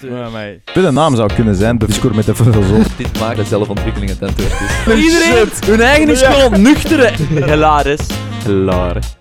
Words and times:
Ja, 0.00 0.28
maar... 0.28 0.54
De 0.74 0.90
naam 0.90 1.16
zou 1.16 1.34
kunnen 1.34 1.54
zijn, 1.54 1.78
Discours 1.78 2.16
met 2.16 2.26
de 2.26 2.34
filosoof. 2.34 2.96
Dit 2.96 3.20
maakt 3.20 3.36
de 3.36 3.44
zelfontwikkeling 3.44 4.10
het 4.10 4.22
antwoord 4.22 4.52
is. 4.52 5.04
Iedereen, 5.04 5.48
hun 5.66 5.80
eigen 5.80 6.08
is 6.08 6.22
gewoon 6.22 6.62
nuchter. 6.62 7.16
Hilarisch. 7.50 8.06
Hilarisch. 8.44 9.16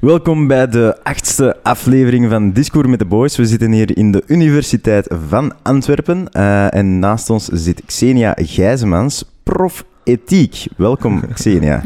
Welkom 0.00 0.46
bij 0.46 0.68
de 0.68 0.98
achtste 1.02 1.56
aflevering 1.62 2.30
van 2.30 2.52
Discours 2.52 2.88
met 2.88 2.98
de 2.98 3.04
Boys. 3.04 3.36
We 3.36 3.46
zitten 3.46 3.72
hier 3.72 3.96
in 3.96 4.12
de 4.12 4.22
Universiteit 4.26 5.14
van 5.28 5.52
Antwerpen. 5.62 6.28
eh, 6.32 6.74
en 6.74 6.98
naast 6.98 7.30
ons 7.30 7.44
zit 7.52 7.82
Xenia 7.86 8.34
Gijzemans, 8.36 9.24
prof 9.42 9.84
ethiek. 10.04 10.66
Welkom, 10.76 11.22
Xenia. 11.34 11.82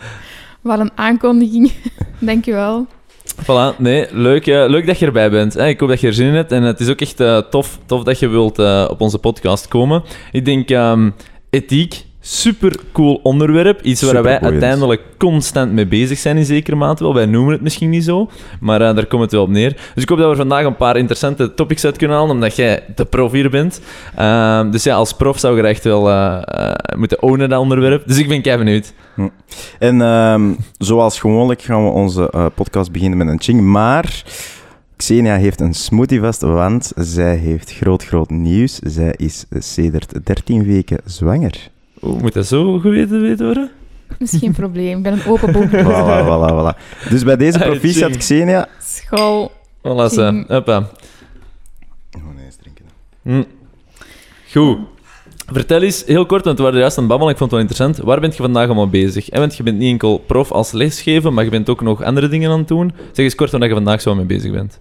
Wat 0.60 0.78
een 0.78 0.90
aankondiging. 0.94 1.72
Dankjewel. 2.18 2.86
Voilà, 3.34 3.76
nee, 3.78 4.06
leuk, 4.10 4.46
leuk 4.46 4.86
dat 4.86 4.98
je 4.98 5.06
erbij 5.06 5.30
bent. 5.30 5.54
hè. 5.54 5.66
Ik 5.68 5.80
hoop 5.80 5.88
dat 5.88 6.00
je 6.00 6.06
er 6.06 6.14
zin 6.14 6.26
in 6.26 6.34
hebt. 6.34 6.52
En 6.52 6.62
het 6.62 6.80
is 6.80 6.88
ook 6.88 7.00
echt 7.00 7.20
eh, 7.20 7.38
tof, 7.38 7.78
tof 7.86 8.02
dat 8.02 8.18
je 8.18 8.28
wilt 8.28 8.58
eh, 8.58 8.86
op 8.90 9.00
onze 9.00 9.18
podcast 9.18 9.68
komen. 9.68 10.02
Ik 10.32 10.44
denk, 10.44 10.70
ehm, 10.70 11.10
ethiek, 11.50 12.04
super 12.30 12.76
cool 12.92 13.20
onderwerp. 13.22 13.82
Iets 13.82 14.02
waar 14.02 14.22
wij 14.22 14.40
uiteindelijk 14.40 15.02
constant 15.18 15.72
mee 15.72 15.86
bezig 15.86 16.18
zijn 16.18 16.36
in 16.36 16.44
zekere 16.44 16.76
mate 16.76 17.02
wel. 17.02 17.14
Wij 17.14 17.26
noemen 17.26 17.52
het 17.52 17.62
misschien 17.62 17.90
niet 17.90 18.04
zo, 18.04 18.30
maar 18.60 18.80
eh, 18.80 18.94
daar 18.94 19.06
komt 19.06 19.22
het 19.22 19.32
wel 19.32 19.42
op 19.42 19.48
neer. 19.48 19.76
Dus 19.94 20.02
ik 20.02 20.08
hoop 20.08 20.18
dat 20.18 20.30
we 20.30 20.36
vandaag 20.36 20.64
een 20.64 20.76
paar 20.76 20.96
interessante 20.96 21.54
topics 21.54 21.84
uit 21.84 21.96
kunnen 21.96 22.16
halen, 22.16 22.34
omdat 22.34 22.56
jij 22.56 22.84
de 22.94 23.04
prof 23.04 23.32
hier 23.32 23.50
bent. 23.50 23.80
Ehm, 24.16 24.70
dus 24.70 24.84
ja, 24.84 24.94
als 24.94 25.12
prof 25.12 25.38
zou 25.38 25.56
je 25.56 25.62
er 25.62 25.68
echt 25.68 25.84
wel 25.84 26.08
eh, 26.08 26.42
eh, 26.44 26.98
moeten 26.98 27.22
ownen, 27.22 27.48
dat 27.48 27.60
onderwerp. 27.60 28.06
Dus 28.06 28.18
ik 28.18 28.28
ben 28.28 28.42
kei 28.42 28.58
benieuwd. 28.58 28.92
En 29.78 30.02
ehm, 30.02 30.52
zoals 30.78 31.20
gewoonlijk 31.20 31.62
gaan 31.62 31.84
we 31.84 31.90
onze 31.90 32.50
podcast 32.54 32.92
beginnen 32.92 33.18
met 33.18 33.28
een 33.28 33.40
ching. 33.40 33.60
Maar 33.60 34.24
Xenia 34.96 35.36
heeft 35.36 35.60
een 35.60 35.74
smoothie 35.74 36.20
vast, 36.20 36.40
want 36.40 36.92
zij 36.96 37.36
heeft 37.36 37.72
groot, 37.72 38.04
groot 38.04 38.30
nieuws. 38.30 38.78
Zij 38.78 39.14
is 39.16 39.44
sedert 39.50 40.26
13 40.26 40.64
weken 40.64 40.98
zwanger. 41.04 41.70
Oeh, 42.02 42.20
moet 42.20 42.32
dat 42.32 42.46
zo 42.46 42.78
geweten 42.78 43.20
weten 43.20 43.44
worden? 43.44 43.70
Dat 44.18 44.32
is 44.32 44.38
geen 44.38 44.52
probleem. 44.52 44.96
Ik 44.96 45.02
ben 45.02 45.12
een 45.12 45.26
open 45.26 45.52
boek. 45.52 45.70
Voilà, 45.90 46.24
voilà, 46.24 46.54
voilà. 46.54 47.08
Dus 47.08 47.24
bij 47.24 47.36
deze 47.36 47.58
proficiat, 47.58 48.10
Ching. 48.10 48.18
Xenia... 48.18 48.68
School. 48.82 49.50
Voilà, 49.78 50.12
ze. 50.12 50.44
Hoppa. 50.48 50.88
Nee, 52.10 52.44
eens 52.44 52.56
drinken. 52.56 52.84
Hm. 53.22 53.42
Goed. 54.52 54.78
Vertel 55.52 55.82
eens, 55.82 56.04
heel 56.06 56.26
kort, 56.26 56.44
want 56.44 56.56
we 56.56 56.62
waren 56.62 56.78
juist 56.78 56.96
aan 56.96 57.02
het 57.02 57.12
babbelen, 57.12 57.32
ik 57.32 57.38
vond 57.38 57.50
het 57.50 57.60
wel 57.60 57.68
interessant. 57.70 58.06
Waar 58.06 58.20
bent 58.20 58.36
je 58.36 58.42
vandaag 58.42 58.66
allemaal 58.66 58.88
bezig? 58.88 59.28
En 59.28 59.40
want 59.40 59.56
je 59.56 59.62
bent 59.62 59.78
niet 59.78 59.90
enkel 59.90 60.18
prof 60.18 60.52
als 60.52 60.72
lesgeven, 60.72 61.34
maar 61.34 61.44
je 61.44 61.50
bent 61.50 61.68
ook 61.68 61.80
nog 61.80 62.02
andere 62.02 62.28
dingen 62.28 62.50
aan 62.50 62.58
het 62.58 62.68
doen. 62.68 62.92
Zeg 63.12 63.24
eens 63.24 63.34
kort 63.34 63.50
waar 63.50 63.68
je 63.68 63.74
vandaag 63.74 64.00
zo 64.00 64.14
mee 64.14 64.24
bezig 64.24 64.52
bent. 64.52 64.78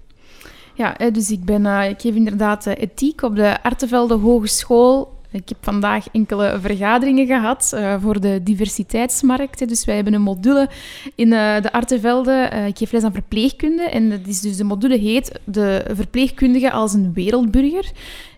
Ja, 0.73 0.95
dus 1.11 1.31
ik, 1.31 1.45
ben, 1.45 1.65
eh, 1.65 1.89
ik 1.89 2.01
geef 2.01 2.15
inderdaad 2.15 2.65
eh, 2.65 2.73
ethiek 2.77 3.21
op 3.21 3.35
de 3.35 3.63
Artevelde 3.63 4.15
Hogeschool. 4.15 5.18
Ik 5.31 5.49
heb 5.49 5.57
vandaag 5.61 6.07
enkele 6.11 6.57
vergaderingen 6.61 7.27
gehad 7.27 7.71
eh, 7.73 7.95
voor 8.01 8.19
de 8.19 8.39
diversiteitsmarkt. 8.43 9.67
Dus 9.67 9.85
wij 9.85 9.95
hebben 9.95 10.13
een 10.13 10.21
module 10.21 10.69
in 11.15 11.33
eh, 11.33 11.61
de 11.61 11.71
Artevelde. 11.71 12.31
Eh, 12.31 12.67
ik 12.67 12.77
geef 12.77 12.91
les 12.91 13.03
aan 13.03 13.13
verpleegkunde. 13.13 13.83
En 13.83 14.09
dat 14.09 14.27
is 14.27 14.41
dus 14.41 14.57
de 14.57 14.63
module 14.63 14.97
heet 14.97 15.39
de 15.43 15.85
verpleegkundige 15.93 16.71
als 16.71 16.93
een 16.93 17.13
wereldburger. 17.13 17.91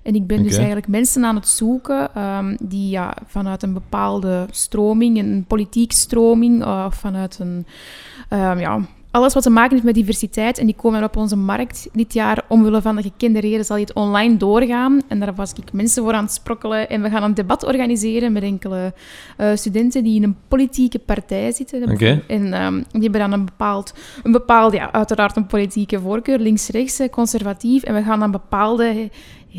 En 0.04 0.16
ik 0.16 0.28
ben 0.28 0.44
dus 0.44 0.56
eigenlijk 0.56 0.88
mensen 0.88 1.26
aan 1.26 1.36
het 1.36 1.48
zoeken 1.48 2.16
ehm, 2.16 2.56
die 2.62 2.90
ja, 2.90 3.18
vanuit 3.26 3.64
een 3.64 3.74
bepaalde 3.74 4.46
stroming, 4.52 5.20
een 5.20 5.46
politiek 5.48 5.92
stroming, 5.92 6.66
of 6.66 6.96
vanuit 6.96 7.40
een... 7.40 7.66
ehm, 8.30 8.60
ja, 8.60 8.82
alles 9.12 9.34
wat 9.34 9.44
te 9.44 9.50
maken 9.50 9.72
heeft 9.72 9.84
met 9.84 9.94
diversiteit. 9.96 10.58
En 10.58 10.66
die 10.66 10.76
komen 10.76 11.04
op 11.04 11.18
onze 11.18 11.36
markt 11.36 11.90
dit 11.94 12.14
jaar. 12.14 12.44
Omwille 12.48 12.82
van 12.82 12.96
de 12.96 13.02
gekende 13.02 13.40
reden 13.40 13.66
zal 13.66 13.78
het 13.78 13.94
online 13.94 14.38
doorgaan. 14.38 15.02
En 15.08 15.20
daar 15.20 15.36
was 15.36 15.54
ik 15.54 15.74
mensen 15.74 16.04
voor 16.04 16.14
aan 16.14 16.24
het 16.24 16.34
sprokkelen. 16.34 16.90
En 16.90 17.02
we 17.02 17.10
gaan 17.10 17.24
een 17.24 17.34
debat 17.34 17.66
organiseren 17.66 18.32
met 18.32 18.44
enkele 18.44 18.94
eh, 19.38 19.50
studenten 19.56 20.04
die 20.04 20.16
in 20.16 20.24
een 20.24 20.36
politieke 20.48 21.00
partij 21.00 21.52
zitten. 21.52 21.84
En 22.28 22.54
ehm, 22.54 22.74
die 22.92 23.02
hebben 23.02 23.20
dan 23.22 23.32
een 23.32 23.46
bepaald, 23.46 23.94
een 24.24 24.32
bepaald, 24.32 24.74
ja, 24.74 24.92
uiteraard 24.92 25.36
een 25.36 25.48
politieke 25.48 26.00
voorkeur, 26.00 26.40
links-rechts, 26.40 27.00
eh, 27.00 27.10
conservatief. 27.10 27.84
En 27.84 27.94
we 27.94 28.04
gaan 28.04 28.20
dan 28.20 28.32
bepaalde 28.32 28.84
he- 28.86 29.10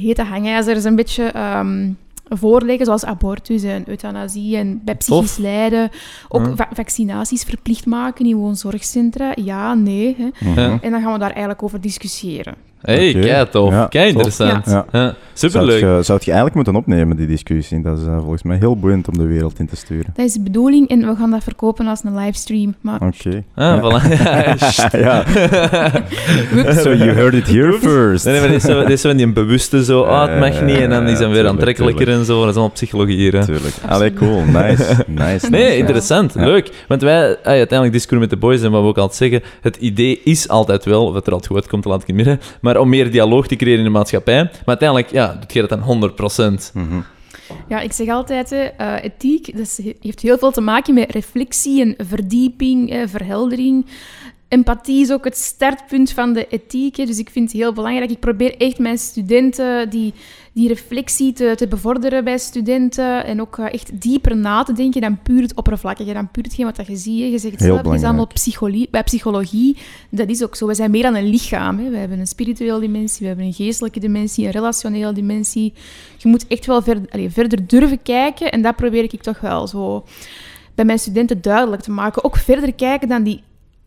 hete 0.00 0.22
hangijzers 0.22 0.84
een 0.84 0.96
beetje 0.96 1.24
ehm, 1.24 1.90
voorleggen, 2.38 2.86
zoals 2.86 3.04
abortus 3.04 3.62
en 3.62 3.88
euthanasie 3.88 4.56
en 4.56 4.80
bij 4.84 4.94
psychisch 4.94 5.36
lijden. 5.36 5.90
Ook 6.28 6.46
Ja. 6.46 6.56
va- 6.56 6.68
vaccinaties 6.74 7.42
verplicht 7.42 7.86
maken 7.86 8.26
in 8.26 8.36
woonzorgcentra. 8.36 9.32
Ja, 9.34 9.74
nee. 9.74 10.16
Hè. 10.18 10.62
Ja. 10.62 10.78
En 10.80 10.90
dan 10.90 11.02
gaan 11.02 11.12
we 11.12 11.18
daar 11.18 11.30
eigenlijk 11.30 11.62
over 11.62 11.80
discussiëren. 11.80 12.54
Hey, 12.82 13.12
kei 13.12 13.48
tof. 13.48 13.70
Ja, 13.70 13.86
kei 13.86 14.12
tof. 14.12 14.12
interessant. 14.12 14.66
Ja. 14.66 14.84
Ja. 14.92 15.14
Zou 15.32 15.52
Superleuk. 15.52 15.80
je, 15.80 16.02
zou 16.02 16.18
je 16.18 16.24
eigenlijk 16.24 16.54
moeten 16.54 16.76
opnemen, 16.76 17.16
die 17.16 17.26
discussie? 17.26 17.82
Dat 17.82 17.98
is 17.98 18.06
eh, 18.06 18.18
volgens 18.18 18.42
mij 18.42 18.56
heel 18.56 18.76
boeiend 18.76 19.08
om 19.08 19.18
de 19.18 19.26
wereld 19.26 19.58
in 19.58 19.66
te 19.66 19.76
sturen. 19.76 20.12
Dat 20.14 20.26
is 20.26 20.32
de 20.32 20.40
bedoeling 20.40 20.88
en 20.88 20.98
we 21.06 21.14
gaan 21.16 21.30
dat 21.30 21.42
verkopen 21.42 21.86
als 21.86 22.04
een 22.04 22.14
livestream. 22.14 22.74
Maar 22.80 23.00
Oké. 23.00 23.44
Ah, 23.54 23.78
voilà. 23.78 24.08
ja. 25.06 25.24
So 26.82 26.94
you 26.94 27.10
heard 27.10 27.34
it 27.34 27.46
here 27.46 27.72
first. 27.72 28.24
Nee, 28.24 28.40
maar 28.40 28.48
dit 28.48 28.56
is 28.56 28.70
zo, 28.70 28.80
dit 28.80 28.90
is 28.90 29.00
zo 29.00 29.08
van 29.08 29.16
die 29.16 29.32
bewuste 29.32 29.84
zo, 29.84 30.02
ah, 30.02 30.28
het 30.28 30.38
mag 30.38 30.62
niet, 30.62 30.76
en 30.76 30.90
dan 30.90 31.06
is 31.06 31.18
dan 31.18 31.18
weer 31.18 31.28
Tuurlijk, 31.28 31.48
aantrekkelijker 31.48 32.08
en 32.08 32.24
zo. 32.24 32.38
Dat 32.40 32.48
is 32.48 32.54
allemaal 32.54 32.70
psychologie 32.70 33.16
hier, 33.16 33.32
hè. 33.32 33.44
Tuurlijk. 33.44 33.74
Allee, 33.88 34.12
cool. 34.12 34.42
Nice. 34.44 35.04
Nice. 35.06 35.50
Nee, 35.50 35.64
nice. 35.64 35.76
interessant. 35.76 36.34
Ja. 36.34 36.44
Leuk. 36.44 36.84
Want 36.88 37.02
wij, 37.02 37.28
ah, 37.28 37.44
uiteindelijk 37.44 37.92
discussiëren 37.92 38.20
met 38.20 38.30
de 38.30 38.36
boys 38.46 38.62
en 38.62 38.70
wat 38.70 38.82
we 38.82 38.88
ook 38.88 38.98
altijd 38.98 39.16
zeggen, 39.16 39.50
het 39.60 39.76
idee 39.76 40.20
is 40.24 40.48
altijd 40.48 40.84
wel, 40.84 41.06
of 41.06 41.14
het 41.14 41.26
er 41.26 41.32
altijd 41.32 41.52
goed 41.52 41.60
uitkomt, 41.60 41.84
laat 41.84 42.02
ik 42.02 42.08
in 42.08 42.16
het 42.16 42.26
midden, 42.26 42.46
maar 42.60 42.71
om 42.80 42.88
meer 42.88 43.10
dialoog 43.10 43.46
te 43.46 43.56
creëren 43.56 43.78
in 43.78 43.84
de 43.84 43.90
maatschappij. 43.90 44.42
Maar 44.42 44.52
uiteindelijk, 44.64 45.10
ja, 45.10 45.36
doet 45.40 45.52
je 45.52 45.60
dat 45.60 45.68
dan 45.68 45.80
100%. 45.80 46.70
Mhm. 46.74 47.00
Ja, 47.68 47.80
ik 47.80 47.92
zeg 47.92 48.08
altijd, 48.08 48.50
hè, 48.50 48.62
eh, 48.62 49.04
ethiek 49.04 49.56
dat 49.56 49.60
is- 49.60 49.80
heeft 50.00 50.20
heel 50.20 50.38
veel 50.38 50.50
te 50.50 50.60
maken 50.60 50.94
met 50.94 51.10
reflectie 51.12 51.80
en 51.80 52.06
verdieping, 52.06 52.90
eh, 52.90 53.00
verheldering. 53.06 53.86
Empathie 54.52 55.00
is 55.00 55.12
ook 55.12 55.24
het 55.24 55.36
startpunt 55.36 56.12
van 56.12 56.32
de 56.32 56.46
ethiek. 56.48 56.96
hè. 56.96 57.04
Dus 57.04 57.18
ik 57.18 57.30
vind 57.30 57.52
het 57.52 57.60
heel 57.60 57.72
belangrijk. 57.72 58.10
Ik 58.10 58.18
probeer 58.20 58.56
echt 58.56 58.78
mijn 58.78 58.98
studenten 58.98 59.90
die, 59.90 60.14
die 60.52 60.68
reflectie 60.68 61.32
te, 61.32 61.52
te 61.56 61.68
bevorderen 61.68 62.24
bij 62.24 62.38
studenten. 62.38 63.24
En 63.24 63.40
ook 63.40 63.58
eh, 63.58 63.72
echt 63.72 64.00
dieper 64.00 64.36
na 64.36 64.62
te 64.62 64.72
denken 64.72 65.00
dan 65.00 65.18
puur 65.22 65.42
het 65.42 65.54
oppervlakkige, 65.54 66.12
dan 66.12 66.30
puur 66.30 66.44
hetgeen 66.44 66.64
wat 66.64 66.86
je 66.86 66.96
ziet. 66.96 67.20
hè. 67.20 67.26
Je 67.26 67.38
zegt 67.38 67.60
zelf, 67.60 67.82
het 67.82 67.94
is 67.94 68.02
allemaal 68.02 68.26
psychologie. 68.26 68.88
Bij 68.90 69.02
psychologie, 69.02 69.76
dat 70.10 70.28
is 70.28 70.42
ook 70.42 70.56
zo. 70.56 70.66
We 70.66 70.74
zijn 70.74 70.90
meer 70.90 71.02
dan 71.02 71.14
een 71.14 71.28
lichaam. 71.28 71.78
Hè. 71.78 71.90
We 71.90 71.96
hebben 71.96 72.18
een 72.18 72.26
spirituele 72.26 72.80
dimensie, 72.80 73.20
we 73.20 73.26
hebben 73.26 73.44
een 73.46 73.52
geestelijke 73.52 74.00
dimensie, 74.00 74.44
een 74.46 74.50
relationele 74.52 75.12
dimensie. 75.12 75.72
Je 76.18 76.28
moet 76.28 76.46
echt 76.46 76.66
wel 76.66 76.82
ver, 76.82 77.00
allee, 77.10 77.30
verder 77.30 77.66
durven 77.66 78.02
kijken. 78.02 78.52
En 78.52 78.62
dat 78.62 78.76
probeer 78.76 79.02
ik 79.02 79.22
toch 79.22 79.40
wel 79.40 79.66
zo 79.66 80.04
bij 80.74 80.84
mijn 80.84 80.98
studenten 80.98 81.42
duidelijk 81.42 81.82
te 81.82 81.90
maken. 81.90 82.24
Ook 82.24 82.36
verder 82.36 82.74
kijken 82.74 83.08
dan 83.08 83.22
die 83.22 83.42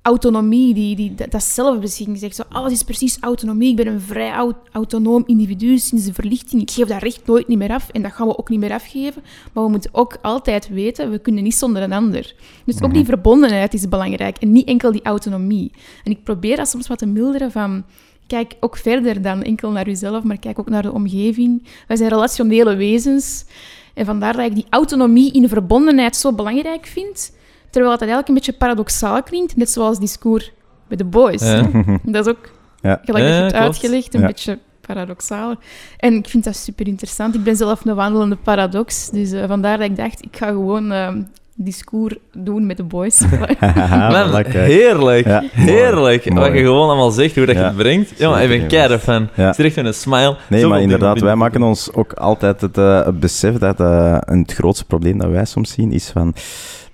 autonomie, 0.05 0.73
die, 0.73 0.95
die, 0.95 1.15
dat, 1.15 1.31
dat 1.31 1.43
zelfbeschikking 1.43 2.17
zegt. 2.17 2.35
Zo, 2.35 2.43
alles 2.49 2.71
is 2.71 2.83
precies 2.83 3.17
autonomie. 3.19 3.69
Ik 3.69 3.75
ben 3.75 3.87
een 3.87 4.01
vrij 4.01 4.31
au- 4.31 4.53
autonoom 4.71 5.23
individu 5.25 5.77
sinds 5.77 6.05
de 6.05 6.13
verlichting. 6.13 6.61
Ik 6.61 6.71
geef 6.71 6.87
dat 6.87 7.01
recht 7.01 7.25
nooit 7.25 7.47
niet 7.47 7.57
meer 7.57 7.69
af 7.71 7.89
en 7.89 8.01
dat 8.01 8.11
gaan 8.11 8.27
we 8.27 8.37
ook 8.37 8.49
niet 8.49 8.59
meer 8.59 8.71
afgeven. 8.71 9.23
Maar 9.53 9.63
we 9.63 9.69
moeten 9.69 9.89
ook 9.93 10.17
altijd 10.21 10.69
weten, 10.69 11.11
we 11.11 11.19
kunnen 11.19 11.43
niet 11.43 11.55
zonder 11.55 11.81
een 11.81 11.93
ander. 11.93 12.35
Dus 12.65 12.81
ook 12.81 12.93
die 12.93 13.05
verbondenheid 13.05 13.73
is 13.73 13.89
belangrijk 13.89 14.37
en 14.37 14.51
niet 14.51 14.67
enkel 14.67 14.91
die 14.91 15.03
autonomie. 15.03 15.71
En 16.03 16.11
ik 16.11 16.23
probeer 16.23 16.55
dat 16.55 16.67
soms 16.67 16.87
wat 16.87 16.97
te 16.97 17.05
milderen 17.05 17.51
van... 17.51 17.83
Kijk 18.27 18.55
ook 18.59 18.77
verder 18.77 19.21
dan 19.21 19.43
enkel 19.43 19.71
naar 19.71 19.87
uzelf, 19.89 20.23
maar 20.23 20.39
kijk 20.39 20.59
ook 20.59 20.69
naar 20.69 20.81
de 20.81 20.91
omgeving. 20.93 21.63
Wij 21.87 21.97
zijn 21.97 22.09
relationele 22.09 22.75
wezens. 22.75 23.45
En 23.93 24.05
vandaar 24.05 24.33
dat 24.35 24.45
ik 24.45 24.55
die 24.55 24.65
autonomie 24.69 25.31
in 25.31 25.49
verbondenheid 25.49 26.15
zo 26.15 26.33
belangrijk 26.33 26.85
vind. 26.85 27.31
Terwijl 27.75 27.93
dat 27.97 28.07
eigenlijk 28.07 28.27
een 28.27 28.33
beetje 28.45 28.53
paradoxaal 28.65 29.23
klinkt, 29.23 29.55
net 29.55 29.69
zoals 29.71 29.99
discours 29.99 30.51
met 30.87 30.97
de 30.97 31.03
boys. 31.05 31.41
Ja. 31.41 31.69
Dat 32.03 32.25
is 32.25 32.31
ook, 32.31 32.49
Ja. 32.81 33.01
gelijk 33.05 33.41
dat 33.41 33.51
je 33.51 33.57
uitgelegd, 33.57 34.13
een 34.13 34.19
Ja. 34.21 34.25
beetje 34.27 34.59
paradoxaal. 34.87 35.55
En 35.97 36.13
ik 36.13 36.27
vind 36.29 36.43
dat 36.43 36.55
super 36.55 36.87
interessant. 36.87 37.35
Ik 37.35 37.43
ben 37.43 37.55
zelf 37.55 37.85
een 37.85 37.95
wandelende 37.95 38.35
paradox. 38.35 39.09
Dus 39.09 39.31
eh, 39.31 39.47
vandaar 39.47 39.77
dat 39.77 39.89
ik 39.89 39.95
dacht, 39.95 40.25
ik 40.25 40.37
ga 40.37 40.47
gewoon 40.47 40.91
ehm 40.91 41.21
discours 41.57 42.15
doen 42.33 42.65
met 42.65 42.77
de 42.77 42.83
boys. 42.83 43.19
Man, 44.11 44.43
heerlijk. 44.45 45.25
Ja, 45.25 45.43
Heerlijk. 45.51 46.29
mooi. 46.29 46.47
Wat 46.47 46.57
je 46.57 46.63
gewoon 46.63 46.87
allemaal 46.87 47.11
zegt, 47.11 47.35
hoe 47.35 47.45
dat 47.45 47.55
je 47.55 47.61
Ja, 47.61 47.67
het 47.67 47.75
brengt. 47.77 48.17
Ja, 48.17 48.29
maar 48.29 48.43
ik 48.43 48.59
ben 48.59 48.67
keihard 48.67 49.01
fan. 49.01 49.29
Ja. 49.35 49.45
Het 49.47 49.59
is 49.59 49.65
echt 49.65 49.77
een 49.77 49.93
smile. 49.93 50.37
Nee, 50.49 50.65
maar 50.65 50.81
inderdaad, 50.81 51.19
wij 51.19 51.35
maken 51.35 51.63
ons 51.63 51.93
ook 51.93 52.13
altijd 52.13 52.61
het, 52.61 52.77
eh, 52.77 53.05
het 53.05 53.19
besef 53.19 53.57
dat 53.57 53.79
eh, 53.79 54.17
een 54.19 54.39
het 54.39 54.53
grootste 54.53 54.85
probleem 54.85 55.17
dat 55.17 55.29
wij 55.29 55.45
soms 55.45 55.71
zien 55.71 55.91
is 55.91 56.09
van 56.09 56.33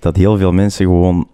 dat 0.02 0.16
heel 0.16 0.36
veel 0.36 0.52
mensen 0.52 0.86
gewoon 0.86 1.26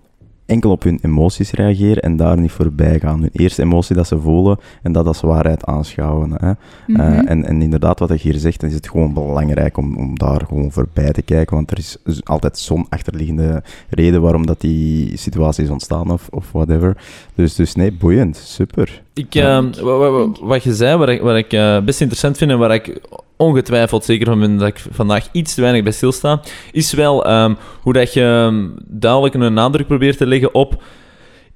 enkel 0.47 0.71
op 0.71 0.83
hun 0.83 0.99
emoties 1.03 1.51
reageren 1.51 2.03
en 2.03 2.17
daar 2.17 2.41
niet 2.41 2.51
voorbij 2.51 2.99
gaan. 3.01 3.21
Hun 3.21 3.31
eerste 3.33 3.63
emotie 3.63 3.97
dat 3.97 4.07
ze 4.07 4.21
voelen 4.21 4.59
en 4.83 4.93
dat 4.93 5.07
als 5.07 5.21
waarheid 5.21 5.65
aanschouwen. 5.65 6.33
Hè. 6.33 6.53
Mhm. 6.87 7.01
Eh, 7.01 7.31
en, 7.31 7.45
en 7.45 7.63
inderdaad, 7.63 7.99
wat 7.99 8.11
ik 8.11 8.21
hier 8.21 8.35
zeg, 8.35 8.57
dan 8.57 8.69
is 8.69 8.75
het 8.75 8.89
gewoon 8.89 9.13
belangrijk 9.13 9.77
om, 9.77 9.97
om 9.97 10.19
daar 10.19 10.45
gewoon 10.47 10.73
voorbij 10.73 11.13
te 11.13 11.23
kijken, 11.23 11.57
want 11.57 11.71
er 11.71 11.79
is 11.79 11.99
altijd 12.25 12.59
zo'n 12.59 12.87
achterliggende 12.89 13.63
reden 13.89 14.21
waarom 14.21 14.47
dat 14.47 14.61
die 14.61 15.17
situatie 15.17 15.65
is 15.65 15.71
ontstaan 15.71 16.11
of, 16.11 16.29
of 16.31 16.53
whatever. 16.53 16.97
Dus, 17.35 17.55
dus 17.55 17.75
nee, 17.75 17.93
boeiend, 17.93 18.37
super. 18.37 19.03
Ik, 19.19 19.35
eh, 19.35 19.43
wa- 19.81 20.27
wat 20.41 20.63
je 20.63 20.75
zei, 20.75 20.97
wat 20.97 21.09
ik, 21.09 21.21
wat 21.21 21.37
ik 21.37 21.53
eh, 21.53 21.79
best 21.81 22.01
interessant 22.01 22.37
vind 22.39 22.51
en 22.51 22.59
waar 22.59 22.75
ik 22.75 23.01
ongetwijfeld, 23.37 24.05
zeker 24.05 24.27
van 24.27 24.39
moment 24.39 24.59
dat 24.61 24.69
ik 24.69 24.83
vandaag 24.91 25.29
iets 25.33 25.55
te 25.55 25.61
weinig 25.61 25.83
bij 25.83 25.93
stilsta, 25.93 26.41
is 26.73 26.93
wel 26.93 27.25
ehm, 27.25 27.55
hoe 27.81 27.93
dat 27.93 28.13
je 28.13 28.23
ehm, 28.23 28.67
duidelijk 28.87 29.35
een 29.35 29.53
nadruk 29.55 29.87
probeert 29.87 30.17
te 30.17 30.27
leggen 30.27 30.55
op 30.55 30.83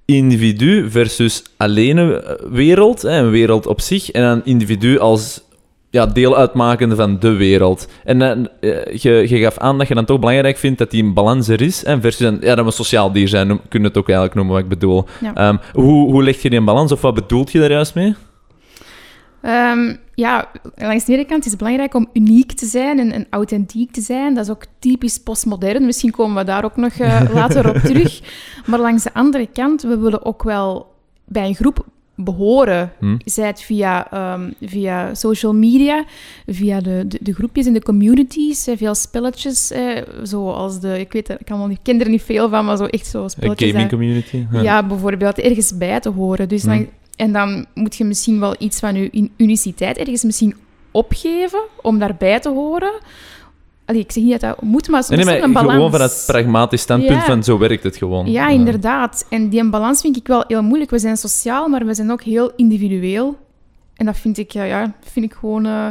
individu 0.05 0.91
versus 0.91 1.43
alleen 1.56 1.97
een 1.97 2.23
wereld, 2.50 3.03
hè, 3.03 3.19
een 3.19 3.31
wereld 3.31 3.67
op 3.67 3.81
zich, 3.81 4.11
en 4.11 4.23
een 4.23 4.41
individu 4.44 4.99
als 4.99 5.43
ja, 5.93 6.06
deel 6.06 6.37
uitmakende 6.37 6.94
van 6.94 7.19
de 7.19 7.33
wereld. 7.33 7.89
En 8.05 8.23
eh, 8.23 8.31
eh, 8.61 8.97
je, 8.97 9.29
je 9.29 9.39
gaf 9.39 9.59
aan 9.59 9.79
dat 9.79 9.89
je 9.89 9.94
dan 9.94 10.05
toch 10.05 10.19
belangrijk 10.19 10.56
vindt 10.56 10.79
dat 10.79 10.91
die 10.91 11.03
een 11.03 11.15
balans 11.15 11.49
er 11.49 11.61
is, 11.61 11.85
hè, 11.87 12.00
versus 12.00 12.27
een, 12.27 12.39
ja, 12.41 12.55
dat 12.55 12.65
we 12.65 12.71
sociaal 12.71 13.12
dier 13.12 13.29
zijn, 13.29 13.47
noem- 13.47 13.61
kun 13.69 13.81
je 13.81 13.87
het 13.87 13.97
ook 13.97 14.06
eigenlijk 14.09 14.37
noemen 14.37 14.55
wat 14.55 14.62
ik 14.62 14.69
bedoel. 14.69 15.05
Ja. 15.21 15.35
Ehm, 15.35 15.56
hoe, 15.73 16.11
hoe 16.11 16.23
leg 16.23 16.43
je 16.43 16.50
die 16.50 16.59
in 16.59 16.65
balans, 16.65 16.93
of 16.93 17.00
wat 17.00 17.15
bedoelt 17.15 17.53
je 17.53 17.59
daar 17.59 17.71
juist 17.71 17.94
mee? 17.94 18.15
Ehm, 19.43 19.97
ja, 20.15 20.50
langs 20.75 21.05
de 21.05 21.12
ene 21.12 21.25
kant 21.25 21.44
is 21.44 21.50
het 21.50 21.61
belangrijk 21.61 21.94
om 21.94 22.09
uniek 22.12 22.53
te 22.53 22.67
zijn 22.67 22.99
en, 22.99 23.12
en 23.12 23.27
authentiek 23.31 23.93
te 23.93 24.00
zijn. 24.00 24.35
Dat 24.35 24.44
is 24.44 24.50
ook 24.50 24.65
typisch 24.79 25.19
postmodern. 25.19 25.87
Misschien 25.87 26.11
komen 26.11 26.37
we 26.37 26.44
daar 26.44 26.65
ook 26.65 26.77
nog 26.77 26.93
eh, 26.93 27.21
later 27.35 27.69
op 27.69 27.77
terug. 27.91 28.21
Maar 28.67 28.81
langs 28.81 29.03
de 29.03 29.15
andere 29.15 29.49
kant, 29.53 29.83
we 29.83 29.99
willen 29.99 30.25
ook 30.25 30.43
wel 30.43 30.87
bij 31.25 31.47
een 31.47 31.55
groep 31.55 31.87
behoren. 32.25 32.93
Hm? 32.99 33.17
Zij 33.25 33.47
het 33.47 33.63
via, 33.63 34.11
ehm, 34.13 34.51
via 34.63 35.15
social 35.15 35.53
media, 35.55 36.05
via 36.47 36.81
de, 36.81 37.05
de, 37.09 37.19
de 37.21 37.33
groepjes 37.35 37.67
in 37.67 37.73
de 37.73 37.83
communities, 37.83 38.69
veel 38.77 38.95
spelletjes, 38.95 39.71
eh, 39.71 40.03
zoals 40.23 40.81
de... 40.81 41.01
Ik 41.01 41.13
weet 41.13 41.29
ik, 41.29 41.39
kan 41.45 41.59
wel 41.59 41.71
ik 41.71 41.79
ken 41.83 42.01
er 42.01 42.09
niet 42.09 42.23
veel 42.23 42.49
van, 42.49 42.65
maar 42.65 42.77
zo 42.77 42.85
echt 42.85 43.07
zo 43.07 43.29
spelletjes... 43.29 43.71
gaming 43.71 43.91
dat- 43.91 43.99
community? 43.99 44.47
ja, 44.63 44.87
bijvoorbeeld 44.87 45.39
ergens 45.41 45.77
bij 45.79 46.01
te 46.01 46.09
horen. 46.11 46.49
Dus 46.49 46.63
dan, 46.63 46.75
Hmm. 46.77 46.89
En 47.17 47.33
dan 47.33 47.67
moet 47.75 47.97
je 47.97 48.05
misschien 48.05 48.41
wel 48.41 48.55
iets 48.59 48.79
van 48.79 48.95
je 48.95 49.09
in- 49.11 49.33
uniciteit 49.37 49.97
ergens 49.99 50.23
misschien 50.25 50.55
opgeven 50.91 51.61
om 51.83 51.99
daarbij 51.99 52.41
te 52.41 52.49
horen. 52.49 52.93
Allee, 53.84 54.00
ik 54.00 54.12
zeg 54.12 54.23
niet 54.23 54.32
dat 54.32 54.40
dat 54.40 54.62
moet, 54.62 54.88
maar 54.88 55.05
soms 55.05 55.17
Nee, 55.17 55.25
nee, 55.25 55.34
maar 55.38 55.44
een 55.49 55.52
balans. 55.52 55.73
gewoon 55.75 55.90
van 55.90 56.00
het 56.00 56.23
pragmatisch 56.26 56.81
standpunt 56.81 57.19
Ja. 57.19 57.25
van 57.25 57.44
zo 57.44 57.58
werkt 57.58 57.82
het 57.82 57.96
gewoon. 57.96 58.31
Ja, 58.31 58.49
inderdaad. 58.49 59.26
En 59.29 59.49
die 59.49 59.70
balans 59.70 60.00
vind 60.00 60.17
ik 60.17 60.26
wel 60.26 60.44
heel 60.46 60.62
moeilijk. 60.62 60.90
We 60.90 60.99
zijn 60.99 61.17
sociaal, 61.17 61.69
maar 61.69 61.87
we 61.87 61.94
zijn 61.94 62.11
ook 62.12 62.23
heel 62.23 62.52
individueel. 62.56 63.37
En 63.96 64.06
dat 64.06 64.17
vind 64.19 64.38
ik, 64.38 64.50
ja, 64.50 64.62
ja, 64.64 64.93
vind 65.00 65.25
ik 65.25 65.32
gewoon 65.32 65.67
eh, 65.67 65.87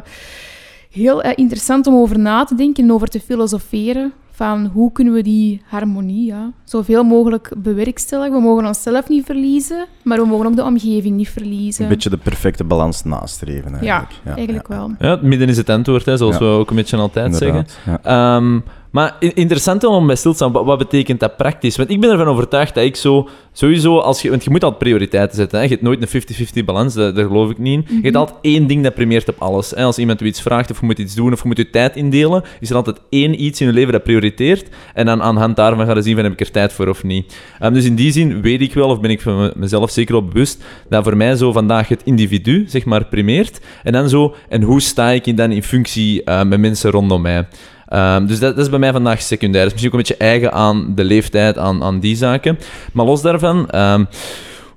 heel 0.92 1.22
eh, 1.24 1.32
interessant 1.36 1.88
om 1.88 1.96
over 1.96 2.20
na 2.20 2.44
te 2.44 2.56
denken 2.56 2.84
en 2.84 2.92
over 2.92 3.08
te 3.08 3.20
filosoferen. 3.20 4.14
Van 4.42 4.66
hoe 4.74 4.92
kunnen 4.92 5.14
we 5.14 5.22
die 5.24 5.62
harmonie 5.66 6.26
ja, 6.26 6.52
zoveel 6.64 7.04
mogelijk 7.04 7.52
bewerkstelligen. 7.58 8.34
We 8.34 8.40
mogen 8.42 8.66
onszelf 8.66 9.10
niet 9.10 9.26
verliezen, 9.26 9.86
maar 10.04 10.18
we 10.18 10.26
mogen 10.26 10.46
ook 10.46 10.56
de 10.56 10.64
omgeving 10.64 11.16
niet 11.16 11.30
verliezen. 11.30 11.84
Een 11.84 11.90
beetje 11.90 12.10
de 12.10 12.18
perfecte 12.18 12.64
balans 12.64 13.04
nastreven 13.04 13.74
eigenlijk. 13.76 14.10
ja, 14.24 14.36
eigenlijk 14.36 14.68
wel. 14.68 14.92
Ja, 15.00 15.10
het 15.10 15.22
midden 15.22 15.50
is 15.50 15.58
het 15.58 15.70
antwoord, 15.70 16.06
hè, 16.06 16.18
zoals 16.18 16.34
Ja. 16.38 16.40
we 16.40 16.46
ook 16.46 16.70
een 16.70 16.76
beetje 16.76 16.98
altijd 16.98 17.36
zeggen. 17.36 17.66
Inderdaad. 17.86 18.06
Ehm, 18.42 18.60
maar 18.92 19.16
interessant 19.20 19.84
om 19.84 20.08
bij 20.08 20.16
stil 20.16 20.32
te 20.32 20.38
staan, 20.38 20.52
wat, 20.52 20.66
wat 20.66 20.78
betekent 20.78 21.20
dat 21.20 21.38
praktisch? 21.38 21.76
Want 21.78 21.90
ik 21.90 22.00
ben 22.00 22.10
ervan 22.10 22.28
overtuigd 22.28 22.76
dat 22.76 22.84
ik 22.84 22.96
zo, 22.96 23.30
sowieso, 23.52 23.98
als 24.00 24.22
je, 24.22 24.30
want 24.30 24.44
je 24.44 24.50
moet 24.50 24.64
altijd 24.64 24.82
prioriteiten 24.84 25.38
zetten. 25.38 25.58
Hè? 25.58 25.64
Je 25.64 25.70
hebt 25.72 25.82
nooit 25.82 26.14
een 26.14 26.22
50-50 26.62 26.66
balans, 26.66 26.94
daar, 26.94 27.14
daar 27.14 27.26
geloof 27.26 27.50
ik 27.50 27.58
niet 27.58 27.86
in. 27.88 27.96
Je 27.96 28.02
hebt 28.02 28.16
altijd 28.16 28.38
één 28.42 28.68
ding 28.68 28.84
dat 28.84 28.94
primeert 28.94 29.30
op 29.30 29.36
alles. 29.42 29.72
Hè? 29.72 29.84
Als 29.84 29.98
iemand 29.98 30.22
u 30.22 30.26
iets 30.26 30.42
vraagt 30.42 30.72
of 30.72 30.80
je 30.80 30.86
moet 30.86 31.00
iets 31.00 31.16
doen 31.16 31.34
of 31.34 31.42
je 31.42 31.48
moet 31.48 31.58
je 31.58 31.70
tijd 31.70 31.96
indelen, 31.96 32.44
is 32.60 32.70
er 32.70 32.76
altijd 32.76 33.02
één 33.10 33.44
iets 33.44 33.62
in 33.62 33.68
je 33.68 33.74
leven 33.74 33.92
dat 33.92 34.04
prioriteert. 34.04 34.68
En 34.94 35.06
dan 35.06 35.22
aan 35.22 35.34
de 35.36 35.42
hand 35.42 35.56
daarvan 35.56 35.86
gaan 35.86 35.96
we 35.96 36.02
zien 36.02 36.16
van 36.16 36.24
heb 36.24 36.34
ik 36.34 36.40
er 36.40 36.52
tijd 36.52 36.74
voor 36.74 36.88
of 36.88 37.04
niet. 37.04 37.36
Ehm, 37.60 37.74
dus 37.74 37.86
in 37.86 37.96
die 37.96 38.12
zin 38.12 38.42
weet 38.42 38.62
ik 38.62 38.74
wel, 38.74 38.90
of 38.90 39.00
ben 39.00 39.12
ik 39.12 39.22
van 39.22 39.38
me- 39.38 39.54
mezelf 39.56 39.92
zeker 39.92 40.14
wel 40.14 40.26
bewust, 40.26 40.64
dat 40.90 41.04
voor 41.04 41.18
mij 41.18 41.36
zo 41.36 41.52
vandaag 41.52 41.88
het 41.88 42.02
individu, 42.04 42.66
zeg 42.68 42.86
maar, 42.86 43.06
primeert. 43.06 43.60
En 43.84 43.92
dan 43.92 44.10
zo, 44.10 44.36
en 44.50 44.62
hoe 44.62 44.82
sta 44.82 45.10
ik 45.10 45.38
dan 45.38 45.52
in 45.52 45.64
functie 45.64 46.24
eh, 46.24 46.44
met 46.44 46.60
mensen 46.60 46.92
rondom 46.92 47.22
mij? 47.22 47.48
Ehm, 47.92 48.26
dus 48.26 48.40
dat, 48.40 48.56
dat 48.56 48.64
is 48.66 48.70
bij 48.70 48.80
mij 48.80 48.92
vandaag 48.92 49.22
secundair. 49.22 49.64
Dat 49.64 49.74
is 49.74 49.82
misschien 49.82 49.94
ook 49.94 50.00
een 50.00 50.08
beetje 50.08 50.26
eigen 50.26 50.52
aan 50.52 50.96
de 50.96 51.04
leeftijd, 51.04 51.58
aan, 51.58 51.84
aan 51.84 52.00
die 52.00 52.16
zaken. 52.16 52.60
Maar 52.94 53.06
los 53.06 53.22
daarvan, 53.22 53.70
ehm, 53.70 54.06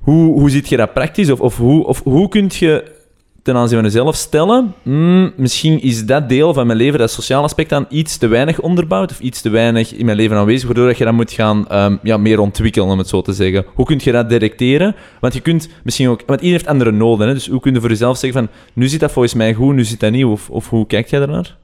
hoe, 0.01 0.33
hoe 0.41 0.51
ziet 0.51 0.69
je 0.69 0.77
dat 0.77 0.93
praktisch? 0.93 1.31
Of, 1.31 1.41
of, 1.41 1.57
hoe, 1.57 1.87
of 1.87 2.03
hoe 2.03 2.29
kun 2.29 2.51
je 2.59 2.93
ten 3.43 3.57
aanzien 3.57 3.79
van 3.81 3.87
jezelf 3.87 4.15
stellen, 4.15 4.75
hmm, 4.83 5.33
misschien 5.37 5.83
is 5.83 6.07
dat 6.07 6.29
deel 6.29 6.55
van 6.55 6.67
mijn 6.67 6.79
leven, 6.79 6.99
dat 6.99 7.11
sociaal 7.11 7.43
aspect 7.43 7.73
aan, 7.73 7.87
iets 7.89 8.17
te 8.17 8.27
weinig 8.27 8.61
onderbouwd 8.61 9.11
of 9.11 9.21
iets 9.21 9.41
te 9.41 9.51
weinig 9.51 9.95
in 9.95 10.05
mijn 10.05 10.17
leven 10.17 10.37
aanwezig, 10.37 10.67
waardoor 10.67 10.87
dat 10.87 10.99
je 10.99 11.05
dat 11.05 11.13
moet 11.13 11.33
gaan 11.33 11.69
ehm, 11.69 11.97
ja, 12.03 12.17
meer 12.17 12.39
ontwikkelen, 12.39 12.89
om 12.89 12.99
het 12.99 13.09
zo 13.09 13.23
te 13.23 13.33
zeggen. 13.33 13.65
Hoe 13.75 13.87
kun 13.87 14.01
je 14.03 14.13
dat 14.13 14.29
directeren? 14.29 14.95
Want 15.21 15.35
je 15.35 15.41
kunt 15.41 15.69
misschien 15.83 16.09
ook... 16.09 16.19
Want 16.27 16.41
iedereen 16.41 16.53
heeft 16.53 16.67
andere 16.67 16.93
noden, 16.93 17.29
hè? 17.29 17.35
dus 17.35 17.49
hoe 17.49 17.61
kun 17.61 17.75
je 17.75 17.81
voor 17.81 17.89
jezelf 17.89 18.19
zeggen 18.19 18.47
van, 18.47 18.57
nu 18.73 18.89
zit 18.89 19.01
dat 19.01 19.13
volgens 19.13 19.35
mij 19.35 19.55
goed, 19.55 19.75
nu 19.75 19.85
zit 19.85 20.01
dat 20.01 20.13
niet, 20.13 20.25
of, 20.25 20.51
of 20.51 20.69
hoe 20.69 20.87
kijk 20.87 21.09
jij 21.09 21.19
daarnaar? 21.19 21.57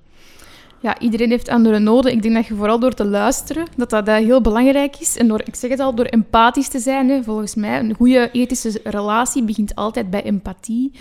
Ja, 0.83 0.99
iedereen 0.99 1.31
heeft 1.31 1.49
andere 1.49 1.79
noden. 1.79 2.13
Ik 2.13 2.23
denk 2.23 2.35
dat 2.35 2.47
je 2.47 2.55
vooral 2.55 2.79
door 2.79 2.95
te 2.95 3.05
luisteren, 3.05 3.67
dat 3.77 3.91
dat 3.91 4.07
heel 4.07 4.41
belangrijk 4.41 4.97
is. 4.99 5.17
En 5.17 5.29
door, 5.29 5.41
ik 5.45 5.55
zeg 5.55 5.71
het 5.71 5.81
al, 5.81 5.95
door 5.95 6.05
empathisch 6.05 6.69
te 6.69 6.79
zijn. 6.79 7.09
Hè, 7.09 7.23
volgens 7.23 7.55
mij, 7.55 7.79
een 7.79 7.95
goede 7.95 8.29
ethische 8.33 8.81
relatie 8.85 9.43
begint 9.43 9.75
altijd 9.75 10.11
bij 10.11 10.23
empathie. 10.23 10.93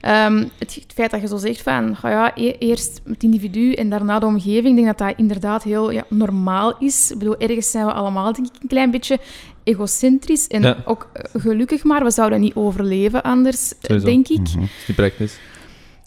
Ehm, 0.00 0.36
het, 0.58 0.74
het 0.74 0.92
feit 0.94 1.10
dat 1.10 1.20
je 1.20 1.26
zo 1.26 1.36
zegt 1.36 1.62
van, 1.62 1.96
ja, 2.02 2.32
e- 2.34 2.56
eerst 2.58 3.00
het 3.04 3.22
individu 3.22 3.72
en 3.72 3.90
daarna 3.90 4.18
de 4.18 4.26
omgeving, 4.26 4.66
ik 4.78 4.84
denk 4.84 4.86
dat 4.86 5.08
dat 5.08 5.18
inderdaad 5.18 5.62
heel 5.62 5.90
ja, 5.90 6.04
normaal 6.08 6.78
is. 6.78 7.10
Ik 7.10 7.18
bedoel, 7.18 7.36
ergens 7.38 7.70
zijn 7.70 7.86
we 7.86 7.92
allemaal, 7.92 8.32
denk 8.32 8.46
ik, 8.46 8.62
een 8.62 8.68
klein 8.68 8.90
beetje 8.90 9.18
egocentrisch 9.62 10.46
en 10.46 10.62
Ja. 10.62 10.76
ook 10.84 11.08
eh, 11.12 11.40
gelukkig 11.40 11.84
maar. 11.84 12.04
We 12.04 12.10
zouden 12.10 12.40
niet 12.40 12.54
overleven 12.54 13.22
anders, 13.22 13.72
eh, 13.72 13.78
Sowieso. 13.80 14.06
denk 14.06 14.28
ik. 14.28 14.38
Mhm. 14.38 14.62
Is 14.62 14.86
niet 14.86 14.96
praktisch. 14.96 15.38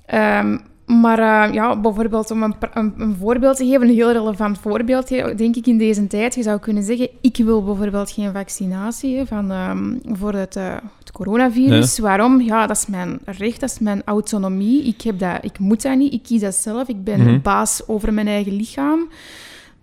Ehm, 0.06 0.58
maar 0.88 1.20
eh, 1.48 1.54
ja, 1.54 1.80
bijvoorbeeld 1.80 2.32
om 2.32 2.44
een, 2.44 2.58
pra- 2.58 2.72
een, 2.74 2.94
een 2.98 3.16
voorbeeld 3.20 3.58
te 3.58 3.66
geven, 3.66 3.82
een 3.88 3.94
heel 3.96 4.12
relevant 4.12 4.58
voorbeeld, 4.60 5.08
denk 5.38 5.56
ik 5.56 5.68
in 5.68 5.78
deze 5.78 6.08
tijd. 6.08 6.36
Je 6.36 6.44
zou 6.44 6.60
kunnen 6.60 6.84
zeggen, 6.84 7.10
ik 7.22 7.38
wil 7.38 7.64
bijvoorbeeld 7.64 8.12
geen 8.12 8.34
vaccinatie 8.34 9.18
hè, 9.18 9.26
van, 9.26 9.52
ehm, 9.52 9.94
voor 10.18 10.34
het, 10.34 10.56
eh, 10.56 10.76
het 11.00 11.12
coronavirus. 11.12 12.00
Waarom? 12.00 12.42
Ja, 12.42 12.68
dat 12.68 12.78
is 12.78 12.86
mijn 12.88 13.20
recht, 13.26 13.60
dat 13.60 13.70
is 13.70 13.80
mijn 13.80 14.02
autonomie. 14.06 14.84
Ik, 14.84 15.02
heb 15.02 15.20
dat, 15.20 15.38
ik 15.42 15.60
moet 15.60 15.82
dat 15.82 15.96
niet, 15.98 16.14
ik 16.14 16.24
kies 16.24 16.42
dat 16.42 16.56
zelf. 16.56 16.88
Ik 16.88 17.04
ben 17.04 17.20
Mhm. 17.22 17.42
baas 17.42 17.82
over 17.88 18.14
mijn 18.14 18.28
eigen 18.28 18.54
lichaam. 18.56 19.10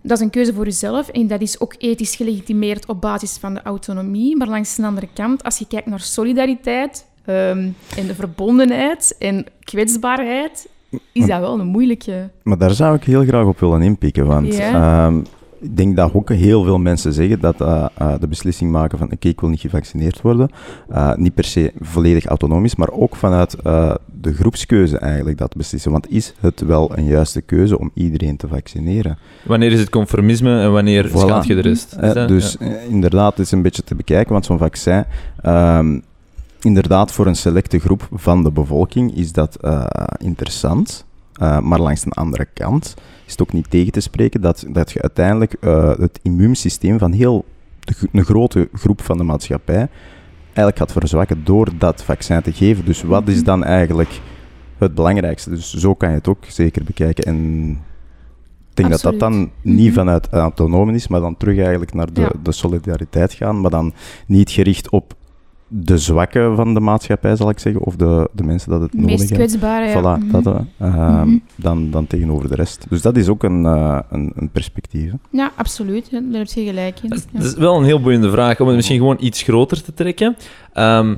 Dat 0.01 0.17
is 0.17 0.23
een 0.23 0.29
keuze 0.29 0.53
voor 0.53 0.65
jezelf 0.65 1.07
en 1.09 1.27
dat 1.27 1.41
is 1.41 1.59
ook 1.59 1.75
ethisch 1.77 2.15
gelegitimeerd 2.15 2.87
op 2.87 3.01
basis 3.01 3.37
van 3.37 3.53
de 3.53 3.61
autonomie. 3.61 4.37
Maar 4.37 4.47
langs 4.47 4.75
de 4.75 4.85
andere 4.85 5.07
kant, 5.13 5.43
als 5.43 5.57
je 5.57 5.67
kijkt 5.67 5.87
naar 5.87 5.99
solidariteit 5.99 7.05
ehm, 7.25 7.69
en 7.97 8.07
de 8.07 8.15
verbondenheid 8.15 9.15
en 9.19 9.45
kwetsbaarheid, 9.63 10.67
is 11.11 11.25
dat 11.27 11.39
wel 11.39 11.59
een 11.59 11.67
moeilijke. 11.67 12.29
Maar 12.43 12.57
daar 12.57 12.71
zou 12.73 12.95
ik 12.95 13.03
heel 13.03 13.23
graag 13.23 13.45
op 13.45 13.59
willen 13.59 13.81
inpikken, 13.81 14.25
want 14.25 14.55
Ja. 14.55 15.05
ehm, 15.07 15.19
ik 15.59 15.77
denk 15.77 15.95
dat 15.95 16.13
ook 16.13 16.29
heel 16.29 16.63
veel 16.63 16.77
mensen 16.79 17.13
zeggen 17.13 17.39
dat 17.39 17.61
eh, 17.61 17.85
eh, 17.97 18.13
de 18.19 18.27
beslissing 18.27 18.71
maken 18.71 18.97
van 18.97 19.11
oké, 19.11 19.27
ik 19.27 19.39
wil 19.39 19.49
niet 19.49 19.59
gevaccineerd 19.59 20.21
worden, 20.21 20.49
eh, 20.89 21.15
niet 21.15 21.33
per 21.33 21.43
se 21.43 21.71
volledig 21.79 22.25
autonoom 22.25 22.65
is, 22.65 22.75
maar 22.75 22.91
ook 22.91 23.15
vanuit 23.15 23.55
eh, 23.55 23.95
de 24.21 24.33
groepskeuze 24.33 24.97
eigenlijk 24.97 25.37
dat 25.37 25.55
beslissen. 25.55 25.91
Want 25.91 26.09
is 26.11 26.33
het 26.39 26.61
wel 26.61 26.97
een 26.97 27.05
juiste 27.05 27.41
keuze 27.41 27.79
om 27.79 27.91
iedereen 27.93 28.37
te 28.37 28.47
vaccineren? 28.47 29.17
Wanneer 29.43 29.71
is 29.71 29.79
het 29.79 29.89
conformisme 29.89 30.59
en 30.61 30.71
wanneer 30.71 31.09
Voilà. 31.09 31.11
schaadt 31.17 31.47
je 31.47 31.55
de 31.55 31.61
rest? 31.61 31.97
Is 32.01 32.13
dus 32.27 32.55
ja. 32.59 32.65
inderdaad, 32.89 33.37
het 33.37 33.45
is 33.45 33.51
een 33.51 33.61
beetje 33.61 33.83
te 33.83 33.95
bekijken, 33.95 34.31
want 34.33 34.45
zo'n 34.45 34.57
vaccin, 34.57 35.03
ehm, 35.41 35.99
inderdaad 36.65 37.11
voor 37.11 37.27
een 37.27 37.35
selecte 37.35 37.79
groep 37.79 38.07
van 38.11 38.43
de 38.43 38.51
bevolking 38.51 39.15
is 39.15 39.31
dat 39.31 39.55
eh, 39.55 39.85
interessant. 40.17 41.05
Eh, 41.33 41.59
maar 41.59 41.79
langs 41.79 42.05
een 42.05 42.11
andere 42.11 42.47
kant 42.53 42.93
is 43.25 43.31
het 43.31 43.41
ook 43.41 43.53
niet 43.53 43.69
tegen 43.69 43.91
te 43.91 43.99
spreken 43.99 44.41
dat, 44.41 44.65
dat 44.69 44.91
je 44.91 45.01
uiteindelijk 45.01 45.53
eh, 45.53 45.97
het 45.97 46.19
immuunsysteem 46.21 46.99
van 46.99 47.11
heel 47.11 47.45
de, 47.79 47.93
een 48.11 48.23
grote 48.25 48.69
groep 48.73 49.01
van 49.01 49.17
de 49.17 49.23
maatschappij 49.23 49.87
eigenlijk 50.43 50.77
gaat 50.77 50.91
verzwakken 50.91 51.43
door 51.43 51.69
dat 51.77 52.03
vaccin 52.03 52.41
te 52.41 52.53
geven. 52.53 52.85
Dus 52.85 53.03
wat 53.03 53.27
is 53.27 53.43
dan 53.43 53.63
eigenlijk 53.63 54.21
het 54.77 54.95
belangrijkste? 54.95 55.49
Dus 55.49 55.73
zo 55.73 55.93
kan 55.93 56.09
je 56.09 56.15
het 56.15 56.27
ook 56.27 56.43
zeker 56.47 56.83
bekijken. 56.83 57.23
En 57.25 57.69
ik 58.69 58.75
denk 58.75 58.89
dat 58.89 59.01
dat 59.01 59.19
dan 59.19 59.51
niet 59.61 59.85
Mhm. 59.85 59.93
vanuit 59.93 60.29
autonoom 60.29 60.89
is, 60.89 61.07
maar 61.07 61.19
dan 61.21 61.37
terug 61.37 61.57
eigenlijk 61.59 61.93
naar 61.93 62.13
de, 62.13 62.21
Ja. 62.21 62.31
de 62.43 62.51
solidariteit 62.51 63.33
gaan, 63.33 63.61
maar 63.61 63.71
dan 63.71 63.93
niet 64.27 64.51
gericht 64.51 64.89
op 64.89 65.13
de 65.67 65.97
zwakken 65.97 66.55
van 66.55 66.73
de 66.73 66.79
maatschappij, 66.79 67.35
zal 67.35 67.49
ik 67.49 67.59
zeggen, 67.59 67.81
of 67.81 67.95
de, 67.95 68.29
de 68.33 68.43
mensen 68.43 68.69
dat 68.69 68.81
het 68.81 68.91
De 68.91 68.97
nodig 68.97 69.17
meest 69.17 69.29
hebben. 69.29 69.47
kwetsbare. 69.47 69.85
ja. 69.85 69.99
Voilà, 69.99 70.23
Mhm. 70.23 70.31
dat, 70.31 70.45
eh, 70.45 70.61
ehm, 70.87 71.27
Mhm. 71.27 71.37
dan, 71.55 71.91
dan 71.91 72.07
tegenover 72.07 72.49
de 72.49 72.55
rest. 72.55 72.85
Dus 72.89 73.01
dat 73.01 73.17
is 73.17 73.27
ook 73.27 73.43
een, 73.43 73.65
eh, 73.65 73.99
een, 74.09 74.31
een 74.35 74.49
perspectief. 74.49 75.11
hè. 75.11 75.17
Ja, 75.31 75.51
absoluut. 75.55 76.09
hè. 76.11 76.19
Daar 76.29 76.39
heb 76.39 76.47
je 76.47 76.63
gelijk 76.63 76.99
in. 77.01 77.09
Dat 77.09 77.25
Ja. 77.31 77.39
is 77.39 77.53
wel 77.55 77.77
een 77.77 77.83
heel 77.85 78.01
boeiende 78.01 78.29
vraag, 78.31 78.59
om 78.59 78.67
het 78.67 78.75
misschien 78.75 78.97
gewoon 78.97 79.17
iets 79.19 79.41
groter 79.41 79.83
te 79.83 79.93
trekken. 79.93 80.35
Ehm, 80.73 81.15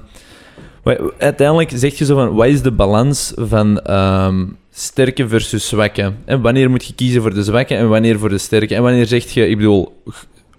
uiteindelijk 1.18 1.72
zeg 1.76 1.98
je 1.98 2.06
zo 2.06 2.16
van, 2.16 2.34
wat 2.36 2.48
is 2.48 2.62
de 2.62 2.72
balans 2.72 3.34
van 3.36 3.80
ehm, 3.80 4.46
sterke 4.72 5.28
versus 5.28 5.68
zwakke? 5.68 6.14
En 6.26 6.42
wanneer 6.42 6.70
moet 6.70 6.86
je 6.86 6.94
kiezen 6.96 7.22
voor 7.22 7.34
de 7.34 7.44
zwakke 7.44 7.76
en 7.76 7.90
wanneer 7.90 8.20
voor 8.20 8.30
de 8.30 8.38
sterke? 8.38 8.76
En 8.76 8.82
wanneer 8.82 9.06
zeg 9.06 9.24
je, 9.30 9.48
ik 9.50 9.58
bedoel, 9.58 10.02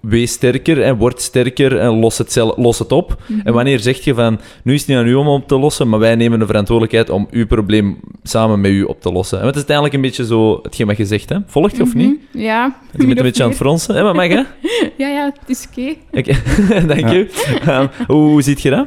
wees 0.01 0.33
sterker 0.33 0.83
en 0.83 0.97
word 0.97 1.21
sterker 1.23 1.79
en 1.79 1.99
los 1.99 2.19
het, 2.19 2.33
zel- 2.33 2.55
los 2.57 2.79
het 2.79 2.93
op? 2.93 3.17
Mhm. 3.27 3.41
En 3.45 3.53
wanneer 3.53 3.79
zeg 3.81 4.05
je 4.05 4.15
van, 4.15 4.41
nu 4.63 4.75
is 4.75 4.81
het 4.81 4.89
niet 4.89 4.99
aan 4.99 5.07
u 5.07 5.15
om 5.15 5.29
op 5.29 5.49
te 5.49 5.59
lossen, 5.59 5.89
maar 5.89 5.99
wij 5.99 6.15
nemen 6.15 6.39
de 6.39 6.47
verantwoordelijkheid 6.47 7.11
om 7.11 7.27
uw 7.31 7.47
probleem 7.47 8.01
samen 8.23 8.61
met 8.61 8.71
u 8.71 8.83
op 8.83 9.01
te 9.01 9.13
lossen? 9.13 9.39
En 9.41 9.47
het 9.47 9.55
is 9.55 9.65
uiteindelijk 9.67 9.97
een 9.97 10.03
beetje 10.03 10.25
zo 10.27 10.59
hetgeen 10.63 10.87
wat 10.87 10.97
je 10.97 11.05
zegt, 11.07 11.29
hè? 11.29 11.37
Volgt 11.47 11.77
je 11.77 11.83
of 11.83 11.89
Mhm. 11.95 11.99
niet? 11.99 12.21
Ja. 12.33 12.77
Je 12.93 13.07
bent 13.07 13.17
een 13.19 13.25
beetje 13.25 13.43
aan 13.43 13.49
het 13.49 13.59
fronsen. 13.59 13.95
Hè, 13.95 14.03
maar 14.03 14.15
mag, 14.15 14.29
hè? 14.29 14.43
Ja, 14.97 15.09
ja, 15.09 15.33
het 15.41 15.49
is 15.59 15.67
oké. 15.71 15.95
Oké, 16.13 16.33
dank 16.95 17.09
je. 17.09 17.27
Ehm, 17.67 17.87
hoe, 18.07 18.17
hoe 18.29 18.43
ziet 18.43 18.61
je 18.63 18.71
dat? 18.71 18.87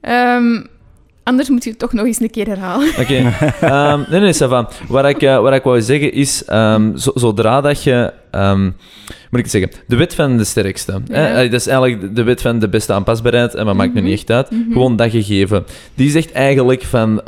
Ehm, 0.00 0.64
anders 1.22 1.48
moet 1.48 1.64
je 1.64 1.70
het 1.70 1.78
toch 1.78 1.92
nog 1.92 2.06
eens 2.06 2.20
een 2.20 2.30
keer 2.30 2.46
herhalen. 2.46 2.88
Oké. 3.00 3.32
Ehm, 3.60 4.00
nee, 4.10 4.20
nee, 4.20 4.34
ça 4.34 4.48
va. 4.48 4.68
Wat 4.88 5.04
ik, 5.08 5.22
eh, 5.22 5.40
wat 5.40 5.54
ik 5.54 5.62
wou 5.62 5.80
zeggen 5.82 6.12
is, 6.12 6.44
ehm, 6.44 6.96
zo- 6.96 7.12
zodra 7.14 7.60
dat 7.60 7.82
je... 7.82 8.12
ehm, 8.30 8.64
moet 8.64 9.40
ik 9.40 9.42
het 9.42 9.50
zeggen? 9.50 9.70
De 9.86 9.96
wet 9.96 10.14
van 10.14 10.36
de 10.36 10.44
sterkste. 10.44 11.00
hè? 11.08 11.20
Ja. 11.32 11.42
Eh, 11.42 11.50
dat 11.50 11.60
is 11.60 11.66
eigenlijk 11.66 12.16
de- 12.16 12.22
wet 12.22 12.40
van 12.40 12.58
de 12.58 12.68
beste 12.68 12.92
aanpasbaarheid, 12.92 13.54
en 13.54 13.66
dat 13.66 13.74
maakt 13.74 13.92
me 13.94 14.00
Mhm. 14.00 14.08
niet 14.08 14.18
echt 14.18 14.30
uit. 14.30 14.50
Mhm. 14.50 14.72
Gewoon 14.72 14.96
dat 14.96 15.10
gegeven. 15.10 15.64
Die 15.94 16.10
zegt 16.10 16.32
eigenlijk 16.32 16.82
van... 16.82 17.20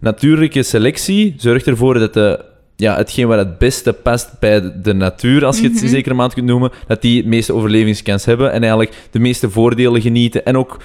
natuurlijke 0.00 0.62
selectie 0.62 1.34
zorgt 1.38 1.66
ervoor 1.66 1.98
dat 1.98 2.14
de... 2.14 2.44
Ja, 2.78 2.96
hetgeen 2.96 3.26
wat 3.28 3.38
het 3.38 3.58
beste 3.58 3.92
past 3.92 4.30
bij 4.40 4.72
de- 4.82 4.94
natuur, 4.94 5.44
als 5.44 5.56
je 5.58 5.62
het 5.64 5.72
Mhm. 5.74 5.84
in 5.84 5.90
zekere 5.90 6.14
maand 6.14 6.34
kunt 6.34 6.46
noemen, 6.46 6.70
dat 6.86 7.02
die 7.02 7.16
het 7.16 7.26
meeste 7.26 7.54
overlevingskans 7.54 8.24
hebben 8.24 8.52
en 8.52 8.60
eigenlijk 8.60 8.92
de 9.10 9.18
meeste 9.18 9.50
voordelen 9.50 10.00
genieten. 10.00 10.44
En 10.44 10.56
ook 10.56 10.76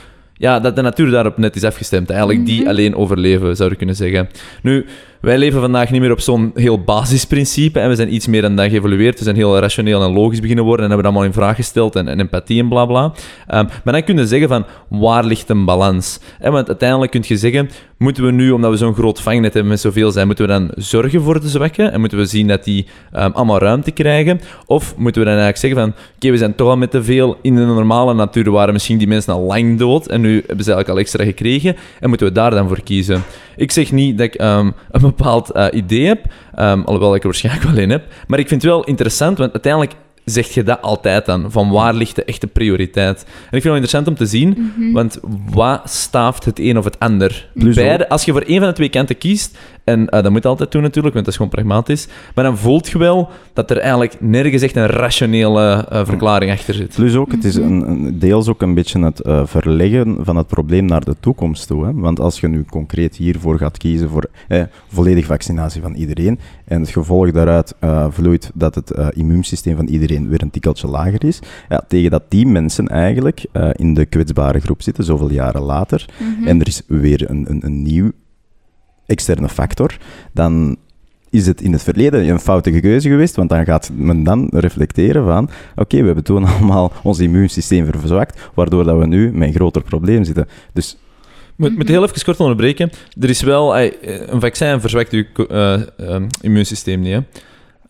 ja, 0.41 0.60
dat 0.60 0.75
de 0.75 0.81
natuur 0.81 1.12
daarop 1.12 1.38
net 1.38 1.55
is 1.55 1.63
afgestemd. 1.63 2.10
Eigenlijk 2.10 2.45
die 2.45 2.60
Mhm. 2.60 2.69
alleen 2.69 2.95
overleven, 2.95 3.55
zou 3.55 3.69
je 3.69 3.75
kunnen 3.75 3.95
zeggen. 3.95 4.29
Nu, 4.62 4.86
wij 5.21 5.37
leven 5.37 5.61
vandaag 5.61 5.91
niet 5.91 6.01
meer 6.01 6.11
op 6.11 6.19
zo'n 6.19 6.51
heel 6.55 6.83
basisprincipe 6.83 7.79
en 7.79 7.89
we 7.89 7.95
zijn 7.95 8.13
iets 8.13 8.27
meer 8.27 8.41
dan 8.41 8.55
dat 8.55 8.69
geëvolueerd. 8.69 9.17
We 9.17 9.23
zijn 9.23 9.35
heel 9.35 9.59
rationeel 9.59 10.03
en 10.03 10.13
logisch 10.13 10.39
beginnen 10.39 10.65
worden 10.65 10.85
en 10.85 10.91
hebben 10.91 11.11
dat 11.11 11.13
allemaal 11.13 11.35
in 11.35 11.41
vraag 11.41 11.55
gesteld 11.55 11.95
en, 11.95 12.07
en 12.07 12.19
empathie 12.19 12.59
en 12.59 12.69
bla 12.69 12.85
bla. 12.85 13.13
Ehm, 13.47 13.65
maar 13.83 13.93
dan 13.93 14.03
kun 14.03 14.17
je 14.17 14.27
zeggen 14.27 14.47
van, 14.47 14.65
waar 14.87 15.23
ligt 15.23 15.49
een 15.49 15.65
balans? 15.65 16.19
En 16.39 16.51
want 16.51 16.67
uiteindelijk 16.67 17.11
kun 17.11 17.23
je 17.25 17.37
zeggen, 17.37 17.69
moeten 17.97 18.25
we 18.25 18.31
nu, 18.31 18.51
omdat 18.51 18.71
we 18.71 18.77
zo'n 18.77 18.93
groot 18.93 19.21
vangnet 19.21 19.53
hebben 19.53 19.71
met 19.71 19.79
zoveel 19.79 20.11
zijn, 20.11 20.27
moeten 20.27 20.45
we 20.45 20.51
dan 20.51 20.71
zorgen 20.75 21.21
voor 21.21 21.41
de 21.41 21.49
zwakken 21.49 21.91
en 21.91 21.99
moeten 21.99 22.17
we 22.17 22.25
zien 22.25 22.47
dat 22.47 22.63
die 22.63 22.87
ehm, 23.11 23.31
allemaal 23.31 23.59
ruimte 23.59 23.91
krijgen? 23.91 24.41
Of 24.65 24.95
moeten 24.97 25.21
we 25.21 25.27
dan 25.27 25.39
eigenlijk 25.39 25.57
zeggen 25.57 25.79
van, 25.79 26.05
oké, 26.15 26.31
we 26.31 26.37
zijn 26.37 26.55
toch 26.55 26.67
al 26.69 26.77
met 26.77 26.91
te 26.91 27.03
veel 27.03 27.37
in 27.41 27.55
de 27.55 27.65
normale 27.65 28.13
natuur, 28.13 28.51
waren 28.51 28.73
misschien 28.73 28.97
die 28.97 29.07
mensen 29.07 29.33
al 29.33 29.41
lang 29.41 29.77
dood 29.77 30.07
en 30.07 30.21
nu 30.21 30.33
hebben 30.33 30.65
ze 30.65 30.73
eigenlijk 30.73 30.89
al 30.89 30.97
extra 30.97 31.23
gekregen 31.23 31.75
en 31.99 32.09
moeten 32.09 32.27
we 32.27 32.33
daar 32.33 32.51
dan 32.51 32.67
voor 32.67 32.83
kiezen? 32.83 33.23
Ik 33.61 33.71
zeg 33.71 33.91
niet 33.91 34.17
dat 34.17 34.27
ik 34.27 34.35
ehm, 34.35 34.71
een 34.91 35.01
bepaald 35.01 35.51
eh, 35.51 35.65
idee 35.71 36.07
heb, 36.07 36.25
ehm, 36.55 36.81
alhoewel 36.81 37.15
ik 37.15 37.21
er 37.21 37.27
waarschijnlijk 37.27 37.65
wel 37.65 37.77
een 37.83 37.89
heb, 37.89 38.03
maar 38.27 38.39
ik 38.39 38.47
vind 38.47 38.61
het 38.61 38.71
wel 38.71 38.83
interessant, 38.83 39.37
want 39.37 39.51
uiteindelijk 39.51 39.93
zeg 40.25 40.47
je 40.47 40.63
dat 40.63 40.81
altijd 40.81 41.25
dan, 41.25 41.51
van 41.51 41.69
waar 41.69 41.93
ligt 41.93 42.15
de 42.15 42.23
echte 42.23 42.47
prioriteit? 42.47 43.23
En 43.23 43.29
ik 43.31 43.35
vind 43.49 43.53
het 43.53 43.63
wel 43.63 43.73
interessant 43.73 44.07
om 44.07 44.15
te 44.15 44.25
zien, 44.25 44.73
Mhm. 44.77 44.91
want 44.91 45.19
wat 45.49 45.89
staaft 45.89 46.45
het 46.45 46.59
een 46.59 46.77
of 46.77 46.83
het 46.85 46.99
ander? 46.99 47.49
Plus 47.53 47.75
Beide, 47.75 48.09
als 48.09 48.25
je 48.25 48.31
voor 48.31 48.41
één 48.41 48.59
van 48.59 48.67
de 48.67 48.73
twee 48.73 48.89
kanten 48.89 49.17
kiest, 49.17 49.57
en 49.83 50.09
eh, 50.09 50.23
dat 50.23 50.31
moet 50.31 50.43
je 50.43 50.50
altijd 50.50 50.71
doen 50.71 50.81
natuurlijk, 50.81 51.13
want 51.13 51.25
dat 51.25 51.33
is 51.33 51.39
gewoon 51.39 51.55
pragmatisch, 51.55 52.07
maar 52.35 52.43
dan 52.43 52.57
voelt 52.57 52.88
je 52.89 52.97
wel 52.97 53.29
dat 53.53 53.69
er 53.71 53.77
eigenlijk 53.77 54.15
nergens 54.19 54.61
echt 54.61 54.75
een 54.75 54.85
rationele 54.85 55.85
eh, 55.89 56.05
verklaring 56.05 56.51
achter 56.51 56.73
zit. 56.73 56.95
Plus 56.95 57.15
ook, 57.15 57.31
het 57.31 57.43
is 57.43 57.57
Mhm. 57.59 57.67
een, 57.71 57.89
een- 57.89 58.19
deels 58.19 58.47
ook 58.47 58.61
een 58.61 58.73
beetje 58.73 59.00
het 59.03 59.19
eh, 59.21 59.41
verleggen 59.45 60.17
van 60.25 60.35
het 60.35 60.47
probleem 60.47 60.85
naar 60.85 61.03
de 61.05 61.15
toekomst 61.19 61.67
toe. 61.67 61.85
Hè? 61.85 61.93
Want 61.93 62.19
als 62.19 62.39
je 62.39 62.47
nu 62.47 62.63
concreet 62.65 63.15
hiervoor 63.15 63.57
gaat 63.57 63.77
kiezen 63.77 64.09
voor 64.09 64.29
eh, 64.47 64.63
volledige 64.88 65.27
vaccinatie 65.27 65.81
van 65.81 65.93
iedereen, 65.93 66.39
en 66.65 66.79
het 66.81 66.89
gevolg 66.89 67.31
daaruit 67.31 67.75
eh, 67.79 68.05
vloeit 68.09 68.51
dat 68.53 68.75
het 68.75 68.91
eh, 68.91 69.07
immuunsysteem 69.13 69.75
van 69.75 69.88
iedereen 69.88 70.29
weer 70.29 70.41
een 70.41 70.50
tikkeltje 70.51 70.88
lager 70.88 71.23
is, 71.25 71.39
ja, 71.69 71.83
tegen 71.88 72.11
dat 72.11 72.23
die 72.29 72.47
mensen 72.47 72.88
eigenlijk 72.88 73.45
eh, 73.51 73.69
in 73.73 73.93
de 73.93 74.05
kwetsbare 74.05 74.59
groep 74.59 74.81
zitten, 74.81 75.03
zoveel 75.03 75.31
jaren 75.31 75.61
later, 75.61 76.05
Mhm. 76.19 76.47
en 76.47 76.59
er 76.59 76.67
is 76.67 76.81
weer 76.88 77.29
een, 77.29 77.45
een, 77.50 77.65
een 77.65 77.81
nieuw 77.81 78.11
externe 79.11 79.49
factor, 79.49 79.97
dan 80.31 80.77
is 81.29 81.47
het 81.47 81.61
in 81.61 81.71
het 81.71 81.83
verleden 81.83 82.29
een 82.29 82.39
foute 82.39 82.79
keuze 82.79 83.09
geweest, 83.09 83.35
want 83.35 83.49
dan 83.49 83.65
gaat 83.65 83.89
men 83.93 84.23
dan 84.23 84.47
reflecteren 84.51 85.25
van 85.25 85.49
oké, 85.75 85.97
we 85.97 86.05
hebben 86.05 86.23
toen 86.23 86.45
allemaal 86.51 86.91
ons 87.03 87.19
immuunsysteem 87.19 87.85
verzwakt, 87.85 88.49
waardoor 88.53 88.83
dat 88.83 88.97
we 88.97 89.07
nu 89.07 89.31
met 89.31 89.47
een 89.47 89.53
groter 89.53 89.83
probleem 89.83 90.23
zitten. 90.23 90.47
Dus 90.73 90.97
moet, 91.55 91.87
heel 91.87 92.03
even 92.03 92.23
kort 92.23 92.39
onderbreken. 92.39 92.89
Er 93.19 93.29
is 93.29 93.41
wel... 93.41 93.77
een 93.77 94.39
vaccin 94.39 94.79
verzwakt 94.79 95.11
je 95.11 95.27
eh, 95.47 96.09
ehm, 96.09 96.27
immuunsysteem 96.41 97.01
niet. 97.01 97.23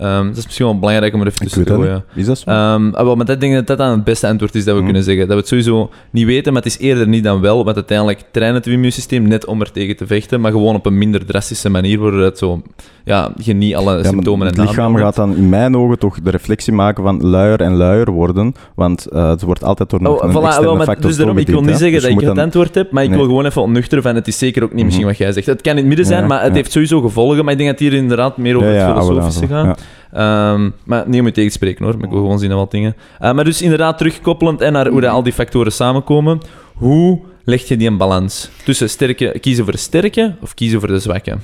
Ehm, 0.02 0.26
dat 0.28 0.38
is 0.38 0.46
misschien 0.46 0.66
wel 0.66 0.80
belangrijk 0.80 1.14
om 1.14 1.22
er 1.22 1.28
even 1.28 1.40
tussen 1.40 1.66
te 1.66 1.74
gooien. 1.74 2.04
Is 2.16 2.26
dat 2.26 2.38
zo? 2.38 2.50
Ehm, 2.50 2.90
ah, 2.94 3.04
wel, 3.04 3.16
maar 3.16 3.26
dat 3.26 3.40
denk 3.40 3.52
ik 3.52 3.58
dat 3.58 3.68
dat 3.68 3.78
dan 3.78 3.90
het 3.96 4.04
beste 4.04 4.28
antwoord 4.28 4.56
is 4.56 4.64
dat 4.64 4.70
we 4.74 4.76
Mhm. 4.82 4.84
kunnen 4.90 5.04
zeggen. 5.04 5.24
Dat 5.24 5.34
we 5.34 5.40
het 5.40 5.48
sowieso 5.48 5.90
niet 6.12 6.26
weten, 6.26 6.54
maar 6.54 6.62
het 6.62 6.72
is 6.72 6.80
eerder 6.80 7.08
niet 7.08 7.24
dan 7.24 7.42
wel. 7.42 7.64
Want 7.64 7.76
uiteindelijk 7.76 8.24
traint 8.32 8.56
het 8.56 8.68
immuunsysteem 8.68 9.28
net 9.28 9.46
om 9.46 9.62
er 9.62 9.72
tegen 9.72 9.96
te 9.96 10.08
vechten, 10.08 10.42
maar 10.42 10.52
gewoon 10.52 10.76
op 10.76 10.86
een 10.86 10.98
minder 10.98 11.26
drastische 11.26 11.70
manier, 11.70 12.00
waardoor 12.00 12.22
het 12.22 12.38
zo, 12.38 12.62
ja, 13.06 13.32
je 13.44 13.54
niet 13.54 13.76
alle 13.76 13.98
Ja, 13.98 14.04
symptomen 14.04 14.48
het 14.48 14.56
en 14.58 14.62
lichaam 14.62 14.80
aandoeningen 14.80 15.14
gaat 15.14 15.26
dan 15.28 15.36
in 15.36 15.50
mijn 15.50 15.78
ogen 15.78 16.00
toch 16.00 16.22
de 16.22 16.30
reflectie 16.30 16.74
maken 16.74 17.04
van 17.04 17.22
luier 17.22 17.62
en 17.62 17.76
luier 17.76 18.12
worden, 18.12 18.54
want 18.76 19.06
eh, 19.06 19.30
het 19.30 19.42
wordt 19.42 19.64
altijd 19.64 19.90
door 19.90 20.00
Oh, 20.00 20.06
een 20.24 20.30
voilà, 20.32 20.44
externe 20.46 20.76
wel, 20.76 20.84
factor 20.86 21.08
dus 21.10 21.18
daarom, 21.18 21.38
ik 21.38 21.48
wil 21.48 21.62
niet 21.62 21.70
zeggen 21.70 21.92
Dus 21.92 22.02
dat 22.02 22.12
je 22.12 22.18
ik 22.20 22.26
het 22.26 22.36
dan- 22.36 22.44
antwoord 22.44 22.76
heb, 22.76 22.92
maar 22.92 23.04
ik 23.04 23.10
Nee. 23.10 23.18
wil 23.18 23.28
gewoon 23.28 23.46
even 23.46 23.62
ontnuchteren 23.62 24.04
van 24.04 24.16
het 24.16 24.28
is 24.28 24.38
zeker 24.38 24.64
ook 24.64 24.74
niet 24.74 24.84
misschien 24.86 25.06
Mhm. 25.06 25.14
wat 25.18 25.22
jij 25.26 25.32
zegt. 25.32 25.46
Het 25.46 25.62
kan 25.62 25.72
in 25.72 25.78
het 25.78 25.88
midden 25.88 26.06
zijn, 26.06 26.22
Ja, 26.22 26.28
maar 26.28 26.40
het 26.40 26.50
ja. 26.50 26.56
heeft 26.56 26.72
sowieso 26.72 27.02
gevolgen. 27.02 27.44
Maar 27.44 27.52
ik 27.54 27.58
denk 27.60 27.70
dat 27.70 27.80
hier 27.80 27.94
inderdaad 27.94 28.38
meer 28.38 28.56
over 28.56 28.68
het 28.68 28.82
filosofische 28.84 29.48
gaat. 29.48 29.82
Ehm, 30.12 30.70
maar 30.84 31.10
niet 31.10 31.20
om 31.20 31.26
je 31.26 31.32
tegen 31.32 31.50
te 31.50 31.56
spreken 31.56 31.86
hoor, 31.86 31.96
maar 31.96 32.06
ik 32.06 32.12
wil 32.12 32.22
gewoon 32.22 32.40
zien 32.40 32.50
naar 32.50 32.58
wat 32.58 32.72
dingen. 32.72 32.96
Eh, 33.20 33.32
maar 33.34 33.44
dus 33.44 33.62
inderdaad 33.62 33.98
terugkoppelend 33.98 34.62
en 34.62 34.74
naar 34.74 34.88
hoe 34.88 35.10
al 35.10 35.24
die 35.24 35.34
factoren 35.34 35.72
samenkomen. 35.72 36.40
Hoe 36.74 37.20
leg 37.44 37.68
je 37.68 37.78
die 37.78 37.88
een 37.88 37.98
balans? 37.98 38.50
Tussen 38.64 38.90
sterke, 38.90 39.38
kiezen 39.40 39.64
voor 39.64 39.74
de 39.74 39.80
sterke 39.80 40.36
of 40.42 40.54
kiezen 40.54 40.80
voor 40.80 40.90
de 40.90 41.00
zwakke? 41.00 41.38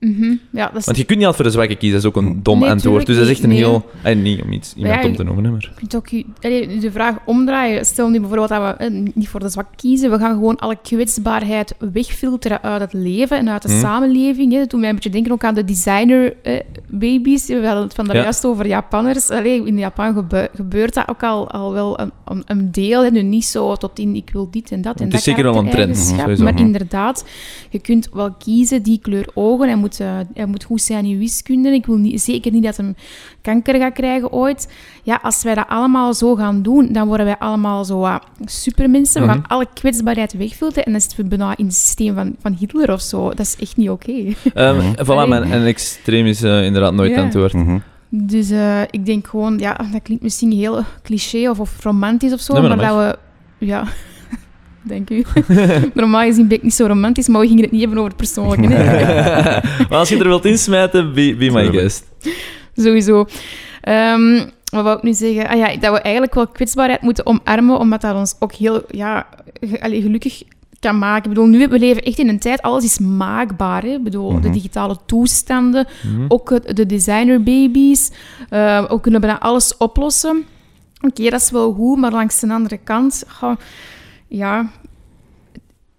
Mhm. 0.00 0.34
Ja, 0.50 0.66
dat 0.66 0.76
is 0.76 0.84
Want 0.84 0.96
je 0.96 1.04
kunt 1.04 1.18
niet 1.18 1.26
altijd 1.26 1.34
voor 1.34 1.44
de 1.44 1.50
zwakke 1.50 1.74
kiezen, 1.74 2.00
dat 2.02 2.12
is 2.12 2.16
ook 2.16 2.24
een 2.26 2.42
dom 2.42 2.58
Nee, 2.60 2.70
antwoord. 2.70 3.06
Dus 3.06 3.16
dat 3.16 3.24
is 3.24 3.30
echt 3.30 3.42
een 3.42 3.50
heel... 3.50 3.90
eh, 4.02 4.16
niet 4.16 4.42
om 4.42 4.52
iets, 4.52 4.74
iemand 4.76 4.94
Ja, 4.94 5.02
dom 5.02 5.16
te 5.16 5.22
noemen, 5.24 5.50
maar... 5.50 5.60
Je 5.60 5.70
kunt 5.76 5.96
ook 5.96 6.10
de 6.80 6.90
vraag 6.92 7.16
omdraaien. 7.24 7.84
Stel 7.86 8.08
nu 8.08 8.18
bijvoorbeeld 8.20 8.48
dat 8.48 8.60
we 8.78 8.84
eh, 8.84 8.90
niet 9.14 9.28
voor 9.28 9.40
de 9.40 9.48
zwak 9.48 9.66
kiezen. 9.76 10.10
We 10.10 10.18
gaan 10.18 10.32
gewoon 10.34 10.56
alle 10.56 10.76
kwetsbaarheid 10.82 11.74
wegfilteren 11.92 12.62
uit 12.62 12.80
het 12.80 12.92
leven 12.92 13.38
en 13.38 13.48
uit 13.50 13.62
de 13.62 13.68
Mhm. 13.68 13.80
samenleving. 13.80 14.52
Hè. 14.52 14.58
Dat 14.58 14.70
doet 14.70 14.80
mij 14.80 14.88
een 14.88 14.94
beetje 14.94 15.10
denken 15.10 15.32
ook 15.32 15.44
aan 15.44 15.54
de 15.54 15.64
designer 15.64 16.34
eh. 16.42 16.60
We 16.98 17.60
hadden 17.64 17.82
het 17.82 17.94
van 17.94 18.04
daar 18.06 18.16
Ja. 18.16 18.22
juist 18.22 18.44
over 18.46 18.66
Japanners. 18.66 19.30
Allee, 19.30 19.64
in 19.66 19.78
Japan 19.78 20.14
gebe- 20.14 20.50
gebeurt 20.54 20.94
dat 20.94 21.08
ook 21.08 21.22
al, 21.22 21.50
al 21.50 21.72
wel 21.72 22.00
een, 22.00 22.12
een, 22.46 22.70
deel. 22.72 23.02
Hè. 23.04 23.10
Nu 23.10 23.22
niet 23.22 23.44
zo 23.44 23.74
tot 23.76 23.98
in 23.98 24.14
ik 24.14 24.30
wil 24.32 24.48
dit 24.50 24.70
en 24.72 24.82
dat 24.82 24.96
en 24.96 25.02
Het 25.02 25.10
dat 25.10 25.18
is 25.20 25.26
zeker 25.26 25.42
wel 25.42 25.56
een 25.56 25.70
trend, 25.70 25.96
sowieso. 25.96 26.42
Maar 26.44 26.52
Mhm. 26.52 26.62
inderdaad, 26.62 27.24
je 27.70 27.78
kunt 27.78 28.08
wel 28.12 28.32
kiezen 28.32 28.82
die 28.82 28.98
kleur 29.02 29.26
ogen. 29.34 29.66
Hij 29.66 29.76
moet, 29.76 29.87
eh, 30.00 30.18
hij 30.34 30.46
moet 30.46 30.64
goed 30.64 30.80
zijn 30.82 31.04
in 31.04 31.18
wiskunde. 31.18 31.68
Ik 31.72 31.86
wil 31.86 31.96
niet, 31.96 32.20
zeker 32.20 32.52
niet 32.52 32.62
dat 32.62 32.76
hij 32.76 32.94
kanker 33.42 33.74
gaat 33.78 33.92
krijgen 33.92 34.32
ooit. 34.32 34.72
Ja, 35.02 35.18
als 35.22 35.42
wij 35.42 35.54
dat 35.54 35.68
allemaal 35.68 36.14
zo 36.14 36.34
gaan 36.34 36.62
doen, 36.62 36.92
dan 36.92 37.06
worden 37.06 37.26
wij 37.26 37.36
allemaal 37.38 37.84
zo 37.84 38.18
supermensen. 38.44 39.20
We 39.20 39.26
Mhm. 39.26 39.36
gaan 39.36 39.46
alle 39.46 39.66
kwetsbaarheid 39.74 40.32
wegfilteren 40.32 40.84
en 40.84 40.92
dan 40.92 41.00
zitten 41.00 41.18
we 41.22 41.24
bijna 41.36 41.56
in 41.56 41.64
het 41.64 41.74
systeem 41.74 42.14
van, 42.14 42.36
van 42.40 42.52
Hitler 42.58 42.92
of 42.92 43.00
zo. 43.00 43.28
Dat 43.28 43.38
is 43.40 43.56
echt 43.60 43.76
niet 43.76 43.90
oké. 43.90 44.12
Ehm, 44.54 44.76
Mhm. 44.76 44.92
Voilà, 44.92 45.06
Allee. 45.06 45.26
maar 45.26 45.42
een 45.42 45.66
extreem 45.66 46.26
is 46.26 46.42
eh, 46.42 46.64
inderdaad 46.64 46.92
nooit 46.92 47.10
Ja. 47.14 47.22
antwoord. 47.22 47.52
Mhm. 47.52 47.78
Dus 48.10 48.50
eh, 48.50 48.80
ik 48.90 49.06
denk 49.06 49.26
gewoon, 49.26 49.58
ja, 49.58 49.80
dat 49.92 50.02
klinkt 50.02 50.22
misschien 50.22 50.52
heel 50.52 50.82
cliché 51.02 51.50
of, 51.50 51.60
of 51.60 51.82
romantisch 51.84 52.32
of 52.32 52.40
zo, 52.40 52.52
Nee, 52.52 52.62
maar 52.62 52.76
maar, 52.76 52.86
dat 52.88 52.96
dat 52.96 53.18
we... 53.58 53.66
Ja, 53.66 53.84
dank 54.82 55.10
u. 55.10 55.24
Normaal 55.94 56.22
gezien 56.26 56.48
ben 56.48 56.56
ik 56.56 56.62
niet 56.62 56.74
zo 56.74 56.86
romantisch, 56.86 57.28
maar 57.28 57.40
we 57.40 57.46
gingen 57.46 57.62
het 57.62 57.72
niet 57.72 57.80
hebben 57.80 57.98
over 57.98 58.14
persoonlijke. 58.14 58.66
hè. 58.74 59.42
maar 59.88 59.98
als 59.98 60.08
je 60.08 60.16
er 60.18 60.24
wilt 60.28 60.44
insmijten, 60.44 61.14
be, 61.14 61.34
be 61.38 61.50
my 61.50 61.66
guest. 61.70 62.04
Sowieso. 62.76 63.26
Ehm, 63.80 64.46
wat 64.64 64.82
wou 64.84 64.96
ik 64.96 65.02
nu 65.02 65.12
zeggen? 65.12 65.48
Ah, 65.48 65.58
ja, 65.58 65.76
dat 65.76 65.92
we 65.92 66.00
eigenlijk 66.00 66.34
wel 66.34 66.46
kwetsbaarheid 66.46 67.00
moeten 67.02 67.26
omarmen, 67.26 67.78
omdat 67.78 68.00
dat 68.00 68.14
ons 68.14 68.34
ook 68.38 68.52
heel 68.52 68.82
ja, 68.90 69.26
ge- 69.60 69.82
allee, 69.82 70.02
gelukkig 70.02 70.42
kan 70.80 70.98
maken. 70.98 71.22
Ik 71.22 71.28
bedoel, 71.28 71.46
nu 71.46 71.68
we 71.68 71.78
leven 71.78 72.02
echt 72.02 72.18
in 72.18 72.28
een 72.28 72.38
tijd, 72.38 72.62
alles 72.62 72.84
is 72.84 72.98
maakbaar. 72.98 73.82
Hè? 73.82 73.88
Ik 73.88 74.02
bedoel, 74.02 74.28
de 74.32 74.38
Mhm. 74.48 74.52
digitale 74.52 74.96
toestanden, 75.06 75.86
Mhm. 76.02 76.24
ook 76.28 76.74
de 76.76 76.86
designerbabies. 76.86 78.10
eh 78.48 78.84
ook 78.88 79.02
kunnen 79.02 79.20
bijna 79.20 79.40
alles 79.40 79.76
oplossen. 79.76 80.44
Oké, 81.00 81.22
dat 81.30 81.40
is 81.40 81.50
wel 81.50 81.72
goed, 81.72 81.98
maar 81.98 82.10
langs 82.12 82.40
de 82.40 82.52
andere 82.52 82.78
kant... 82.84 83.24
goh, 83.28 83.56
ja, 84.28 84.70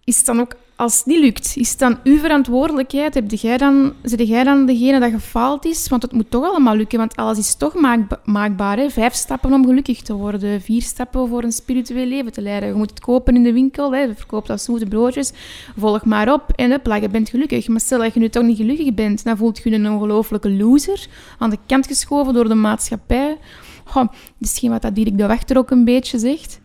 is 0.03 0.23
dan 0.23 0.39
ook, 0.39 0.55
als 0.75 0.97
het 0.97 1.05
niet 1.05 1.19
lukt, 1.19 1.53
is 1.55 1.69
het 1.69 1.79
dan 1.79 1.99
uw 2.03 2.17
verantwoordelijkheid? 2.17 3.13
Heb 3.13 3.31
jij 3.31 3.57
dan, 3.57 3.93
zit 4.03 4.27
jij 4.27 4.43
dan 4.43 4.65
degene 4.65 4.99
dat 4.99 5.11
gefaald 5.11 5.65
is? 5.65 5.87
Want 5.87 6.01
het 6.01 6.11
moet 6.11 6.31
toch 6.31 6.43
allemaal 6.43 6.75
lukken, 6.75 6.97
want 6.97 7.15
alles 7.15 7.37
is 7.37 7.55
toch 7.55 7.73
maakba- 7.73 8.19
maakbaar. 8.25 8.77
Hè? 8.77 8.89
Vijf 8.89 9.13
stappen 9.13 9.53
om 9.53 9.65
gelukkig 9.65 10.01
te 10.01 10.13
worden, 10.13 10.61
vier 10.61 10.81
stappen 10.81 11.27
voor 11.27 11.43
een 11.43 11.51
spiritueel 11.51 12.05
leven 12.05 12.31
te 12.31 12.41
leiden. 12.41 12.69
Je 12.69 12.75
moet 12.75 12.89
het 12.89 12.99
kopen 12.99 13.35
in 13.35 13.43
de 13.43 13.53
winkel, 13.53 13.93
hè? 13.93 13.99
je 13.99 14.15
verkoopt 14.15 14.49
als 14.49 14.63
zoete 14.63 14.85
broodjes. 14.85 15.31
Volg 15.77 16.05
maar 16.05 16.33
op 16.33 16.51
en 16.55 16.69
huppla, 16.69 16.95
je 16.95 17.09
bent 17.09 17.29
gelukkig. 17.29 17.67
Maar 17.67 17.79
stel 17.79 17.99
dat 17.99 18.13
je 18.13 18.19
nu 18.19 18.29
toch 18.29 18.43
niet 18.43 18.57
gelukkig 18.57 18.93
bent, 18.93 19.23
dan 19.23 19.37
voelt 19.37 19.57
je 19.63 19.69
je 19.69 19.75
een 19.75 19.89
ongelofelijke 19.91 20.51
loser, 20.51 21.07
aan 21.37 21.49
de 21.49 21.57
kant 21.65 21.87
geschoven 21.87 22.33
door 22.33 22.47
de 22.47 22.55
maatschappij. 22.55 23.37
Goh, 23.83 24.07
misschien 24.37 24.71
wat 24.71 24.81
dat 24.81 24.95
Dirk 24.95 25.17
de 25.17 25.27
Wachter 25.27 25.57
ook 25.57 25.71
een 25.71 25.85
beetje 25.85 26.19
zegt. 26.19 26.59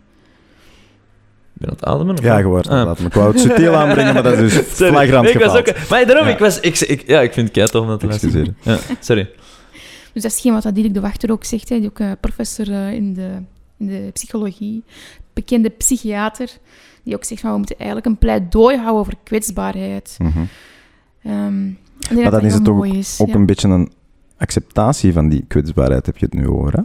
Ik 1.64 1.78
ben 1.80 1.88
aan 1.88 1.94
het 1.94 2.00
ademen? 2.00 2.18
of 2.18 2.24
Ja, 2.24 2.40
gehoord. 2.40 2.68
Ah. 2.68 2.84
Laat 2.84 2.98
me. 2.98 3.06
Ik 3.06 3.12
wou 3.14 3.30
het 3.32 3.40
subtiel 3.40 3.74
aanbrengen, 3.74 4.14
maar 4.14 4.22
dat 4.22 4.38
is 4.38 4.52
dus 4.52 4.52
Sorry. 4.76 4.92
flagrant 4.92 5.24
Nee, 5.24 5.32
ik 5.32 5.38
was 5.40 5.52
gefaald. 5.56 5.68
ook, 5.82 5.88
Maar 5.88 6.06
daarom, 6.06 6.26
Ja. 6.26 6.32
ik 6.32 6.38
was... 6.38 6.60
Ik, 6.60 6.78
ik, 6.80 7.06
ja, 7.06 7.20
ik 7.20 7.32
vind 7.32 7.46
het 7.46 7.56
keitof 7.56 7.82
om 7.82 7.88
dat 7.88 8.00
te 8.00 8.06
luisteren. 8.06 8.56
Ja, 8.62 8.78
sorry. 9.00 9.30
Dus 10.12 10.22
dat 10.22 10.32
is 10.32 10.40
geen 10.40 10.52
wat 10.52 10.62
dat 10.62 10.74
Dirk 10.74 10.94
de 10.94 11.00
Wachter 11.00 11.30
ook 11.30 11.44
zegt. 11.44 11.68
Hè. 11.68 11.78
Die 11.78 11.88
ook 11.88 11.98
eh, 12.00 12.10
professor 12.20 12.70
eh, 12.72 12.92
in, 12.92 13.14
de, 13.14 13.30
in 13.78 13.86
de 13.86 14.10
psychologie, 14.12 14.84
bekende 15.32 15.68
psychiater, 15.68 16.48
die 17.02 17.14
ook 17.14 17.24
zegt 17.24 17.40
van 17.40 17.50
we 17.50 17.56
moeten 17.56 17.76
eigenlijk 17.76 18.06
een 18.08 18.18
pleidooi 18.18 18.76
houden 18.76 19.00
over 19.00 19.14
kwetsbaarheid. 19.24 20.16
Mhm. 20.18 20.38
Ehm, 21.22 21.64
Maar 21.66 22.22
dat 22.22 22.30
dan 22.32 22.44
is 22.44 22.54
het 22.54 22.68
ook, 22.68 22.86
is. 22.86 23.18
ook 23.20 23.28
ja. 23.28 23.34
een 23.34 23.46
beetje 23.46 23.68
een 23.68 23.92
acceptatie 24.38 25.12
van 25.12 25.28
die 25.28 25.44
kwetsbaarheid, 25.48 26.06
heb 26.06 26.16
je 26.16 26.24
het 26.24 26.34
nu 26.34 26.48
over. 26.48 26.72
Hè? 26.72 26.82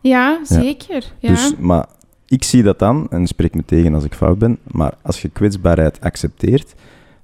Ja, 0.00 0.38
zeker. 0.44 1.04
Ja. 1.18 1.28
Dus, 1.28 1.52
maar 1.58 1.86
ik 2.30 2.44
zie 2.44 2.62
dat 2.62 2.78
dan, 2.78 3.06
en 3.10 3.26
spreek 3.26 3.54
me 3.54 3.64
tegen 3.64 3.94
als 3.94 4.04
ik 4.04 4.14
fout 4.14 4.38
ben, 4.38 4.58
maar 4.66 4.94
als 5.02 5.22
je 5.22 5.28
kwetsbaarheid 5.28 6.00
accepteert, 6.00 6.74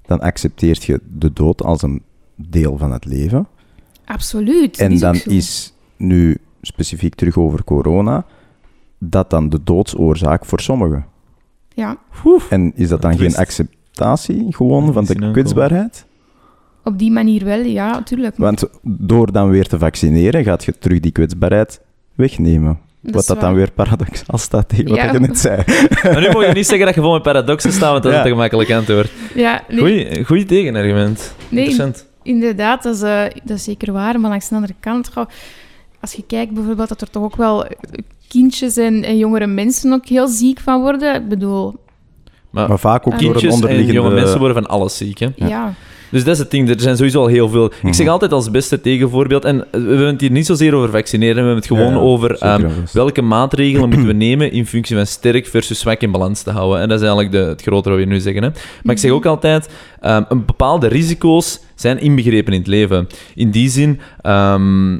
dan 0.05 0.19
accepteert 0.19 0.83
je 0.83 1.01
de 1.17 1.33
dood 1.33 1.63
als 1.63 1.81
een 1.81 2.01
deel 2.35 2.77
van 2.77 2.91
het 2.91 3.05
leven. 3.05 3.47
Absoluut. 4.05 4.77
En 4.77 4.91
is 4.91 4.99
dan 4.99 5.15
is 5.15 5.73
nu 5.97 6.37
specifiek 6.61 7.15
terug 7.15 7.37
over 7.37 7.63
corona, 7.63 8.25
dat 8.97 9.29
dan 9.29 9.49
de 9.49 9.63
doodsoorzaak 9.63 10.45
voor 10.45 10.59
sommigen. 10.59 11.05
Ja, 11.73 11.97
En 12.49 12.71
is 12.75 12.89
dat 12.89 13.01
dan 13.01 13.11
Een 13.11 13.17
geen 13.17 13.35
acceptatie 13.35 14.55
gewoon 14.55 14.93
van 14.93 15.05
de 15.05 15.31
kwetsbaarheid? 15.31 16.05
op 16.83 16.99
die 16.99 17.11
manier 17.11 17.45
wel, 17.45 17.59
ja, 17.59 17.91
natuurlijk. 17.91 18.37
Want 18.37 18.69
door 18.81 19.31
dan 19.31 19.49
weer 19.49 19.67
te 19.67 19.79
vaccineren, 19.79 20.43
gaat 20.43 20.63
je 20.63 20.77
terug 20.77 20.99
die 20.99 21.11
kwetsbaarheid 21.11 21.81
wegnemen. 22.15 22.79
Dat 23.07 23.15
Wat 23.15 23.25
dat 23.27 23.39
dan 23.39 23.53
weer 23.53 23.71
paradoxaal 23.71 24.37
staat 24.47 24.69
tegen 24.69 24.87
wat 24.87 24.97
Ja. 24.97 25.11
je 25.11 25.19
net 25.19 25.39
zei. 25.39 25.63
Maar 26.03 26.21
nu 26.21 26.29
moet 26.31 26.45
je 26.45 26.51
niet 26.53 26.65
zeggen 26.67 26.85
dat 26.85 26.95
je 26.95 27.01
vol 27.01 27.13
met 27.13 27.21
paradoxen 27.21 27.71
staat, 27.71 27.91
want 27.91 28.03
dat 28.03 28.11
is 28.11 28.17
een 28.17 28.23
te 28.23 28.29
gemakkelijk 28.29 28.71
antwoord. 28.71 29.11
Ja, 29.35 29.61
nee, 29.69 29.79
Goeie, 29.79 30.25
goeie 30.25 30.45
tegenargument. 30.45 31.33
Nee, 31.49 31.59
Interessant. 31.65 32.05
Inderdaad, 32.23 32.83
dat 32.83 32.95
is, 32.95 33.01
eh, 33.01 33.23
dat 33.43 33.57
is 33.57 33.63
zeker 33.63 33.93
waar. 33.93 34.19
Maar 34.19 34.29
langs 34.29 34.49
de 34.49 34.55
andere 34.55 34.73
kant, 34.79 35.09
goh, 35.13 35.25
als 36.01 36.13
je 36.13 36.23
kijkt 36.27 36.53
bijvoorbeeld 36.53 36.89
dat 36.89 37.01
er 37.01 37.09
toch 37.09 37.23
ook 37.23 37.35
wel 37.35 37.65
kindjes 38.27 38.77
en, 38.77 39.03
en 39.03 39.17
jongere 39.17 39.47
mensen 39.47 39.93
ook 39.93 40.05
heel 40.05 40.27
ziek 40.27 40.59
van 40.59 40.81
worden. 40.81 41.15
Ik 41.15 41.27
bedoel, 41.29 41.75
Maar, 42.49 42.67
Maar 42.67 42.79
vaak 42.79 42.97
ook 42.97 43.03
door 43.03 43.13
een 43.13 43.19
kindjes 43.19 43.43
en 43.43 43.51
onderliggende... 43.53 43.93
jonge 43.93 44.13
mensen 44.13 44.39
worden 44.39 44.57
van 44.63 44.67
alles 44.67 44.97
ziek, 44.97 45.19
hè. 45.19 45.27
ja. 45.35 45.73
Dus 46.11 46.23
dat 46.23 46.33
is 46.33 46.39
het 46.39 46.51
ding, 46.51 46.69
er 46.69 46.79
zijn 46.79 46.95
sowieso 46.97 47.19
al 47.21 47.27
heel 47.27 47.49
veel... 47.49 47.65
Ik 47.65 47.83
Mhm. 47.83 47.93
zeg 47.93 48.07
altijd 48.07 48.31
als 48.31 48.51
beste 48.51 48.81
tegenvoorbeeld, 48.81 49.45
en 49.45 49.57
we 49.71 49.77
hebben 49.77 50.05
het 50.07 50.21
hier 50.21 50.31
niet 50.31 50.45
zozeer 50.45 50.73
over 50.73 50.89
vaccineren, 50.89 51.33
we 51.35 51.39
hebben 51.39 51.55
het 51.55 51.67
gewoon 51.67 51.91
Ja, 51.93 51.97
over 51.99 52.37
ehm, 52.37 52.67
welke 52.93 53.21
maatregelen 53.21 53.89
moeten 53.89 54.07
we 54.07 54.13
nemen 54.27 54.51
in 54.51 54.65
functie 54.65 54.95
van 54.95 55.05
sterk 55.05 55.47
versus 55.47 55.79
zwak 55.79 56.01
in 56.01 56.11
balans 56.11 56.41
te 56.41 56.51
houden. 56.51 56.81
En 56.81 56.87
dat 56.89 57.01
is 57.01 57.07
eigenlijk 57.07 57.31
de, 57.35 57.49
het 57.49 57.61
grotere 57.61 57.95
wat 57.95 58.03
we 58.03 58.09
nu 58.09 58.19
zeggen. 58.19 58.43
Hè. 58.43 58.49
Maar 58.83 58.95
ik 58.95 59.01
zeg 59.01 59.11
ook 59.11 59.25
altijd, 59.25 59.69
ehm, 60.01 60.23
een 60.29 60.45
bepaalde 60.45 60.87
risico's 60.87 61.59
zijn 61.75 61.99
inbegrepen 61.99 62.53
in 62.53 62.59
het 62.59 62.67
leven. 62.67 63.07
In 63.35 63.51
die 63.51 63.69
zin, 63.69 63.99
ehm, 64.21 64.97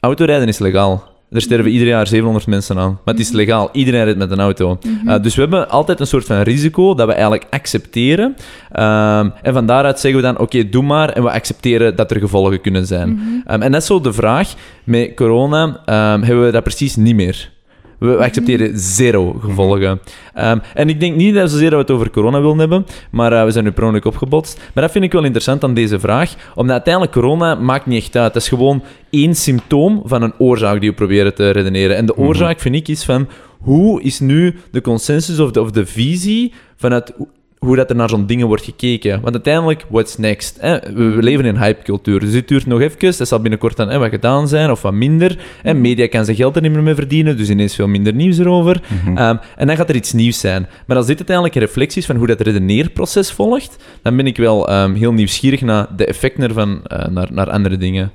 autorijden 0.00 0.48
is 0.48 0.58
legaal. 0.58 1.16
Er 1.30 1.40
sterven 1.40 1.70
ieder 1.70 1.86
jaar 1.86 2.06
700 2.06 2.46
mensen 2.46 2.78
aan. 2.78 2.98
Maar 3.04 3.14
het 3.14 3.22
is 3.22 3.30
legaal. 3.30 3.68
Iedereen 3.72 4.04
rijdt 4.04 4.18
met 4.18 4.30
een 4.30 4.40
auto. 4.40 4.78
Uh, 5.04 5.22
dus 5.22 5.34
we 5.34 5.40
hebben 5.40 5.68
altijd 5.70 6.00
een 6.00 6.06
soort 6.06 6.24
van 6.24 6.40
risico 6.40 6.94
dat 6.94 7.06
we 7.06 7.12
eigenlijk 7.12 7.46
accepteren. 7.50 8.36
Ehm, 8.72 9.30
en 9.42 9.52
van 9.52 9.66
daaruit 9.66 10.00
zeggen 10.00 10.20
we 10.20 10.26
dan, 10.26 10.38
oké, 10.38 10.68
doe 10.68 10.82
maar. 10.82 11.08
En 11.08 11.22
we 11.22 11.30
accepteren 11.30 11.96
dat 11.96 12.10
er 12.10 12.20
gevolgen 12.20 12.60
kunnen 12.60 12.86
zijn. 12.86 13.42
Ehm, 13.46 13.62
en 13.62 13.72
dat 13.72 13.80
is 13.80 13.86
zo 13.86 14.00
de 14.00 14.12
vraag. 14.12 14.54
Met 14.84 15.14
corona 15.14 15.80
ehm, 15.84 16.22
hebben 16.22 16.44
we 16.44 16.50
dat 16.50 16.62
precies 16.62 16.96
niet 16.96 17.14
meer. 17.14 17.50
We 17.98 18.16
accepteren 18.16 18.78
zero 18.78 19.32
gevolgen. 19.32 20.00
Ehm, 20.34 20.58
en 20.74 20.88
ik 20.88 21.00
denk 21.00 21.16
niet 21.16 21.34
dat 21.34 21.50
zozeer 21.50 21.70
dat 21.70 21.78
we 21.78 21.84
het 21.84 21.94
over 21.94 22.10
corona 22.10 22.40
willen 22.40 22.58
hebben, 22.58 22.86
maar 23.10 23.32
eh, 23.32 23.44
we 23.44 23.50
zijn 23.50 23.64
nu 23.64 23.70
per 23.70 23.84
ongeluk 23.84 24.04
opgebotst. 24.04 24.70
Maar 24.74 24.82
dat 24.82 24.92
vind 24.92 25.04
ik 25.04 25.12
wel 25.12 25.24
interessant 25.24 25.64
aan 25.64 25.74
deze 25.74 26.00
vraag, 26.00 26.34
omdat 26.54 26.72
uiteindelijk 26.72 27.14
corona 27.14 27.54
maakt 27.54 27.86
niet 27.86 28.02
echt 28.02 28.16
uit. 28.16 28.32
Dat 28.32 28.42
is 28.42 28.48
gewoon 28.48 28.82
één 29.10 29.34
symptoom 29.34 30.02
van 30.04 30.22
een 30.22 30.34
oorzaak 30.38 30.80
die 30.80 30.90
we 30.90 30.96
proberen 30.96 31.34
te 31.34 31.50
redeneren. 31.50 31.96
En 31.96 32.06
de 32.06 32.16
oorzaak, 32.16 32.60
vind 32.60 32.74
ik, 32.74 32.88
is 32.88 33.04
van 33.04 33.28
hoe 33.60 34.02
is 34.02 34.20
nu 34.20 34.54
de 34.70 34.80
consensus 34.80 35.38
of 35.38 35.50
de, 35.50 35.60
of 35.60 35.70
de 35.70 35.86
visie 35.86 36.52
vanuit 36.76 37.12
hoe- 37.58 37.76
dat 37.76 37.90
er 37.90 37.96
naar 37.96 38.08
zo'n 38.08 38.26
dingen 38.26 38.46
wordt 38.46 38.64
gekeken. 38.64 39.20
Want 39.20 39.34
uiteindelijk, 39.34 39.84
what's 39.88 40.16
next? 40.16 40.56
Hè? 40.60 40.78
We, 40.94 41.04
we 41.10 41.22
leven 41.22 41.44
in 41.44 41.56
hypecultuur, 41.56 42.20
dus 42.20 42.32
dit 42.32 42.48
duurt 42.48 42.66
nog 42.66 42.80
even. 42.80 43.16
Dat 43.18 43.28
zal 43.28 43.40
binnenkort 43.40 43.76
dan 43.76 43.88
hè, 43.88 43.98
wat 43.98 44.10
gedaan 44.10 44.48
zijn 44.48 44.70
of 44.70 44.82
wat 44.82 44.92
minder. 44.92 45.38
En 45.62 45.80
media 45.80 46.08
kan 46.08 46.24
zijn 46.24 46.36
geld 46.36 46.56
er 46.56 46.62
niet 46.62 46.72
meer 46.72 46.82
mee 46.82 46.94
verdienen, 46.94 47.36
dus 47.36 47.50
ineens 47.50 47.74
veel 47.74 47.88
minder 47.88 48.14
nieuws 48.14 48.38
erover. 48.38 48.82
Ehm, 49.14 49.36
en 49.56 49.66
dan 49.66 49.76
gaat 49.76 49.88
er 49.88 49.94
iets 49.96 50.12
nieuws 50.12 50.40
zijn. 50.40 50.66
Maar 50.86 50.96
als 50.96 51.06
dit 51.06 51.16
uiteindelijk 51.16 51.54
een 51.56 51.62
reflectie 51.62 52.00
is 52.00 52.06
van 52.06 52.16
hoe 52.16 52.26
dat 52.26 52.40
redeneerproces 52.40 53.32
volgt, 53.32 53.76
dan 54.02 54.16
ben 54.16 54.26
ik 54.26 54.36
wel 54.36 54.68
ehm, 54.68 54.94
heel 54.94 55.12
nieuwsgierig 55.12 55.60
naar 55.60 55.86
de 55.96 56.04
effecten 56.04 56.42
ervan 56.42 56.80
eh, 56.86 57.06
naar, 57.08 57.28
naar 57.32 57.50
andere 57.50 57.76
dingen. 57.76 58.12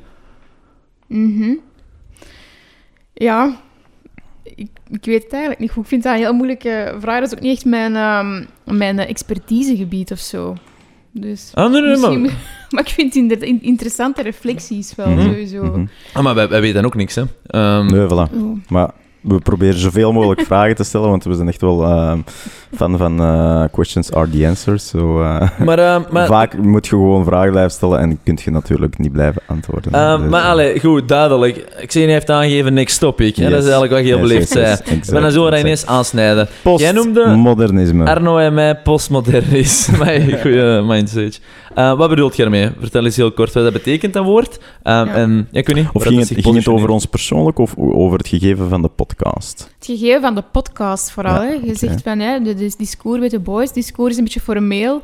Mhm. 1.07 1.53
Ja, 3.13 3.61
ik, 4.43 4.69
ik 4.89 5.05
weet 5.05 5.23
het 5.23 5.31
eigenlijk 5.31 5.61
niet 5.61 5.71
goed. 5.71 5.83
Ik 5.83 5.89
vind 5.89 6.03
dat 6.03 6.13
een 6.13 6.19
heel 6.19 6.33
moeilijke 6.33 6.95
vraag. 6.99 7.19
Dat 7.19 7.31
is 7.31 7.37
ook 7.37 7.43
niet 7.43 7.55
echt 7.55 7.65
mijn, 7.65 7.95
ehm, 7.95 8.43
mijn 8.77 8.99
eh, 8.99 9.09
expertisegebied 9.09 10.11
of 10.11 10.19
zo. 10.19 10.55
Dus 11.11 11.51
Ah, 11.53 11.71
nee, 11.71 11.81
nee, 11.81 11.89
misschien- 11.89 12.21
maar, 12.21 12.31
maar 12.69 12.83
ik 12.83 12.89
vind 12.89 13.07
het 13.07 13.15
inderdaad 13.21 13.47
in- 13.47 13.61
interessante 13.61 14.21
reflecties 14.21 14.95
wel, 14.95 15.09
Mhm. 15.09 15.21
sowieso. 15.21 15.63
Mhm. 15.63 15.85
ah, 16.13 16.23
maar 16.23 16.35
wij, 16.35 16.49
wij 16.49 16.61
weten 16.61 16.85
ook 16.85 16.95
niks, 16.95 17.15
hè. 17.15 17.23
Ehm, 17.47 17.85
Nee, 17.85 18.05
voilà. 18.07 18.33
Oh. 18.35 18.57
Maar 18.69 18.91
we 19.23 19.39
proberen 19.39 19.79
zoveel 19.79 20.11
mogelijk 20.11 20.41
vragen 20.51 20.75
te 20.75 20.83
stellen, 20.83 21.09
want 21.09 21.23
we 21.23 21.33
zijn 21.33 21.47
echt 21.47 21.61
wel 21.61 21.83
ehm, 21.83 22.19
fan 22.75 22.97
van 22.97 23.19
eh, 23.19 23.63
questions 23.71 24.11
are 24.11 24.29
the 24.29 24.47
answers. 24.47 24.87
So, 24.87 25.21
eh, 25.21 25.49
Maar, 25.59 25.79
ehm, 25.79 26.01
maar, 26.11 26.27
Vaak 26.27 26.57
moet 26.57 26.85
je 26.85 26.89
gewoon 26.95 27.25
vragen 27.25 27.51
blijven 27.51 27.71
stellen 27.71 27.99
en 27.99 28.19
kun 28.23 28.39
je 28.43 28.51
natuurlijk 28.51 28.97
niet 28.97 29.11
blijven 29.11 29.41
antwoorden. 29.47 29.91
ehm, 29.91 30.21
Dus, 30.21 30.29
maar 30.29 30.43
eh, 30.43 30.49
allee, 30.49 30.79
goed, 30.79 31.07
duidelijk. 31.07 31.65
Xenia 31.85 32.07
heeft 32.07 32.29
aangegeven, 32.29 32.73
next 32.73 32.99
topic. 32.99 33.35
hè. 33.35 33.43
Dat 33.43 33.51
is 33.59 33.63
eigenlijk 33.63 33.91
wat 33.93 34.01
je 34.01 34.07
heel 34.07 34.17
Yes, 34.17 34.27
beleefd 34.27 34.53
yes, 34.53 34.63
zei. 34.63 34.73
Ik 34.73 34.97
exact, 34.97 35.21
dan 35.21 35.31
zo 35.31 35.45
exact. 35.45 35.61
ineens 35.63 35.85
aansnijden. 35.85 36.47
Jij 36.75 36.91
noemde 36.91 37.25
Modernisme. 37.35 38.05
Arno 38.05 38.37
en 38.37 38.53
mij 38.53 38.75
postmodern 38.75 39.49
is. 39.51 39.87
Mijn 40.03 40.39
goede 40.41 40.83
mindset. 40.87 41.41
Eh, 41.75 41.97
wat 41.97 42.09
bedoelt 42.09 42.35
je 42.35 42.43
ermee? 42.43 42.69
Vertel 42.79 43.05
eens 43.05 43.15
heel 43.15 43.31
kort 43.31 43.53
wat 43.53 43.63
dat 43.63 43.73
betekent, 43.73 44.13
dat 44.13 44.23
woord. 44.25 44.59
Ehm, 44.83 45.05
Ja. 45.07 45.13
En 45.13 45.47
ja, 45.51 45.59
ik 45.59 45.67
weet 45.67 45.75
niet. 45.75 45.87
Of 45.93 46.03
ging 46.03 46.19
het, 46.19 46.31
ging 46.35 46.55
het 46.55 46.67
over 46.67 46.89
ons 46.89 47.05
persoonlijk 47.05 47.57
of 47.59 47.73
over 47.77 48.17
het 48.17 48.27
gegeven 48.27 48.69
van 48.69 48.81
de 48.81 48.87
podcast? 48.87 49.69
Het 49.77 49.85
gegeven 49.85 50.21
van 50.21 50.35
de 50.35 50.43
podcast 50.51 51.11
vooral. 51.11 51.41
Hè. 51.41 51.51
Je 51.63 51.75
zegt 51.75 52.01
van 52.01 52.19
hè, 52.19 52.39
de, 52.39 52.53
de 52.53 52.73
discours 52.77 53.19
met 53.19 53.31
de 53.31 53.39
boys. 53.39 53.71
Discours 53.71 54.11
is 54.11 54.17
een 54.17 54.23
beetje 54.23 54.39
formeel. 54.39 55.01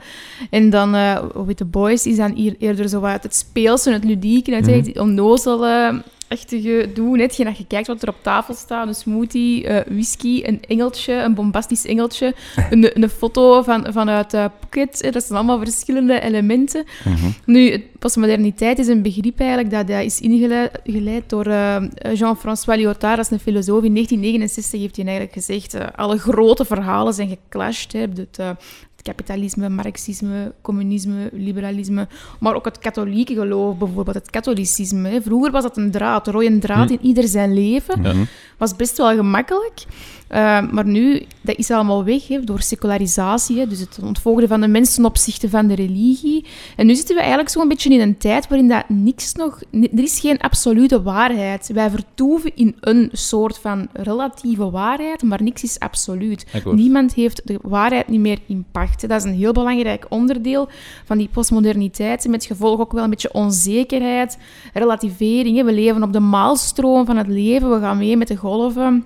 En 0.50 0.70
dan 0.70 0.96
eh 0.96 1.18
with 1.46 1.58
the 1.58 1.66
boys 1.66 2.06
is 2.06 2.16
dan 2.18 2.32
hier 2.36 2.56
eerder 2.60 2.90
zo 2.90 3.00
wat 3.00 3.24
het 3.24 3.36
speelse, 3.36 3.92
het 3.92 4.04
ludieke, 4.04 4.56
het, 4.56 4.66
Mhm. 4.68 4.76
het 4.78 5.00
onnozele, 5.00 6.02
echtige 6.30 6.90
doen. 6.94 7.20
Hetgeen 7.20 7.46
dat 7.46 7.58
je 7.58 7.68
kijkt 7.68 7.88
wat 7.88 8.02
er 8.02 8.10
op 8.10 8.16
tafel 8.22 8.54
staat. 8.54 8.88
Een 8.88 8.96
smoothie, 8.96 9.68
eh, 9.68 9.94
whisky, 9.94 10.42
een 10.46 10.62
engeltje, 10.68 11.14
een 11.14 11.34
bombastisch 11.34 11.86
engeltje. 11.86 12.34
Een, 12.70 13.02
een 13.04 13.10
foto 13.10 13.62
van, 13.64 13.88
vanuit 13.90 14.34
uh, 14.34 14.46
Phuket. 14.60 15.02
hè. 15.02 15.10
Dat 15.10 15.24
zijn 15.24 15.38
allemaal 15.38 15.60
verschillende 15.60 16.20
elementen. 16.20 16.86
Mhm. 17.06 17.30
Nu, 17.46 17.84
postmoderniteit 18.00 18.80
is 18.80 18.88
een 18.88 19.02
begrip 19.02 19.40
eigenlijk 19.40 19.70
dat, 19.72 19.88
dat 19.88 20.04
is 20.04 20.20
ingeleid 20.20 20.80
geleid 20.84 21.30
door 21.30 21.46
eh, 21.46 21.82
Jean-François 22.14 22.80
Lyotard, 22.80 23.16
dat 23.16 23.26
is 23.26 23.32
een 23.32 23.40
filosoof. 23.40 23.84
In 23.84 23.94
1969 23.94 24.80
heeft 24.80 24.96
hij 24.96 25.06
eigenlijk 25.06 25.36
gezegd, 25.36 25.96
alle 25.96 26.18
grote 26.18 26.66
verhalen 26.66 27.14
zijn 27.14 27.30
geclashed. 27.30 27.92
Hè. 27.92 28.00
Het 28.00 28.40
kapitalisme, 29.10 29.70
marxisme, 29.70 30.54
communisme, 30.62 31.30
liberalisme, 31.34 32.08
maar 32.40 32.56
ook 32.56 32.66
het 32.66 32.80
katholieke 32.80 33.34
geloof 33.34 33.78
bijvoorbeeld, 33.78 34.16
het 34.16 34.30
katholicisme. 34.30 35.22
Vroeger 35.22 35.52
was 35.52 35.64
dat 35.64 35.78
een 35.78 35.92
draad, 35.92 36.28
een 36.28 36.34
rode 36.34 36.60
draad 36.60 36.88
Hm. 36.90 36.94
in 36.94 37.06
ieder 37.10 37.28
zijn 37.28 37.54
leven. 37.54 38.00
Mhm. 38.00 38.24
Was 38.58 38.76
best 38.76 38.98
wel 38.98 39.16
gemakkelijk. 39.16 39.84
Uh, 40.32 40.72
maar 40.72 40.86
nu, 40.86 41.26
dat 41.42 41.58
is 41.58 41.72
allemaal 41.72 42.04
weg 42.04 42.24
door 42.44 42.62
secularisatie, 42.62 43.68
dus 43.68 43.80
het 43.80 44.00
ontvolgen 44.04 44.48
van 44.48 44.62
de 44.62 44.68
mensen 44.68 45.06
opzichte 45.06 45.50
van 45.50 45.68
de 45.68 45.76
religie. 45.76 46.46
En 46.76 46.86
nu 46.86 46.96
zitten 46.96 47.16
we 47.16 47.22
eigenlijk 47.22 47.50
zo'n 47.50 47.68
beetje 47.68 47.94
in 47.94 48.00
een 48.00 48.18
tijd 48.18 48.48
waarin 48.48 48.68
dat 48.68 48.84
niks 48.90 49.34
nog... 49.34 49.62
Er 49.72 50.04
is 50.04 50.20
geen 50.20 50.38
absolute 50.40 51.02
waarheid. 51.02 51.70
Wij 51.74 51.90
vertoeven 51.90 52.56
in 52.56 52.76
een 52.80 53.10
soort 53.12 53.58
van 53.58 53.88
relatieve 53.94 54.70
waarheid, 54.70 55.24
maar 55.24 55.44
niks 55.44 55.64
is 55.64 55.80
absoluut. 55.80 56.46
Niemand 56.72 57.14
heeft 57.14 57.42
de 57.48 57.60
waarheid 57.62 58.08
niet 58.08 58.20
meer 58.20 58.40
in 58.48 58.66
pacht. 58.72 58.99
Gemaakt. 59.00 59.02
hè. 59.02 59.08
Dat 59.08 59.26
is 59.26 59.32
een 59.32 59.38
heel 59.38 59.54
belangrijk 59.54 60.06
onderdeel 60.10 60.70
van 61.06 61.18
die 61.18 61.30
postmoderniteit. 61.32 62.28
Met 62.28 62.46
gevolg 62.46 62.80
ook 62.80 62.92
wel 62.92 63.04
een 63.04 63.10
beetje 63.10 63.34
onzekerheid, 63.34 64.38
relativering. 64.74 65.64
We 65.64 65.74
leven 65.74 66.04
op 66.04 66.14
de 66.14 66.20
maalstroom 66.20 67.06
van 67.06 67.18
het 67.18 67.28
leven. 67.28 67.70
We 67.70 67.80
gaan 67.80 67.98
mee 67.98 68.18
met 68.18 68.28
de 68.28 68.36
golven. 68.36 69.04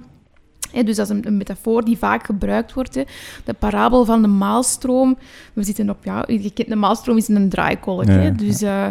Dus 0.81 0.95
dat 0.95 1.09
is 1.09 1.15
een, 1.15 1.27
een 1.27 1.37
metafoor 1.37 1.85
die 1.85 1.97
vaak 1.97 2.25
gebruikt 2.25 2.73
wordt. 2.73 2.95
hè. 2.95 3.03
De 3.43 3.53
parabel 3.53 4.05
van 4.05 4.21
de 4.21 4.27
maalstroom. 4.27 5.17
We 5.53 5.63
zitten 5.63 5.89
op, 5.89 5.97
ja, 6.03 6.23
je 6.27 6.51
kent 6.53 6.67
de 6.69 6.75
maalstroom 6.75 7.17
is 7.17 7.29
in 7.29 7.35
een 7.35 7.49
draaikolk. 7.49 8.05
Ja. 8.05 8.29
Dus, 8.29 8.61
eh, 8.61 8.85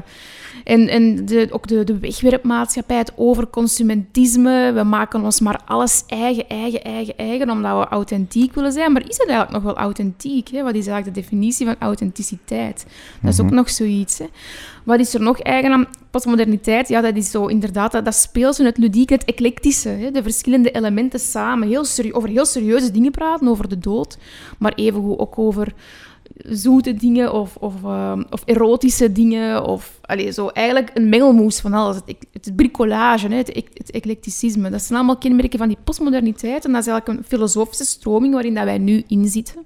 en 0.65 0.89
en 0.89 1.25
de, 1.25 1.49
ook 1.51 1.67
de, 1.67 1.85
de 1.85 1.99
wegwerpmaatschappij, 1.99 2.97
het 2.97 3.13
overconsumentisme. 3.17 4.73
We 4.73 4.83
maken 4.83 5.23
ons 5.23 5.41
maar 5.41 5.61
alles 5.65 6.05
eigen, 6.07 6.49
eigen, 6.49 6.83
eigen, 6.85 7.17
eigen, 7.17 7.51
omdat 7.51 7.79
we 7.79 7.87
authentiek 7.87 8.55
willen 8.55 8.73
zijn. 8.73 8.93
Maar 8.93 9.03
is 9.09 9.19
het 9.19 9.29
eigenlijk 9.29 9.51
nog 9.51 9.63
wel 9.63 9.83
authentiek? 9.83 10.49
Hè? 10.49 10.63
Wat 10.63 10.75
is 10.75 10.87
eigenlijk 10.87 11.17
de 11.17 11.21
definitie 11.21 11.67
van 11.67 11.77
authenticiteit? 11.79 12.87
Dat 13.21 13.33
is 13.33 13.41
ook 13.41 13.51
nog 13.51 13.71
zoiets. 13.71 14.19
Hè? 14.19 14.27
Wat 14.85 15.01
is 15.01 15.15
er 15.15 15.21
nog 15.21 15.39
eigen 15.41 15.73
aan 15.73 15.87
postmoderniteit? 16.11 16.89
Ja, 16.89 17.01
dat 17.01 17.17
is 17.17 17.31
zo 17.31 17.47
inderdaad, 17.47 17.93
dat, 17.93 18.05
dat 18.05 18.15
speelse, 18.15 18.65
het 18.65 18.79
ludieke, 18.79 19.13
het 19.15 19.25
eclectische. 19.25 19.89
Hè? 19.89 20.11
De 20.11 20.23
verschillende 20.23 20.71
elementen 20.71 21.21
samen. 21.21 21.69
Heel 21.69 21.85
over 22.13 22.29
heel 22.29 22.47
serieuze 22.47 22.91
dingen 22.91 23.11
praten, 23.11 23.49
over 23.49 23.69
de 23.69 23.79
dood. 23.79 24.19
Maar 24.59 24.73
evengoed 24.75 25.19
ook 25.19 25.39
over 25.39 25.73
zoete 26.49 26.95
dingen 26.95 27.33
of, 27.33 27.57
of, 27.57 27.75
ehm, 27.85 28.23
of 28.31 28.43
erotische 28.45 29.13
dingen. 29.13 29.65
Of, 29.65 29.99
allee, 30.03 30.33
zo 30.33 30.49
eigenlijk 30.49 30.91
een 30.95 31.09
mengelmoes 31.09 31.61
van 31.61 31.73
alles. 31.73 31.97
Het, 31.97 32.17
het 32.33 32.57
bricolage, 32.57 33.29
hè, 33.29 33.37
het, 33.37 33.53
ec- 33.53 33.69
het 33.75 33.91
eclecticisme. 33.91 34.71
Dat 34.71 34.83
zijn 34.83 34.99
allemaal 34.99 35.19
kenmerken 35.19 35.59
van 35.59 35.69
die 35.69 35.77
postmoderniteit. 35.85 36.65
En 36.65 36.73
dat 36.73 36.81
is 36.81 36.87
eigenlijk 36.87 37.19
een 37.19 37.25
filosofische 37.29 37.85
stroming 37.85 38.33
waarin 38.33 38.55
dat 38.55 38.65
wij 38.65 38.79
nu 38.79 39.03
inzitten. 39.07 39.65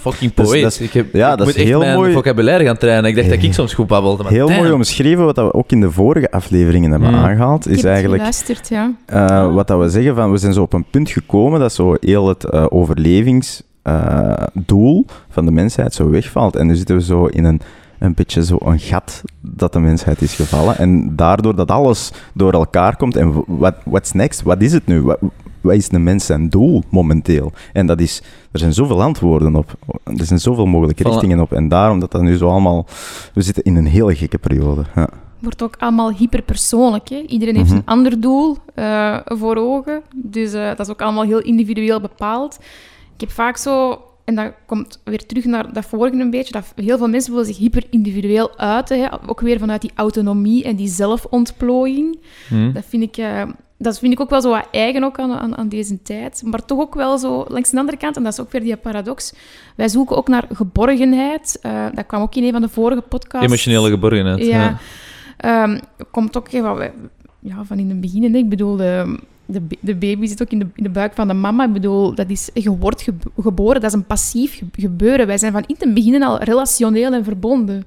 Fucking 0.00 0.34
Dus 0.34 0.46
poëet. 0.48 0.62
dat 0.62 0.72
is- 0.72 0.80
ik 0.80 0.92
heb, 0.92 1.12
ja, 1.12 1.30
ik 1.32 1.36
dat 1.38 1.46
moet 1.46 1.54
is 1.56 1.60
echt 1.60 1.70
heel 1.70 1.78
mijn 1.78 1.96
mooi. 1.96 2.12
vocabulaire 2.12 2.64
gaan 2.64 2.76
trainen. 2.76 3.10
Ik 3.10 3.16
dacht 3.16 3.28
dat 3.28 3.42
ik 3.42 3.52
soms 3.52 3.74
goed 3.74 3.86
babbelde. 3.86 4.22
Maar 4.22 4.32
Heel 4.32 4.46
damn. 4.46 4.58
mooi 4.60 4.72
omschreven, 4.72 5.24
wat 5.24 5.34
dat 5.34 5.46
we 5.46 5.54
ook 5.54 5.70
in 5.72 5.80
de 5.80 5.90
vorige 5.90 6.30
afleveringen 6.30 6.90
hebben 6.90 7.08
Mm. 7.08 7.14
aangehaald, 7.14 7.66
Ik 7.66 7.72
is 7.72 7.76
heb 7.82 7.90
eigenlijk 7.90 8.16
geluisterd, 8.22 8.68
ja. 8.68 8.92
eh, 9.06 9.54
wat 9.54 9.66
dat 9.68 9.78
we 9.80 9.88
zeggen 9.88 10.14
van, 10.14 10.30
we 10.30 10.36
zijn 10.38 10.52
zo 10.52 10.62
op 10.62 10.72
een 10.72 10.86
punt 10.90 11.10
gekomen 11.10 11.60
dat 11.60 11.72
zo 11.72 11.96
heel 12.00 12.28
het 12.28 12.44
eh, 12.44 12.66
overlevingsdoel 13.84 15.06
van 15.28 15.44
de 15.44 15.50
mensheid 15.52 15.94
zo 15.94 16.10
wegvalt. 16.10 16.56
En 16.56 16.66
nu 16.66 16.74
zitten 16.74 16.96
we 16.96 17.02
zo 17.02 17.24
in 17.26 17.44
een, 17.44 17.60
een 17.98 18.14
beetje 18.14 18.44
zo 18.44 18.56
een 18.60 18.78
gat 18.78 19.22
dat 19.40 19.72
de 19.72 19.78
mensheid 19.78 20.22
is 20.22 20.34
gevallen. 20.34 20.78
En 20.78 21.16
daardoor 21.16 21.54
dat 21.56 21.70
alles 21.70 22.12
door 22.34 22.52
elkaar 22.52 22.96
komt. 22.96 23.16
En 23.16 23.42
wat 23.46 23.74
what's 23.84 24.12
next? 24.12 24.42
Wat 24.42 24.60
is 24.62 24.72
het 24.72 24.86
nu? 24.86 25.02
Wat, 25.02 25.18
wat 25.60 25.74
is 25.74 25.88
de 25.88 25.98
mens 25.98 26.26
zijn 26.26 26.48
doel 26.48 26.82
momenteel? 26.90 27.52
En 27.72 27.86
dat 27.86 28.00
is, 28.00 28.22
er 28.52 28.58
zijn 28.58 28.72
zoveel 28.72 29.02
antwoorden 29.02 29.54
op. 29.56 29.74
Er 30.04 30.24
zijn 30.24 30.38
zoveel 30.40 30.66
mogelijke 30.66 31.02
Voilà. 31.02 31.06
richtingen 31.06 31.40
op. 31.40 31.52
En 31.52 31.68
daarom 31.68 32.00
dat 32.00 32.10
dat 32.10 32.22
nu 32.22 32.36
zo 32.36 32.48
allemaal... 32.48 32.86
We 33.34 33.42
zitten 33.42 33.62
in 33.64 33.76
een 33.76 33.86
hele 33.86 34.14
gekke 34.16 34.38
periode. 34.38 34.84
Ja. 34.94 35.08
wordt 35.40 35.62
ook 35.62 35.76
allemaal 35.78 36.12
hyperpersoonlijk. 36.12 37.08
Hè? 37.08 37.16
Iedereen 37.26 37.56
heeft 37.56 37.68
Mhm. 37.68 37.76
een 37.76 37.86
ander 37.86 38.20
doel 38.20 38.56
eh, 38.74 39.16
voor 39.24 39.56
ogen. 39.56 40.02
Dus 40.14 40.52
eh, 40.52 40.68
dat 40.68 40.80
is 40.80 40.88
ook 40.88 41.02
allemaal 41.02 41.24
heel 41.24 41.40
individueel 41.42 42.00
bepaald. 42.00 42.58
Ik 43.14 43.20
heb 43.20 43.30
vaak 43.30 43.56
zo, 43.56 44.00
en 44.26 44.34
dat 44.34 44.52
komt 44.66 45.00
weer 45.04 45.26
terug 45.26 45.44
naar 45.44 45.72
dat 45.72 45.84
vorige 45.84 46.20
een 46.20 46.30
beetje, 46.30 46.52
dat 46.52 46.72
heel 46.74 46.98
veel 46.98 47.08
mensen 47.08 47.30
willen 47.30 47.46
zich 47.46 47.56
hyper-individueel 47.56 48.58
uiten. 48.58 49.00
Hè? 49.00 49.28
Ook 49.28 49.40
weer 49.40 49.58
vanuit 49.58 49.80
die 49.80 49.90
autonomie 49.94 50.64
en 50.64 50.76
die 50.76 50.88
zelfontplooiing. 50.88 52.18
Hm. 52.48 52.72
Dat 52.72 52.84
vind 52.88 53.02
ik... 53.02 53.16
eh, 53.16 53.42
dat 53.78 53.98
vind 53.98 54.12
ik 54.12 54.20
ook 54.20 54.30
wel 54.30 54.40
zo 54.40 54.50
wat 54.50 54.68
eigen 54.70 55.04
ook 55.04 55.18
aan, 55.18 55.32
aan, 55.32 55.56
aan 55.56 55.68
deze 55.68 56.02
tijd. 56.02 56.42
Maar 56.44 56.64
toch 56.64 56.78
ook 56.78 56.94
wel 56.94 57.18
zo 57.18 57.44
langs 57.48 57.70
de 57.70 57.78
andere 57.78 57.98
kant, 57.98 58.16
en 58.16 58.22
dat 58.22 58.32
is 58.32 58.40
ook 58.40 58.52
weer 58.52 58.60
die 58.60 58.76
paradox. 58.76 59.32
Wij 59.74 59.88
zoeken 59.88 60.16
ook 60.16 60.28
naar 60.28 60.44
geborgenheid. 60.52 61.58
Eh, 61.62 61.86
dat 61.94 62.06
kwam 62.06 62.22
ook 62.22 62.34
in 62.34 62.44
een 62.44 62.52
van 62.52 62.60
de 62.60 62.68
vorige 62.68 63.00
podcasts. 63.00 63.46
Emotionele 63.46 63.90
geborgenheid. 63.90 64.46
Ja. 64.46 64.46
Ja. 64.46 64.78
Ehm, 65.36 65.78
komt 66.10 66.36
ook 66.36 66.48
van, 66.50 66.90
ja, 67.40 67.64
van 67.64 67.78
in 67.78 67.88
het 67.88 68.00
begin. 68.00 68.34
Ik 68.34 68.48
bedoel, 68.48 68.76
de, 68.76 69.18
de, 69.46 69.62
de 69.80 69.94
baby 69.94 70.26
zit 70.26 70.42
ook 70.42 70.50
in 70.50 70.58
de, 70.58 70.66
in 70.74 70.82
de 70.82 70.90
buik 70.90 71.14
van 71.14 71.28
de 71.28 71.34
mama. 71.34 71.64
Ik 71.64 71.72
bedoel, 71.72 72.14
dat 72.14 72.30
is, 72.30 72.50
je 72.54 72.70
wordt 72.76 73.02
ge- 73.02 73.14
geboren, 73.40 73.80
dat 73.80 73.90
is 73.90 73.96
een 73.96 74.04
passief 74.06 74.56
ge- 74.58 74.64
gebeuren. 74.82 75.26
Wij 75.26 75.38
zijn 75.38 75.52
van 75.52 75.64
in 75.66 75.76
het 75.78 75.94
begin 75.94 76.22
al 76.22 76.42
relationeel 76.42 77.12
en 77.12 77.24
verbonden. 77.24 77.84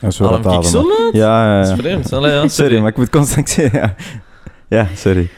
Dat 0.00 0.10
ik 0.10 0.16
zo 0.16 0.24
ademen. 0.24 0.72
laat? 0.86 1.10
Ja, 1.12 1.44
ja, 1.46 1.58
Dat 1.58 1.66
ja. 1.68 1.72
is 1.74 1.78
vreemd. 1.80 2.12
Allee, 2.12 2.32
ja, 2.32 2.48
Sorry, 2.48 2.78
maar 2.78 2.88
ik 2.90 2.96
moet 2.96 3.10
constant 3.10 3.48
zeggen. 3.58 3.80
Ja, 3.80 3.94
ja 4.68 4.86
sorry. 4.94 5.28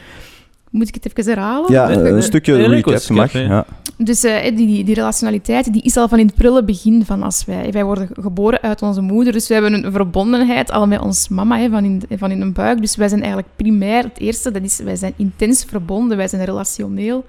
Moet 0.69 0.87
ik 0.87 0.93
het 0.93 1.05
even 1.05 1.33
herhalen? 1.33 1.71
Ja, 1.71 1.89
een 1.89 2.23
stukje 2.23 2.57
ik 2.57 2.85
recap 2.85 3.09
mag. 3.09 3.31
Ja. 3.31 3.65
Dus 3.97 4.23
eh, 4.23 4.43
die, 4.43 4.67
die, 4.67 4.83
die 4.83 4.95
relationaliteit 4.95 5.73
die 5.73 5.81
is 5.81 5.97
al 5.97 6.07
van 6.07 6.19
in 6.19 6.25
het 6.25 6.35
prille 6.35 6.63
begin 6.63 7.05
van 7.05 7.23
als 7.23 7.45
wij... 7.45 7.71
Wij 7.71 7.83
worden 7.83 8.09
geboren 8.13 8.61
uit 8.61 8.81
onze 8.81 9.01
moeder, 9.01 9.33
dus 9.33 9.47
we 9.47 9.53
hebben 9.53 9.73
een 9.73 9.91
verbondenheid 9.91 10.71
al 10.71 10.87
met 10.87 11.01
ons 11.01 11.27
mama 11.27 11.57
hè, 11.57 11.69
van, 11.69 11.83
in, 11.83 12.01
van 12.17 12.31
in 12.31 12.41
een 12.41 12.53
buik. 12.53 12.81
Dus 12.81 12.95
wij 12.95 13.07
zijn 13.07 13.19
eigenlijk 13.19 13.51
primair 13.55 14.03
het 14.03 14.17
eerste, 14.17 14.51
dat 14.51 14.63
is 14.63 14.79
wij 14.79 14.95
zijn 14.95 15.13
intens 15.17 15.63
verbonden, 15.63 16.17
wij 16.17 16.27
zijn 16.27 16.45
relationeel. 16.45 17.25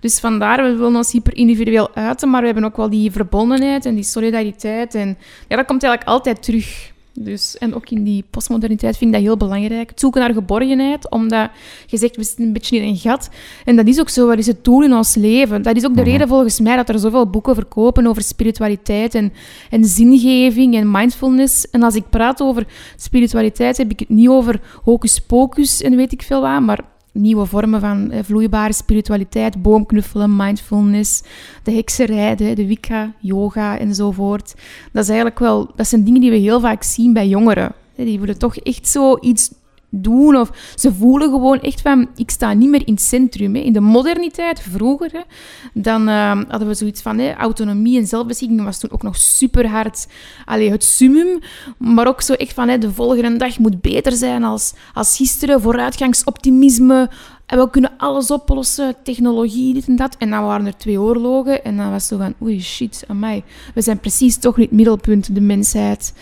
Dus 0.00 0.20
vandaar, 0.20 0.62
we 0.62 0.76
willen 0.76 0.96
ons 0.96 1.12
hyper 1.12 1.36
individueel 1.36 1.94
uiten, 1.94 2.30
maar 2.30 2.40
we 2.40 2.46
hebben 2.46 2.64
ook 2.64 2.76
wel 2.76 2.90
die 2.90 3.10
verbondenheid 3.10 3.86
en 3.86 3.94
die 3.94 4.04
solidariteit. 4.04 4.94
En 4.94 5.16
ja, 5.48 5.56
dat 5.56 5.66
komt 5.66 5.82
eigenlijk 5.82 6.12
altijd 6.12 6.42
terug. 6.42 6.92
Dus, 7.20 7.58
en 7.58 7.74
ook 7.74 7.90
in 7.90 8.04
die 8.04 8.24
postmoderniteit 8.30 8.96
vind 8.96 9.10
ik 9.10 9.16
dat 9.16 9.26
heel 9.26 9.36
belangrijk. 9.36 9.88
Het 9.90 10.00
zoeken 10.00 10.20
naar 10.20 10.32
geborgenheid, 10.32 11.10
omdat 11.10 11.50
je 11.86 11.96
zegt, 11.96 12.16
we 12.16 12.24
zitten 12.24 12.44
een 12.44 12.52
beetje 12.52 12.76
in 12.76 12.82
een 12.82 12.96
gat. 12.96 13.28
En 13.64 13.76
dat 13.76 13.86
is 13.86 14.00
ook 14.00 14.08
zo, 14.08 14.26
wat 14.26 14.38
is 14.38 14.46
het 14.46 14.64
doel 14.64 14.82
in 14.82 14.94
ons 14.94 15.14
leven? 15.14 15.62
Dat 15.62 15.76
is 15.76 15.84
ook 15.84 15.94
de 15.94 16.00
Mhm. 16.00 16.10
reden 16.10 16.28
volgens 16.28 16.60
mij 16.60 16.76
dat 16.76 16.88
er 16.88 16.98
zoveel 16.98 17.30
boeken 17.30 17.54
verkopen 17.54 18.06
over 18.06 18.22
spiritualiteit 18.22 19.14
en, 19.14 19.32
en 19.70 19.84
zingeving 19.84 20.74
en 20.74 20.90
mindfulness. 20.90 21.70
En 21.70 21.82
als 21.82 21.94
ik 21.94 22.10
praat 22.10 22.42
over 22.42 22.66
spiritualiteit, 22.96 23.76
heb 23.76 23.90
ik 23.90 23.98
het 23.98 24.08
niet 24.08 24.28
over 24.28 24.60
hocus 24.82 25.18
pocus 25.18 25.82
en 25.82 25.96
weet 25.96 26.12
ik 26.12 26.22
veel 26.22 26.40
wat, 26.40 26.60
maar 26.60 26.80
nieuwe 27.14 27.46
vormen 27.46 27.80
van 27.80 28.10
eh, 28.10 28.22
vloeibare 28.22 28.72
spiritualiteit, 28.72 29.62
boomknuffelen, 29.62 30.36
mindfulness, 30.36 31.22
de 31.62 31.72
hekserij, 31.72 32.34
de, 32.36 32.66
wicca, 32.66 33.12
yoga 33.18 33.78
enzovoort. 33.78 34.54
Dat, 34.92 35.02
is 35.02 35.08
eigenlijk 35.08 35.38
wel, 35.38 35.70
dat 35.76 35.88
zijn 35.88 36.04
dingen 36.04 36.20
die 36.20 36.30
we 36.30 36.36
heel 36.36 36.60
vaak 36.60 36.82
zien 36.82 37.12
bij 37.12 37.28
jongeren. 37.28 37.72
Die 37.96 38.20
willen 38.20 38.38
toch 38.38 38.56
echt 38.56 38.88
zo 38.88 39.18
iets 39.20 39.50
doen 40.02 40.36
of 40.36 40.50
ze 40.74 40.94
voelen 40.94 41.30
gewoon 41.30 41.60
echt 41.60 41.80
van, 41.80 42.08
ik 42.16 42.30
sta 42.30 42.52
niet 42.52 42.68
meer 42.68 42.86
in 42.86 42.92
het 42.92 43.02
centrum. 43.02 43.54
Hè. 43.54 43.60
In 43.60 43.72
de 43.72 43.80
moderniteit, 43.80 44.60
vroeger, 44.60 45.24
dan 45.72 46.08
eh, 46.08 46.40
hadden 46.48 46.68
we 46.68 46.74
zoiets 46.74 47.02
van 47.02 47.18
hè, 47.18 47.34
autonomie 47.34 47.98
en 47.98 48.06
zelfbeschikking 48.06 48.64
was 48.64 48.78
toen 48.78 48.90
ook 48.90 49.02
nog 49.02 49.16
super 49.16 49.68
hard 49.68 50.06
allee, 50.44 50.70
het 50.70 50.84
summum, 50.84 51.38
maar 51.78 52.06
ook 52.06 52.20
zo 52.20 52.32
echt 52.32 52.52
van 52.52 52.68
hè, 52.68 52.78
de 52.78 52.92
volgende 52.92 53.36
dag 53.36 53.58
moet 53.58 53.80
beter 53.80 54.12
zijn 54.12 54.44
als, 54.44 54.74
als 54.94 55.16
gisteren, 55.16 55.60
vooruitgangsoptimisme, 55.60 57.10
en 57.46 57.58
we 57.58 57.70
kunnen 57.70 57.92
alles 57.96 58.30
oplossen, 58.30 58.94
technologie, 59.02 59.74
dit 59.74 59.86
en 59.86 59.96
dat. 59.96 60.16
En 60.18 60.30
dan 60.30 60.44
waren 60.44 60.66
er 60.66 60.76
twee 60.76 61.00
oorlogen 61.00 61.64
en 61.64 61.76
dan 61.76 61.90
was 61.90 62.08
het 62.08 62.10
zo 62.10 62.16
van, 62.16 62.34
oei, 62.42 62.60
shit, 62.60 63.04
amai, 63.08 63.42
we 63.74 63.82
zijn 63.82 64.00
precies 64.00 64.38
toch 64.38 64.56
niet 64.56 64.66
het 64.66 64.76
middelpunt, 64.76 65.34
de 65.34 65.40
mensheid. 65.40 66.14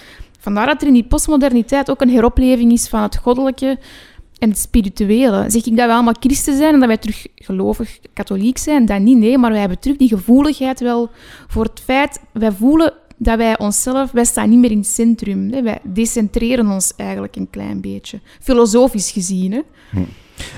Vandaar 0.42 0.66
dat 0.66 0.80
er 0.80 0.86
in 0.86 0.92
die 0.92 1.04
postmoderniteit 1.04 1.90
ook 1.90 2.00
een 2.00 2.10
heropleving 2.10 2.72
is 2.72 2.88
van 2.88 3.02
het 3.02 3.16
goddelijke 3.16 3.78
en 4.38 4.48
het 4.48 4.58
spirituele. 4.58 5.44
Zeg 5.50 5.66
ik 5.66 5.76
dat 5.76 5.86
we 5.86 5.92
allemaal 5.92 6.16
christen 6.20 6.56
zijn 6.56 6.74
en 6.74 6.78
dat 6.78 6.88
wij 6.88 6.98
terug 6.98 7.26
gelovig 7.34 7.98
katholiek 8.12 8.58
zijn? 8.58 8.86
Dat 8.86 9.00
niet, 9.00 9.18
nee, 9.18 9.38
maar 9.38 9.50
wij 9.50 9.60
hebben 9.60 9.78
terug 9.78 9.96
die 9.96 10.08
gevoeligheid 10.08 10.80
wel 10.80 11.10
voor 11.48 11.64
het 11.64 11.80
feit, 11.84 12.20
wij 12.32 12.52
voelen 12.52 12.92
dat 13.16 13.36
wij 13.36 13.58
onszelf, 13.58 14.10
wij 14.10 14.24
staan 14.24 14.50
niet 14.50 14.58
meer 14.58 14.70
in 14.70 14.78
het 14.78 14.86
centrum. 14.86 15.50
Wij 15.62 15.78
decentreren 15.82 16.70
ons 16.70 16.92
eigenlijk 16.96 17.36
een 17.36 17.50
klein 17.50 17.80
beetje. 17.80 18.20
Filosofisch 18.40 19.10
gezien, 19.10 19.52
hè. 19.52 19.60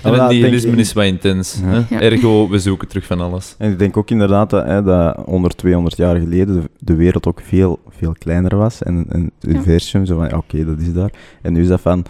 En 0.03 0.13
het 0.13 0.31
nihilisme 0.31 0.77
is 0.77 0.93
wat 0.93 1.05
intens. 1.05 1.61
Ja. 1.63 1.85
Hè? 1.89 1.99
Ergo, 1.99 2.49
we 2.49 2.59
zoeken 2.59 2.89
terug 2.89 3.07
van 3.07 3.21
alles. 3.21 3.55
En 3.59 3.71
ik 3.71 3.79
denk 3.79 3.97
ook 3.97 4.11
inderdaad 4.11 4.51
dat, 4.51 4.65
hè, 4.67 4.83
dat 4.83 5.17
100, 5.25 5.57
200 5.57 5.97
jaar 5.97 6.17
geleden 6.17 6.61
de, 6.61 6.71
de 6.79 6.95
wereld 6.95 7.27
ook 7.27 7.41
veel, 7.45 7.79
veel 7.89 8.15
kleiner 8.19 8.57
was. 8.57 8.83
En, 8.83 9.05
en 9.09 9.31
het 9.41 9.49
universum, 9.51 10.07
zo 10.07 10.17
van, 10.17 10.29
ja, 10.29 10.37
oké, 10.37 10.65
dat 10.65 10.79
is 10.79 10.93
daar. 10.93 11.11
En 11.43 11.53
nu 11.53 11.61
is 11.61 11.69
dat 11.69 11.81
van, 11.81 12.05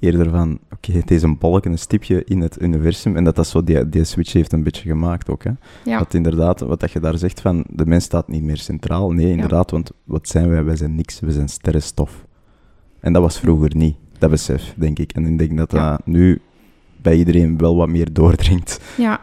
eerder 0.00 0.30
van, 0.30 0.58
oké, 0.72 0.92
het 0.92 1.10
is 1.10 1.22
een 1.22 1.38
bolk, 1.38 1.64
een 1.64 1.78
stipje 1.78 2.24
in 2.24 2.40
het 2.40 2.62
universum. 2.62 3.16
En 3.16 3.24
dat 3.24 3.36
dat 3.36 3.46
zo 3.46 3.64
die, 3.64 3.88
die 3.88 4.04
switch 4.04 4.32
heeft 4.32 4.52
een 4.52 4.62
beetje 4.62 4.88
gemaakt 4.88 5.30
ook, 5.30 5.44
hè. 5.44 5.50
Ja. 5.84 5.98
Dat 5.98 6.14
inderdaad, 6.14 6.60
wat 6.60 6.80
dat 6.80 6.90
je 6.90 7.00
daar 7.00 7.18
zegt 7.18 7.40
van, 7.40 7.64
de 7.68 7.86
mens 7.86 8.04
staat 8.04 8.28
niet 8.28 8.42
meer 8.42 8.56
centraal. 8.58 9.10
Nee, 9.10 9.30
inderdaad, 9.30 9.70
want 9.70 9.90
wat 10.04 10.28
zijn 10.28 10.48
wij? 10.48 10.64
Wij 10.64 10.76
zijn 10.76 10.94
niks, 10.94 11.20
we 11.20 11.32
zijn 11.32 11.48
sterrenstof. 11.48 12.24
En 13.00 13.12
dat 13.12 13.22
was 13.22 13.38
vroeger 13.38 13.76
niet, 13.76 13.96
dat 14.18 14.30
besef, 14.30 14.74
denk 14.76 14.98
ik. 14.98 15.12
En 15.12 15.26
ik 15.26 15.38
denk 15.38 15.56
dat 15.56 15.72
Ja. 15.72 15.90
dat 15.90 16.06
nu 16.06 16.40
bij 17.06 17.16
iedereen 17.16 17.58
wel 17.58 17.76
wat 17.76 17.88
meer 17.88 18.12
doordringt. 18.12 18.80
Ja, 18.96 19.20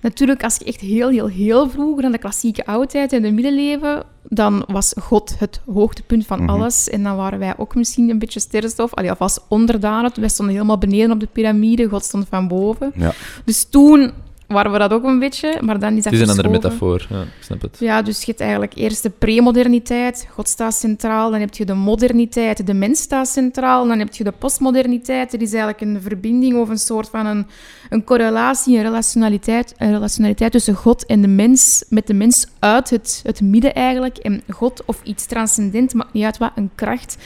natuurlijk, 0.00 0.44
als 0.44 0.56
je 0.56 0.64
echt 0.64 0.80
heel, 0.80 1.08
heel, 1.08 1.28
heel 1.28 1.70
vroeger 1.70 2.04
aan 2.04 2.12
de 2.12 2.18
klassieke 2.18 2.66
oudheid 2.66 3.12
en 3.12 3.22
de 3.22 3.30
middeleeuwen, 3.32 4.02
dan 4.28 4.64
was 4.66 4.94
God 5.00 5.34
het 5.38 5.60
hoogtepunt 5.72 6.26
van 6.26 6.40
Mhm. 6.42 6.50
alles. 6.50 6.88
En 6.88 7.02
dan 7.02 7.16
waren 7.16 7.38
wij 7.38 7.54
ook 7.56 7.74
misschien 7.74 8.10
een 8.10 8.18
beetje 8.18 8.40
sterrenstof. 8.40 8.94
Allee, 8.94 9.10
alvast 9.10 9.40
onderdanen. 9.48 10.10
Wij 10.20 10.28
stonden 10.28 10.54
helemaal 10.54 10.78
beneden 10.78 11.10
op 11.10 11.20
de 11.20 11.28
piramide, 11.32 11.88
God 11.88 12.04
stond 12.04 12.26
van 12.28 12.48
boven. 12.48 12.92
Ja. 12.96 13.12
Dus 13.44 13.64
toen 13.64 14.10
waren 14.46 14.72
we 14.72 14.78
dat 14.78 14.92
ook 14.92 15.04
een 15.04 15.18
beetje, 15.18 15.58
maar 15.60 15.78
dan 15.78 15.96
is 15.96 16.02
dat 16.02 16.12
Het 16.12 16.12
is 16.12 16.20
een 16.20 16.28
andere 16.28 16.48
metafoor. 16.48 17.06
Ja, 17.10 17.22
ik 17.22 17.28
snap 17.40 17.62
het. 17.62 17.76
Ja, 17.78 18.02
dus 18.02 18.18
je 18.18 18.26
hebt 18.26 18.40
eigenlijk 18.40 18.74
eerst 18.74 19.02
de 19.02 19.10
premoderniteit, 19.10 20.28
God 20.30 20.48
staat 20.48 20.74
centraal, 20.74 21.30
dan 21.30 21.40
heb 21.40 21.54
je 21.54 21.64
de 21.64 21.74
moderniteit, 21.74 22.66
de 22.66 22.74
mens 22.74 23.00
staat 23.00 23.28
centraal, 23.28 23.86
dan 23.86 23.98
heb 23.98 24.14
je 24.14 24.24
de 24.24 24.32
postmoderniteit. 24.32 25.32
Er 25.32 25.42
is 25.42 25.52
eigenlijk 25.52 25.80
een 25.80 26.02
verbinding 26.02 26.56
of 26.56 26.68
een 26.68 26.78
soort 26.78 27.08
van 27.08 27.26
een, 27.26 27.46
een 27.90 28.04
correlatie, 28.04 28.76
een 28.76 28.82
relationaliteit, 28.82 29.74
een 29.76 29.92
relationaliteit 29.92 30.52
tussen 30.52 30.74
God 30.74 31.06
en 31.06 31.20
de 31.20 31.28
mens, 31.28 31.84
met 31.88 32.06
de 32.06 32.14
mens 32.14 32.46
uit 32.58 32.90
het, 32.90 33.20
het 33.22 33.40
midden 33.40 33.74
eigenlijk. 33.74 34.16
En 34.16 34.42
God 34.48 34.82
of 34.84 35.00
iets 35.02 35.26
transcendent, 35.26 35.94
maakt 35.94 36.12
niet 36.12 36.24
uit 36.24 36.38
wat, 36.38 36.52
een 36.54 36.70
kracht, 36.74 37.16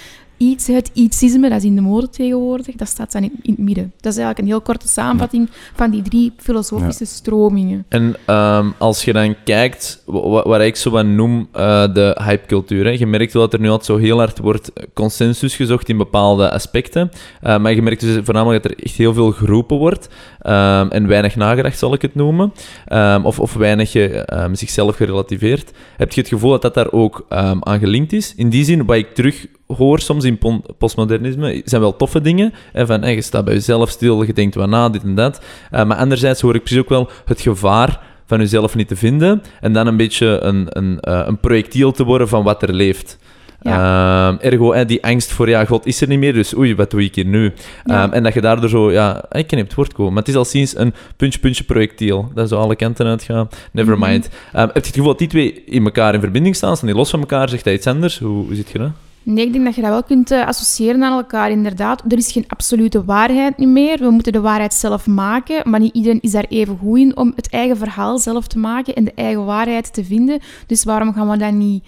iets, 0.40 0.66
het 0.66 0.90
ietsisme, 0.92 1.48
dat 1.48 1.59
is 1.59 1.64
in 1.64 1.74
de 1.74 1.81
mode 1.81 2.09
tegenwoordig, 2.11 2.74
dat 2.76 2.88
staat 2.88 3.12
dan 3.12 3.22
in, 3.22 3.33
in 3.42 3.55
het 3.57 3.64
midden. 3.64 3.92
Dat 4.00 4.12
is 4.12 4.18
eigenlijk 4.18 4.38
een 4.38 4.46
heel 4.46 4.61
korte 4.61 4.88
samenvatting 4.88 5.48
van 5.74 5.90
die 5.90 6.03
drie 6.03 6.33
filosofische 6.37 7.05
stromingen. 7.05 7.85
En 7.88 8.16
ehm, 8.24 8.68
als 8.79 9.05
je 9.05 9.12
dan 9.12 9.35
kijkt, 9.44 10.03
wa- 10.07 10.29
wa- 10.29 10.42
wat 10.48 10.61
ik 10.61 10.76
zo 10.76 10.90
wat 10.90 11.07
noem 11.07 11.48
eh, 11.53 11.94
de 11.94 12.20
hypecultuur. 12.24 12.85
hè. 12.85 12.90
Je 12.90 13.07
merkt 13.07 13.33
wel 13.33 13.42
dat 13.42 13.53
er 13.53 13.61
nu 13.61 13.68
altijd 13.68 13.87
zo 13.87 13.96
heel 13.96 14.18
hard 14.18 14.38
wordt 14.38 14.72
consensus 14.94 15.57
gezocht 15.57 15.88
in 15.88 15.96
bepaalde 15.96 16.50
aspecten. 16.50 17.11
Eh, 17.40 17.59
maar 17.59 17.74
je 17.74 17.83
merkt 17.83 18.00
dus 18.00 18.18
voornamelijk 18.24 18.62
dat 18.62 18.72
er 18.72 18.85
echt 18.85 18.96
heel 18.96 19.14
veel 19.14 19.33
geroepen 19.33 19.76
wordt. 19.76 20.09
ehm, 20.40 20.88
en 20.88 21.07
weinig 21.07 21.37
nagedacht, 21.37 21.79
zal 21.79 21.92
ik 21.94 22.03
het 22.03 22.14
noemen. 22.14 22.53
Ehm, 22.87 23.24
of, 23.24 23.40
of 23.40 23.55
weinig 23.55 23.94
eh, 23.94 24.22
ehm, 24.29 24.55
zichzelf 24.55 24.96
gerelativeerd. 24.96 25.70
Heb 25.96 26.12
je 26.12 26.20
het 26.20 26.29
gevoel 26.31 26.50
dat 26.50 26.62
dat 26.62 26.74
daar 26.74 26.92
ook 26.92 27.26
ehm, 27.29 27.57
aan 27.61 27.79
gelinkt 27.79 28.12
is? 28.12 28.35
In 28.37 28.48
die 28.48 28.64
zin, 28.64 28.85
wat 28.85 28.96
ik 28.96 29.14
terug 29.14 29.46
hoor 29.76 30.00
soms 30.00 30.24
in 30.24 30.38
postmodernisme, 30.78 31.62
zijn 31.64 31.80
wel 31.80 31.96
toffe 31.96 32.20
dingen. 32.20 32.52
En 32.72 32.87
van, 32.87 33.14
je 33.14 33.22
staat 33.22 33.44
bij 33.44 33.54
jezelf 33.54 33.90
stil, 33.90 34.22
je 34.22 34.33
denkt 34.33 34.54
wat 34.54 34.68
na, 34.68 34.88
dit 34.88 35.02
en 35.02 35.14
dat. 35.14 35.40
Eh, 35.70 35.85
maar 35.85 35.96
anderzijds 35.96 36.40
hoor 36.40 36.54
ik 36.54 36.62
precies 36.62 36.83
ook 36.83 36.88
wel 36.88 37.11
het 37.24 37.40
gevaar 37.40 38.00
van 38.26 38.38
jezelf 38.38 38.74
niet 38.74 38.88
te 38.88 38.96
vinden 38.96 39.42
en 39.61 39.72
dan 39.72 39.87
een 39.87 39.96
beetje 39.96 40.26
een, 40.40 40.66
een, 40.68 41.00
eh, 41.00 41.22
een 41.24 41.38
projectiel 41.38 41.92
te 41.92 42.04
worden 42.04 42.28
van 42.28 42.42
wat 42.42 42.62
er 42.62 42.72
leeft. 42.72 43.18
Ehm, 43.62 44.37
ergo, 44.40 44.72
hè, 44.72 44.85
die 44.85 45.04
angst 45.04 45.33
voor, 45.33 45.48
ja, 45.48 45.64
God 45.64 45.87
is 45.87 46.00
er 46.00 46.09
niet 46.09 46.18
meer, 46.18 46.33
dus 46.33 46.56
oei, 46.56 46.74
wat 46.74 46.90
doe 46.90 47.02
ik 47.04 47.14
hier 47.14 47.24
nu? 47.24 47.52
Ja. 47.85 48.02
Ehm, 48.02 48.12
en 48.12 48.22
dat 48.22 48.35
je 48.35 48.40
daardoor 48.40 48.68
zo, 48.68 48.92
ja, 48.92 49.16
ik 49.16 49.46
kan 49.46 49.59
niet 49.59 49.61
op 49.61 49.66
het 49.66 49.74
woord 49.74 49.92
komen, 49.92 50.12
maar 50.12 50.22
het 50.22 50.30
is 50.30 50.37
al 50.38 50.44
sinds 50.44 50.76
een 50.76 50.94
puntje-puntje 51.16 51.64
projectiel, 51.64 52.30
dat 52.35 52.48
zo 52.48 52.56
alle 52.61 52.76
kanten 52.76 53.06
uitgaan. 53.06 53.48
Never 53.72 53.98
Mhm. 53.98 54.09
mind. 54.11 54.28
Ehm, 54.52 54.61
heb 54.61 54.74
je 54.74 54.80
het 54.80 54.87
gevoel 54.88 55.06
dat 55.06 55.18
die 55.18 55.28
twee 55.28 55.62
in 55.66 55.85
elkaar 55.85 56.14
in 56.14 56.20
verbinding 56.20 56.56
staan? 56.56 56.76
Staan 56.76 56.88
die 56.88 56.96
los 56.96 57.11
van 57.11 57.20
elkaar? 57.20 57.48
Zegt 57.48 57.64
hij 57.64 57.74
iets 57.74 57.87
anders? 57.87 58.18
Hoe, 58.18 58.44
hoe 58.46 58.54
zit 58.54 58.70
je 58.70 58.78
dat? 58.78 58.90
Nee, 59.22 59.46
ik 59.46 59.52
denk 59.52 59.64
dat 59.64 59.74
je 59.74 59.80
dat 59.80 59.90
wel 59.90 60.02
kunt 60.02 60.30
eh, 60.30 60.46
associëren 60.46 61.02
aan 61.02 61.16
elkaar, 61.16 61.50
inderdaad. 61.50 62.02
Er 62.09 62.18
is 62.18 62.33
geen 62.33 62.44
absolute 62.48 63.04
waarheid 63.04 63.56
niet 63.56 63.68
meer. 63.68 63.98
We 63.98 64.11
moeten 64.11 64.33
de 64.33 64.40
waarheid 64.40 64.74
zelf 64.74 65.06
maken, 65.06 65.70
maar 65.70 65.80
niet 65.80 65.94
iedereen 65.94 66.20
is 66.20 66.30
daar 66.30 66.46
even 66.48 66.78
goed 66.78 66.98
in 66.98 67.16
om 67.16 67.33
het 67.37 67.50
eigen 67.50 67.76
verhaal 67.76 68.18
zelf 68.18 68.46
te 68.46 68.59
maken 68.59 68.94
en 68.94 69.04
de 69.04 69.12
eigen 69.14 69.44
waarheid 69.44 69.94
te 69.94 70.04
vinden. 70.04 70.40
Dus 70.66 70.85
waarom 70.85 71.12
gaan 71.12 71.30
we 71.30 71.37
dan 71.37 71.59
niet 71.59 71.85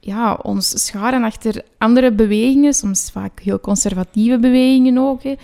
ja, 0.00 0.38
ons 0.42 0.84
scharen 0.86 1.22
achter 1.22 1.62
andere 1.78 2.12
bewegingen, 2.12 2.74
soms 2.74 3.10
vaak 3.12 3.40
heel 3.40 3.60
conservatieve 3.60 4.38
bewegingen 4.38 4.98
ook. 4.98 5.22
Hè. 5.22 5.34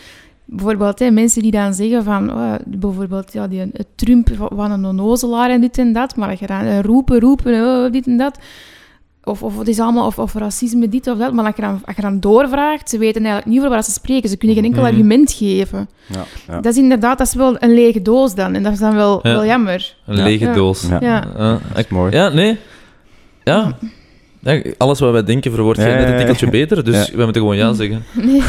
Bijvoorbeeld 0.45 0.99
hè, 0.99 1.11
mensen 1.11 1.43
die 1.43 1.51
dan 1.51 1.75
zeggen 1.75 2.05
van, 2.05 2.33
oh, 2.33 2.55
bijvoorbeeld 2.67 3.33
ja, 3.33 3.47
die, 3.49 3.61
het 3.61 3.87
Trump 3.95 4.29
van 4.53 4.71
een 4.71 4.85
onnozelaar 4.85 5.51
en 5.51 5.61
dit 5.61 5.79
en 5.79 5.93
dat, 5.93 6.17
maar 6.17 6.29
dat 6.29 6.39
je 6.39 6.47
dan 6.47 6.61
eh, 6.61 6.81
roepen, 6.81 7.21
roepen, 7.21 7.65
oh, 7.65 7.93
dit 7.93 8.07
en 8.07 8.17
dat. 8.17 8.39
Of, 9.29 9.43
of 9.43 9.59
het 9.59 9.69
is 9.69 9.81
allemaal, 9.81 10.07
of, 10.07 10.19
of 10.19 10.35
racisme, 10.35 10.89
dit 10.89 11.07
of 11.07 11.19
dat. 11.19 11.33
Maar 11.33 11.45
als 11.45 11.57
je, 11.57 11.63
dan, 11.63 11.81
als 11.85 11.97
je 11.97 12.03
dan 12.03 12.21
doorvraagt, 12.21 12.91
ze 12.91 12.99
weten 12.99 13.21
eigenlijk 13.25 13.47
niet 13.55 13.59
over 13.65 13.71
wat 13.77 13.85
ze 13.85 13.91
spreken. 13.91 14.29
Ze 14.29 14.37
kunnen 14.37 14.57
geen 14.57 14.65
enkel 14.67 14.83
Mhm. 14.83 14.91
argument 14.91 15.33
geven. 15.33 15.89
Ja, 16.07 16.25
ja. 16.49 16.61
Dat 16.61 16.73
is 16.73 16.79
inderdaad, 16.79 17.19
dat 17.19 17.27
is 17.27 17.35
wel 17.35 17.57
een 17.63 17.75
lege 17.75 18.03
doos 18.03 18.35
dan. 18.35 18.55
En 18.55 18.63
dat 18.63 18.73
is 18.73 18.79
dan 18.79 18.95
wel, 18.95 19.21
Ja. 19.23 19.33
wel 19.33 19.45
jammer. 19.45 19.95
Een 20.07 20.17
Ja. 20.17 20.23
lege 20.25 20.45
Ja. 20.45 20.53
doos. 20.53 20.87
Ja. 20.89 20.99
Ja. 21.01 21.21
Dat 21.73 21.79
is 21.85 21.89
mooi. 21.89 22.13
ja, 22.13 22.29
nee. 22.29 22.59
Ja. 23.45 23.77
Ja, 24.41 24.63
alles 24.79 25.01
wat 25.01 25.13
wij 25.13 25.25
denken 25.25 25.53
verwoord 25.53 25.77
je 25.77 25.83
Ja, 25.83 25.89
net 25.89 26.03
ja, 26.03 26.11
een 26.11 26.17
tikkeltje 26.17 26.51
beter, 26.51 26.85
dus 26.85 27.07
Ja. 27.07 27.15
wij 27.17 27.25
moeten 27.25 27.43
gewoon 27.43 27.57
ja 27.57 27.73
zeggen. 27.83 28.03
Nee. 28.13 28.43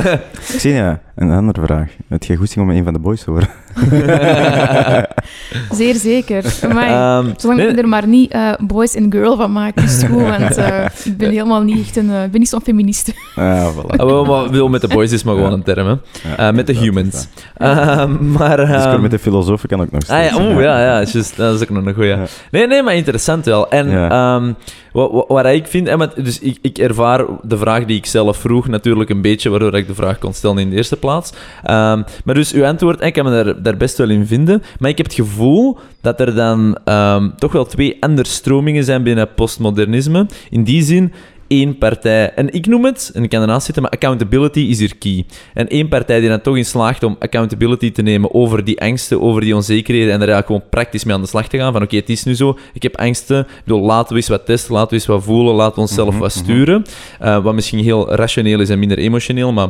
Xenia, 0.58 1.00
een 1.14 1.30
andere 1.30 1.60
vraag. 1.66 1.90
Heb 2.08 2.22
jij 2.24 2.36
goesting 2.36 2.64
om 2.64 2.76
een 2.76 2.84
van 2.84 2.92
de 2.92 2.98
boys 2.98 3.22
te 3.22 3.30
horen? 3.30 3.48
Zeer 5.70 5.94
zeker. 5.94 6.44
Maar 6.74 6.86
Ehm, 7.18 7.30
zolang 7.36 7.58
nee, 7.60 7.68
ik 7.68 7.78
er 7.78 7.88
maar 7.88 8.06
niet 8.06 8.30
eh, 8.32 8.52
boys 8.58 8.94
en 8.94 9.12
girl 9.12 9.36
van 9.36 9.52
maak, 9.52 9.76
is 9.80 10.02
het 10.02 10.10
goed. 10.10 10.22
Want 10.38 10.56
eh, 10.56 10.84
ik 11.04 11.16
ben 11.16 11.30
helemaal 11.30 11.62
niet 11.62 11.80
echt 11.80 11.96
een... 11.96 12.10
ik 12.10 12.30
ben 12.30 12.40
niet 12.40 12.48
zo'n 12.48 12.62
feministe. 12.62 13.12
Ah, 13.36 13.68
voilà. 13.76 13.96
Ah, 13.96 14.06
wel, 14.06 14.24
maar, 14.24 14.50
wel, 14.50 14.68
met 14.68 14.80
de 14.80 14.88
boys 14.88 15.12
is 15.12 15.22
maar 15.22 15.34
gewoon 15.34 15.50
Ja. 15.50 15.56
een 15.56 15.62
term, 15.62 15.86
hè. 15.86 15.94
Ja, 16.36 16.48
Eh, 16.48 16.54
met 16.54 16.66
de 16.66 16.72
humans. 16.72 17.12
dat. 17.12 17.28
Ehm, 17.56 18.32
maar... 18.32 18.56
Dus 18.56 18.84
ehm, 18.84 19.00
met 19.00 19.10
de 19.10 19.18
filosofen 19.18 19.68
kan 19.68 19.80
ook 19.80 19.90
nog 19.90 20.00
Ah 20.08 20.18
steeds. 20.24 20.36
ja, 20.36 20.44
oeh, 20.52 20.62
ja, 20.62 20.80
ja, 20.80 20.98
dat 21.36 21.54
is 21.54 21.62
ook 21.62 21.68
nog 21.70 21.86
een 21.86 21.94
goeie. 21.94 22.08
Ja. 22.10 22.24
Nee, 22.50 22.66
nee, 22.66 22.82
maar 22.82 22.94
interessant 22.94 23.44
wel. 23.44 23.70
En 23.70 23.90
Ja. 23.90 24.10
ehm, 24.36 24.52
wat, 24.92 25.10
wat, 25.12 25.24
wat 25.28 25.46
ik 25.46 25.66
vind, 25.66 25.88
en 25.88 25.98
wat- 25.98 26.14
dus 26.16 26.38
ik, 26.38 26.58
ik 26.62 26.78
ervaar 26.78 27.24
de 27.42 27.58
vraag 27.58 27.84
die 27.84 27.96
ik 27.96 28.06
zelf 28.06 28.36
vroeg 28.36 28.68
natuurlijk 28.68 29.10
een 29.10 29.22
beetje, 29.22 29.50
waardoor 29.50 29.74
ik 29.74 29.86
de 29.86 29.94
vraag 29.94 30.18
kon 30.18 30.32
stellen 30.32 30.58
in 30.58 30.70
de 30.70 30.76
eerste 30.76 30.96
plaats. 30.96 31.32
Ehm, 31.62 32.02
maar 32.24 32.34
dus 32.34 32.52
uw 32.52 32.64
antwoord, 32.66 33.00
ik 33.02 33.12
kan 33.12 33.24
me 33.24 33.30
daar, 33.44 33.61
daar 33.62 33.76
best 33.76 33.98
wel 33.98 34.10
in 34.10 34.26
vinden, 34.26 34.62
maar 34.78 34.90
ik 34.90 34.96
heb 34.96 35.06
het 35.06 35.14
gevoel 35.14 35.78
dat 36.00 36.20
er 36.20 36.34
dan 36.34 36.78
ehm, 36.84 37.30
toch 37.36 37.52
wel 37.52 37.64
twee 37.64 37.96
andere 38.00 38.28
stromingen 38.28 38.84
zijn 38.84 39.02
binnen 39.02 39.34
postmodernisme. 39.34 40.26
In 40.50 40.64
die 40.64 40.82
zin, 40.82 41.12
één 41.52 41.78
partij, 41.78 42.34
en 42.34 42.52
ik 42.52 42.66
noem 42.66 42.84
het, 42.84 43.10
en 43.14 43.22
ik 43.22 43.30
kan 43.30 43.40
ernaast 43.40 43.64
zitten, 43.64 43.82
maar 43.82 43.92
accountability 43.92 44.60
is 44.60 44.78
hier 44.78 44.96
key. 44.96 45.24
En 45.54 45.68
één 45.68 45.88
partij 45.88 46.20
die 46.20 46.28
dan 46.28 46.40
toch 46.40 46.56
in 46.56 46.64
slaagt 46.64 47.02
om 47.02 47.16
accountability 47.18 47.92
te 47.92 48.02
nemen 48.02 48.34
over 48.34 48.64
die 48.64 48.80
angsten, 48.80 49.20
over 49.20 49.40
die 49.40 49.54
onzekerheden 49.54 50.12
en 50.12 50.20
er 50.20 50.28
eigenlijk 50.28 50.46
gewoon 50.46 50.70
praktisch 50.70 51.04
mee 51.04 51.14
aan 51.14 51.20
de 51.20 51.26
slag 51.26 51.48
te 51.48 51.58
gaan. 51.58 51.72
Van 51.72 51.82
oké, 51.82 51.96
het 51.96 52.08
is 52.08 52.24
nu 52.24 52.34
zo, 52.34 52.58
ik 52.72 52.82
heb 52.82 52.96
angsten, 52.96 53.38
ik 53.38 53.46
bedoel, 53.64 53.82
laten 53.82 54.08
we 54.08 54.16
eens 54.16 54.28
wat 54.28 54.46
testen, 54.46 54.72
laten 54.72 54.88
we 54.88 54.94
eens 54.94 55.06
wat 55.06 55.22
voelen, 55.22 55.54
laten 55.54 55.74
we 55.74 55.80
onszelf 55.80 56.10
Mhm, 56.10 56.18
wat 56.18 56.34
mhm. 56.34 56.44
sturen. 56.44 56.84
Uh, 57.22 57.42
wat 57.42 57.54
misschien 57.54 57.78
heel 57.78 58.14
rationeel 58.14 58.60
is 58.60 58.68
en 58.68 58.78
minder 58.78 58.98
emotioneel, 58.98 59.52
maar 59.52 59.68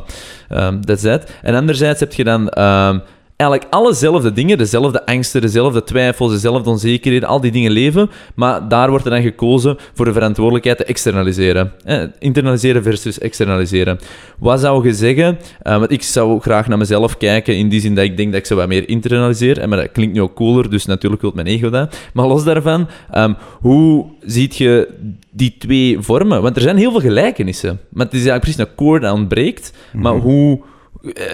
um, 0.50 0.84
that's 0.84 1.02
that. 1.02 1.30
En 1.42 1.54
anderzijds 1.54 2.00
heb 2.00 2.12
je 2.12 2.24
dan... 2.24 2.58
Um, 2.58 3.02
eigenlijk 3.36 3.72
allezelfde 3.74 4.32
dingen, 4.32 4.58
dezelfde 4.58 5.06
angsten, 5.06 5.40
dezelfde 5.40 5.84
twijfels, 5.84 6.32
dezelfde 6.32 6.70
onzekerheden, 6.70 7.28
al 7.28 7.40
die 7.40 7.50
dingen 7.50 7.70
leven, 7.70 8.10
maar 8.34 8.68
daar 8.68 8.90
wordt 8.90 9.04
er 9.04 9.10
dan 9.10 9.22
gekozen 9.22 9.76
voor 9.94 10.04
de 10.04 10.12
verantwoordelijkheid 10.12 10.78
te 10.78 10.84
externaliseren. 10.84 11.72
Eh, 11.84 12.02
internaliseren 12.18 12.82
versus 12.82 13.18
externaliseren. 13.18 13.98
Wat 14.38 14.60
zou 14.60 14.86
je 14.86 14.94
zeggen? 14.94 15.38
Uh, 15.62 15.78
want 15.78 15.90
ik 15.90 16.02
zou 16.02 16.40
graag 16.40 16.68
naar 16.68 16.78
mezelf 16.78 17.16
kijken, 17.16 17.56
in 17.56 17.68
die 17.68 17.80
zin 17.80 17.94
dat 17.94 18.04
ik 18.04 18.16
denk 18.16 18.30
dat 18.30 18.40
ik 18.40 18.46
ze 18.46 18.54
wat 18.54 18.68
meer 18.68 18.88
internaliseer, 18.88 19.58
en 19.58 19.68
maar 19.68 19.78
dat 19.78 19.92
klinkt 19.92 20.14
nu 20.14 20.22
ook 20.22 20.34
cooler, 20.34 20.70
dus 20.70 20.84
natuurlijk 20.86 21.22
wil 21.22 21.32
mijn 21.34 21.46
ego 21.46 21.70
dat. 21.70 21.96
Maar 22.12 22.26
los 22.26 22.44
daarvan, 22.44 22.88
um, 23.14 23.36
hoe 23.60 24.04
ziet 24.20 24.56
je 24.56 24.88
die 25.30 25.54
twee 25.58 25.96
vormen? 26.00 26.42
Want 26.42 26.56
er 26.56 26.62
zijn 26.62 26.76
heel 26.76 26.90
veel 26.90 27.00
gelijkenissen, 27.00 27.80
maar 27.90 28.04
het 28.06 28.14
is 28.14 28.26
eigenlijk 28.26 28.40
precies 28.40 28.60
een 28.70 28.74
core 28.86 29.00
dat 29.00 29.12
ontbreekt, 29.14 29.72
maar 29.92 30.14
Mhm. 30.14 30.22
hoe... 30.22 30.60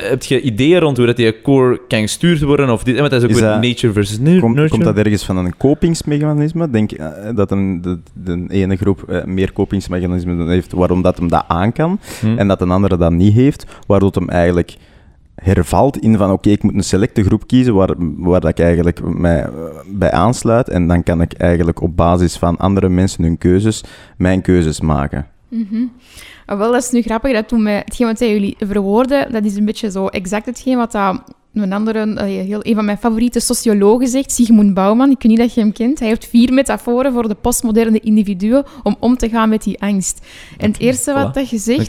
Heb 0.08 0.22
je 0.22 0.40
ideeën 0.40 0.78
rond 0.80 0.96
hoe 0.96 1.06
dat 1.06 1.16
die 1.16 1.42
core 1.42 1.80
kan 1.88 2.00
gestuurd 2.00 2.42
worden? 2.42 2.70
Of 2.70 2.82
dit, 2.84 2.98
want 2.98 3.10
dat 3.10 3.18
is 3.22 3.24
ook 3.28 3.34
Is 3.34 3.40
weer 3.40 3.50
dat- 3.50 3.62
nature 3.62 3.92
versus 3.92 4.16
Komt, 4.16 4.26
nurture. 4.42 4.68
komt 4.68 4.84
dat 4.84 4.96
ergens 4.96 5.24
van 5.24 5.36
een 5.36 5.56
kopingsmechanisme? 5.56 6.70
Denk 6.70 6.92
eh, 6.92 7.06
dat 7.34 7.50
een, 7.50 7.80
de, 7.82 7.98
de 8.14 8.44
ene 8.48 8.76
groep 8.76 9.02
eh, 9.08 9.24
meer 9.24 9.52
kopingsmechanismen 9.52 10.48
heeft 10.48 10.72
waarom 10.72 11.02
dat 11.02 11.18
hem 11.18 11.28
dat 11.28 11.44
aan 11.48 11.72
kan 11.72 12.00
Hm. 12.20 12.38
en 12.38 12.48
dat 12.48 12.60
een 12.60 12.70
andere 12.70 12.96
dat 12.96 13.12
niet 13.12 13.34
heeft, 13.34 13.66
waardoor 13.86 14.10
hem 14.14 14.28
eigenlijk 14.28 14.76
hervalt 15.34 15.98
in 15.98 16.16
van 16.16 16.30
oké, 16.30 16.50
ik 16.50 16.62
moet 16.62 16.74
een 16.74 16.82
selecte 16.84 17.24
groep 17.24 17.46
kiezen 17.46 17.74
waar, 17.74 17.94
waar 18.16 18.40
dat 18.40 18.50
ik 18.50 18.58
eigenlijk 18.58 19.00
mij 19.18 19.42
eh, 19.42 19.48
bij 19.86 20.10
aansluit 20.12 20.68
en 20.68 20.86
dan 20.86 21.02
kan 21.02 21.20
ik 21.20 21.32
eigenlijk 21.32 21.80
op 21.82 21.96
basis 21.96 22.36
van 22.36 22.56
andere 22.56 22.88
mensen 22.88 23.24
hun 23.24 23.38
keuzes 23.38 23.84
mijn 24.16 24.40
keuzes 24.40 24.80
maken. 24.80 25.26
Mhm. 25.48 25.82
Ah, 26.48 26.58
Wel, 26.58 26.72
dat 26.72 26.82
is 26.82 26.90
nu 26.90 27.02
grappig. 27.02 27.32
Dat 27.32 27.48
toen 27.48 27.62
mij, 27.62 27.82
hetgeen 27.84 28.06
wat 28.06 28.18
jullie 28.18 28.56
verwoorden, 28.58 29.32
dat 29.32 29.44
is 29.44 29.56
een 29.56 29.64
beetje 29.64 29.90
zo 29.90 30.06
exact 30.06 30.46
hetgeen 30.46 30.76
wat 30.76 30.92
dat 30.92 31.22
een 31.54 31.72
andere, 31.72 32.22
heel, 32.24 32.58
een 32.62 32.74
van 32.74 32.84
mijn 32.84 32.98
favoriete 32.98 33.40
sociologen 33.40 34.08
zegt, 34.08 34.32
Sigmund 34.32 34.74
Bauman. 34.74 35.10
Ik 35.10 35.22
weet 35.22 35.30
niet 35.32 35.38
dat 35.40 35.54
je 35.54 35.60
hem 35.60 35.72
kent. 35.72 35.98
Hij 35.98 36.08
heeft 36.08 36.26
vier 36.26 36.52
metaforen 36.52 37.12
voor 37.12 37.28
de 37.28 37.34
postmoderne 37.34 38.00
individuen 38.00 38.64
om 38.82 38.96
om 39.00 39.16
te 39.16 39.28
gaan 39.28 39.48
met 39.48 39.62
die 39.62 39.80
angst. 39.82 40.26
En 40.58 40.70
het 40.70 40.80
eerste 40.80 41.12
wat 41.12 41.28
voilà. 41.28 41.32
dat 41.32 41.50
je 41.50 41.58
zegt, 41.58 41.88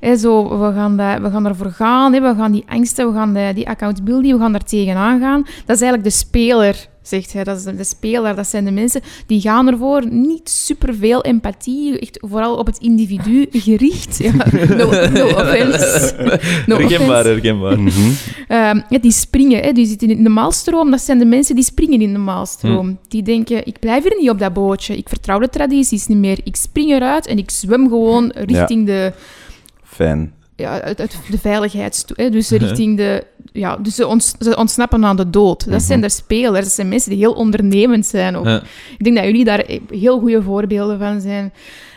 hè, 0.00 0.16
zo, 0.16 0.58
we, 0.58 0.72
gaan 0.74 0.96
dat, 0.96 1.18
we 1.20 1.30
gaan 1.30 1.46
ervoor 1.46 1.70
gaan, 1.70 2.12
hè, 2.12 2.20
we 2.20 2.34
gaan 2.34 2.52
die 2.52 2.64
angsten, 2.68 3.06
we 3.06 3.12
gaan 3.14 3.34
de- 3.34 3.52
die 3.54 3.68
accountability, 3.68 4.32
we 4.32 4.38
gaan 4.38 4.52
daar 4.52 4.64
tegenaan 4.64 5.20
gaan. 5.20 5.42
Dat 5.42 5.76
is 5.76 5.82
eigenlijk 5.82 6.04
de 6.04 6.10
speler, 6.10 6.88
zegt 7.02 7.32
hij. 7.32 7.44
Dat 7.44 7.56
is 7.56 7.62
de, 7.62 7.84
speler, 7.84 8.36
dat 8.36 8.46
zijn 8.46 8.64
de 8.64 8.70
mensen 8.70 9.00
die 9.26 9.40
gaan 9.40 9.68
ervoor. 9.68 10.06
Niet 10.10 10.50
superveel 10.50 11.22
empathie, 11.22 11.98
echt 11.98 12.18
vooral 12.20 12.56
op 12.56 12.66
het 12.66 12.78
individu 12.78 13.46
gericht. 13.66 14.18
Ja, 14.18 14.32
no, 14.68 14.90
no 15.10 15.26
offense. 15.26 16.14
No 16.66 16.76
herkenbaar, 16.76 17.18
offense. 17.18 17.28
herkenbaar. 17.28 17.80
Mhm. 17.80 18.10
Ehm, 18.48 18.80
ja, 18.88 18.98
die 19.00 19.12
springen, 19.12 19.62
hè, 19.62 19.72
die 19.72 19.86
zitten 19.86 20.10
in 20.10 20.22
de 20.22 20.28
maalstroom. 20.28 20.90
Dat 20.90 21.00
zijn 21.00 21.18
de 21.18 21.24
mensen 21.24 21.54
die 21.54 21.64
springen 21.64 22.00
in 22.00 22.12
de 22.12 22.18
maalstroom. 22.18 22.86
Hm. 22.86 22.94
Die 23.08 23.22
denken, 23.22 23.66
ik 23.66 23.78
blijf 23.78 24.02
hier 24.02 24.16
niet 24.18 24.30
op 24.30 24.38
dat 24.38 24.52
bootje. 24.52 24.96
Ik 24.96 25.08
vertrouw 25.08 25.38
de 25.38 25.48
tradities 25.48 26.06
niet 26.06 26.18
meer. 26.18 26.38
Ik 26.44 26.56
spring 26.56 26.90
eruit 26.90 27.26
en 27.26 27.38
ik 27.38 27.50
zwem 27.50 27.88
gewoon 27.88 28.30
richting 28.34 28.86
de... 28.86 29.12
Fijn. 29.84 30.32
Ja, 30.56 30.80
uit, 30.80 31.00
uit 31.00 31.16
de 31.30 31.38
veiligheids... 31.38 32.04
Hè, 32.14 32.30
dus 32.30 32.50
richting 32.50 32.96
de... 32.96 33.24
Ja, 33.52 33.76
dus 33.76 33.94
ze, 33.94 34.06
ons, 34.06 34.34
ze 34.38 34.56
ontsnappen 34.56 35.04
aan 35.04 35.16
de 35.16 35.30
dood. 35.30 35.70
Dat 35.70 35.82
zijn 35.82 36.00
de 36.00 36.08
spelers. 36.08 36.64
Dat 36.64 36.72
zijn 36.72 36.88
mensen 36.88 37.10
die 37.10 37.18
heel 37.18 37.32
ondernemend 37.32 38.06
zijn 38.06 38.36
ook. 38.36 38.44
Ja. 38.44 38.62
Ik 38.98 39.04
denk 39.04 39.16
dat 39.16 39.24
jullie 39.24 39.44
daar 39.44 39.64
heel 39.90 40.18
goede 40.18 40.42
voorbeelden 40.42 40.98
van 40.98 41.20
zijn. 41.20 41.52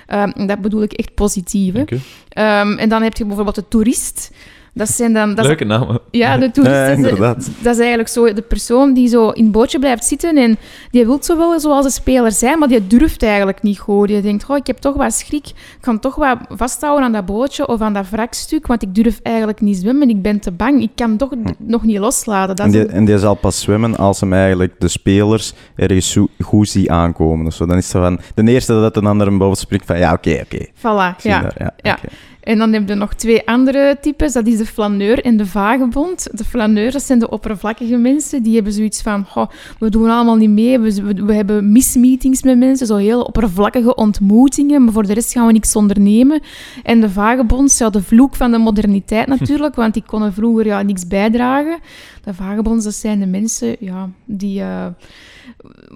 Ehm, 0.07 0.47
dat 0.47 0.61
bedoel 0.61 0.81
ik 0.81 0.93
echt 0.93 1.13
positief. 1.13 1.73
Hè. 1.73 1.83
Ehm, 2.29 2.77
en 2.77 2.89
dan 2.89 3.01
heb 3.01 3.17
je 3.17 3.25
bijvoorbeeld 3.25 3.55
de 3.55 3.67
toerist. 3.67 4.31
Dat 4.77 4.89
zijn 4.89 5.13
dan... 5.13 5.35
Dat 5.35 5.45
Leuke 5.45 5.63
namen. 5.65 5.99
ja, 6.11 6.38
de 6.38 6.51
toerist. 6.51 6.75
Ja, 6.75 6.81
dat 6.88 6.97
is- 6.97 7.03
inderdaad. 7.03 7.49
dat 7.61 7.73
is 7.73 7.79
eigenlijk 7.79 8.09
zo 8.09 8.33
de 8.33 8.41
persoon 8.41 8.93
die 8.93 9.07
zo 9.07 9.29
in 9.29 9.43
het 9.43 9.51
bootje 9.51 9.79
blijft 9.79 10.05
zitten 10.05 10.38
en 10.38 10.57
die 10.91 11.05
wil 11.05 11.17
zo 11.23 11.38
wel 11.38 11.59
zoals 11.59 11.85
een 11.85 11.91
speler 11.91 12.31
zijn, 12.31 12.59
maar 12.59 12.67
die 12.67 12.88
durft 12.88 13.23
eigenlijk 13.23 13.61
niet 13.61 13.79
goed. 13.79 14.07
Die 14.07 14.21
denkt, 14.21 14.49
oh, 14.49 14.57
ik 14.57 14.67
heb 14.67 14.77
toch 14.77 14.95
wat 14.95 15.13
schrik, 15.13 15.47
ik 15.47 15.53
kan 15.81 15.99
toch 15.99 16.15
wat 16.15 16.38
vasthouden 16.49 17.05
aan 17.05 17.11
dat 17.11 17.25
bootje 17.25 17.67
of 17.67 17.81
aan 17.81 17.93
dat 17.93 18.09
wrakstuk, 18.09 18.67
want 18.67 18.81
ik 18.81 18.95
durf 18.95 19.19
eigenlijk 19.23 19.61
niet 19.61 19.77
zwemmen, 19.77 20.09
ik 20.09 20.21
ben 20.21 20.39
te 20.39 20.51
bang, 20.51 20.81
ik 20.81 20.91
kan 20.95 21.17
toch 21.17 21.29
d- 21.29 21.53
nog 21.57 21.83
niet 21.83 21.97
loslaten. 21.97 22.55
Dat 22.55 22.65
En 22.65 22.71
die, 22.71 22.81
een- 22.81 22.89
en 22.89 23.05
die 23.05 23.17
zal 23.19 23.35
pas 23.35 23.59
zwemmen 23.61 23.97
als 23.97 24.19
hem 24.19 24.33
eigenlijk 24.33 24.73
de 24.79 24.88
spelers 24.88 25.53
ergens 25.75 26.11
zo- 26.11 26.27
goed 26.43 26.69
zien 26.69 26.91
aankomen. 26.91 27.45
Of 27.45 27.53
zo. 27.53 27.65
Dan 27.65 27.77
is 27.77 27.93
het 27.93 28.01
van 28.01 28.19
de 28.45 28.51
eerste 28.51 28.73
dat 28.73 28.97
een 28.97 29.05
ander 29.05 29.27
hem 29.27 29.38
boven 29.38 29.57
springt 29.57 29.85
van 29.85 29.97
ja, 29.97 30.13
oké, 30.13 30.39
oké. 30.43 30.57
ik 30.57 30.71
Voilà, 30.77 31.15
ja. 31.21 31.41
daar, 31.41 31.53
ja, 31.57 31.73
Ja. 31.81 31.93
oké. 31.93 32.07
En 32.45 32.58
dan 32.58 32.73
heb 32.73 32.88
je 32.88 32.95
nog 32.95 33.13
twee 33.13 33.47
andere 33.47 33.97
types. 34.01 34.34
Dat 34.34 34.47
is 34.47 34.58
de 34.58 34.65
flaneur 34.65 35.23
en 35.23 35.38
de 35.38 35.45
vagebond. 35.45 36.27
De 36.31 36.43
flaneur, 36.43 36.91
dat 36.91 37.03
zijn 37.03 37.19
de 37.19 37.29
oppervlakkige 37.29 37.97
mensen. 37.97 38.43
Die 38.43 38.55
hebben 38.55 38.73
zoiets 38.73 39.01
van, 39.01 39.25
"Goh, 39.25 39.49
we 39.79 39.89
doen 39.89 40.10
allemaal 40.10 40.36
niet 40.36 40.49
mee. 40.49 40.79
We, 40.79 41.03
we, 41.03 41.13
we 41.25 41.34
hebben 41.34 41.71
mismeetings 41.71 42.43
met 42.43 42.58
mensen, 42.58 42.88
zo 42.88 42.95
heel 42.95 43.21
oppervlakkige 43.21 43.95
ontmoetingen. 43.95 44.84
Maar 44.84 44.93
voor 44.93 45.05
de 45.08 45.13
rest 45.13 45.31
gaan 45.31 45.47
we 45.47 45.53
niks 45.53 45.75
ondernemen. 45.75 46.41
En 46.84 47.01
de 47.01 47.10
vagebonds, 47.10 47.77
ja, 47.77 47.89
de 47.89 48.03
vloek 48.03 48.36
van 48.36 48.51
de 48.51 48.58
moderniteit 48.58 49.27
natuurlijk. 49.38 49.75
Want 49.75 49.93
die 49.93 50.03
konden 50.05 50.34
vroeger 50.34 50.65
ja, 50.65 50.81
niks 50.81 51.08
bijdragen. 51.08 51.77
De 52.23 52.34
vagebonds, 52.34 52.84
dat 52.84 52.93
zijn 52.93 53.19
de 53.19 53.25
mensen 53.25 53.75
ja, 53.79 54.10
die... 54.25 54.62
eh, 54.62 54.86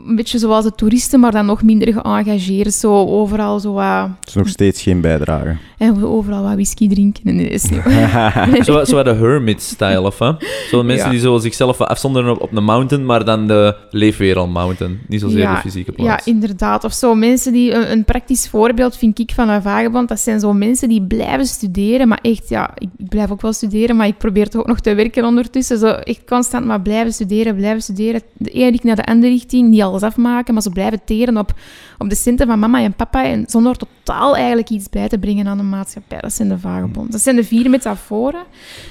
een 0.06 0.16
beetje 0.16 0.38
zoals 0.38 0.64
de 0.64 0.76
toeristen, 0.76 1.20
maar 1.20 1.32
dan 1.32 1.46
nog 1.46 1.64
minder 1.64 1.94
geëngageerd. 1.94 2.74
Zo 2.74 3.06
overal 3.06 3.60
zo 3.60 3.74
wat... 3.74 4.08
Het 4.20 4.28
is 4.28 4.34
nog 4.34 4.48
steeds 4.48 4.82
geen 4.82 5.02
bijdrage. 5.02 5.56
En 5.78 6.04
overal 6.04 6.44
wat 6.44 6.54
whisky 6.54 6.90
drinken. 6.90 7.38
Dat 7.38 7.52
is 7.52 7.64
niet 7.70 7.82
Zo, 8.66 8.84
zo 8.84 8.96
wat 8.96 9.06
de 9.06 9.14
hermit-style, 9.14 10.02
of 10.02 10.20
hè? 10.20 10.32
Zo 10.70 10.78
de 10.78 10.84
mensen 10.84 11.06
Ja. 11.06 11.12
die 11.12 11.20
zo 11.20 11.38
zichzelf 11.38 11.78
wat 11.78 11.88
afzonderen 11.88 12.32
op, 12.32 12.42
op 12.42 12.56
een 12.58 12.64
mountain, 12.64 13.06
maar 13.06 13.26
dan 13.26 13.48
de 13.48 13.76
leefwereld 13.92 14.50
mountain. 14.54 15.00
Niet 15.08 15.20
zozeer 15.22 15.40
Ja, 15.40 15.54
de 15.56 15.62
fysieke 15.62 15.92
Ja, 15.96 16.04
plaats. 16.04 16.28
inderdaad. 16.28 16.84
Of 16.84 16.94
zo 16.94 17.16
mensen 17.16 17.54
die... 17.54 17.74
Een, 17.74 17.92
een 17.92 18.04
praktisch 18.04 18.48
voorbeeld 18.50 18.98
vind 18.98 19.20
ik 19.20 19.32
van 19.36 19.50
een 19.50 19.62
vagebond. 19.62 20.08
Dat 20.10 20.20
zijn 20.20 20.40
zo 20.40 20.54
mensen 20.54 20.90
die 20.90 21.02
blijven 21.02 21.46
studeren. 21.46 22.08
Maar 22.08 22.20
echt, 22.22 22.50
ja, 22.50 22.72
ik, 22.76 22.90
ik 22.98 23.10
blijf 23.10 23.32
ook 23.32 23.42
wel 23.42 23.54
studeren, 23.54 23.96
maar 23.96 24.08
ik 24.08 24.18
probeer 24.18 24.50
toch 24.50 24.62
ook 24.62 24.68
nog 24.68 24.80
te 24.80 24.94
werken 24.96 25.26
ondertussen. 25.26 25.78
Zo 25.78 25.88
echt 25.88 26.22
constant 26.26 26.66
maar 26.66 26.82
blijven 26.82 27.14
studeren, 27.14 27.56
blijven 27.56 27.82
studeren. 27.82 28.22
De 28.38 28.50
ene 28.50 28.80
naar 28.84 28.96
de 28.96 29.06
andere 29.06 29.38
richting. 29.39 29.69
Niet 29.69 29.82
alles 29.82 30.02
afmaken, 30.02 30.54
maar 30.54 30.63
ze 30.63 30.69
blijven 30.69 30.99
teren 31.06 31.38
op, 31.38 31.54
op 31.97 32.10
de 32.10 32.15
centen 32.15 32.47
van 32.47 32.60
mama 32.60 32.82
en 32.82 32.93
papa. 32.93 33.23
En 33.25 33.43
zonder 33.47 33.75
totaal 33.78 34.36
eigenlijk 34.36 34.69
iets 34.69 34.89
bij 34.89 35.08
te 35.08 35.17
brengen 35.17 35.47
aan 35.47 35.58
de 35.58 35.63
maatschappij. 35.63 36.19
Dat 36.19 36.34
zijn 36.34 36.49
de 36.49 36.60
vagebond. 36.60 37.12
Dat 37.12 37.21
zijn 37.21 37.36
de 37.36 37.43
vier 37.43 37.69
metaforen. 37.69 38.43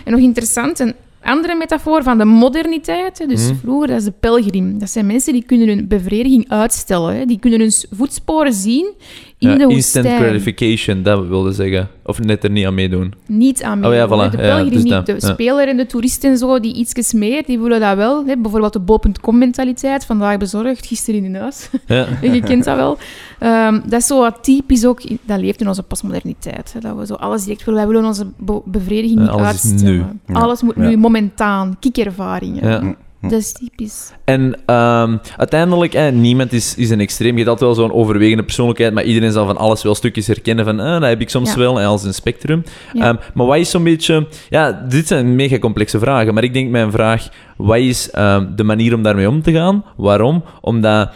En 0.04 0.12
nog 0.12 0.20
interessant, 0.20 0.78
een 0.78 0.94
andere 1.22 1.54
metafoor 1.54 2.02
van 2.02 2.18
de 2.18 2.24
moderniteit. 2.24 3.28
Dus 3.28 3.46
Mhm. 3.48 3.54
vroeger, 3.58 3.88
dat 3.88 3.98
is 3.98 4.04
de 4.04 4.12
pelgrim. 4.20 4.78
Dat 4.78 4.90
zijn 4.90 5.06
mensen 5.06 5.32
die 5.32 5.42
kunnen 5.44 5.68
hun 5.68 5.88
bevrediging 5.88 6.48
uitstellen. 6.48 7.16
Hè. 7.16 7.24
Die 7.24 7.38
kunnen 7.38 7.61
hun 7.61 7.72
voetsporen 7.90 8.52
zien 8.52 8.92
in 9.40 9.48
Ja, 9.51 9.55
de 9.57 9.68
instant 9.74 10.05
woestijn. 10.07 10.24
gratification, 10.29 11.03
dat 11.03 11.27
wilde 11.27 11.53
zeggen. 11.53 11.88
Of 12.05 12.18
net 12.20 12.44
er 12.44 12.51
niet 12.51 12.66
aan 12.66 12.74
meedoen. 12.74 13.12
Niet 13.27 13.62
aan 13.62 13.85
Oh 13.87 13.94
ja, 13.94 14.07
meedoen, 14.07 14.29
voilà. 14.29 14.31
De 14.31 14.37
Ja, 14.37 14.42
pelgrim 14.42 14.70
dus 14.72 14.83
niet. 14.83 14.92
dat, 14.92 15.07
De 15.07 15.16
ja. 15.18 15.33
speler 15.33 15.68
en 15.68 15.77
de 15.77 15.87
toerist 15.87 16.24
en 16.24 16.38
zo, 16.38 16.61
die 16.61 16.74
iets 16.74 17.12
meer, 17.12 17.42
die 17.46 17.59
willen 17.59 17.81
dat 17.81 17.96
wel. 17.96 18.27
Hè. 18.27 18.37
Bijvoorbeeld 18.37 18.72
de 18.72 18.79
bol.com-mentaliteit. 18.81 20.05
Vandaag 20.05 20.37
bezorgd, 20.38 20.87
gisteren 20.87 21.24
in 21.24 21.35
huis. 21.35 21.70
Ja. 21.87 22.07
je 22.33 22.40
kent 22.42 22.64
dat 22.64 22.77
wel. 22.77 22.98
Ehm, 23.38 23.81
dat 23.87 24.01
is 24.01 24.07
zo 24.07 24.20
wat 24.20 24.38
typisch 24.42 24.85
ook, 24.87 25.03
in- 25.03 25.18
dat 25.27 25.40
leeft 25.40 25.61
in 25.61 25.68
onze 25.68 25.83
postmoderniteit. 25.83 26.72
Hè, 26.72 26.81
dat 26.81 26.96
we 26.96 27.07
zo 27.07 27.14
alles 27.14 27.42
direct 27.44 27.64
willen. 27.64 27.81
Wij 27.81 27.88
willen 27.92 28.05
onze 28.09 28.27
be- 28.38 28.62
bevrediging 28.64 29.20
niet 29.20 29.29
alles 29.29 29.46
uitstellen. 29.46 30.20
nu. 30.27 30.35
Alles 30.35 30.62
moet 30.62 30.74
Ja. 30.77 30.83
nu, 30.88 30.96
momentaan. 30.96 31.77
Kiekervaringen. 31.81 32.96
Ja. 33.22 33.28
Dat 33.28 33.38
is 33.40 33.52
typisch. 33.52 34.12
En 34.24 34.54
ehm, 34.66 35.16
uiteindelijk, 35.37 35.94
eh, 35.94 36.09
niemand 36.09 36.52
is, 36.52 36.74
is 36.74 36.90
een 36.90 37.00
extreem. 37.00 37.31
Je 37.31 37.37
hebt 37.44 37.48
altijd 37.48 37.76
wel 37.76 37.87
zo'n 37.87 37.96
overwegende 37.96 38.42
persoonlijkheid, 38.42 38.94
maar 38.94 39.04
iedereen 39.04 39.33
zal 39.33 39.46
van 39.46 39.57
alles 39.57 39.83
wel 39.83 39.94
stukjes 39.94 40.26
herkennen 40.26 40.64
van, 40.64 40.81
eh, 40.81 40.92
dat 40.92 41.02
heb 41.09 41.20
ik 41.20 41.28
soms 41.31 41.50
Ja. 41.50 41.59
wel, 41.59 41.81
en 41.81 41.87
als 41.87 42.04
een 42.04 42.14
spectrum. 42.14 42.62
Ja. 42.92 43.09
Ehm, 43.09 43.16
maar 43.35 43.46
wat 43.46 43.57
is 43.57 43.70
zo'n 43.70 43.85
beetje... 43.85 44.26
Ja, 44.48 44.72
dit 44.88 45.07
zijn 45.07 45.35
mega 45.37 45.59
complexe 45.59 45.98
vragen, 45.98 46.35
maar 46.35 46.44
ik 46.44 46.52
denk 46.52 46.70
mijn 46.70 46.90
vraag, 46.90 47.28
wat 47.57 47.78
is 47.78 48.11
ehm, 48.11 48.46
de 48.57 48.64
manier 48.64 48.94
om 48.94 49.02
daarmee 49.02 49.28
om 49.28 49.42
te 49.42 49.52
gaan? 49.52 49.85
Waarom? 49.96 50.44
Omdat... 50.61 51.11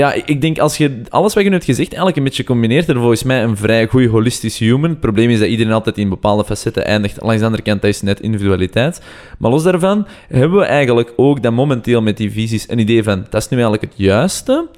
Ja, 0.00 0.12
ik- 0.12 0.40
denk 0.40 0.58
als 0.58 0.76
je 0.76 1.00
alles 1.08 1.34
wat 1.34 1.42
je 1.42 1.48
nu 1.48 1.54
hebt 1.54 1.66
gezegd 1.66 1.88
eigenlijk 1.88 2.16
een 2.16 2.24
beetje 2.24 2.44
combineert, 2.44 2.88
er 2.88 2.96
volgens 2.96 3.22
mij 3.22 3.42
een 3.42 3.56
vrij 3.56 3.86
goede 3.86 4.08
holistisch 4.08 4.58
human. 4.58 4.90
Het 4.90 5.00
probleem 5.00 5.30
is 5.30 5.38
dat 5.38 5.48
iedereen 5.48 5.72
altijd 5.72 5.98
in 5.98 6.08
bepaalde 6.08 6.44
facetten 6.44 6.84
eindigt. 6.84 7.22
Langs 7.22 7.38
de 7.38 7.44
andere 7.44 7.62
kant, 7.62 7.82
dat 7.82 7.90
is 7.90 8.02
net 8.02 8.20
individualiteit. 8.20 9.02
Maar 9.38 9.50
los 9.50 9.62
daarvan 9.62 10.06
hebben 10.28 10.58
we 10.58 10.64
eigenlijk 10.64 11.12
ook 11.16 11.42
dat 11.42 11.52
momenteel 11.52 12.02
met 12.02 12.16
die 12.16 12.30
visies 12.30 12.68
een 12.68 12.78
idee 12.78 13.02
van, 13.02 13.26
dat 13.30 13.40
is 13.42 13.48
nu 13.48 13.56
eigenlijk 13.56 13.82
het 13.92 13.92
juiste. 13.96 14.68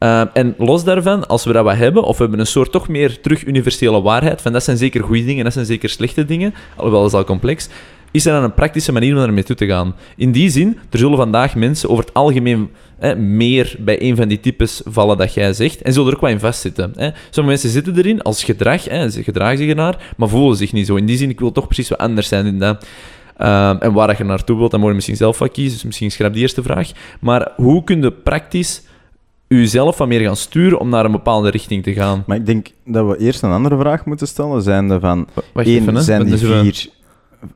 Uh, 0.00 0.22
en 0.32 0.54
los 0.58 0.84
daarvan, 0.84 1.26
als 1.28 1.44
we 1.44 1.52
dat 1.52 1.64
wat 1.64 1.76
hebben, 1.76 2.02
of 2.02 2.16
we 2.16 2.22
hebben 2.22 2.40
een 2.40 2.46
soort 2.46 2.72
toch 2.72 2.88
meer 2.88 3.20
terug 3.20 3.44
universele 3.46 4.00
waarheid, 4.02 4.42
van 4.42 4.52
dat 4.52 4.64
zijn 4.64 4.76
zeker 4.76 5.02
goede 5.02 5.24
dingen, 5.24 5.44
dat 5.44 5.52
zijn 5.52 5.66
zeker 5.66 5.88
slechte 5.88 6.24
dingen, 6.24 6.54
alhoewel 6.76 7.06
is 7.06 7.12
al 7.12 7.24
complex, 7.24 7.68
is 8.14 8.26
er 8.26 8.32
dan 8.32 8.42
een 8.42 8.54
praktische 8.54 8.92
manier 8.92 9.12
om 9.12 9.18
daarmee 9.18 9.42
toe 9.42 9.56
te 9.56 9.66
gaan. 9.66 9.94
In 10.16 10.32
die 10.32 10.50
zin, 10.50 10.78
er 10.90 10.98
zullen 10.98 11.16
vandaag 11.16 11.54
mensen 11.54 11.88
over 11.88 12.04
het 12.04 12.14
algemeen 12.14 12.70
hè, 12.98 13.16
meer 13.16 13.76
bij 13.78 14.02
een 14.02 14.16
van 14.16 14.28
die 14.28 14.40
types 14.40 14.82
vallen 14.84 15.16
dat 15.16 15.34
jij 15.34 15.52
zegt, 15.52 15.82
en 15.82 15.92
zullen 15.92 16.08
er 16.08 16.14
ook 16.14 16.20
wat 16.20 16.30
in 16.30 16.40
vastzitten. 16.40 16.92
Hè. 16.96 17.10
Sommige 17.30 17.56
mensen 17.56 17.70
zitten 17.70 17.96
erin 17.96 18.22
als 18.22 18.44
gedrag, 18.44 18.84
hè, 18.84 19.10
ze 19.10 19.22
gedragen 19.22 19.58
zich 19.58 19.68
ernaar, 19.68 20.12
maar 20.16 20.28
voelen 20.28 20.56
zich 20.56 20.72
niet 20.72 20.86
zo. 20.86 20.96
In 20.96 21.06
die 21.06 21.16
zin, 21.16 21.30
ik 21.30 21.40
wil 21.40 21.52
toch 21.52 21.66
precies 21.66 21.88
wat 21.88 21.98
anders 21.98 22.28
zijn 22.28 22.46
in 22.46 22.58
dat. 22.58 22.86
Um, 23.40 23.78
en 23.78 23.92
waar 23.92 24.14
je 24.18 24.24
naartoe 24.24 24.58
wilt, 24.58 24.70
dan 24.70 24.80
moet 24.80 24.88
je 24.88 24.94
misschien 24.94 25.16
zelf 25.16 25.38
wat 25.38 25.50
kiezen, 25.50 25.72
dus 25.72 25.84
misschien 25.84 26.10
schrap 26.10 26.32
die 26.32 26.42
eerste 26.42 26.62
vraag. 26.62 26.90
Maar 27.20 27.52
hoe 27.56 27.84
kun 27.84 28.02
je 28.02 28.12
praktisch 28.12 28.82
jezelf 29.48 29.98
wat 29.98 30.08
meer 30.08 30.20
gaan 30.20 30.36
sturen 30.36 30.80
om 30.80 30.88
naar 30.88 31.04
een 31.04 31.12
bepaalde 31.12 31.50
richting 31.50 31.82
te 31.82 31.92
gaan? 31.92 32.24
Maar 32.26 32.36
ik 32.36 32.46
denk 32.46 32.66
dat 32.84 33.06
we 33.06 33.18
eerst 33.18 33.42
een 33.42 33.50
andere 33.50 33.78
vraag 33.78 34.04
moeten 34.04 34.26
stellen. 34.26 34.62
Zijn 34.62 34.90
er 34.90 35.00
van, 35.00 35.28
Wacht 35.52 35.66
één, 35.66 35.80
even, 35.80 35.94
hè. 35.94 36.02
zijn 36.02 36.24
die 36.24 36.36
vier 36.36 36.88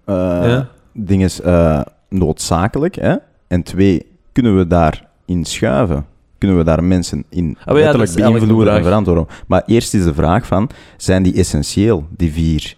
Ja. 0.07 0.68
dingen 0.92 1.31
eh, 1.44 1.81
noodzakelijk? 2.09 2.94
Hè? 2.94 3.14
En 3.48 3.62
twee, 3.62 4.07
kunnen 4.33 4.57
we 4.57 4.66
daarin 4.66 5.44
schuiven? 5.44 6.07
Kunnen 6.38 6.57
we 6.59 6.64
daar 6.64 6.85
mensen 6.85 7.24
in 7.29 7.57
Ah, 7.61 7.66
ja, 7.66 7.72
letterlijk 7.72 8.03
is 8.11 8.16
eigenlijk 8.16 8.31
beïnvloeden 8.44 8.72
de 8.72 8.79
en 8.79 8.85
verantwoorden? 8.85 9.27
Maar 9.46 9.62
eerst 9.66 9.94
is 9.94 10.05
de 10.05 10.14
vraag 10.14 10.46
van, 10.46 10.70
zijn 10.96 11.22
die 11.22 11.35
essentieel, 11.35 12.07
die 12.16 12.33
vier? 12.33 12.77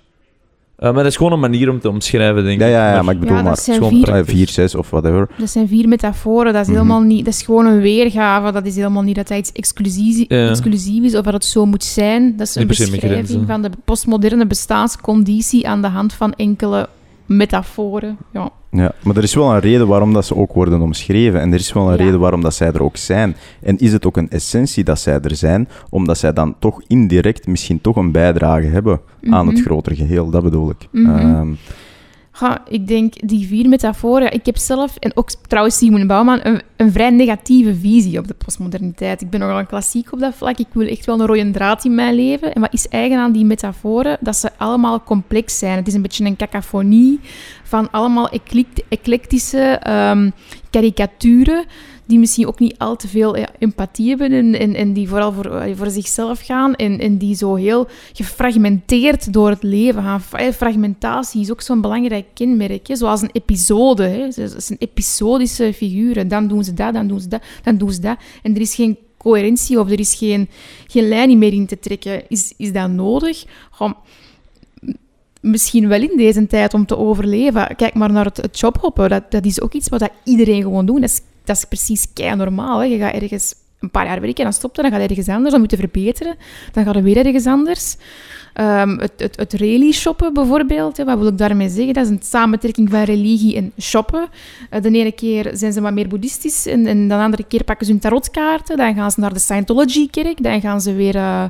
Uh, 0.79 0.87
maar 0.87 0.95
dat 1.03 1.07
is 1.07 1.17
gewoon 1.17 1.33
een 1.33 1.41
manier 1.41 1.71
om 1.71 1.81
te 1.81 1.89
omschrijven, 1.89 2.45
denk 2.45 2.61
Ja, 2.61 2.67
ik. 2.67 2.73
ja, 2.73 2.95
ja, 2.95 3.03
maar 3.03 3.15
ik 3.15 3.21
bedoel 3.21 3.37
Ja, 3.37 3.43
maar 3.43 3.57
zijn 3.57 3.77
gewoon 3.77 3.93
vier, 3.93 4.15
eh, 4.15 4.21
vier, 4.25 4.49
zes 4.49 4.75
of 4.75 4.91
whatever. 4.91 5.29
dat 5.39 5.51
zijn 5.51 5.69
vier 5.69 5.89
metaforen. 5.89 6.53
Dat 6.53 6.63
is, 6.63 6.67
Mhm. 6.69 6.77
helemaal 6.77 7.01
niet, 7.01 7.25
dat 7.25 7.35
is 7.35 7.43
gewoon 7.43 7.67
een 7.67 7.81
weergave. 7.81 8.53
Dat 8.53 8.67
is 8.67 8.77
helemaal 8.77 9.03
niet 9.03 9.15
dat 9.15 9.29
dat 9.29 9.39
iets 9.39 9.53
exclusief, 9.53 10.25
Ja. 10.29 10.49
exclusief 10.49 11.05
is 11.05 11.15
of 11.17 11.23
dat 11.25 11.33
het 11.33 11.45
zo 11.45 11.67
moet 11.67 11.85
zijn. 11.85 12.37
Dat 12.37 12.47
is 12.47 12.55
een 12.55 12.67
beschrijving 12.67 13.47
van 13.47 13.63
de 13.63 13.71
postmoderne 13.85 14.47
bestaansconditie 14.47 15.69
aan 15.69 15.83
de 15.83 15.89
hand 15.89 16.13
van 16.13 16.33
enkele 16.33 16.89
metaforen. 17.37 18.17
Ja. 18.33 18.51
Ja, 18.71 18.93
maar 19.03 19.17
er 19.17 19.23
is 19.23 19.35
wel 19.35 19.53
een 19.53 19.59
reden 19.61 19.87
waarom 19.87 20.13
dat 20.13 20.25
ze 20.27 20.37
ook 20.37 20.53
worden 20.53 20.81
omschreven. 20.81 21.41
En 21.41 21.53
er 21.53 21.59
is 21.59 21.73
wel 21.73 21.91
een 21.91 21.97
Ja. 21.99 22.05
reden 22.05 22.21
waarom 22.21 22.41
dat 22.41 22.55
zij 22.55 22.67
er 22.73 22.83
ook 22.83 22.97
zijn. 22.97 23.37
En 23.63 23.79
is 23.79 23.93
het 23.93 24.07
ook 24.07 24.17
een 24.17 24.31
essentie 24.31 24.85
dat 24.85 25.01
zij 25.01 25.21
er 25.21 25.37
zijn, 25.37 25.69
omdat 25.89 26.19
zij 26.19 26.33
dan 26.33 26.55
toch 26.59 26.83
indirect 26.87 27.47
misschien 27.47 27.81
toch 27.81 27.97
een 27.97 28.13
bijdrage 28.13 28.67
hebben 28.67 29.01
aan 29.31 29.47
het 29.47 29.57
Mhm. 29.57 29.65
grotere 29.65 29.95
geheel. 29.97 30.31
Dat 30.31 30.43
bedoel 30.43 30.71
ik. 30.71 30.89
Mhm. 30.91 31.17
Ehm, 31.19 31.49
Ik 32.69 32.87
denk 32.87 33.29
die 33.29 33.47
vier 33.47 33.69
metaforen. 33.69 34.33
Ik 34.33 34.47
heb 34.47 34.57
zelf, 34.57 34.97
en 34.97 35.17
ook 35.17 35.31
trouwens 35.31 35.77
Simon 35.77 36.07
Bouwman, 36.07 36.41
een, 36.43 36.63
een 36.77 36.93
vrij 36.93 37.11
negatieve 37.11 37.75
visie 37.75 38.19
op 38.19 38.29
de 38.29 38.35
postmoderniteit. 38.35 39.21
Ik 39.21 39.31
ben 39.31 39.41
nogal 39.41 39.59
een 39.59 39.67
klassiek 39.67 40.13
op 40.13 40.21
dat 40.21 40.35
vlak. 40.35 40.59
Ik 40.59 40.67
wil 40.73 40.87
echt 40.87 41.07
wel 41.07 41.21
een 41.21 41.27
rode 41.27 41.51
draad 41.51 41.85
in 41.85 41.95
mijn 41.95 42.15
leven. 42.15 42.55
En 42.55 42.61
wat 42.61 42.73
is 42.73 42.89
eigen 42.89 43.19
aan 43.19 43.33
die 43.33 43.45
metaforen? 43.45 44.19
Dat 44.21 44.37
ze 44.37 44.51
allemaal 44.57 45.03
complex 45.03 45.59
zijn. 45.59 45.77
Het 45.77 45.87
is 45.87 45.95
een 45.95 46.03
beetje 46.03 46.25
een 46.25 46.37
cacophonie 46.37 47.21
van 47.63 47.91
allemaal 47.91 48.29
eclect- 48.29 48.83
eclectische 48.89 49.61
ehm, 49.61 50.31
karikaturen 50.71 51.65
die 52.11 52.19
misschien 52.19 52.47
ook 52.47 52.59
niet 52.59 52.79
al 52.79 52.97
te 52.97 53.09
veel 53.09 53.37
empathie 53.59 54.09
hebben 54.09 54.55
en, 54.55 54.75
en, 54.75 54.93
die 54.93 55.09
vooral 55.09 55.33
voor, 55.33 55.77
voor 55.77 55.91
zichzelf 55.91 56.41
gaan 56.41 56.75
en, 56.75 56.99
en 56.99 57.17
die 57.17 57.35
zo 57.35 57.55
heel 57.55 57.89
gefragmenteerd 58.13 59.33
door 59.33 59.49
het 59.49 59.63
leven 59.63 60.03
gaan. 60.03 60.21
Fra- 60.21 60.53
Fragmentatie 60.53 61.41
is 61.41 61.51
ook 61.51 61.61
zo'n 61.61 61.81
belangrijk 61.81 62.27
kenmerk, 62.35 62.89
hè? 62.89 62.97
zoals 62.97 63.23
een 63.23 63.31
episode. 63.33 64.03
Hè? 64.03 64.31
Ze 64.31 64.55
zijn 64.57 64.79
episodische 64.79 65.73
figuren. 65.75 66.29
Dan 66.29 66.49
doen 66.49 66.65
ze 66.65 66.75
dat, 66.75 66.95
dan 66.95 67.07
doen 67.07 67.21
ze 67.21 67.29
dat, 67.29 67.43
dan 67.63 67.77
doen 67.77 67.93
ze 67.93 68.01
dat. 68.01 68.19
En 68.43 68.55
er 68.55 68.61
is 68.61 68.75
geen 68.75 68.97
coherentie 69.17 69.81
of 69.81 69.91
er 69.91 69.99
is 69.99 70.15
geen, 70.15 70.49
geen 70.87 71.09
lijn 71.09 71.39
meer 71.39 71.53
in 71.53 71.67
te 71.67 71.79
trekken. 71.79 72.23
Is, 72.29 72.55
is 72.57 72.73
dat 72.73 72.91
nodig? 72.91 73.45
Goh, 73.71 73.93
misschien 75.41 75.89
wel 75.89 76.03
in 76.03 76.17
deze 76.17 76.47
tijd 76.47 76.75
om 76.75 76.87
te 76.87 76.97
overleven. 76.97 77.77
Kijk 77.77 77.95
maar 77.95 78.13
naar 78.13 78.25
het, 78.25 78.37
het 78.37 78.59
jobhoppen. 78.59 79.09
Dat, 79.09 79.31
dat 79.31 79.45
is 79.45 79.61
ook 79.61 79.73
iets 79.73 79.89
wat 79.89 80.09
iedereen 80.25 80.63
gewoon 80.63 80.87
doet. 80.87 81.03
Is, 81.03 81.21
dat 81.51 81.59
is 81.59 81.65
precies 81.65 82.13
kei 82.13 82.37
normaal. 82.37 82.79
Hè. 82.79 82.85
Je 82.85 82.99
gaat 82.99 83.15
ergens 83.15 83.55
een 83.81 83.91
paar 83.91 84.07
jaar 84.07 84.21
werken, 84.21 84.45
dan 84.45 84.53
stopt 84.53 84.77
er, 84.77 84.83
dan 84.83 84.93
gaat 84.93 85.11
ergens 85.11 85.29
anders, 85.29 85.51
dan 85.51 85.61
moet 85.61 85.71
je 85.71 85.77
verbeteren, 85.77 86.37
dan 86.73 86.85
gaat 86.85 86.97
er 86.97 87.03
weer 87.03 87.27
ergens 87.27 87.47
anders. 87.47 87.97
Ehm, 88.55 88.99
het, 88.99 89.13
het, 89.17 89.37
het 89.37 89.53
rally 89.55 89.93
shoppen 89.93 90.35
bijvoorbeeld, 90.35 90.97
hè, 90.97 91.05
wat 91.05 91.19
wil 91.19 91.27
ik 91.27 91.39
daarmee 91.39 91.69
zeggen? 91.69 91.95
Dat 91.95 92.05
is 92.05 92.11
een 92.11 92.23
samentrekking 92.23 92.91
van 92.91 93.03
religie 93.03 93.57
en 93.57 93.73
shoppen. 93.81 94.29
Eh, 94.71 94.83
de 94.83 94.91
ene 94.91 95.13
keer 95.13 95.51
zijn 95.53 95.73
ze 95.73 95.81
wat 95.81 95.93
meer 95.93 96.09
boeddhistisch 96.09 96.67
en, 96.67 96.87
en 96.87 97.09
de 97.09 97.15
andere 97.15 97.45
keer 97.45 97.65
pakken 97.65 97.87
ze 97.87 97.93
hun 97.93 98.01
tarotkaarten. 98.01 98.77
Dan 98.77 98.95
gaan 98.95 99.11
ze 99.11 99.21
naar 99.21 99.33
de 99.33 99.39
Scientology-kerk, 99.39 100.43
dan 100.43 100.61
gaan 100.61 100.81
ze 100.81 100.95
weer, 100.95 101.17
eh, 101.17 101.45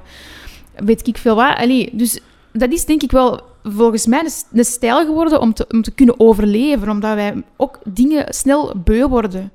weet 0.76 1.06
ik 1.06 1.18
veel 1.18 1.34
wat. 1.34 1.56
Allee, 1.56 1.90
dus 1.92 2.20
dat 2.52 2.72
is 2.72 2.84
denk 2.84 3.02
ik 3.02 3.10
wel 3.10 3.40
volgens 3.62 4.06
mij 4.06 4.28
een 4.52 4.64
stijl 4.64 5.04
geworden 5.04 5.40
om 5.40 5.54
te, 5.54 5.66
om 5.68 5.82
te 5.82 5.90
kunnen 5.90 6.20
overleven, 6.20 6.88
omdat 6.88 7.14
wij 7.14 7.42
ook 7.56 7.78
dingen 7.84 8.34
snel 8.34 8.72
beu 8.84 9.06
worden. 9.06 9.50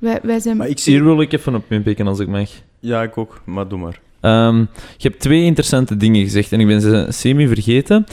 Wij, 0.00 0.18
wij 0.22 0.40
zijn... 0.40 0.56
Maar 0.56 0.68
ik 0.68 0.78
zie... 0.78 0.92
Hier 0.92 1.04
wil 1.04 1.20
ik 1.20 1.32
even 1.32 1.54
op 1.54 1.64
inpikken 1.68 2.06
als 2.06 2.18
ik 2.18 2.28
mag. 2.28 2.50
Ja, 2.80 3.02
ik 3.02 3.18
ook. 3.18 3.40
Maar 3.44 3.68
doe 3.68 3.78
maar. 3.78 4.00
Ehm, 4.20 4.58
je 4.96 5.08
hebt 5.08 5.20
twee 5.20 5.44
interessante 5.44 5.96
dingen 5.96 6.22
gezegd 6.22 6.52
en 6.52 6.60
ik 6.60 6.66
ben 6.66 6.80
ze 6.80 7.06
semi 7.08 7.48
vergeten. 7.48 8.06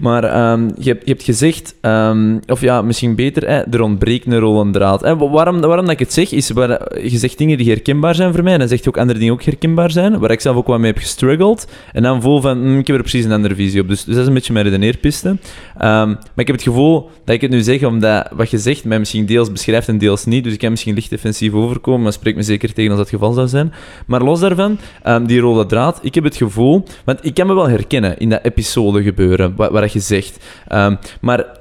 Maar 0.00 0.24
ehm, 0.24 0.68
je, 0.78 0.88
hebt, 0.88 1.04
je 1.04 1.10
hebt 1.10 1.22
gezegd, 1.22 1.74
ehm, 1.80 2.38
of 2.46 2.60
ja, 2.60 2.82
misschien 2.82 3.14
beter, 3.14 3.48
hè, 3.48 3.60
er 3.60 3.82
ontbreekt 3.82 4.26
een 4.26 4.38
rollend 4.38 4.72
draad. 4.72 5.00
Hè, 5.00 5.16
waarom, 5.16 5.60
waarom 5.60 5.84
dat 5.84 5.90
ik 5.90 5.98
het 5.98 6.12
zeg, 6.12 6.32
is, 6.32 6.50
waar, 6.50 6.98
je 7.02 7.18
zegt 7.18 7.38
dingen 7.38 7.58
die 7.58 7.68
herkenbaar 7.68 8.14
zijn 8.14 8.34
voor 8.34 8.42
mij, 8.42 8.52
en 8.52 8.58
dan 8.58 8.68
zeg 8.68 8.82
je 8.82 8.88
ook 8.88 8.98
andere 8.98 9.18
dingen 9.18 9.34
ook 9.34 9.42
herkenbaar 9.42 9.90
zijn, 9.90 10.18
waar 10.18 10.30
ik 10.30 10.40
zelf 10.40 10.56
ook 10.56 10.66
wat 10.66 10.78
mee 10.78 10.90
heb 10.90 11.00
gestruggeld. 11.00 11.66
En 11.92 12.02
dan 12.02 12.22
voel 12.22 12.40
van, 12.40 12.58
hm, 12.58 12.78
ik 12.78 12.86
heb 12.86 12.96
er 12.96 13.02
precies 13.02 13.24
een 13.24 13.32
andere 13.32 13.54
visie 13.54 13.80
op. 13.80 13.88
Dus, 13.88 14.04
dus 14.04 14.14
dat 14.14 14.22
is 14.22 14.28
een 14.28 14.34
beetje 14.34 14.52
mijn 14.52 14.64
redeneerpiste. 14.64 15.36
Ehm, 15.78 16.08
maar 16.08 16.36
ik 16.36 16.46
heb 16.46 16.56
het 16.56 16.62
gevoel 16.62 17.10
dat 17.24 17.34
ik 17.34 17.40
het 17.40 17.50
nu 17.50 17.60
zeg, 17.60 17.84
omdat 17.84 18.28
wat 18.32 18.50
je 18.50 18.58
zegt 18.58 18.84
mij 18.84 18.98
misschien 18.98 19.26
deels 19.26 19.52
beschrijft 19.52 19.88
en 19.88 19.98
deels 19.98 20.24
niet. 20.24 20.44
Dus 20.44 20.52
ik 20.52 20.58
kan 20.58 20.70
misschien 20.70 20.94
licht 20.94 21.10
defensief 21.10 21.52
overkomen, 21.52 22.02
maar 22.02 22.12
spreek 22.12 22.36
me 22.36 22.42
zeker 22.42 22.72
tegen 22.72 22.90
als 22.90 22.98
dat 22.98 23.10
het 23.10 23.20
geval 23.20 23.32
zou 23.32 23.48
zijn. 23.48 23.72
Maar 24.06 24.22
los 24.22 24.40
daarvan, 24.40 24.78
die 25.26 25.40
rode 25.40 25.66
draad, 25.66 25.98
ik 26.02 26.14
heb 26.14 26.24
het 26.24 26.36
gevoel, 26.36 26.84
want 27.04 27.18
ik 27.22 27.34
kan 27.34 27.46
me 27.46 27.54
wel 27.54 27.68
herkennen 27.68 28.18
in 28.18 28.28
dat 28.28 28.40
episode 28.42 29.02
gebeuren, 29.02 29.52
waar, 29.56 29.72
waar 29.72 29.89
je 29.92 30.00
zegt. 30.00 30.44
Ehm, 30.68 30.94
maar 31.20 31.58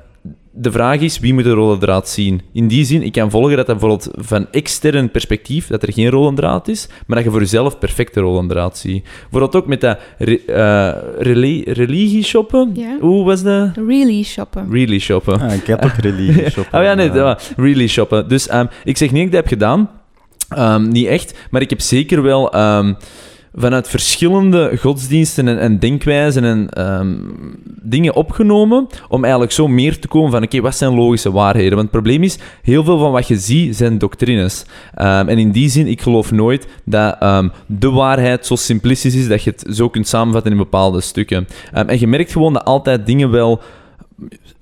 de 0.52 0.72
vraag 0.72 1.00
is, 1.00 1.20
wie 1.20 1.34
moet 1.34 1.44
de 1.44 1.52
rode 1.52 1.80
draad 1.80 2.10
zien? 2.10 2.42
In 2.54 2.68
die 2.68 2.86
zin, 2.86 3.04
ik 3.04 3.12
kan 3.12 3.30
volgen 3.30 3.58
dat 3.58 3.68
dat 3.68 3.80
bijvoorbeeld 3.80 4.10
van 4.16 4.48
extern 4.52 5.12
perspectief, 5.12 5.68
dat 5.68 5.84
er 5.84 5.94
geen 5.94 6.10
rode 6.10 6.36
draad 6.36 6.68
is, 6.68 6.88
maar 7.06 7.16
dat 7.16 7.26
je 7.26 7.32
voor 7.32 7.40
jezelf 7.40 7.80
perfecte 7.80 8.20
rode 8.20 8.48
draad 8.48 8.78
ziet. 8.78 9.04
Bijvoorbeeld 9.04 9.56
ook 9.56 9.68
met 9.68 9.82
dat 9.82 10.00
re, 10.18 10.42
uh, 10.48 11.24
reli 11.24 11.64
religie 11.64 12.24
shoppen. 12.24 12.74
Hoe 13.00 13.26
was 13.26 13.44
dat? 13.44 13.70
Really 13.76 14.24
shoppen. 14.24 14.72
Really 14.72 15.00
shoppen. 15.00 15.42
Ah, 15.42 15.54
ik 15.54 15.68
heb 15.68 15.84
ook 15.86 15.96
religie 16.10 16.50
shoppen. 16.50 16.80
oh 16.80 16.86
ja, 16.86 16.94
nee, 16.94 17.12
ja, 17.12 17.38
really 17.56 17.88
shoppen. 17.88 18.28
Dus 18.28 18.48
ehm, 18.48 18.66
ik 18.84 18.98
zeg 18.98 19.12
niet 19.12 19.18
dat 19.18 19.26
ik 19.26 19.32
dat 19.32 19.42
heb 19.42 19.60
gedaan. 19.60 19.90
Ehm, 20.50 20.88
niet 20.90 21.08
echt, 21.08 21.34
maar 21.52 21.62
ik 21.62 21.70
heb 21.70 21.82
zeker 21.82 22.22
wel 22.22 22.52
ehm, 22.52 22.94
vanuit 23.54 23.90
verschillende 23.90 24.78
godsdiensten 24.78 25.48
en, 25.48 25.60
en 25.60 25.80
denkwijzen 25.80 26.44
en 26.44 26.70
ehm, 26.70 27.16
dingen 27.82 28.16
opgenomen 28.16 28.88
om 29.08 29.22
eigenlijk 29.22 29.54
zo 29.54 29.68
meer 29.68 30.00
te 30.00 30.08
komen 30.08 30.32
van 30.32 30.44
oké, 30.44 30.62
wat 30.62 30.76
zijn 30.76 30.96
logische 30.96 31.32
waarheden? 31.32 31.78
Want 31.78 31.82
het 31.82 31.92
probleem 31.92 32.24
is, 32.24 32.38
heel 32.62 32.84
veel 32.84 33.00
van 33.00 33.12
wat 33.12 33.28
je 33.28 33.38
ziet 33.38 33.76
zijn 33.76 33.98
doctrines. 33.98 34.66
Ehm, 34.94 35.28
en 35.28 35.38
in 35.38 35.52
die 35.52 35.70
zin, 35.70 35.88
ik 35.88 36.02
geloof 36.02 36.32
nooit 36.32 36.68
dat 36.86 37.16
ehm, 37.20 37.50
de 37.66 37.90
waarheid 37.90 38.46
zo 38.46 38.56
simplistisch 38.56 39.16
is 39.16 39.28
dat 39.28 39.44
je 39.44 39.50
het 39.50 39.76
zo 39.76 39.90
kunt 39.90 40.08
samenvatten 40.08 40.52
in 40.52 40.58
bepaalde 40.58 41.02
stukken. 41.02 41.48
En 41.72 42.00
je 42.00 42.08
merkt 42.08 42.32
gewoon 42.32 42.54
dat 42.54 42.66
altijd 42.66 43.06
dingen 43.06 43.32
wel 43.32 43.62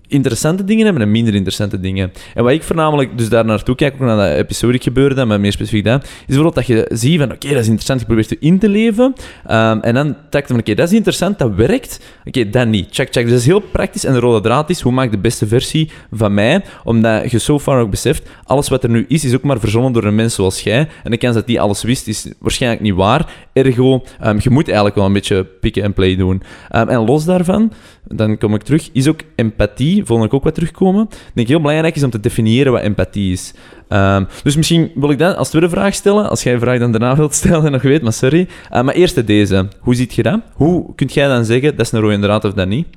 interessante 0.08 0.64
dingen 0.64 0.86
hebben 0.86 1.03
en 1.03 1.12
minder 1.12 1.34
interessante 1.34 1.80
dingen. 1.80 2.12
En 2.34 2.43
wat 2.43 2.53
ik 2.53 2.64
voornamelijk 2.64 3.18
dus 3.18 3.30
daar 3.30 3.45
naartoe 3.45 3.76
kijk, 3.76 3.93
ook 3.93 3.99
naar 3.99 4.30
dat 4.30 4.38
episodic 4.38 4.84
gebeurde, 4.84 5.26
maar 5.26 5.39
meer 5.39 5.51
specifiek 5.51 5.84
dat, 5.84 6.03
is 6.03 6.10
bijvoorbeeld 6.26 6.55
dat 6.55 6.68
je 6.68 6.86
ziet 6.89 7.20
van, 7.20 7.32
oké, 7.32 7.47
dat 7.47 7.58
is 7.58 7.68
interessant, 7.68 7.99
je 7.99 8.05
probeert 8.05 8.32
er 8.32 8.38
in 8.39 8.60
te 8.60 8.70
leven, 8.70 9.14
ehm, 9.45 9.80
en 9.80 9.93
dan 9.93 10.16
trekt 10.30 10.47
van, 10.47 10.60
oké, 10.60 10.74
dat 10.74 10.88
is 10.88 10.93
interessant, 10.95 11.39
dat 11.39 11.55
werkt, 11.55 11.99
oké, 12.26 12.49
dat 12.49 12.68
niet, 12.68 12.88
check, 12.91 13.12
check. 13.12 13.24
Dus 13.24 13.32
dat 13.32 13.39
is 13.39 13.45
heel 13.45 13.60
praktisch, 13.60 14.05
en 14.05 14.14
de 14.14 14.20
rode 14.20 14.41
draad 14.41 14.70
is, 14.70 14.82
hoe 14.82 14.91
maak 14.91 15.05
ik 15.05 15.12
de 15.12 15.18
beste 15.18 15.47
versie 15.47 15.91
van 16.12 16.34
mij, 16.34 16.64
omdat 16.84 17.32
je 17.32 17.39
zo 17.39 17.60
far 17.60 17.80
ook 17.80 17.89
beseft, 17.89 18.30
alles 18.43 18.70
wat 18.70 18.84
er 18.84 18.89
nu 18.89 19.05
is, 19.08 19.26
is 19.26 19.34
ook 19.34 19.43
maar 19.43 19.60
verzonnen 19.60 19.93
door 19.93 20.03
een 20.03 20.16
mens 20.16 20.36
zoals 20.36 20.62
jij, 20.62 20.88
en 21.03 21.12
de 21.12 21.18
kans 21.18 21.36
dat 21.36 21.47
die 21.47 21.62
alles 21.62 21.84
wist, 21.84 22.08
is 22.08 22.32
waarschijnlijk 22.39 22.82
niet 22.82 22.95
waar, 22.95 23.47
ergo, 23.53 24.03
ehm, 24.20 24.38
je 24.41 24.49
moet 24.49 24.66
eigenlijk 24.66 24.95
wel 24.95 25.05
een 25.05 25.14
beetje 25.14 25.43
pick 25.43 25.84
and 25.84 25.93
play 25.93 26.16
doen. 26.16 26.41
Ehm, 26.70 26.88
en 26.88 27.05
los 27.05 27.26
daarvan, 27.26 27.72
dan 28.10 28.38
kom 28.38 28.53
ik 28.53 28.64
terug, 28.64 28.89
is 28.93 29.08
ook 29.08 29.20
empathie, 29.36 30.05
vond 30.05 30.24
ik 30.24 30.34
ook 30.34 30.43
wat 30.43 30.53
terugkomen. 30.53 31.08
Ik 31.10 31.32
denk 31.34 31.47
heel 31.47 31.62
belangrijk 31.62 31.95
is 31.95 32.03
om 32.03 32.10
te 32.10 32.20
definiëren 32.20 32.72
wat 32.72 32.82
empathie 32.82 33.32
is. 33.32 33.53
Ehm, 33.88 34.24
dus 34.43 34.55
misschien 34.55 34.91
wil 34.95 35.10
ik 35.10 35.18
dat 35.18 35.38
als 35.38 35.49
tweede 35.49 35.70
vraag 35.70 35.93
stellen, 35.93 36.30
als 36.30 36.43
jij 36.43 36.53
een 36.53 36.60
vraag 36.60 36.80
dan 36.80 36.91
daarna 36.91 37.16
wilt 37.16 37.34
stellen 37.34 37.66
en 37.66 37.72
nog 37.78 37.82
weet, 37.82 38.01
maar 38.01 38.14
sorry. 38.14 38.47
Uh, 38.74 38.82
maar 38.82 38.93
eerst 38.93 39.28
deze, 39.28 39.68
hoe 39.80 39.95
ziet 39.95 40.14
je 40.14 40.24
dat? 40.24 40.39
Hoe 40.53 40.95
kun 40.95 41.08
jij 41.08 41.28
dan 41.28 41.45
zeggen, 41.45 41.76
dat 41.76 41.86
is 41.86 41.91
een 41.91 41.99
rode 41.99 42.20
draad 42.20 42.45
of 42.45 42.53
dat 42.53 42.68
niet? 42.68 42.88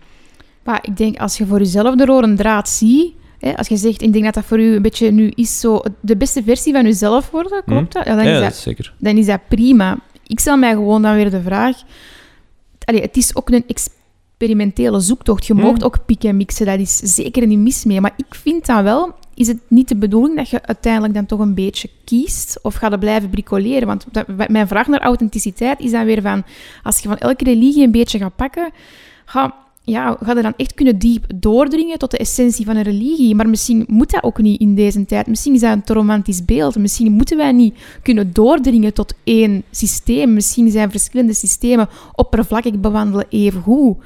Maar 0.65 0.79
ik 0.83 0.97
denk, 0.97 1.19
als 1.19 1.39
je 1.39 1.47
voor 1.47 1.59
jezelf 1.59 1.95
de 1.95 2.05
rode 2.05 2.35
draad 2.35 2.69
ziet... 2.69 3.13
Hè, 3.39 3.57
als 3.57 3.69
je 3.69 3.77
zegt, 3.77 4.03
ik 4.03 4.13
denk 4.13 4.25
dat 4.25 4.35
dat 4.35 4.45
voor 4.45 4.61
u 4.61 4.75
een 4.75 4.83
beetje 4.83 5.11
nu 5.11 5.33
is 5.35 5.61
zo... 5.61 5.83
De 6.01 6.17
beste 6.17 6.43
versie 6.43 6.73
van 6.73 6.85
jezelf 6.85 7.31
worden, 7.31 7.63
klopt 7.67 7.93
dat? 7.93 8.05
Ja, 8.07 8.17
dan, 8.17 8.25
ja, 8.25 8.35
is 8.35 8.41
dat 8.41 8.57
zeker. 8.57 8.95
dan 8.99 9.17
is 9.17 9.27
dat 9.27 9.41
prima. 9.49 9.99
Ik 10.27 10.41
stel 10.41 10.57
mij 10.57 10.73
gewoon 10.73 11.03
dan 11.03 11.15
weer 11.15 11.31
de 11.31 11.43
vraag... 11.43 11.77
Allee, 12.85 13.01
het 13.01 13.17
is 13.17 13.37
ook 13.37 13.51
een 13.51 13.65
experimentele 14.41 15.01
zoektocht. 15.01 15.47
Je 15.47 15.55
Hmm. 15.55 15.63
mag 15.63 15.83
ook 15.83 16.05
pikken 16.07 16.29
en 16.29 16.37
mixen, 16.37 16.67
dat 16.67 16.79
is 16.79 16.97
zeker 16.97 17.47
niet 17.47 17.59
mis 17.59 17.85
mee. 17.85 18.01
Maar 18.01 18.15
ik 18.17 18.35
vind 18.35 18.67
dan 18.67 18.83
wel... 18.83 19.19
Is 19.35 19.47
het 19.47 19.59
niet 19.69 19.89
de 19.89 19.97
bedoeling 19.97 20.37
dat 20.37 20.49
je 20.49 20.63
uiteindelijk 20.63 21.15
dan 21.15 21.27
toch 21.27 21.39
een 21.39 21.55
beetje 21.55 21.89
kiest? 22.05 22.59
Of 22.63 22.75
ga 22.75 22.91
je 22.91 22.99
blijven 22.99 23.31
bricoleren? 23.31 23.87
Want 23.87 24.07
dat, 24.11 24.49
mijn 24.49 24.69
vraag 24.69 24.87
naar 24.87 25.01
authenticiteit 25.01 25.81
is 25.81 25.91
dan 25.91 26.05
weer 26.05 26.23
van... 26.23 26.43
Als 26.83 26.99
je 26.99 27.09
van 27.09 27.19
elke 27.19 27.45
religie 27.45 27.85
een 27.85 27.91
beetje 27.91 28.19
gaat 28.19 28.37
pakken... 28.37 28.71
Ga, 29.25 29.55
ja, 29.83 30.17
ga 30.23 30.35
je 30.37 30.43
dan 30.43 30.55
echt 30.57 30.75
kunnen 30.75 30.99
diep 30.99 31.25
doordringen 31.35 31.99
tot 31.99 32.11
de 32.11 32.19
essentie 32.19 32.65
van 32.65 32.77
een 32.77 32.83
religie. 32.83 33.35
Maar 33.35 33.49
misschien 33.49 33.85
moet 33.87 34.11
dat 34.11 34.23
ook 34.23 34.43
niet 34.43 34.61
in 34.61 34.75
deze 34.75 35.05
tijd. 35.05 35.27
Misschien 35.27 35.55
is 35.55 35.61
dat 35.61 35.73
een 35.73 35.83
te 35.83 35.93
romantisch 35.93 36.45
beeld. 36.45 36.77
Misschien 36.77 37.13
moeten 37.13 37.37
wij 37.37 37.53
niet 37.53 37.75
kunnen 38.03 38.33
doordringen 38.33 38.95
tot 38.95 39.15
één 39.25 39.63
systeem. 39.71 40.33
Misschien 40.33 40.71
zijn 40.71 40.91
verschillende 40.91 41.35
systemen 41.35 41.89
oppervlakkig 42.15 42.81
bewandelen 42.81 43.27
even 43.29 43.63
goed. 43.63 43.97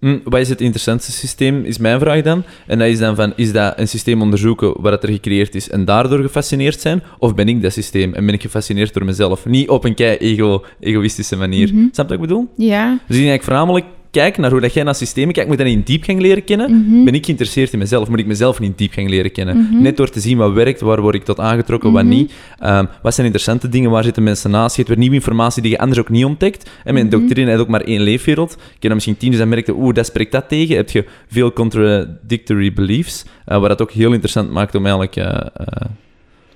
Hm, 0.00 0.18
wat 0.24 0.40
is 0.40 0.48
het 0.48 0.60
interessantste 0.60 1.12
systeem, 1.12 1.64
is 1.64 1.78
mijn 1.78 2.00
vraag 2.00 2.22
dan. 2.22 2.42
En 2.66 2.78
dat 2.78 2.88
is 2.88 2.98
dan 2.98 3.16
van, 3.16 3.32
is 3.36 3.52
dat 3.52 3.78
een 3.78 3.88
systeem 3.88 4.22
onderzoeken 4.22 4.80
waar 4.80 4.92
het 4.92 5.02
er 5.02 5.08
gecreëerd 5.08 5.54
is 5.54 5.70
en 5.70 5.84
daardoor 5.84 6.18
gefascineerd 6.18 6.80
zijn? 6.80 7.02
Of 7.18 7.34
ben 7.34 7.48
ik 7.48 7.62
dat 7.62 7.72
systeem 7.72 8.14
en 8.14 8.26
ben 8.26 8.34
ik 8.34 8.42
gefascineerd 8.42 8.94
door 8.94 9.04
mezelf? 9.04 9.46
Niet 9.46 9.68
op 9.68 9.84
een 9.84 9.94
kei 9.94 10.16
ego 10.16 10.64
egoïstische 10.80 11.36
manier. 11.36 11.74
Mhm. 11.74 11.86
Snap 11.92 11.94
je 11.94 12.02
wat 12.02 12.12
ik 12.12 12.20
bedoel? 12.20 12.48
Ja. 12.56 12.98
Dus 13.06 13.16
ik 13.16 13.22
denk 13.22 13.34
ik 13.34 13.42
voornamelijk 13.42 13.84
kijk 14.10 14.36
naar 14.38 14.50
hoe 14.50 14.60
dat 14.60 14.72
jij 14.74 14.82
naar 14.82 14.94
systemen 14.94 15.32
kijkt. 15.34 15.48
Moet 15.50 15.58
ik 15.58 15.64
dat 15.64 15.74
in 15.74 15.82
diepgang 15.82 16.20
leren 16.20 16.44
kennen? 16.44 16.70
Mhm. 16.86 17.04
Ben 17.04 17.14
ik 17.14 17.24
geïnteresseerd 17.24 17.72
in 17.72 17.78
mezelf? 17.78 18.08
Moet 18.08 18.18
ik 18.18 18.26
mezelf 18.26 18.60
in 18.60 18.72
diepgang 18.76 19.08
leren 19.08 19.32
kennen? 19.32 19.56
Mhm. 19.56 19.82
Net 19.82 19.96
door 19.96 20.10
te 20.10 20.20
zien 20.20 20.38
wat 20.38 20.52
werkt, 20.52 20.80
waar 20.80 21.00
word 21.00 21.14
ik 21.14 21.24
tot 21.24 21.40
aangetrokken, 21.40 21.92
wat 21.92 22.02
Mhm. 22.04 22.12
niet. 22.12 22.32
Ehm, 22.58 22.86
wat 23.02 23.14
zijn 23.14 23.26
interessante 23.26 23.68
dingen, 23.68 23.90
waar 23.90 24.04
zitten 24.04 24.22
mensen 24.22 24.50
naast? 24.50 24.70
Je 24.76 24.82
hebt 24.82 24.88
weer 24.88 24.98
nieuwe 24.98 25.14
informatie 25.14 25.62
die 25.62 25.70
je 25.70 25.78
anders 25.78 26.00
ook 26.00 26.08
niet 26.08 26.24
ontdekt. 26.24 26.70
En 26.84 26.94
mijn 26.94 27.08
doctrine 27.08 27.48
heeft 27.48 27.60
ook 27.62 27.68
maar 27.68 27.80
één 27.80 28.00
leefwereld. 28.00 28.52
Ik 28.52 28.58
heb 28.70 28.80
dan 28.80 28.94
misschien 28.94 29.16
tien, 29.16 29.30
dus 29.30 29.38
dan 29.38 29.48
merkte 29.48 29.74
oeh, 29.74 29.94
dat 29.94 30.06
spreekt 30.06 30.32
dat 30.32 30.48
tegen. 30.48 30.76
Heb 30.76 30.90
je 30.90 31.04
veel 31.28 31.52
contradictory 31.52 32.72
beliefs, 32.72 33.24
eh, 33.44 33.58
wat 33.60 33.68
dat 33.68 33.82
ook 33.82 33.90
heel 33.90 34.12
interessant 34.12 34.50
maakt 34.50 34.74
om 34.74 34.82
eigenlijk 34.82 35.16
eh, 35.16 35.24
eh, 35.26 35.86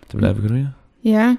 te 0.07 0.17
blijven 0.17 0.45
groeien. 0.45 0.75
Ja, 1.01 1.37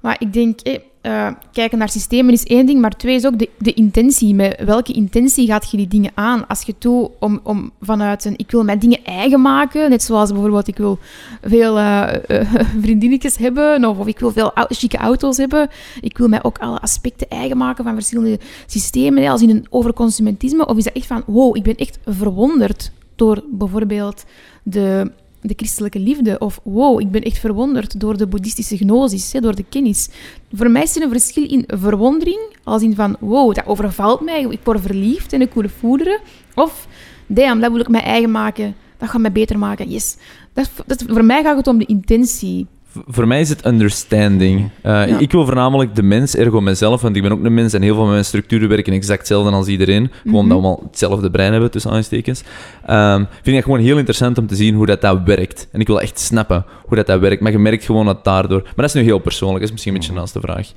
maar 0.00 0.16
ik 0.18 0.32
denk, 0.32 0.60
eh, 0.60 0.78
eh, 1.02 1.28
kijken 1.52 1.78
naar 1.78 1.88
systemen 1.88 2.32
is 2.32 2.44
één 2.44 2.66
ding, 2.66 2.80
maar 2.80 2.96
twee 2.96 3.14
is 3.14 3.26
ook 3.26 3.38
de, 3.38 3.48
de 3.58 3.72
intentie. 3.72 4.34
Met 4.34 4.62
welke 4.64 4.92
intentie 4.92 5.46
gaat 5.46 5.70
je 5.70 5.76
die 5.76 5.88
dingen 5.88 6.10
aan? 6.14 6.46
Als 6.46 6.62
je 6.62 6.74
toe 6.78 7.10
om, 7.18 7.40
om 7.42 7.70
vanuit 7.80 8.24
een, 8.24 8.34
ik 8.36 8.50
wil 8.50 8.64
mijn 8.64 8.78
dingen 8.78 9.04
eigen 9.04 9.40
maken, 9.40 9.90
net 9.90 10.02
zoals 10.02 10.30
bijvoorbeeld 10.30 10.68
ik 10.68 10.76
wil 10.76 10.98
veel 11.42 11.78
eh, 11.78 12.08
vriendinnetjes 12.82 13.36
hebben, 13.36 13.84
of, 13.84 14.06
ik 14.06 14.18
wil 14.18 14.32
veel 14.32 14.52
chique 14.68 14.98
auto's 14.98 15.36
hebben. 15.36 15.68
Ik 16.00 16.18
wil 16.18 16.28
mij 16.28 16.42
ook 16.42 16.58
alle 16.58 16.80
aspecten 16.80 17.28
eigen 17.28 17.56
maken 17.56 17.84
van 17.84 17.94
verschillende 17.94 18.38
systemen, 18.66 19.26
als 19.28 19.42
in 19.42 19.50
een 19.50 19.66
overconsumentisme. 19.70 20.66
Of 20.66 20.76
is 20.76 20.84
dat 20.84 20.92
echt 20.92 21.06
van, 21.06 21.22
wow, 21.26 21.56
ik 21.56 21.62
ben 21.62 21.76
echt 21.76 21.98
verwonderd 22.06 22.92
door 23.16 23.44
bijvoorbeeld 23.50 24.24
de 24.62 25.10
de 25.42 25.54
christelijke 25.56 25.98
liefde. 25.98 26.38
Of 26.38 26.60
wow, 26.62 27.00
ik 27.00 27.10
ben 27.10 27.22
echt 27.22 27.38
verwonderd 27.38 28.00
door 28.00 28.16
de 28.16 28.26
boeddhistische 28.26 28.76
gnosis, 28.76 29.32
hè, 29.32 29.40
door 29.40 29.54
de 29.54 29.64
kennis. 29.68 30.08
Voor 30.52 30.70
mij 30.70 30.82
is 30.82 30.96
er 30.96 31.02
een 31.02 31.10
verschil 31.10 31.48
in 31.48 31.64
verwondering, 31.66 32.40
als 32.64 32.82
in 32.82 32.94
van 32.94 33.16
wow, 33.20 33.54
dat 33.54 33.66
overvalt 33.66 34.20
mij, 34.20 34.42
ik 34.42 34.60
word 34.64 34.80
verliefd 34.80 35.32
en 35.32 35.40
ik 35.40 35.54
wil 35.54 35.68
voederen. 35.78 36.20
Of 36.54 36.86
damn, 37.26 37.60
dat 37.60 37.70
wil 37.70 37.80
ik 37.80 37.88
mij 37.88 38.02
eigen 38.02 38.30
maken, 38.30 38.74
dat 38.98 39.08
gaat 39.08 39.20
mij 39.20 39.32
beter 39.32 39.58
maken, 39.58 39.90
yes. 39.90 40.16
Dat, 40.52 40.70
dat, 40.86 41.04
voor 41.06 41.24
mij 41.24 41.42
gaat 41.42 41.56
het 41.56 41.66
om 41.66 41.78
de 41.78 41.86
intentie. 41.86 42.66
Voor 43.06 43.26
mij 43.26 43.40
is 43.40 43.48
het 43.48 43.66
understanding. 43.66 44.60
Uh, 44.60 44.70
Ja. 44.82 45.18
Ik 45.18 45.32
wil 45.32 45.44
voornamelijk 45.44 45.94
de 45.94 46.02
mens, 46.02 46.36
ergo 46.36 46.60
mezelf, 46.60 47.00
want 47.00 47.16
ik 47.16 47.22
ben 47.22 47.32
ook 47.32 47.44
een 47.44 47.54
mens 47.54 47.72
en 47.72 47.82
heel 47.82 47.94
veel 47.94 48.02
van 48.02 48.12
mijn 48.12 48.24
structuren 48.24 48.68
werken 48.68 48.92
exact 48.92 49.18
hetzelfde 49.18 49.50
als 49.50 49.66
iedereen. 49.66 50.10
Gewoon 50.22 50.22
Mhm. 50.24 50.34
dat 50.34 50.46
we 50.46 50.52
allemaal 50.52 50.82
hetzelfde 50.86 51.30
brein 51.30 51.52
hebben, 51.52 51.70
tussen 51.70 51.90
aanstekens. 51.90 52.42
Um, 52.90 53.26
vind 53.42 53.56
ik 53.56 53.62
gewoon 53.62 53.80
heel 53.80 53.96
interessant 53.96 54.38
om 54.38 54.46
te 54.46 54.54
zien 54.56 54.74
hoe 54.74 54.86
dat, 54.86 55.00
dat 55.00 55.20
werkt. 55.24 55.68
En 55.72 55.80
ik 55.80 55.86
wil 55.86 56.00
echt 56.00 56.18
snappen 56.18 56.64
hoe 56.86 56.96
dat, 56.96 57.06
dat 57.06 57.20
werkt. 57.20 57.40
Maar 57.42 57.52
je 57.52 57.58
merkt 57.58 57.84
gewoon 57.84 58.06
dat 58.06 58.24
daardoor... 58.24 58.60
Maar 58.62 58.72
dat 58.76 58.84
is 58.84 58.92
nu 58.94 59.02
heel 59.02 59.18
persoonlijk, 59.18 59.58
dat 59.60 59.66
is 59.68 59.72
misschien 59.72 59.94
een 59.94 60.00
beetje 60.00 60.14
naast 60.14 60.32
de 60.32 60.40
vraag. 60.40 60.68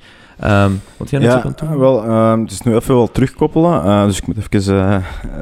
Um, 0.44 0.80
wat 0.96 1.10
jij 1.10 1.20
net 1.20 1.30
zo 1.30 1.36
Ja, 1.36 1.42
van 1.42 1.54
toe? 1.54 1.78
wel, 1.78 2.04
ehm, 2.04 2.40
het 2.40 2.50
is 2.50 2.60
nu 2.62 2.74
even 2.74 2.94
wel 2.94 3.10
terugkoppelen, 3.10 3.84
eh, 3.84 4.04
dus 4.04 4.18
ik 4.18 4.26
moet 4.26 4.36
even 4.36 4.76
eh, 4.78 4.96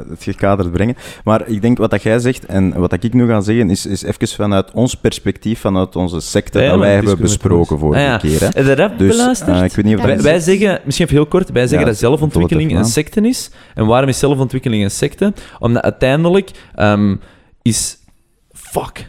het 0.09 0.23
gekaderd 0.23 0.73
brengen. 0.73 0.97
Maar 1.25 1.49
ik 1.49 1.63
denk 1.63 1.79
wat 1.79 1.91
dat 1.91 2.03
jij 2.03 2.19
zegt 2.19 2.47
en 2.47 2.79
wat 2.79 2.91
dat 2.91 3.03
ik 3.05 3.13
nu 3.13 3.27
ga 3.27 3.41
zeggen, 3.41 3.71
is, 3.71 3.87
is 3.87 4.03
even 4.03 4.29
vanuit 4.29 4.71
ons 4.71 4.95
perspectief, 4.95 5.61
vanuit 5.61 5.97
onze 5.97 6.21
secte, 6.21 6.61
Ja, 6.63 6.71
dat 6.71 6.79
wij 6.79 6.95
hebben 6.95 7.19
besproken 7.21 7.79
vorige 7.79 8.01
Ah, 8.03 8.07
ja. 8.09 8.17
keer. 8.17 8.41
Hè. 8.41 8.47
Heb 8.47 8.67
je 8.67 8.75
dat 8.75 8.99
Dus 8.99 9.17
beluisterd? 9.17 9.57
eh, 9.57 9.65
ik 9.65 9.73
weet 9.75 9.85
niet 9.85 9.95
of 9.97 10.01
dat... 10.05 10.15
Wij, 10.15 10.23
wij 10.23 10.41
zeggen, 10.41 10.81
misschien 10.85 11.07
even 11.07 11.19
heel 11.19 11.27
kort, 11.29 11.51
wij 11.51 11.67
zeggen 11.67 11.87
dat 11.87 11.97
zelfontwikkeling 11.97 12.77
een 12.77 12.85
secte 12.85 13.21
is. 13.21 13.51
En 13.75 13.87
waarom 13.87 14.09
is 14.09 14.19
zelfontwikkeling 14.19 14.83
een 14.85 14.91
secte? 14.91 15.33
Omdat 15.59 15.83
uiteindelijk 15.83 16.51
ehm, 16.75 17.17
is... 17.63 17.99
Fuck. 18.53 18.99
Ik 18.99 19.07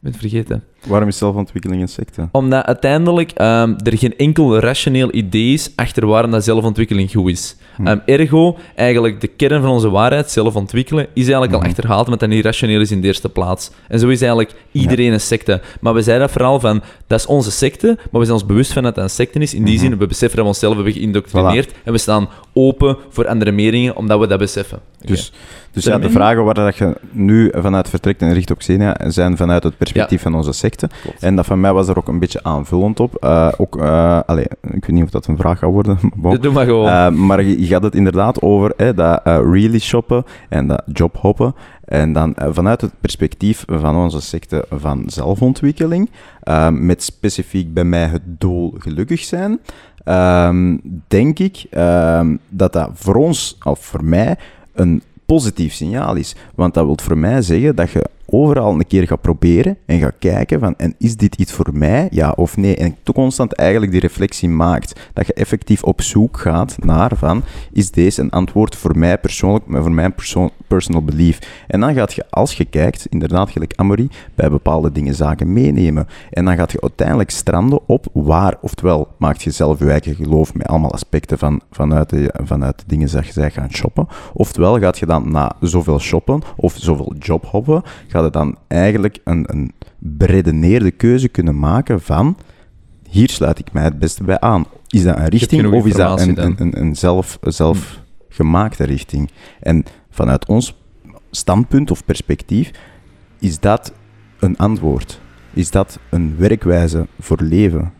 ben 0.00 0.12
het 0.12 0.20
vergeten. 0.20 0.62
Waarom 0.86 1.08
is 1.08 1.18
zelfontwikkeling 1.18 1.82
een 1.82 1.88
secte? 1.88 2.28
Omdat 2.32 2.64
uiteindelijk 2.64 3.30
ehm, 3.30 3.74
er 3.84 3.98
geen 3.98 4.16
enkel 4.16 4.58
rationeel 4.58 5.14
idee 5.14 5.52
is 5.52 5.70
achter 5.76 6.06
waarom 6.06 6.30
dat 6.30 6.44
zelfontwikkeling 6.44 7.10
goed 7.12 7.30
is. 7.30 7.56
Hm. 7.76 7.86
Ehm, 7.86 7.98
ergo, 8.06 8.56
eigenlijk 8.74 9.20
de 9.20 9.26
kern 9.26 9.60
van 9.60 9.70
onze 9.70 9.90
waarheid, 9.90 10.30
zelf 10.30 10.56
ontwikkelen, 10.56 11.06
is 11.14 11.22
eigenlijk 11.22 11.52
al 11.52 11.58
Mhm. 11.58 11.68
achterhaald, 11.68 12.04
omdat 12.04 12.20
dat 12.20 12.28
niet 12.28 12.44
rationeel 12.44 12.80
is 12.80 12.90
in 12.90 13.00
de 13.00 13.06
eerste 13.06 13.28
plaats. 13.28 13.70
En 13.88 13.98
zo 13.98 14.08
is 14.08 14.20
eigenlijk 14.20 14.54
iedereen 14.72 15.12
een 15.12 15.20
secte. 15.20 15.60
Maar 15.80 15.94
we 15.94 16.02
zeiden 16.02 16.26
dat 16.26 16.36
vooral 16.36 16.60
van, 16.60 16.82
dat 17.06 17.18
is 17.18 17.26
onze 17.26 17.50
secte, 17.50 17.86
maar 18.10 18.20
we 18.20 18.26
zijn 18.26 18.38
ons 18.38 18.46
bewust 18.46 18.72
van 18.72 18.82
dat 18.82 18.94
dat 18.94 19.04
een 19.04 19.10
secte 19.10 19.38
is. 19.38 19.54
In 19.54 19.64
die 19.64 19.74
Mhm. 19.74 19.82
zin, 19.82 19.98
we 19.98 20.06
beseffen 20.06 20.36
dat 20.36 20.44
we 20.46 20.50
onszelf 20.52 20.74
hebben 20.74 20.92
geïndoctrineerd 20.92 21.72
en 21.84 21.92
we 21.92 21.98
staan 21.98 22.28
open 22.52 22.96
voor 23.08 23.28
andere 23.28 23.50
meningen, 23.52 23.96
omdat 23.96 24.20
we 24.20 24.26
dat 24.26 24.38
beseffen. 24.38 24.78
Dus, 25.04 25.32
dus 25.74 25.84
ja, 25.84 25.98
de 25.98 26.10
vragen 26.10 26.44
waar 26.44 26.54
dat 26.54 26.76
je 26.76 26.96
nu 27.10 27.52
vanuit 27.54 27.88
vertrekt 27.88 28.22
en 28.22 28.32
richt 28.32 28.50
op 28.50 28.58
Xenia, 28.58 28.96
zijn 29.06 29.36
vanuit 29.36 29.62
het 29.62 29.76
perspectief 29.76 30.22
van 30.22 30.34
onze 30.34 30.52
secte. 30.52 30.88
Klopt. 31.02 31.22
En 31.22 31.36
dat 31.36 31.46
van 31.46 31.60
mij 31.60 31.72
was 31.72 31.88
er 31.88 31.96
ook 31.98 32.08
een 32.08 32.18
beetje 32.18 32.42
aanvullend 32.42 33.00
op. 33.00 33.14
Eh, 33.14 33.52
ook, 33.56 33.78
eh, 33.78 34.20
allee, 34.26 34.44
ik 34.44 34.84
weet 34.84 34.88
niet 34.88 35.04
of 35.04 35.10
dat 35.10 35.26
een 35.26 35.36
vraag 35.36 35.58
gaat 35.58 35.70
worden. 35.70 35.98
maar. 36.22 36.40
Doe 36.40 36.52
maar 36.52 36.64
gewoon. 36.64 36.88
Eh, 36.88 37.08
maar 37.08 37.42
je, 37.42 37.66
je 37.66 37.72
had 37.72 37.82
het 37.82 37.94
inderdaad 37.94 38.42
over 38.42 38.72
hè, 38.76 38.94
dat 38.94 39.20
really 39.24 39.78
shoppen 39.78 40.24
en 40.48 40.66
dat 40.66 40.82
jobhoppen. 40.92 41.54
En 41.84 42.12
dan 42.12 42.34
vanuit 42.36 42.80
het 42.80 42.92
perspectief 43.00 43.64
van 43.66 43.96
onze 43.96 44.20
secte 44.20 44.66
van 44.70 45.02
zelfontwikkeling, 45.06 46.10
met 46.70 47.02
specifiek 47.02 47.74
bij 47.74 47.84
mij 47.84 48.06
het 48.06 48.22
doel 48.24 48.74
gelukkig 48.78 49.20
zijn, 49.20 49.60
ehm, 50.04 50.76
denk 51.08 51.38
ik 51.38 51.64
ehm, 51.70 52.36
dat 52.48 52.72
dat 52.72 52.90
voor 52.94 53.14
ons, 53.14 53.58
of 53.62 53.78
voor 53.78 54.04
mij, 54.04 54.36
een 54.72 55.02
positief 55.26 55.74
signaal 55.74 56.14
is. 56.14 56.34
Want 56.54 56.74
dat 56.74 56.84
wil 56.84 56.98
voor 57.02 57.18
mij 57.18 57.42
zeggen 57.42 57.76
dat 57.76 57.90
je 57.90 58.04
overal 58.34 58.72
een 58.72 58.86
keer 58.86 59.06
gaat 59.06 59.20
proberen 59.20 59.76
en 59.86 59.98
gaat 59.98 60.14
kijken 60.18 60.60
van, 60.60 60.74
en 60.76 60.94
is 60.98 61.16
dit 61.16 61.36
iets 61.36 61.52
voor 61.52 61.70
mij, 61.72 62.08
ja 62.10 62.30
of 62.30 62.56
nee? 62.56 62.76
En 62.76 62.96
constant 63.14 63.52
eigenlijk 63.52 63.92
die 63.92 64.00
reflectie 64.00 64.48
maakt. 64.48 65.00
Dat 65.12 65.26
je 65.26 65.32
effectief 65.32 65.82
op 65.82 66.02
zoek 66.02 66.38
gaat 66.38 66.76
naar 66.84 67.10
van, 67.16 67.42
is 67.72 67.90
deze 67.90 68.20
een 68.20 68.30
antwoord 68.30 68.76
voor 68.76 68.98
mij 68.98 69.18
persoonlijk, 69.18 69.66
maar 69.66 69.82
voor 69.82 69.92
mijn 69.92 70.14
personal 70.66 71.02
belief? 71.04 71.64
En 71.66 71.80
dan 71.80 71.94
gaat 71.94 72.12
je, 72.12 72.24
als 72.30 72.54
je 72.54 72.64
kijkt, 72.64 73.06
inderdaad 73.06 73.50
gelijk 73.50 73.72
Amory, 73.76 74.08
bij 74.34 74.50
bepaalde 74.50 74.92
dingen 74.92 75.14
zaken 75.14 75.52
meenemen. 75.52 76.06
En 76.30 76.44
dan 76.44 76.56
gaat 76.56 76.72
je 76.72 76.80
uiteindelijk 76.80 77.30
stranden 77.30 77.80
op 77.86 78.06
waar, 78.12 78.56
oftewel 78.60 79.08
maakt 79.18 79.42
je 79.42 79.50
zelf 79.50 79.78
je 79.78 80.14
geloof 80.14 80.54
met 80.54 80.66
allemaal 80.66 80.92
aspecten 80.92 81.38
van, 81.38 81.60
vanuit, 81.70 82.10
de, 82.10 82.34
vanuit 82.42 82.84
dingen 82.86 83.12
dat 83.12 83.26
je 83.26 83.50
gaan 83.50 83.72
shoppen. 83.72 84.08
Oftewel 84.32 84.78
gaat 84.78 84.98
je 84.98 85.06
dan 85.06 85.30
na 85.30 85.52
zoveel 85.60 85.98
shoppen 85.98 86.42
of 86.56 86.76
zoveel 86.78 87.14
jobhoppen, 87.18 87.82
gaat 88.08 88.23
dan 88.32 88.58
eigenlijk 88.68 89.18
een, 89.24 89.44
een 89.46 89.72
beredeneerde 89.98 90.90
keuze 90.90 91.28
kunnen 91.28 91.58
maken 91.58 92.00
van 92.00 92.36
hier 93.14 93.30
sluit 93.30 93.58
ik 93.58 93.72
mij 93.72 93.82
het 93.82 93.98
beste 93.98 94.24
bij 94.24 94.40
aan. 94.40 94.66
Is 94.88 95.02
dat 95.02 95.16
een 95.16 95.28
richting 95.28 95.72
of 95.72 95.86
is 95.86 95.94
dat 95.94 96.20
een, 96.20 96.42
een, 96.42 96.80
een 96.80 96.96
zelf, 96.96 97.38
zelfgemaakte 97.42 98.84
richting? 98.84 99.30
En 99.60 99.84
vanuit 100.10 100.46
ons 100.46 100.74
standpunt 101.30 101.90
of 101.90 102.04
perspectief 102.04 102.70
is 103.38 103.60
dat 103.60 103.92
een 104.38 104.56
antwoord. 104.56 105.20
Is 105.52 105.70
dat 105.70 105.98
een 106.10 106.36
werkwijze 106.38 107.06
voor 107.18 107.40
leven? 107.42 107.92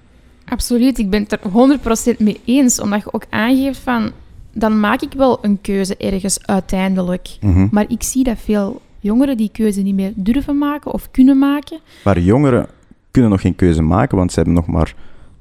Absoluut, 0.45 0.99
ik 0.99 1.11
ben 1.11 1.23
het 1.23 1.33
er 1.33 2.15
100% 2.15 2.19
mee 2.19 2.41
eens. 2.45 2.81
Omdat 2.81 3.03
je 3.03 3.13
ook 3.13 3.27
aangeeft 3.31 3.79
van... 3.79 4.11
Dan 4.57 4.81
maak 4.81 5.01
ik 5.01 5.13
wel 5.13 5.39
een 5.43 5.61
keuze 5.61 5.97
ergens 5.97 6.47
uiteindelijk. 6.47 7.37
Mhm. 7.41 7.67
Maar 7.71 7.85
ik 7.89 8.03
zie 8.03 8.25
dat 8.25 8.39
veel 8.39 8.81
jongeren 9.05 9.37
die 9.37 9.51
keuze 9.53 9.81
niet 9.81 9.95
meer 9.95 10.13
durven 10.15 10.59
maken 10.59 10.93
of 10.93 11.11
kunnen 11.11 11.39
maken. 11.39 11.79
Maar 12.05 12.21
jongeren 12.21 12.67
kunnen 13.11 13.31
nog 13.31 13.41
geen 13.41 13.55
keuze 13.55 13.83
maken, 13.83 14.17
want 14.17 14.33
ze 14.33 14.37
hebben 14.37 14.55
nog 14.55 14.67
maar 14.67 14.95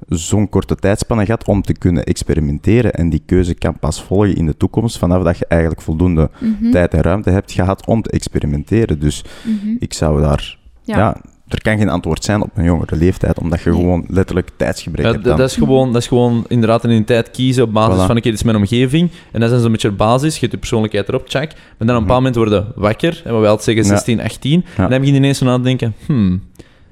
zo'n 0.08 0.50
korte 0.50 0.76
tijdspanne 0.76 1.26
gehad 1.26 1.48
om 1.48 1.62
te 1.62 1.74
kunnen 1.74 2.04
experimenteren. 2.04 2.94
En 2.94 3.10
die 3.10 3.22
keuze 3.26 3.54
kan 3.54 3.80
pas 3.80 4.04
volgen 4.04 4.36
in 4.36 4.46
de 4.46 4.58
toekomst, 4.58 4.98
vanaf 4.98 5.24
dat 5.24 5.38
je 5.38 5.46
eigenlijk 5.48 5.82
voldoende 5.82 6.30
Mhm, 6.40 6.72
tijd 6.72 6.94
en 6.94 7.02
ruimte 7.02 7.30
hebt 7.30 7.52
gehad 7.52 7.86
om 7.86 8.02
te 8.02 8.10
experimenteren. 8.10 9.00
Dus 9.00 9.26
mhm. 9.44 9.76
ik 9.80 9.94
zou 9.94 10.22
daar... 10.22 10.58
Ja. 10.82 10.98
Ja. 10.98 11.22
Er 11.48 11.62
kan 11.62 11.78
geen 11.78 11.90
antwoord 11.90 12.24
zijn 12.24 12.42
op 12.42 12.50
een 12.56 12.64
jongere 12.64 12.96
leeftijd, 12.96 13.40
omdat 13.40 13.62
je 13.62 13.70
Nee. 13.70 13.80
gewoon 13.80 14.06
letterlijk 14.08 14.50
tijdsgebrek 14.58 15.06
Ja, 15.06 15.12
hebt. 15.12 15.24
dan. 15.24 15.38
dat, 15.38 15.50
is 15.50 15.56
gewoon, 15.56 15.94
dat 15.94 16.02
is 16.02 16.08
gewoon 16.08 16.46
inderdaad 16.48 16.84
een 16.84 16.90
identiteit 16.90 17.32
kiezen 17.32 17.64
op 17.64 17.74
basis 17.74 17.94
Voilà. 18.04 18.06
van, 18.06 18.18
oké, 18.18 18.22
dit 18.22 18.34
is 18.34 18.44
mijn 18.44 18.58
omgeving. 18.58 19.10
En 19.32 19.40
dat 19.40 19.44
is 19.44 19.50
dan 19.50 19.60
zo'n 19.62 19.72
beetje 19.72 19.90
de 19.90 19.96
basis. 19.96 20.34
Je 20.34 20.40
hebt 20.40 20.52
je 20.52 20.58
persoonlijkheid 20.58 21.08
erop, 21.08 21.24
check. 21.28 21.54
Maar 21.78 21.88
dan 21.88 21.90
op 21.90 21.96
een 21.96 22.00
bepaald 22.02 22.18
moment 22.20 22.36
worden 22.36 22.66
wakker. 22.76 23.22
En 23.26 23.32
wat 23.32 23.40
wij 23.42 23.50
altijd 23.50 23.64
zeggen, 23.66 23.84
Mhm. 23.84 23.94
Ja. 23.94 23.98
16, 24.00 24.22
18. 24.22 24.64
Ja. 24.78 24.84
En 24.84 24.90
dan 24.90 25.00
begin 25.00 25.14
je 25.14 25.20
ineens 25.20 25.38
zo 25.38 25.46
na 25.46 25.56
te 25.56 25.62
denken, 25.62 25.94
hmm. 26.06 26.42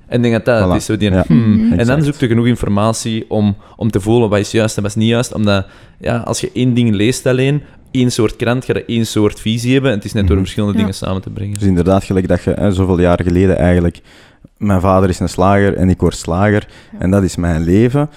En 0.07 0.21
denk 0.21 0.33
dat 0.33 0.45
dat 0.45 0.69
Voilà. 0.69 0.75
is, 0.75 0.85
zo 0.85 0.97
die 0.97 1.11
Ja. 1.11 1.23
hmm. 1.27 1.37
Mhm. 1.51 1.61
En 1.61 1.69
dan 1.69 1.79
Exact. 1.79 2.05
zoek 2.05 2.15
je 2.15 2.27
genoeg 2.27 2.45
informatie 2.45 3.25
om, 3.29 3.55
om 3.75 3.91
te 3.91 3.99
voelen 4.01 4.29
wat 4.29 4.39
is 4.39 4.51
juist 4.51 4.75
en 4.77 4.81
wat 4.81 4.91
is 4.91 4.97
niet 4.97 5.09
juist. 5.09 5.33
Omdat, 5.33 5.65
ja, 5.99 6.17
als 6.17 6.41
je 6.41 6.49
één 6.53 6.73
ding 6.73 6.95
leest 6.95 7.25
alleen, 7.25 7.61
één 7.91 8.11
soort 8.11 8.35
krant, 8.35 8.65
ga 8.65 8.73
je 8.73 8.85
één 8.85 9.05
soort 9.05 9.39
visie 9.39 9.73
hebben. 9.73 9.91
En 9.91 9.95
het 9.97 10.05
is 10.05 10.13
net 10.13 10.23
door 10.23 10.31
Mhm. 10.35 10.41
verschillende 10.43 10.73
Ja. 10.75 10.79
dingen 10.79 10.95
samen 10.97 11.21
te 11.21 11.29
brengen. 11.29 11.53
Dus 11.59 11.67
inderdaad, 11.67 12.03
gelijk 12.03 12.27
dat 12.27 12.43
je 12.43 12.51
hè, 12.53 12.71
zoveel 12.71 12.99
jaren 12.99 13.25
geleden 13.25 13.57
eigenlijk... 13.57 14.01
Mijn 14.61 14.81
vader 14.81 15.09
is 15.09 15.19
een 15.19 15.29
slager 15.29 15.75
en 15.77 15.89
ik 15.89 15.99
word 15.99 16.15
slager 16.15 16.67
Ja. 16.91 16.99
en 16.99 17.11
dat 17.11 17.23
is 17.23 17.35
mijn 17.35 17.61
leven. 17.63 18.09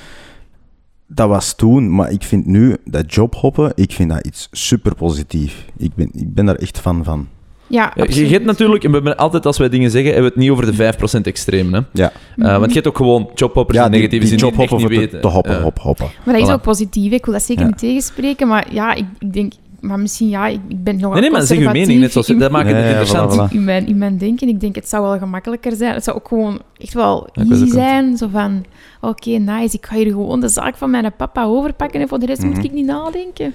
Dat 1.07 1.29
was 1.29 1.55
toen, 1.55 1.95
maar 1.95 2.11
ik 2.11 2.23
vind 2.23 2.47
nu 2.47 2.77
dat 2.85 3.15
jobhoppen, 3.15 3.73
ik 3.75 3.93
vind 3.93 4.11
dat 4.11 4.27
iets 4.27 4.49
super 4.53 4.95
positief. 4.95 5.65
Ik 5.77 5.95
ben, 5.95 6.11
ik 6.13 6.35
ben 6.35 6.47
daar 6.47 6.55
echt 6.55 6.79
fan 6.81 7.05
van. 7.05 7.29
Ja, 7.67 7.93
Ja, 7.95 8.05
je, 8.09 8.27
hebt 8.27 8.45
natuurlijk, 8.45 8.85
en 8.85 8.89
we 8.91 8.95
hebben 8.97 9.17
altijd 9.17 9.47
als 9.47 9.59
wij 9.59 9.69
dingen 9.69 9.91
zeggen, 9.91 10.13
hebben 10.13 10.31
we 10.33 10.35
het 10.41 10.49
niet 10.49 10.51
over 10.51 10.77
de 10.77 11.19
5% 11.21 11.21
extreem. 11.27 11.75
Hè? 11.75 11.81
Ja, 11.93 12.13
Uh, 12.37 12.59
want 12.59 12.67
je 12.69 12.75
hebt 12.75 12.87
ook 12.87 12.97
gewoon 12.97 13.31
jobhoppers 13.35 13.79
die 13.79 13.89
negatief 13.89 14.23
die 14.23 14.33
echt 14.33 14.41
jobhoppen 14.41 14.77
niet 14.77 14.87
voor 14.87 14.95
te, 14.95 15.01
weten. 15.01 15.21
te 15.21 15.27
hoppen, 15.29 15.53
Ja. 15.57 15.63
hop, 15.63 15.79
hoppen. 15.79 16.07
Maar 16.25 16.35
dat 16.35 16.43
is 16.43 16.49
Voilà. 16.51 16.53
ook 16.53 16.63
positief. 16.63 17.13
Ik 17.13 17.25
wil 17.25 17.35
dat 17.35 17.43
zeker 17.43 17.63
Ja. 17.63 17.69
niet 17.69 17.79
tegenspreken. 17.79 18.49
Maar 18.49 18.67
ja, 18.73 18.95
ik, 18.95 19.05
ik 19.19 19.33
denk... 19.33 19.53
Maar 19.87 19.99
misschien, 19.99 20.29
ja, 20.29 20.47
ik, 20.47 20.61
ik 20.69 20.85
ben 20.85 20.97
nog 21.01 21.13
Nee, 21.13 21.21
nee, 21.21 21.31
maar 21.31 21.43
zeg 21.43 21.59
je 21.59 21.69
mening, 21.71 22.01
net 22.01 22.13
zoals, 22.13 22.29
in- 22.29 22.39
dat 22.39 22.51
maakt 22.51 22.67
het 22.69 22.77
ja, 22.77 22.83
interessant. 22.83 23.33
voilà, 23.33 23.51
voilà. 23.51 23.55
in 23.55 23.65
mijn, 23.65 23.87
in 23.87 23.99
mijn 23.99 24.19
denken. 24.19 24.49
Ik 24.49 24.61
denk, 24.61 24.75
het 24.75 24.89
zou 24.89 25.03
wel 25.03 25.19
gemakkelijker 25.19 25.77
zijn. 25.77 25.95
Het 25.95 26.05
zou 26.05 26.17
ook 26.17 26.29
gewoon 26.29 26.61
echt 26.79 26.95
wel 26.95 27.29
Ja, 27.33 27.45
easy 27.51 27.67
zijn. 27.71 28.17
Zo 28.17 28.29
van, 28.33 28.65
oké, 29.01 29.31
nice, 29.31 29.77
ik 29.77 29.87
ga 29.87 29.95
hier 29.97 30.07
gewoon 30.07 30.41
de 30.41 30.49
zaak 30.49 30.77
van 30.77 30.91
mijn 30.91 31.13
papa 31.17 31.45
overpakken 31.45 32.01
en 32.01 32.09
voor 32.09 32.19
de 32.19 32.27
rest 32.27 32.43
Mhm. 32.43 32.51
moet 32.55 32.65
ik 32.65 32.73
niet 32.73 32.87
nadenken. 32.87 33.53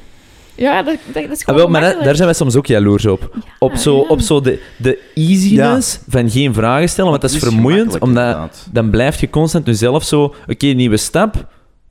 Ja, 0.55 0.83
dat, 0.83 0.95
dat, 1.05 1.13
dat 1.23 1.31
is 1.31 1.39
Ah, 1.39 1.45
gewoon 1.45 1.55
wel, 1.59 1.69
maar 1.81 1.81
daar 2.03 2.15
zijn 2.15 2.27
wij 2.27 2.33
soms 2.33 2.55
ook 2.55 2.65
jaloers 2.65 3.05
op. 3.05 3.29
Ja, 3.35 3.41
Op 3.59 3.75
zo, 3.75 3.95
ja. 3.95 4.01
op 4.07 4.19
zo 4.19 4.41
de, 4.41 4.59
de 4.77 4.99
easiness 5.15 5.99
van 6.09 6.29
geen 6.29 6.53
vragen 6.53 6.89
stellen, 6.89 7.09
want 7.09 7.21
dat 7.21 7.31
is 7.31 7.37
vermoeiend, 7.37 7.99
omdat 7.99 8.07
inderdaad. 8.27 8.67
dan 8.71 8.89
blijf 8.89 9.19
je 9.19 9.29
constant 9.29 9.65
jezelf 9.65 10.03
zo, 10.03 10.33
oké, 10.47 10.65
nieuwe 10.67 10.97
stap, 10.97 11.47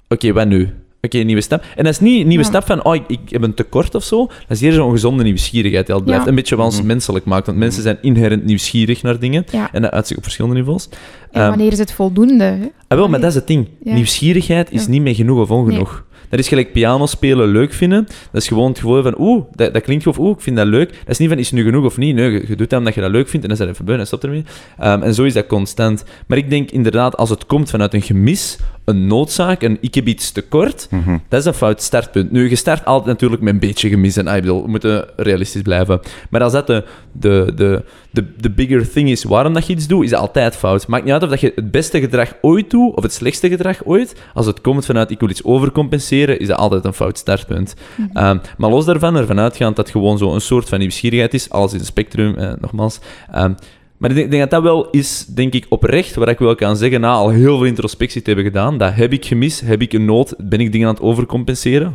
oké, 0.09 0.33
wat 0.33 0.47
nu? 0.47 0.71
Oké, 1.03 1.19
nieuwe 1.19 1.41
stap. 1.41 1.65
En 1.77 1.85
dat 1.85 1.93
is 1.93 2.01
niet 2.01 2.21
een 2.21 2.27
nieuwe 2.29 2.43
Ja. 2.43 2.49
stap 2.49 2.67
van, 2.67 2.85
oh, 2.85 2.95
ik, 2.95 3.03
ik 3.07 3.19
heb 3.31 3.43
een 3.43 3.55
tekort 3.55 3.95
of 3.95 4.05
zo. 4.05 4.27
Dat 4.27 4.37
is 4.49 4.61
eerder 4.61 4.79
zo'n 4.81 4.91
gezonde 4.91 5.23
nieuwsgierigheid. 5.23 5.87
die 5.87 5.95
al 5.95 6.03
blijft 6.03 6.23
Ja. 6.23 6.29
een 6.29 6.35
beetje 6.35 6.57
wat 6.57 6.65
ons 6.67 6.77
Mhm. 6.79 6.87
menselijk 6.87 7.25
maakt, 7.25 7.47
want 7.47 7.59
mensen 7.59 7.83
zijn 7.83 7.99
inherent 8.01 8.45
nieuwsgierig 8.45 9.03
naar 9.03 9.19
dingen. 9.19 9.45
Ja. 9.53 9.73
En 9.73 9.83
dat 9.83 9.91
uit 9.91 10.07
zich 10.07 10.17
op 10.17 10.23
verschillende 10.23 10.57
niveaus. 10.57 10.89
En 11.31 11.41
Ehm, 11.41 11.49
wanneer 11.49 11.73
is 11.73 11.79
het 11.79 11.93
voldoende? 11.93 12.45
Hè? 12.45 12.67
Ah, 12.89 12.99
wel, 12.99 13.09
maar 13.09 13.21
dat 13.21 13.29
is 13.29 13.35
het 13.35 13.47
ding. 13.47 13.69
Ja. 13.83 13.95
Nieuwsgierigheid 13.95 14.73
is 14.73 14.85
Ja. 14.85 14.91
niet 14.91 15.03
meer 15.03 15.15
genoeg 15.15 15.39
of 15.41 15.51
ongenoeg. 15.51 16.07
Dat 16.29 16.39
is 16.39 16.49
gelijk 16.49 16.73
piano 16.73 17.07
spelen 17.07 17.49
leuk 17.49 17.73
vinden. 17.73 18.05
Dat 18.33 18.43
is 18.43 18.49
gewoon 18.49 18.69
het 18.69 18.79
gevoel 18.79 19.03
van, 19.03 19.15
oeh, 19.19 19.43
dat, 19.55 19.73
dat 19.75 19.83
klinkt 19.83 20.05
goed, 20.05 20.13
of 20.13 20.19
oeh, 20.19 20.35
ik 20.37 20.41
vind 20.41 20.57
dat 20.57 20.67
leuk. 20.67 20.89
Dat 20.89 21.09
is 21.09 21.19
niet 21.19 21.29
van, 21.29 21.39
is 21.39 21.47
het 21.51 21.55
nu 21.55 21.65
genoeg 21.65 21.85
of 21.85 21.97
niet? 21.97 22.15
Nee, 22.15 22.31
je, 22.31 22.45
je 22.49 22.57
doet 22.57 22.71
dat 22.71 22.79
omdat 22.79 22.95
je 22.95 23.01
dat 23.01 23.11
leuk 23.11 23.29
vindt 23.29 23.47
en 23.47 23.53
dan 23.55 23.59
is 23.59 23.59
dat 23.59 23.69
even 23.75 23.85
beu 23.85 23.99
en 23.99 24.07
stop 24.07 24.23
ermee. 24.25 24.45
Ehm, 24.79 25.03
en 25.03 25.15
zo 25.15 25.25
is 25.25 25.33
dat 25.33 25.47
constant. 25.47 26.05
Maar 26.27 26.39
ik 26.39 26.51
denk 26.51 26.71
inderdaad, 26.71 27.17
als 27.17 27.31
het 27.31 27.47
komt 27.47 27.71
vanuit 27.71 27.95
een 27.95 28.03
gemis 28.03 28.59
een 28.89 29.07
noodzaak, 29.07 29.63
een 29.63 29.79
ik 29.81 29.95
heb 29.95 30.07
iets 30.07 30.33
tekort, 30.33 30.87
Mhm. 30.91 31.19
dat 31.29 31.41
is 31.41 31.47
een 31.47 31.55
fout 31.55 31.83
startpunt. 31.83 32.31
Nu, 32.31 32.49
je 32.49 32.57
start 32.57 32.85
altijd 32.85 33.07
natuurlijk 33.07 33.43
met 33.43 33.53
een 33.55 33.61
beetje 33.61 33.89
gemis. 33.89 34.17
En 34.17 34.27
ah, 34.27 34.37
ik 34.37 34.43
bedoel, 34.43 34.63
we 34.63 34.69
moeten 34.69 35.05
realistisch 35.17 35.63
blijven. 35.63 36.01
Maar 36.31 36.43
als 36.43 36.53
dat 36.53 36.67
de, 36.67 36.85
de, 37.13 37.53
de, 37.57 37.83
de, 38.11 38.25
de 38.37 38.51
bigger 38.51 38.91
thing 38.91 39.11
is 39.11 39.25
waarom 39.25 39.53
dat 39.53 39.67
je 39.67 39.73
iets 39.73 39.87
doet, 39.87 40.05
is 40.05 40.11
dat 40.11 40.21
altijd 40.21 40.57
fout. 40.57 40.87
Maakt 40.87 41.05
niet 41.05 41.13
uit 41.13 41.23
of 41.23 41.29
dat 41.29 41.41
je 41.41 41.53
het 41.55 41.71
beste 41.71 42.01
gedrag 42.01 42.33
ooit 42.41 42.71
doet, 42.71 42.95
of 42.97 43.03
het 43.03 43.13
slechtste 43.13 43.49
gedrag 43.49 43.85
ooit. 43.85 44.15
Als 44.35 44.47
het 44.47 44.61
komt 44.61 44.87
vanuit 44.87 45.11
ik 45.11 45.21
wil 45.21 45.31
iets 45.31 45.45
overcompenseren, 45.45 46.41
is 46.41 46.47
dat 46.47 46.59
altijd 46.59 46.85
een 46.85 46.93
fout 46.93 47.19
startpunt. 47.19 47.75
Ehm, 48.13 48.39
maar 48.57 48.71
los 48.71 48.85
daarvan, 48.85 49.17
ervan 49.17 49.41
uitgaand 49.41 49.77
dat 49.77 49.91
gewoon 49.91 50.19
zo 50.19 50.35
een 50.35 50.41
soort 50.41 50.69
van 50.69 50.79
nieuwsgierigheid 50.79 51.35
is, 51.35 51.51
alles 51.51 51.73
in 51.73 51.79
het 51.79 51.87
spectrum, 51.87 52.35
eh, 52.35 52.53
nogmaals. 52.61 52.99
Ehm, 53.33 53.53
maar 53.99 54.11
ik 54.11 54.17
denk, 54.17 54.31
denk 54.31 54.43
dat 54.43 54.51
dat 54.51 54.63
wel 54.63 54.91
is, 54.91 55.27
denk 55.27 55.53
ik, 55.53 55.67
oprecht, 55.69 56.15
waar 56.15 56.29
ik 56.29 56.39
wel 56.39 56.55
kan 56.55 56.77
zeggen, 56.77 57.01
na 57.01 57.13
al 57.13 57.29
heel 57.29 57.57
veel 57.57 57.67
introspectie 57.67 58.23
te 58.23 58.27
hebben 58.27 58.47
gedaan, 58.47 58.79
dat 58.79 58.95
heb 58.95 59.13
ik 59.13 59.25
gemist, 59.25 59.61
heb 59.61 59.83
ik 59.83 59.93
een 59.93 60.05
nood, 60.05 60.35
ben 60.39 60.61
ik 60.61 60.73
dingen 60.73 60.89
aan 60.89 60.95
het 60.95 61.03
overcompenseren, 61.03 61.95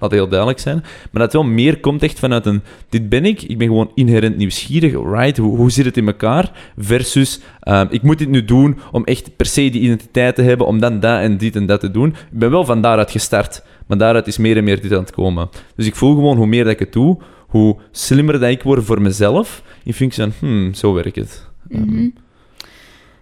laat 0.00 0.10
heel 0.10 0.28
duidelijk 0.28 0.58
zijn. 0.58 0.84
Maar 1.10 1.22
dat 1.22 1.32
wel 1.32 1.42
meer 1.42 1.80
komt 1.80 2.02
echt 2.02 2.18
vanuit 2.18 2.46
een, 2.46 2.62
dit 2.88 3.08
ben 3.08 3.24
ik, 3.24 3.42
ik 3.42 3.58
ben 3.58 3.66
gewoon 3.66 3.90
inherent 3.94 4.36
nieuwsgierig, 4.36 4.92
right, 4.92 5.36
hoe, 5.36 5.56
hoe 5.56 5.70
zit 5.70 5.84
het 5.84 5.96
in 5.96 6.06
elkaar, 6.06 6.72
versus, 6.78 7.40
ehm, 7.60 7.86
ik 7.90 8.02
moet 8.02 8.18
dit 8.18 8.28
nu 8.28 8.44
doen 8.44 8.78
om 8.92 9.04
echt 9.04 9.36
per 9.36 9.46
se 9.46 9.70
die 9.70 9.80
identiteit 9.80 10.34
te 10.34 10.42
hebben, 10.42 10.66
om 10.66 10.80
dan 10.80 11.00
dat 11.00 11.20
en 11.20 11.36
dit 11.36 11.56
en 11.56 11.66
dat 11.66 11.80
te 11.80 11.90
doen. 11.90 12.08
Ik 12.08 12.38
ben 12.38 12.50
wel 12.50 12.64
van 12.64 12.82
daaruit 12.82 13.10
gestart, 13.10 13.62
maar 13.86 13.98
daaruit 13.98 14.26
is 14.26 14.38
meer 14.38 14.56
en 14.56 14.64
meer 14.64 14.80
dit 14.80 14.92
aan 14.92 15.00
het 15.00 15.12
komen. 15.12 15.48
Dus 15.76 15.86
ik 15.86 15.94
voel 15.94 16.14
gewoon, 16.14 16.36
hoe 16.36 16.46
meer 16.46 16.64
dat 16.64 16.72
ik 16.72 16.78
het 16.78 16.92
doe, 16.92 17.18
hoe 17.50 17.76
slimmer 17.90 18.40
dat 18.40 18.50
ik 18.50 18.62
word 18.62 18.84
voor 18.84 19.02
mezelf, 19.02 19.62
in 19.84 19.94
functie 19.94 20.22
van, 20.22 20.32
hmm, 20.38 20.74
zo 20.74 20.92
werkt 20.92 21.16
het. 21.16 21.48
Mhm. 21.68 22.08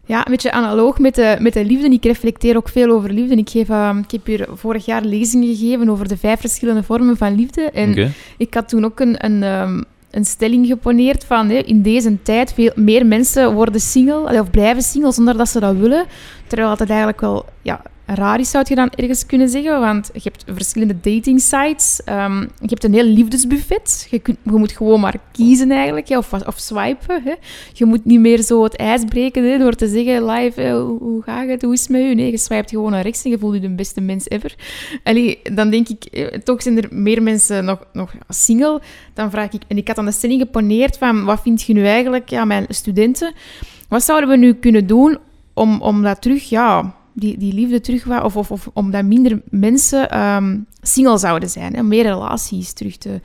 Ja, 0.05 0.18
een 0.18 0.31
beetje 0.33 0.53
analoog 0.53 0.99
met 0.99 1.14
de, 1.14 1.37
met 1.41 1.53
de 1.53 1.64
liefde. 1.64 1.91
Ik 1.91 2.05
reflecteer 2.05 2.57
ook 2.57 2.68
veel 2.68 2.91
over 2.91 3.12
liefde. 3.12 3.37
Ik, 3.37 3.49
geef, 3.49 3.68
ehm, 3.68 3.99
ik 3.99 4.11
heb 4.11 4.26
hier 4.26 4.47
vorig 4.53 4.85
jaar 4.85 5.03
lezingen 5.03 5.57
gegeven 5.57 5.89
over 5.89 6.09
de 6.09 6.16
vijf 6.16 6.41
verschillende 6.41 6.83
vormen 6.83 7.16
van 7.16 7.35
liefde. 7.35 7.62
En 7.62 8.12
ik 8.37 8.55
had 8.55 8.68
toen 8.68 8.85
ook 8.85 9.01
een, 9.01 9.24
een, 9.24 9.43
ehm, 9.43 9.83
een 10.11 10.24
stelling 10.24 10.66
geponeerd 10.66 11.24
van 11.24 11.49
hè, 11.49 11.57
in 11.57 11.83
deze 11.83 12.22
tijd 12.22 12.53
veel 12.53 12.72
meer 12.74 13.07
mensen 13.07 13.55
worden 13.55 13.81
single 13.81 14.41
of 14.41 14.51
blijven 14.51 14.83
single 14.83 15.12
zonder 15.12 15.37
dat 15.37 15.49
ze 15.49 15.61
dat 15.61 15.76
willen. 15.76 16.07
Terwijl 16.47 16.76
dat 16.76 16.89
eigenlijk 16.89 17.20
wel 17.20 17.45
ja, 17.62 17.83
raar 18.15 18.41
is, 18.41 18.51
zou 18.51 18.65
je 18.69 18.75
dan 18.75 18.91
ergens 18.91 19.27
kunnen 19.27 19.49
zeggen. 19.49 19.81
Want 19.81 20.11
je 20.13 20.21
hebt 20.23 20.45
verschillende 20.47 21.01
dating 21.01 21.41
sites. 21.41 22.01
ehm, 22.05 22.41
je 22.41 22.69
hebt 22.69 22.85
een 22.85 22.93
heel 22.93 23.05
liefdesbuffet. 23.05 24.07
Je, 24.11 24.21
moet 24.43 24.73
gewoon 24.73 25.01
maar 25.01 25.17
kiezen 25.33 25.71
eigenlijk, 25.71 26.09
ja, 26.09 26.19
of, 26.19 26.33
of 26.33 26.59
swipen. 26.59 27.23
Hè. 27.23 27.35
Je 27.73 27.85
moet 27.85 28.05
niet 28.05 28.21
meer 28.21 28.43
zo 28.43 28.63
het 28.63 28.77
ijs 28.77 29.05
breken 29.05 29.51
hè, 29.51 29.59
door 29.59 29.75
te 29.75 29.89
zeggen 29.89 30.25
live, 30.25 30.61
hè, 30.61 30.81
hoe, 30.81 31.23
gaat 31.23 31.49
het, 31.49 31.63
hoe 31.63 31.73
is 31.73 31.81
het 31.81 31.91
met 31.91 32.01
u? 32.01 32.15
Nee, 32.15 32.31
je 32.31 32.39
swipet 32.39 32.71
gewoon 32.71 32.91
naar 32.91 33.03
rechts 33.03 33.25
en 33.25 33.31
je 33.31 33.39
voelt 33.39 33.55
je 33.55 33.61
de 33.61 33.69
beste 33.69 34.01
mens 34.01 34.29
ever. 34.29 34.55
Allee, 35.03 35.41
dan 35.43 35.71
denk 35.71 35.89
ik, 35.89 36.05
eh, 36.05 36.27
toch 36.27 36.63
zijn 36.63 36.83
er 36.83 36.89
meer 36.91 37.23
mensen 37.23 37.65
nog, 37.65 37.87
nog 37.93 38.15
single. 38.29 38.81
Dan 39.15 39.31
vraag 39.31 39.53
ik, 39.53 39.63
en 39.69 39.77
ik 39.77 39.89
had 39.89 39.99
aan 39.99 40.05
de 40.05 40.13
stelling 40.13 40.41
geponeerd 40.41 40.99
van, 40.99 41.25
wat 41.25 41.41
vind 41.43 41.63
je 41.63 41.73
nu 41.73 41.87
eigenlijk, 41.87 42.29
ja, 42.29 42.45
mijn 42.45 42.67
studenten, 42.69 43.35
wat 43.89 44.03
zouden 44.03 44.29
we 44.29 44.37
nu 44.37 44.55
kunnen 44.55 44.87
doen 44.87 45.19
om, 45.55 45.81
om 45.81 46.03
dat 46.03 46.23
terug, 46.23 46.49
ja, 46.49 46.95
die, 47.19 47.39
die 47.39 47.53
liefde 47.53 47.81
terug, 47.81 48.23
of, 48.23 48.37
of, 48.37 48.51
of 48.51 48.71
omdat 48.73 49.05
minder 49.05 49.43
mensen 49.51 50.11
ehm, 50.11 50.59
single 50.83 51.19
zouden 51.19 51.49
zijn, 51.49 51.75
hè, 51.75 51.83
meer 51.83 52.03
relaties 52.03 52.73
terug 52.73 52.97
te 52.97 53.21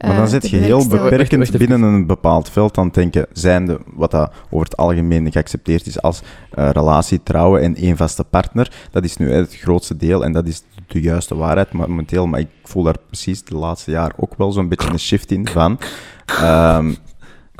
Maar 0.00 0.10
eh, 0.10 0.16
dan 0.16 0.26
te 0.26 0.30
zit 0.30 0.50
je 0.50 0.56
heel 0.56 0.88
beperkend 0.88 1.10
Wacht, 1.10 1.30
wacht 1.30 1.54
even. 1.54 1.58
binnen 1.58 1.82
een 1.82 2.06
bepaald 2.06 2.50
veld 2.50 2.78
aan 2.78 2.84
het 2.84 2.94
denken, 2.94 3.26
zijnde 3.32 3.80
wat 3.94 4.10
dat 4.10 4.32
over 4.50 4.64
het 4.66 4.76
algemeen 4.76 5.32
geaccepteerd 5.32 5.86
is 5.86 6.02
als 6.02 6.20
eh, 6.50 6.70
relatie, 6.70 7.22
trouwen 7.22 7.62
en 7.62 7.76
één 7.76 7.96
vaste 7.96 8.24
partner. 8.24 8.72
Dat 8.90 9.04
is 9.04 9.16
nu 9.16 9.32
het 9.32 9.56
grootste 9.56 9.96
deel 9.96 10.24
en 10.24 10.32
dat 10.32 10.46
is 10.46 10.62
de 10.86 11.00
juiste 11.00 11.34
waarheid 11.36 11.72
momenteel, 11.72 12.26
maar 12.26 12.40
ik 12.40 12.48
voel 12.64 12.82
daar 12.82 12.98
precies 13.06 13.44
de 13.44 13.56
laatste 13.56 13.90
jaar 13.90 14.12
ook 14.16 14.34
wel 14.36 14.52
zo'n 14.52 14.68
beetje 14.68 14.90
een 14.90 14.98
shift 14.98 15.30
in 15.30 15.48
van... 15.48 15.78
ehm, 16.26 16.94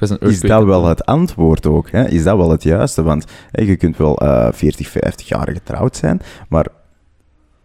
was 0.01 0.11
een 0.11 0.19
is 0.21 0.41
dat 0.41 0.65
wel 0.65 0.85
het 0.87 1.05
antwoord 1.07 1.67
ook? 1.67 1.91
Hè? 1.91 2.09
Is 2.09 2.23
dat 2.23 2.37
wel 2.37 2.51
het 2.51 2.63
juiste? 2.63 3.03
Want 3.03 3.25
hè, 3.51 3.63
je 3.63 3.77
kunt 3.77 3.97
wel 3.97 4.17
eh 4.19 4.49
40, 4.53 4.89
50 4.89 5.29
jaar 5.29 5.51
getrouwd 5.53 5.97
zijn, 5.97 6.21
maar 6.49 6.67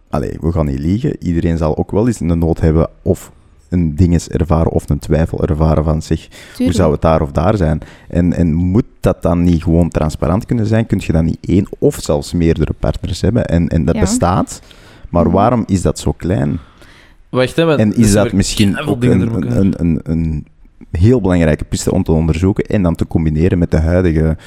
allee, 0.10 0.38
we 0.42 0.52
gaan 0.52 0.66
niet 0.66 0.80
liegen. 0.80 1.24
Iedereen 1.24 1.58
zal 1.58 1.78
ook 1.78 1.92
wel 1.92 2.08
eens 2.08 2.20
een 2.20 2.40
nood 2.40 2.60
hebben 2.60 2.90
of 3.02 3.32
een 3.70 3.96
dinges 3.96 4.28
ervaren 4.30 4.72
of 4.72 4.90
een 4.90 5.00
twijfel 5.00 5.44
ervaren 5.48 5.84
van 5.84 6.02
zich. 6.02 6.28
Hoe 6.58 6.72
zou 6.74 6.92
het 6.92 7.02
daar 7.02 7.22
of 7.22 7.32
daar 7.32 7.58
zijn? 7.58 7.80
En, 8.10 8.34
en 8.34 8.54
moet 8.54 8.86
dat 9.00 9.22
dan 9.22 9.44
niet 9.44 9.64
gewoon 9.64 9.90
transparant 9.90 10.46
kunnen 10.46 10.66
zijn? 10.66 10.86
Kun 10.86 11.02
je 11.06 11.12
dan 11.12 11.26
niet 11.26 11.38
één 11.42 11.68
of 11.80 11.98
zelfs 12.02 12.34
meerdere 12.34 12.74
partners 12.80 13.22
hebben? 13.22 13.46
En, 13.46 13.68
en 13.68 13.86
dat 13.86 13.96
Ja. 13.96 14.02
bestaat. 14.02 14.62
Maar 15.10 15.32
waarom 15.32 15.64
is 15.68 15.82
dat 15.82 16.00
zo 16.00 16.12
klein? 16.12 16.60
Wacht, 17.30 17.56
hè, 17.56 17.78
En 17.78 17.96
is 17.96 18.12
zijn 18.12 18.24
dat 18.24 18.34
misschien 18.34 18.80
ook 18.80 19.04
een, 19.04 19.22
een, 19.52 19.74
een, 19.78 20.00
een 20.04 20.46
heel 20.92 21.22
belangrijke 21.22 21.66
piste 21.66 21.92
om 21.92 22.04
te 22.04 22.12
onderzoeken 22.12 22.66
en 22.66 22.82
dan 22.82 22.96
te 22.96 23.08
combineren 23.08 23.58
met 23.58 23.72
de 23.72 23.80
huidige 23.80 24.38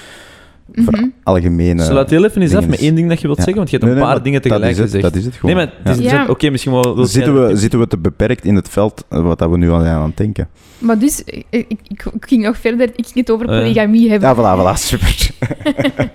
Mhm. 0.74 1.04
algemene... 1.22 1.82
Sluit 1.82 2.10
heel 2.10 2.24
even 2.24 2.42
eens 2.42 2.54
af 2.54 2.66
met 2.66 2.80
één 2.80 2.94
ding 2.94 3.08
dat 3.08 3.20
je 3.20 3.26
wilt 3.26 3.38
Ja. 3.38 3.44
zeggen, 3.44 3.62
want 3.62 3.70
je 3.70 3.76
hebt 3.76 3.88
Nee, 3.88 3.98
een 3.98 4.06
nee, 4.06 4.14
paar 4.14 4.22
dingen 4.24 4.42
tegelijk 4.42 4.76
dat 4.76 4.86
is 4.86 4.92
het, 4.92 5.02
gezegd. 5.02 5.14
Dat 5.14 5.22
is 5.22 5.24
het 5.24 5.34
gewoon. 5.34 5.56
Nee, 5.56 5.66
maar 5.84 5.94
Ja. 6.02 6.12
Ja. 6.12 6.26
Oké, 6.28 6.50
misschien 6.50 6.72
wel... 6.72 7.06
Zitten, 7.06 7.46
we, 7.46 7.56
zitten 7.56 7.78
we 7.78 7.86
te 7.86 7.98
beperkt 7.98 8.44
in 8.44 8.54
het 8.54 8.68
veld 8.68 9.04
eh, 9.08 9.22
wat 9.22 9.38
dat 9.38 9.50
we 9.50 9.56
nu 9.58 9.70
al 9.70 9.80
zijn 9.80 9.94
aan 9.94 10.02
het 10.02 10.16
denken? 10.16 10.48
Maar 10.78 10.98
dus, 10.98 11.22
ik, 11.24 11.44
ik, 11.50 11.80
ik 11.88 12.04
ging 12.20 12.42
nog 12.42 12.58
verder. 12.58 12.88
Ik 12.96 13.04
ging 13.06 13.14
het 13.14 13.30
over 13.30 13.52
ja. 13.52 13.60
polygamie 13.60 14.10
hebben. 14.10 14.28
Ja, 14.28 14.34
voilà, 14.34 14.60
voilà, 14.60 14.80
super. 14.80 15.30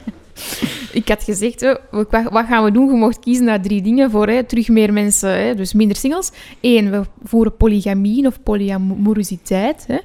Ik 0.92 1.08
had 1.08 1.24
gezegd, 1.24 1.62
hè, 1.62 1.74
wat, 1.92 2.08
wat 2.12 2.46
gaan 2.46 2.64
we 2.64 2.72
doen? 2.72 2.88
Je 2.88 2.94
mocht 2.94 3.20
kiezen 3.20 3.46
naar 3.46 3.62
drie 3.62 3.82
dingen 3.82 4.12
voor 4.12 4.28
hè, 4.28 4.44
terug 4.44 4.68
meer 4.68 4.94
mensen, 4.94 5.30
hè, 5.46 5.56
dus 5.56 5.74
minder 5.74 5.98
singles. 5.98 6.32
Eén, 6.62 6.92
we 6.92 7.02
voeren 7.24 7.58
polygamie 7.58 8.28
of 8.28 8.44
polyamorositeit. 8.44 9.84
Hè. 9.88 9.98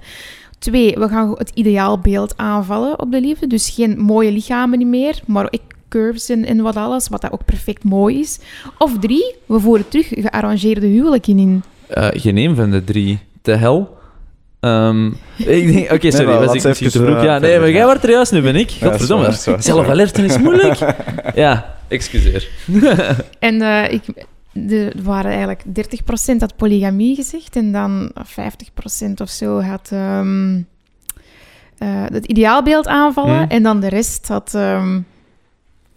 Twee, 0.58 0.94
we 0.94 1.08
gaan 1.08 1.34
het 1.36 1.50
ideaalbeeld 1.54 2.36
aanvallen 2.36 3.00
op 3.00 3.12
de 3.12 3.20
liefde. 3.20 3.46
Dus 3.46 3.70
geen 3.70 3.98
mooie 4.00 4.32
lichamen 4.32 4.78
niet 4.78 4.88
meer, 4.88 5.20
maar 5.26 5.44
ook 5.44 5.60
curves 5.88 6.28
en, 6.28 6.44
en 6.44 6.62
wat 6.62 6.76
alles, 6.76 7.08
wat 7.08 7.20
dat 7.20 7.32
ook 7.32 7.44
perfect 7.44 7.84
mooi 7.84 8.18
is. 8.18 8.38
Of 8.78 8.98
drie, 8.98 9.34
we 9.46 9.60
voeren 9.60 9.88
terug 9.88 10.08
gearrangeerde 10.08 10.86
huwelijken 10.86 11.38
in. 11.38 11.62
Eh, 11.86 12.08
geen 12.12 12.36
een 12.36 12.54
van 12.54 12.70
de 12.70 12.84
drie. 12.84 13.18
De 13.42 13.56
hel. 13.56 13.96
Ehm, 14.60 15.06
ik 15.36 15.72
denk, 15.72 15.92
oké, 15.92 16.10
sorry, 16.10 16.26
maar 16.26 16.44
was 16.44 16.54
ik 16.54 16.64
misschien 16.64 16.88
te 16.88 16.98
vroeg? 16.98 17.22
Ja, 17.22 17.38
nee, 17.38 17.58
maar 17.58 17.70
jij 17.70 17.84
wordt 17.84 18.02
er 18.02 18.10
juist, 18.10 18.32
nu 18.32 18.40
ben 18.40 18.56
ik. 18.56 18.70
Godverdomme. 18.70 19.26
waar, 19.84 19.96
dat 19.96 20.18
is 20.18 20.38
moeilijk. 20.38 20.78
ja, 21.34 21.76
excuseer. 21.88 22.48
En 23.38 23.62
eh, 23.62 23.92
ik, 23.92 24.02
er 24.70 24.92
waren 25.02 25.30
eigenlijk 25.30 25.62
30% 26.34 26.36
had 26.38 26.56
polygamie 26.56 27.14
gezegd 27.14 27.56
en 27.56 27.72
dan 27.72 28.12
50% 28.14 29.20
of 29.22 29.28
zo 29.30 29.60
had 29.60 29.88
ehm, 29.92 30.56
eh, 31.78 32.04
het 32.12 32.26
ideaalbeeld 32.26 32.86
aanvallen 32.86 33.36
Hmm. 33.38 33.48
en 33.50 33.62
dan 33.62 33.80
de 33.80 33.88
rest 33.88 34.28
had, 34.28 34.54
ehm, 34.54 35.00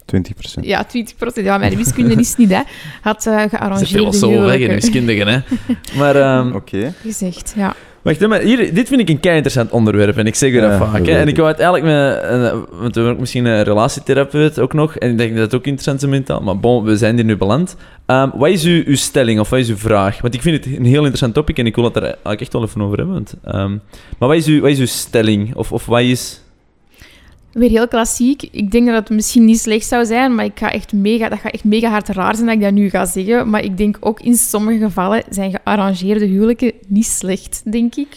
20%. 0.04 0.64
ja, 0.66 0.84
20%, 0.84 1.44
ja, 1.46 1.58
mijn 1.58 1.76
wiskunde 1.76 2.14
is 2.14 2.36
niet, 2.36 2.50
hè, 2.50 2.60
had 3.00 3.26
eh 3.26 3.32
Ze 3.34 3.40
zit 3.40 3.50
gearrangeerde 3.50 4.02
wel 4.02 4.12
zo 4.12 4.42
weg 4.42 4.58
in 4.58 4.68
wiskundigen, 4.74 5.26
hè. 5.28 5.38
Maar, 5.98 6.16
ehm, 6.16 6.52
Oké. 6.54 6.94
gezegd, 7.02 7.52
ja. 7.56 7.74
Wacht, 8.02 8.20
hè, 8.20 8.28
maar 8.28 8.40
hier, 8.40 8.74
dit 8.74 8.88
vind 8.88 9.00
ik 9.00 9.08
een 9.08 9.20
kei 9.20 9.34
interessant 9.34 9.70
onderwerp 9.70 10.16
en 10.16 10.26
ik 10.26 10.34
zeg 10.34 10.50
u 10.50 10.60
dat 10.60 10.70
Ja, 10.70 10.78
vaak. 10.78 10.92
dat 10.92 11.06
Hè. 11.06 11.12
weet 11.12 11.14
En 11.14 11.22
ik 11.22 11.28
ik. 11.28 11.36
wou 11.36 11.48
het 11.48 11.60
eigenlijk 11.60 11.92
met, 11.94 12.30
een- 12.30 12.50
want 12.52 12.94
we 12.94 13.00
hebben 13.00 13.12
ook 13.12 13.18
misschien 13.18 13.44
een 13.44 13.62
relatietherapeut 13.62 14.58
ook 14.58 14.72
nog, 14.72 14.96
en 14.96 15.10
ik 15.10 15.18
denk 15.18 15.32
dat 15.34 15.42
het 15.44 15.54
ook 15.54 15.64
interessant 15.64 16.02
is 16.02 16.08
mentaal, 16.08 16.40
maar 16.40 16.58
bon, 16.58 16.84
we 16.84 16.96
zijn 16.96 17.14
hier 17.14 17.24
nu 17.24 17.36
beland. 17.36 17.76
Ehm, 18.06 18.28
wat 18.34 18.48
is 18.48 18.64
uw, 18.64 18.82
uw 18.86 18.96
stelling 18.96 19.40
of 19.40 19.50
wat 19.50 19.58
is 19.58 19.68
uw 19.68 19.76
vraag? 19.76 20.20
Want 20.20 20.34
ik 20.34 20.42
vind 20.42 20.64
het 20.64 20.76
een 20.76 20.84
heel 20.84 20.98
interessant 20.98 21.34
topic 21.34 21.58
en 21.58 21.66
ik 21.66 21.74
wil 21.74 21.84
het 21.84 21.96
er 21.96 22.02
eigenlijk 22.02 22.40
echt 22.40 22.52
wel 22.52 22.62
even 22.62 22.82
over 22.82 22.96
hebben. 22.96 23.14
Want, 23.14 23.34
ehm, 23.44 23.70
maar 24.18 24.28
wat 24.28 24.36
is, 24.36 24.46
uw, 24.46 24.60
wat 24.60 24.70
is 24.70 24.78
uw 24.78 24.86
stelling? 24.86 25.54
Of, 25.54 25.72
of 25.72 25.86
wat 25.86 26.00
is... 26.00 26.40
Weer 27.52 27.68
heel 27.70 27.88
klassiek. 27.88 28.42
Ik 28.50 28.70
denk 28.70 28.86
dat 28.86 28.94
het 28.94 29.10
misschien 29.10 29.44
niet 29.44 29.58
slecht 29.58 29.86
zou 29.86 30.04
zijn, 30.04 30.34
maar 30.34 30.44
ik 30.44 30.58
ga 30.58 30.72
echt 30.72 30.92
mega, 30.92 31.28
dat 31.28 31.38
gaat 31.38 31.52
echt 31.52 31.64
mega 31.64 31.88
hard 31.90 32.08
raar 32.08 32.34
zijn 32.34 32.46
dat 32.46 32.54
ik 32.54 32.60
dat 32.62 32.72
nu 32.72 32.90
ga 32.90 33.04
zeggen. 33.04 33.50
Maar 33.50 33.64
ik 33.64 33.76
denk 33.76 33.96
ook 34.00 34.20
in 34.20 34.34
sommige 34.34 34.78
gevallen 34.78 35.22
zijn 35.30 35.50
gearrangeerde 35.50 36.24
huwelijken 36.24 36.72
niet 36.86 37.06
slecht, 37.06 37.62
denk 37.72 37.94
ik. 37.94 38.08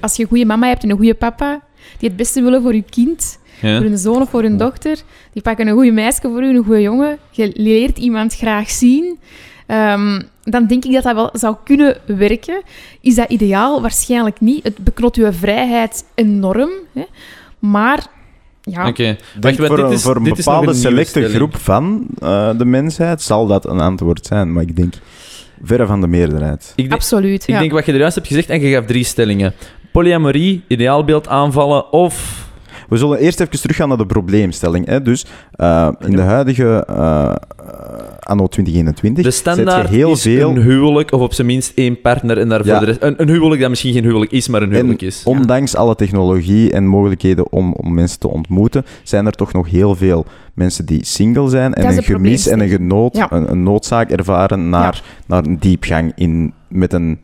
Als 0.00 0.16
je 0.16 0.22
een 0.22 0.28
goede 0.28 0.44
mama 0.44 0.66
hebt 0.68 0.82
en 0.82 0.90
een 0.90 0.96
goede 0.96 1.14
papa, 1.14 1.60
die 1.98 2.08
het 2.08 2.16
beste 2.18 2.42
willen 2.42 2.62
voor 2.62 2.74
je 2.74 2.82
kind, 2.90 3.38
Ja. 3.60 3.76
voor 3.76 3.86
hun 3.86 3.98
zoon 3.98 4.22
of 4.22 4.30
voor 4.30 4.42
hun 4.42 4.56
dochter, 4.56 4.98
die 5.32 5.42
pakken 5.42 5.66
een 5.66 5.74
goede 5.74 5.90
meisje 5.92 6.20
voor 6.20 6.42
u, 6.42 6.56
een 6.56 6.64
goede 6.64 6.82
jongen, 6.82 7.18
je 7.30 7.50
leert 7.54 7.98
iemand 7.98 8.34
graag 8.34 8.70
zien, 8.70 9.18
ehm, 9.66 10.20
dan 10.42 10.66
denk 10.66 10.84
ik 10.84 10.92
dat 10.92 11.02
dat 11.02 11.14
wel 11.14 11.30
zou 11.32 11.56
kunnen 11.64 11.96
werken. 12.06 12.62
Is 13.00 13.14
dat 13.14 13.30
ideaal? 13.30 13.80
Waarschijnlijk 13.80 14.40
niet. 14.40 14.64
Het 14.64 14.78
beknot 14.78 15.16
je 15.16 15.32
vrijheid 15.32 16.04
enorm. 16.14 16.70
Hè? 16.92 17.04
Maar, 17.58 18.06
ja... 18.70 18.82
Wacht, 19.40 19.58
want 19.58 19.68
voor, 19.68 19.76
dit 19.76 19.86
een- 19.86 19.92
is- 19.92 20.02
voor 20.02 20.16
een 20.16 20.22
dit 20.22 20.38
is 20.38 20.44
nog 20.44 20.54
bepaalde 20.54 20.68
een 20.78 20.82
selecte 20.82 21.08
stelling. 21.10 21.34
groep 21.34 21.56
van 21.56 22.06
eh, 22.18 22.50
de 22.58 22.64
mensheid 22.64 23.22
zal 23.22 23.46
dat 23.46 23.66
een 23.66 23.80
antwoord 23.80 24.26
zijn. 24.26 24.52
Maar 24.52 24.62
ik 24.62 24.76
denk 24.76 24.94
verre 25.62 25.86
van 25.86 26.00
de 26.00 26.06
meerderheid. 26.06 26.72
Ik, 26.76 26.92
Absoluut, 26.92 27.42
ik 27.42 27.48
ja. 27.54 27.58
denk 27.58 27.72
wat 27.72 27.86
je 27.86 27.92
er 27.92 27.98
juist 27.98 28.14
hebt 28.14 28.26
gezegd, 28.26 28.48
en 28.50 28.60
je 28.60 28.74
gaf 28.74 28.84
drie 28.84 29.04
stellingen. 29.04 29.54
Polyamorie, 29.92 30.62
ideaalbeeld 30.68 31.28
aanvallen 31.28 31.92
of... 31.92 32.46
We 32.88 32.96
zullen 32.96 33.18
eerst 33.18 33.40
even 33.40 33.60
teruggaan 33.60 33.88
naar 33.88 33.96
de 33.98 34.06
probleemstelling. 34.06 34.86
Hè. 34.86 35.02
Dus 35.02 35.26
eh, 35.52 35.88
in 35.98 36.16
de 36.16 36.22
huidige 36.22 36.84
eh, 36.86 37.34
anno 38.18 38.46
2021 38.46 39.22
De 39.24 39.28
je 39.30 39.34
standaard 39.34 39.88
heel 39.88 40.10
is 40.12 40.22
veel... 40.22 40.50
een 40.50 40.62
huwelijk, 40.62 41.12
of 41.12 41.20
op 41.20 41.32
zijn 41.32 41.46
minst 41.46 41.72
één 41.74 42.00
partner 42.00 42.38
en 42.38 42.48
daarvoor 42.48 42.72
Ja. 42.72 42.78
de 42.78 42.84
rest. 42.84 43.02
Een, 43.02 43.14
een 43.16 43.28
huwelijk 43.28 43.60
dat 43.60 43.70
misschien 43.70 43.92
geen 43.92 44.04
huwelijk 44.04 44.32
is, 44.32 44.48
maar 44.48 44.62
een 44.62 44.72
huwelijk 44.72 45.02
is. 45.02 45.22
Ondanks 45.24 45.76
alle 45.76 45.94
technologie 45.94 46.72
en 46.72 46.86
mogelijkheden 46.86 47.52
om, 47.52 47.72
om 47.72 47.94
mensen 47.94 48.18
te 48.18 48.28
ontmoeten, 48.28 48.84
zijn 49.02 49.26
er 49.26 49.32
toch 49.32 49.52
nog 49.52 49.70
heel 49.70 49.94
veel 49.94 50.24
mensen 50.54 50.86
die 50.86 51.04
single 51.04 51.48
zijn 51.48 51.74
en 51.74 51.96
een 51.96 52.02
gemis 52.02 52.46
en 52.46 52.60
een, 52.60 52.68
genood, 52.68 53.16
Ja. 53.16 53.32
een, 53.32 53.50
een 53.50 53.62
noodzaak 53.62 54.10
ervaren 54.10 54.68
naar, 54.68 55.02
naar 55.26 55.44
een 55.46 55.58
diepgang 55.58 56.12
in, 56.16 56.52
met 56.68 56.92
een 56.92 57.18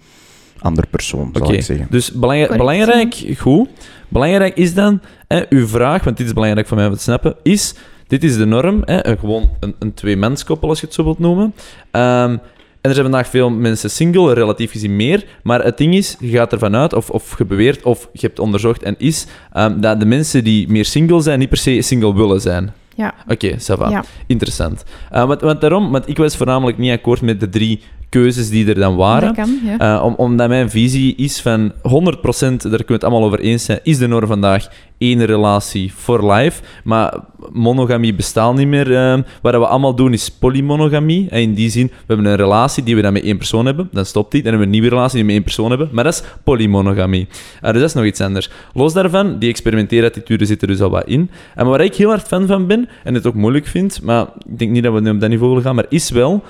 ander 0.58 0.86
persoon, 0.90 1.30
zal 1.32 1.42
Oké, 1.46 1.52
ik 1.54 1.62
zeggen. 1.62 1.86
Dus 1.90 2.12
belangrijk, 2.12 3.24
goed. 3.38 3.68
Belangrijk 4.08 4.56
is 4.56 4.74
dan, 4.74 5.00
hè, 5.34 5.44
uw 5.48 5.66
vraag, 5.66 6.04
want 6.04 6.16
dit 6.16 6.26
is 6.26 6.32
belangrijk 6.32 6.66
voor 6.66 6.76
mij 6.76 6.86
om 6.86 6.92
te 6.94 7.00
snappen, 7.00 7.36
is, 7.42 7.74
dit 8.06 8.24
is 8.24 8.36
de 8.36 8.44
norm, 8.44 8.82
hè, 8.84 9.16
gewoon 9.18 9.50
een, 9.60 9.74
een 9.78 9.94
twee-menskoppel, 9.94 10.68
als 10.68 10.80
je 10.80 10.86
het 10.86 10.94
zo 10.94 11.04
wilt 11.04 11.18
noemen. 11.18 11.54
Ehm, 11.90 12.36
en 12.80 12.90
er 12.90 12.96
zijn 12.96 13.10
vandaag 13.10 13.28
veel 13.28 13.50
mensen 13.50 13.90
single, 13.90 14.34
relatief 14.34 14.70
gezien 14.70 14.96
meer. 14.96 15.24
Maar 15.42 15.64
het 15.64 15.78
ding 15.78 15.94
is, 15.94 16.16
je 16.20 16.28
gaat 16.28 16.52
ervan 16.52 16.76
uit, 16.76 16.92
of, 16.92 17.10
of 17.10 17.38
je 17.38 17.44
beweert, 17.44 17.82
of 17.82 18.08
je 18.12 18.26
hebt 18.26 18.38
onderzocht 18.38 18.82
en 18.82 18.94
is, 18.98 19.26
ehm, 19.52 19.80
dat 19.80 20.00
de 20.00 20.06
mensen 20.06 20.44
die 20.44 20.68
meer 20.68 20.84
single 20.84 21.20
zijn, 21.20 21.38
niet 21.38 21.48
per 21.48 21.58
se 21.58 21.82
single 21.82 22.14
willen 22.14 22.40
zijn. 22.40 22.72
Ja. 22.94 23.14
Oké, 23.28 23.56
ça 23.58 23.78
va. 23.78 23.90
Ja. 23.90 24.04
Interessant. 24.26 24.84
Eh, 25.10 25.24
want, 25.26 25.40
want 25.40 25.60
daarom, 25.60 25.90
want 25.90 26.08
ik 26.08 26.16
was 26.16 26.36
voornamelijk 26.36 26.78
niet 26.78 26.92
akkoord 26.92 27.20
met 27.20 27.40
de 27.40 27.48
drie 27.48 27.80
keuzes 28.08 28.48
die 28.48 28.68
er 28.68 28.74
dan 28.74 28.96
waren. 28.96 29.34
Dat 29.34 29.46
kan, 29.46 29.58
ja. 29.78 30.00
Om, 30.00 30.14
omdat 30.14 30.48
mijn 30.48 30.70
visie 30.70 31.14
is 31.16 31.40
van 31.40 31.72
100%, 31.72 31.76
daar 31.80 32.58
kunnen 32.58 32.86
we 32.86 32.92
het 32.92 33.04
allemaal 33.04 33.24
over 33.24 33.40
eens 33.40 33.64
zijn, 33.64 33.80
is 33.82 33.98
de 33.98 34.06
norm 34.06 34.26
vandaag 34.26 34.68
één 35.04 35.24
relatie 35.24 35.92
for 35.96 36.32
life. 36.32 36.62
Maar 36.84 37.14
monogamie 37.52 38.14
bestaat 38.14 38.56
niet 38.56 38.68
meer. 38.68 38.96
eh. 38.96 39.18
wat 39.42 39.54
we 39.54 39.66
allemaal 39.66 39.94
doen 39.94 40.12
is 40.12 40.30
polymonogamie. 40.30 41.28
En 41.30 41.40
in 41.40 41.54
die 41.54 41.70
zin, 41.70 41.86
we 41.86 41.92
hebben 42.06 42.26
een 42.26 42.36
relatie 42.36 42.82
die 42.82 42.96
we 42.96 43.02
dan 43.02 43.12
met 43.12 43.22
één 43.22 43.36
persoon 43.36 43.66
hebben. 43.66 43.88
Dan 43.92 44.04
stopt 44.06 44.30
die. 44.30 44.42
Dan 44.42 44.50
hebben 44.50 44.68
we 44.68 44.74
een 44.74 44.80
nieuwe 44.80 44.96
relatie 44.96 45.14
die 45.16 45.20
we 45.20 45.26
met 45.26 45.34
één 45.36 45.44
persoon 45.44 45.68
hebben. 45.68 45.88
Maar 45.92 46.04
dat 46.04 46.14
is 46.14 46.22
polymonogamie. 46.44 47.26
Eh, 47.60 47.70
dus 47.72 47.80
dat 47.80 47.88
is 47.88 47.94
nog 47.94 48.04
iets 48.04 48.20
anders. 48.20 48.50
Los 48.72 48.92
daarvan, 48.92 49.38
die 49.38 49.48
experimenteerattitude 49.50 50.44
zit 50.44 50.62
er 50.62 50.68
dus 50.68 50.80
al 50.80 50.90
wat 50.90 51.06
in. 51.06 51.30
En 51.54 51.66
waar 51.66 51.80
ik 51.80 51.94
heel 51.94 52.08
hard 52.08 52.26
fan 52.26 52.46
van 52.46 52.66
ben, 52.66 52.88
en 53.04 53.14
het 53.14 53.26
ook 53.26 53.34
moeilijk 53.34 53.66
vind, 53.66 54.02
maar 54.02 54.26
ik 54.48 54.58
denk 54.58 54.70
niet 54.70 54.82
dat 54.82 54.92
we 54.92 55.00
nu 55.00 55.10
op 55.10 55.20
dat 55.20 55.28
niveau 55.28 55.48
willen 55.48 55.64
gaan, 55.64 55.74
maar 55.74 55.86
is 55.88 56.10
wel 56.10 56.42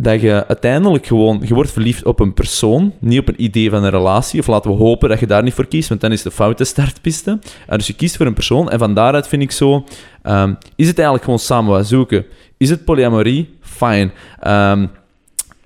dat 0.00 0.20
je 0.20 0.44
uiteindelijk 0.46 1.06
gewoon... 1.06 1.40
Je 1.44 1.54
wordt 1.54 1.70
verliefd 1.70 2.04
op 2.04 2.20
een 2.20 2.34
persoon, 2.34 2.92
niet 2.98 3.18
op 3.18 3.28
een 3.28 3.42
idee 3.42 3.70
van 3.70 3.84
een 3.84 3.90
relatie. 3.90 4.40
Of 4.40 4.46
laten 4.46 4.70
we 4.70 4.76
hopen 4.76 5.08
dat 5.08 5.20
je 5.20 5.26
daar 5.26 5.42
niet 5.42 5.54
voor 5.54 5.66
kiest, 5.66 5.88
want 5.88 6.00
dan 6.00 6.12
is 6.12 6.22
de 6.22 6.30
foute 6.30 6.64
startpiste. 6.64 7.38
Uh, 7.68 7.76
dus 7.76 7.86
je 7.86 7.92
kiest 7.92 8.16
voor 8.16 8.26
een 8.26 8.34
persoon 8.34 8.70
en 8.70 8.78
van 8.78 8.94
daaruit 8.94 9.28
vind 9.28 9.42
ik 9.42 9.50
zo... 9.50 9.84
ehm, 10.22 10.54
is 10.76 10.86
het 10.86 10.96
eigenlijk 10.96 11.24
gewoon 11.24 11.38
samen 11.38 11.70
wat 11.70 11.86
zoeken? 11.86 12.26
Is 12.56 12.70
het 12.70 12.84
polyamorie? 12.84 13.56
Fine. 13.60 14.10
Ehm, 14.40 14.86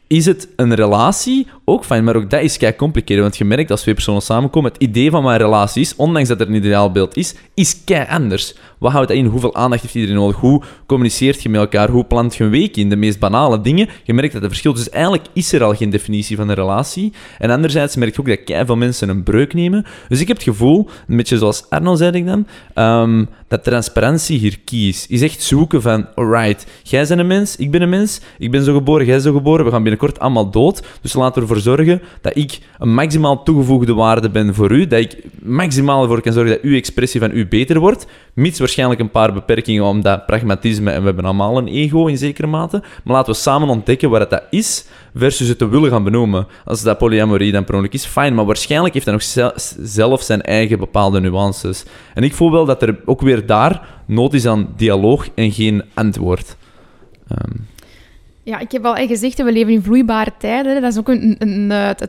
is 0.06 0.26
het 0.26 0.48
een 0.56 0.74
relatie? 0.74 1.46
Ook 1.72 1.84
fijn, 1.84 2.04
maar 2.04 2.16
ook 2.16 2.30
dat 2.30 2.42
is 2.42 2.56
kei 2.56 2.76
complicated. 2.76 3.22
Want 3.22 3.36
je 3.36 3.44
merkt 3.44 3.70
als 3.70 3.80
twee 3.80 3.94
personen 3.94 4.22
samenkomen, 4.22 4.72
het 4.72 4.82
idee 4.82 5.10
van 5.10 5.22
wat 5.22 5.32
een 5.32 5.38
relatie 5.38 5.82
is, 5.82 5.96
ondanks 5.96 6.28
dat 6.28 6.40
er 6.40 6.48
een 6.48 6.54
ideaalbeeld 6.54 7.16
is, 7.16 7.34
is 7.54 7.84
kei 7.84 8.06
anders. 8.08 8.54
Wat 8.78 8.92
houdt 8.92 9.08
dat 9.08 9.16
in? 9.16 9.26
Hoeveel 9.26 9.54
aandacht 9.54 9.82
heeft 9.82 9.94
iedereen 9.94 10.16
nodig? 10.16 10.36
Hoe 10.36 10.62
communiceert 10.86 11.42
je 11.42 11.48
met 11.48 11.60
elkaar? 11.60 11.88
Hoe 11.90 12.04
plant 12.04 12.34
je 12.34 12.44
een 12.44 12.50
week 12.50 12.76
in? 12.76 12.88
De 12.88 12.96
meest 12.96 13.18
banale 13.18 13.60
dingen. 13.60 13.88
Je 14.04 14.14
merkt 14.14 14.32
dat 14.32 14.42
er 14.42 14.48
verschil 14.48 14.72
Dus 14.72 14.90
eigenlijk 14.90 15.24
is 15.32 15.52
er 15.52 15.62
al 15.62 15.74
geen 15.74 15.90
definitie 15.90 16.36
van 16.36 16.48
een 16.48 16.54
relatie. 16.54 17.12
En 17.38 17.50
anderzijds 17.50 17.96
merk 17.96 18.14
je 18.14 18.20
ook 18.20 18.26
dat 18.26 18.44
kei 18.44 18.66
veel 18.66 18.76
mensen 18.76 19.08
een 19.08 19.22
breuk 19.22 19.54
nemen. 19.54 19.86
Dus 20.08 20.20
ik 20.20 20.28
heb 20.28 20.36
het 20.36 20.46
gevoel, 20.46 20.88
een 21.08 21.16
beetje 21.16 21.38
zoals 21.38 21.64
Arno 21.68 21.94
zei 21.94 22.12
ik 22.12 22.26
dan, 22.26 22.46
ehm, 22.74 23.24
dat 23.48 23.64
transparantie 23.64 24.38
hier 24.38 24.58
is. 24.70 25.06
Is 25.06 25.22
echt 25.22 25.42
zoeken 25.42 25.82
van, 25.82 26.06
alright, 26.14 26.66
jij 26.82 27.06
bent 27.06 27.20
een 27.20 27.26
mens, 27.26 27.56
ik 27.56 27.70
ben 27.70 27.82
een 27.82 27.88
mens, 27.88 28.20
ik 28.38 28.50
ben 28.50 28.64
zo 28.64 28.74
geboren, 28.74 29.04
jij 29.04 29.14
bent 29.14 29.26
zo 29.26 29.32
geboren, 29.32 29.64
we 29.64 29.70
gaan 29.70 29.82
binnenkort 29.82 30.18
allemaal 30.18 30.50
dood. 30.50 30.82
Dus 31.02 31.12
laten 31.12 31.34
we 31.34 31.40
ervoor 31.40 31.61
zorgen 31.62 32.02
dat 32.20 32.36
ik 32.36 32.58
een 32.78 32.94
maximaal 32.94 33.42
toegevoegde 33.42 33.94
waarde 33.94 34.30
ben 34.30 34.54
voor 34.54 34.70
u, 34.70 34.86
dat 34.86 35.00
ik 35.00 35.16
maximaal 35.42 36.02
ervoor 36.02 36.20
kan 36.20 36.32
zorgen 36.32 36.52
dat 36.52 36.62
uw 36.62 36.76
expressie 36.76 37.20
van 37.20 37.30
u 37.32 37.46
beter 37.46 37.80
wordt, 37.80 38.06
mits 38.34 38.58
waarschijnlijk 38.58 39.00
een 39.00 39.10
paar 39.10 39.32
beperkingen 39.32 39.84
omdat 39.84 40.26
pragmatisme, 40.26 40.90
en 40.90 41.00
we 41.00 41.06
hebben 41.06 41.24
allemaal 41.24 41.58
een 41.58 41.68
ego 41.68 42.06
in 42.06 42.18
zekere 42.18 42.46
mate, 42.46 42.82
maar 43.04 43.16
laten 43.16 43.32
we 43.32 43.38
samen 43.38 43.68
ontdekken 43.68 44.10
wat 44.10 44.30
dat 44.30 44.42
is, 44.50 44.86
versus 45.14 45.48
het 45.48 45.58
te 45.58 45.68
willen 45.68 45.90
gaan 45.90 46.04
benoemen. 46.04 46.46
Als 46.64 46.82
dat 46.82 46.98
polyamorie 46.98 47.52
dan 47.52 47.64
per 47.64 47.92
is, 47.92 48.04
fijn, 48.04 48.34
maar 48.34 48.44
waarschijnlijk 48.44 48.94
heeft 48.94 49.06
hij 49.06 49.14
nog 49.14 49.22
zel- 49.22 49.52
zelf 49.82 50.22
zijn 50.22 50.42
eigen 50.42 50.78
bepaalde 50.78 51.20
nuances. 51.20 51.84
En 52.14 52.22
ik 52.22 52.34
voel 52.34 52.50
wel 52.50 52.64
dat 52.64 52.82
er 52.82 53.00
ook 53.04 53.20
weer 53.20 53.46
daar 53.46 54.00
nood 54.06 54.34
is 54.34 54.46
aan 54.46 54.68
dialoog 54.76 55.28
en 55.34 55.52
geen 55.52 55.82
antwoord. 55.94 56.56
Ehm, 57.28 57.56
Ja, 58.44 58.58
ik 58.58 58.72
heb 58.72 58.84
al 58.84 58.96
echt 58.96 59.08
gezegd, 59.08 59.42
we 59.42 59.52
leven 59.52 59.72
in 59.72 59.82
vloeibare 59.82 60.32
tijden. 60.38 60.74
hè. 60.74 60.80
Dat 60.80 60.92
is 60.92 60.98
ook 60.98 61.08
een, 61.08 61.36
een, 61.38 61.70
een, 61.70 61.70
eh, 61.70 62.06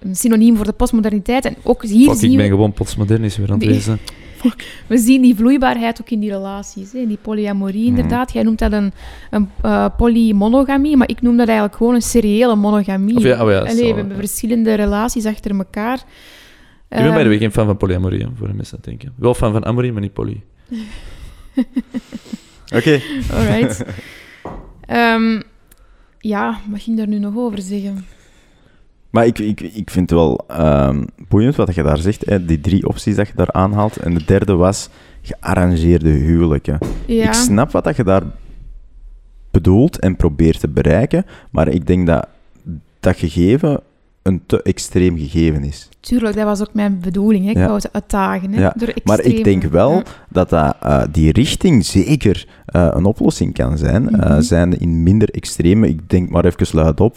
een 0.00 0.16
synoniem 0.16 0.56
voor 0.56 0.64
de 0.64 0.72
postmoderniteit. 0.72 1.44
En 1.44 1.56
ook 1.62 1.82
hier 1.82 2.08
fuck, 2.08 2.18
zien 2.18 2.30
ik 2.30 2.36
ben 2.36 2.46
we, 2.46 2.52
gewoon 2.52 2.72
postmodernisch 2.72 3.36
weer 3.36 3.50
aan 3.50 3.58
het 3.58 3.68
lezen. 3.68 3.98
we 4.86 4.98
zien 4.98 5.22
die 5.22 5.34
vloeibaarheid 5.34 6.00
ook 6.00 6.10
in 6.10 6.20
die 6.20 6.30
relaties. 6.30 6.92
Hè. 6.92 7.06
Die 7.06 7.18
polyamorie 7.22 7.86
inderdaad. 7.86 8.32
Jij 8.32 8.42
noemt 8.42 8.58
dat 8.58 8.72
een, 8.72 8.92
een 9.30 9.50
eh, 9.62 9.86
polymonogamie, 9.96 10.96
maar 10.96 11.08
ik 11.08 11.22
noem 11.22 11.36
dat 11.36 11.46
eigenlijk 11.46 11.76
gewoon 11.76 11.94
een 11.94 12.02
seriële 12.02 12.56
monogamie. 12.56 13.16
Of 13.16 13.22
ja, 13.22 13.44
oh 13.44 13.50
ja, 13.50 13.58
Allee, 13.58 13.74
zo, 13.74 13.80
we 13.80 13.86
hebben 13.86 14.08
ja. 14.08 14.14
verschillende 14.14 14.74
relaties 14.74 15.26
achter 15.26 15.56
elkaar. 15.56 15.96
Ik 15.96 16.04
ben 16.88 17.02
bij 17.02 17.12
de 17.12 17.18
Ehm, 17.18 17.28
way 17.28 17.38
geen 17.38 17.52
fan 17.52 17.66
van 17.66 17.76
polyamorie, 17.76 18.20
hè, 18.20 18.28
voor 18.34 18.46
de 18.46 18.54
mensen 18.54 18.76
aan 18.76 18.80
het 18.84 18.90
denken. 18.90 19.12
Wel 19.16 19.34
fan 19.34 19.52
van 19.52 19.64
amorie, 19.64 19.92
maar 19.92 20.02
niet 20.02 20.12
poly. 20.12 20.42
Oké. 22.76 23.00
Alright. 23.32 23.84
Ehm, 24.86 25.40
ja, 26.28 26.58
wat 26.70 26.80
ging 26.80 26.96
daar 26.96 27.08
nu 27.08 27.18
nog 27.18 27.36
over 27.36 27.62
zeggen? 27.62 28.04
Maar 29.10 29.26
ik, 29.26 29.38
ik, 29.38 29.60
ik 29.60 29.90
vind 29.90 30.10
het 30.10 30.18
wel 30.18 30.44
ehm, 30.48 31.04
boeiend 31.28 31.56
wat 31.56 31.74
je 31.74 31.82
daar 31.82 31.98
zegt, 31.98 32.26
hè, 32.26 32.44
die 32.44 32.60
drie 32.60 32.88
opties 32.88 33.16
dat 33.16 33.26
je 33.28 33.32
daar 33.36 33.52
aanhaalt. 33.52 33.96
En 33.96 34.14
de 34.14 34.24
derde 34.24 34.54
was 34.54 34.88
gearrangeerde 35.22 36.10
huwelijken. 36.10 36.78
Ja, 37.06 37.26
Ik 37.26 37.32
snap 37.32 37.70
wat 37.70 37.84
dat 37.84 37.96
je 37.96 38.04
daar 38.04 38.22
bedoelt 39.50 39.98
en 39.98 40.16
probeert 40.16 40.60
te 40.60 40.68
bereiken, 40.68 41.24
maar 41.50 41.68
ik 41.68 41.86
denk 41.86 42.06
dat 42.06 42.28
dat 43.00 43.16
gegeven 43.16 43.80
een 44.28 44.42
te 44.46 44.62
extreem 44.62 45.18
gegeven 45.18 45.64
is. 45.64 45.88
tuurlijk, 46.00 46.36
dat 46.36 46.44
was 46.44 46.60
ook 46.60 46.74
mijn 46.74 47.00
bedoeling. 47.00 47.44
Hè. 47.44 47.50
Ik 47.50 47.56
Ja. 47.56 47.66
wou 47.66 47.80
ze 47.80 47.88
uitdagen. 47.92 48.52
Hè, 48.52 48.60
Ja, 48.60 48.72
door 48.76 48.92
Maar 49.04 49.20
ik 49.20 49.44
denk 49.44 49.62
wel 49.62 49.92
Ja. 49.92 50.02
dat, 50.28 50.50
dat 50.50 50.76
eh, 50.80 51.02
die 51.12 51.32
richting 51.32 51.84
zeker 51.84 52.46
eh, 52.66 52.88
een 52.92 53.04
oplossing 53.04 53.54
kan 53.54 53.78
zijn. 53.78 54.08
eh, 54.16 54.30
Mhm. 54.30 54.40
zijn 54.40 54.78
in 54.80 55.02
minder 55.02 55.28
extreme, 55.30 55.88
ik 55.88 56.10
denk 56.10 56.30
maar 56.30 56.44
even 56.44 56.66
luid 56.76 57.00
op, 57.00 57.16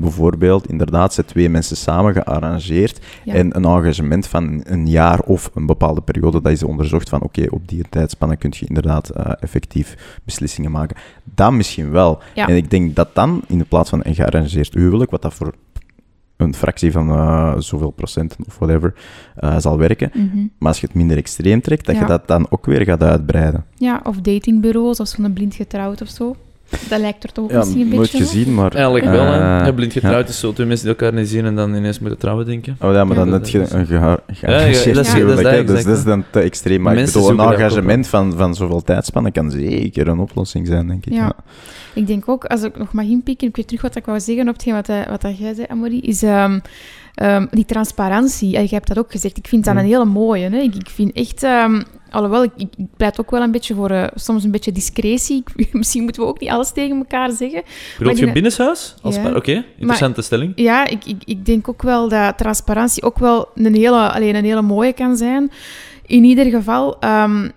bijvoorbeeld 0.00 0.68
inderdaad 0.68 1.14
zijn 1.14 1.26
twee 1.26 1.48
mensen 1.48 1.76
samen 1.76 2.12
gearrangeerd 2.12 3.00
en 3.26 3.56
een 3.56 3.64
engagement 3.64 4.26
van 4.26 4.60
een 4.64 4.86
jaar 4.88 5.20
of 5.20 5.50
een 5.54 5.66
bepaalde 5.66 6.00
periode, 6.00 6.40
dat 6.40 6.52
is 6.52 6.62
onderzocht 6.62 7.08
van 7.08 7.22
oké, 7.22 7.46
op 7.50 7.68
die 7.68 7.84
tijdspanne 7.90 8.36
kun 8.36 8.52
je 8.58 8.66
inderdaad 8.66 9.10
effectief 9.40 10.18
beslissingen 10.24 10.70
maken. 10.70 10.96
Dat 11.34 11.52
misschien 11.52 11.90
wel. 11.90 12.18
En 12.34 12.56
ik 12.56 12.70
denk 12.70 12.96
dat 12.96 13.08
dan, 13.14 13.42
in 13.46 13.58
de 13.58 13.64
plaats 13.64 13.90
van 13.90 14.00
een 14.02 14.14
gearrangeerd 14.14 14.74
huwelijk, 14.74 15.10
wat 15.10 15.22
dat 15.22 15.34
voor 15.34 15.54
een 16.38 16.54
fractie 16.54 16.92
van 16.92 17.10
eh, 17.10 17.54
zoveel 17.58 17.90
procenten 17.90 18.44
of 18.46 18.58
whatever 18.58 18.94
eh, 19.36 19.58
zal 19.58 19.78
werken, 19.78 20.10
Mhm. 20.14 20.46
maar 20.58 20.68
als 20.68 20.80
je 20.80 20.86
het 20.86 20.94
minder 20.94 21.16
extreem 21.16 21.60
trekt, 21.60 21.86
dat 21.86 21.94
Ja. 21.94 22.00
je 22.00 22.06
dat 22.06 22.26
dan 22.28 22.46
ook 22.50 22.66
weer 22.66 22.84
gaat 22.84 23.02
uitbreiden. 23.02 23.64
Ja, 23.76 24.00
of 24.04 24.16
datingbureaus, 24.20 25.00
of 25.00 25.08
zo'n 25.08 25.32
blind 25.32 25.54
getrouwd 25.54 26.00
of 26.02 26.08
zo. 26.08 26.36
Dat 26.88 27.00
lijkt 27.00 27.24
er 27.24 27.32
toch 27.32 27.44
ook 27.44 27.50
Ja, 27.50 27.56
misschien 27.58 27.80
een 27.80 27.88
nooit 27.88 28.00
beetje 28.00 28.18
op. 28.24 28.30
gezien, 28.30 28.54
maar... 28.54 28.72
Eigenlijk 28.74 29.04
wel, 29.04 29.24
hè. 29.24 29.32
eh, 29.60 29.66
Ja, 29.66 29.72
blind 29.72 29.92
getrouwd 29.92 30.28
is 30.28 30.40
zo 30.40 30.52
twee 30.52 30.66
mensen 30.66 30.86
die 30.86 30.96
elkaar 30.96 31.18
niet 31.18 31.28
zien 31.28 31.44
en 31.44 31.54
dan 31.54 31.74
ineens 31.74 31.98
moeten 31.98 32.18
trouwen, 32.18 32.46
denken. 32.46 32.76
Oh 32.80 32.92
ja, 32.92 33.04
maar 33.04 33.16
dan 33.16 33.26
Ja, 33.26 33.32
net 33.38 33.54
een 33.54 33.60
ja, 33.60 33.66
dat 33.66 34.66
is- 34.68 34.82
Dus 35.66 35.84
dat 35.84 35.96
is 35.98 36.04
dan 36.04 36.24
te 36.30 36.40
extreem. 36.40 36.82
Maar 36.82 36.96
ik 36.96 37.04
bedoel, 37.04 37.30
een 37.30 37.38
engagement 37.52 38.06
van, 38.06 38.32
van 38.36 38.54
zoveel 38.54 38.82
tijdspannen 38.82 39.32
kan 39.32 39.50
zeker 39.50 40.08
een 40.08 40.18
oplossing 40.18 40.66
zijn, 40.66 40.86
denk 40.86 41.06
ik. 41.06 41.12
Ja. 41.12 41.18
Ja. 41.24 41.32
Ik 41.94 42.06
denk 42.06 42.28
ook, 42.28 42.44
als 42.44 42.62
ik 42.62 42.78
nog 42.78 42.92
mag 42.92 43.04
inpikken, 43.04 43.48
ik 43.48 43.56
weet 43.56 43.66
terug 43.66 43.82
wat 43.82 43.96
ik 43.96 44.04
wou 44.04 44.20
zeggen 44.20 44.48
op 44.48 44.54
hetgeen 44.54 44.74
wat, 44.74 44.88
eh, 44.88 45.06
wat 45.08 45.20
dat 45.20 45.38
jij 45.38 45.54
zei, 45.54 45.66
Amory, 45.70 45.98
is 45.98 46.22
ehm, 46.22 46.58
ehm, 47.14 47.46
die 47.50 47.64
transparantie. 47.64 48.56
En 48.56 48.62
je 48.62 48.68
hebt 48.68 48.88
dat 48.88 48.98
ook 48.98 49.10
gezegd. 49.10 49.36
Ik 49.36 49.48
vind 49.48 49.64
dat 49.64 49.74
Mm. 49.74 49.80
een 49.80 49.86
hele 49.86 50.04
mooie. 50.04 50.48
Hè? 50.50 50.58
Ik, 50.58 50.74
ik 50.74 50.88
vind 50.90 51.12
echt, 51.12 51.42
ehm, 51.42 51.82
alhoewel, 52.10 52.42
ik, 52.42 52.52
ik 52.56 52.68
pleit 52.96 53.20
ook 53.20 53.30
wel 53.30 53.42
een 53.42 53.50
beetje 53.50 53.74
voor 53.74 53.90
eh, 53.90 54.04
soms 54.14 54.44
een 54.44 54.50
beetje 54.50 54.72
discretie. 54.72 55.42
Ik- 55.56 55.72
Misschien 55.80 56.02
moeten 56.02 56.22
we 56.22 56.28
ook 56.28 56.40
niet 56.40 56.50
alles 56.50 56.70
tegen 56.70 56.96
elkaar 56.96 57.30
zeggen. 57.30 57.62
Bedoel 57.98 58.16
je 58.16 58.32
binnenshuis? 58.32 58.94
Als 59.02 59.14
Ja. 59.14 59.34
Oké, 59.34 59.64
interessante 59.78 60.22
stelling. 60.22 60.52
Ja, 60.56 60.86
ik, 60.86 61.04
ik, 61.04 61.22
ik 61.24 61.46
denk 61.46 61.68
ook 61.68 61.82
wel 61.82 62.08
dat 62.08 62.38
transparantie 62.38 63.02
ook 63.02 63.18
wel 63.18 63.48
een 63.54 63.74
hele, 63.74 64.10
alleen 64.12 64.34
een 64.34 64.44
hele 64.44 64.62
mooie 64.62 64.92
kan 64.92 65.16
zijn. 65.16 65.50
In 66.06 66.24
ieder 66.24 66.44
geval, 66.44 66.98
ehm, 67.00 67.48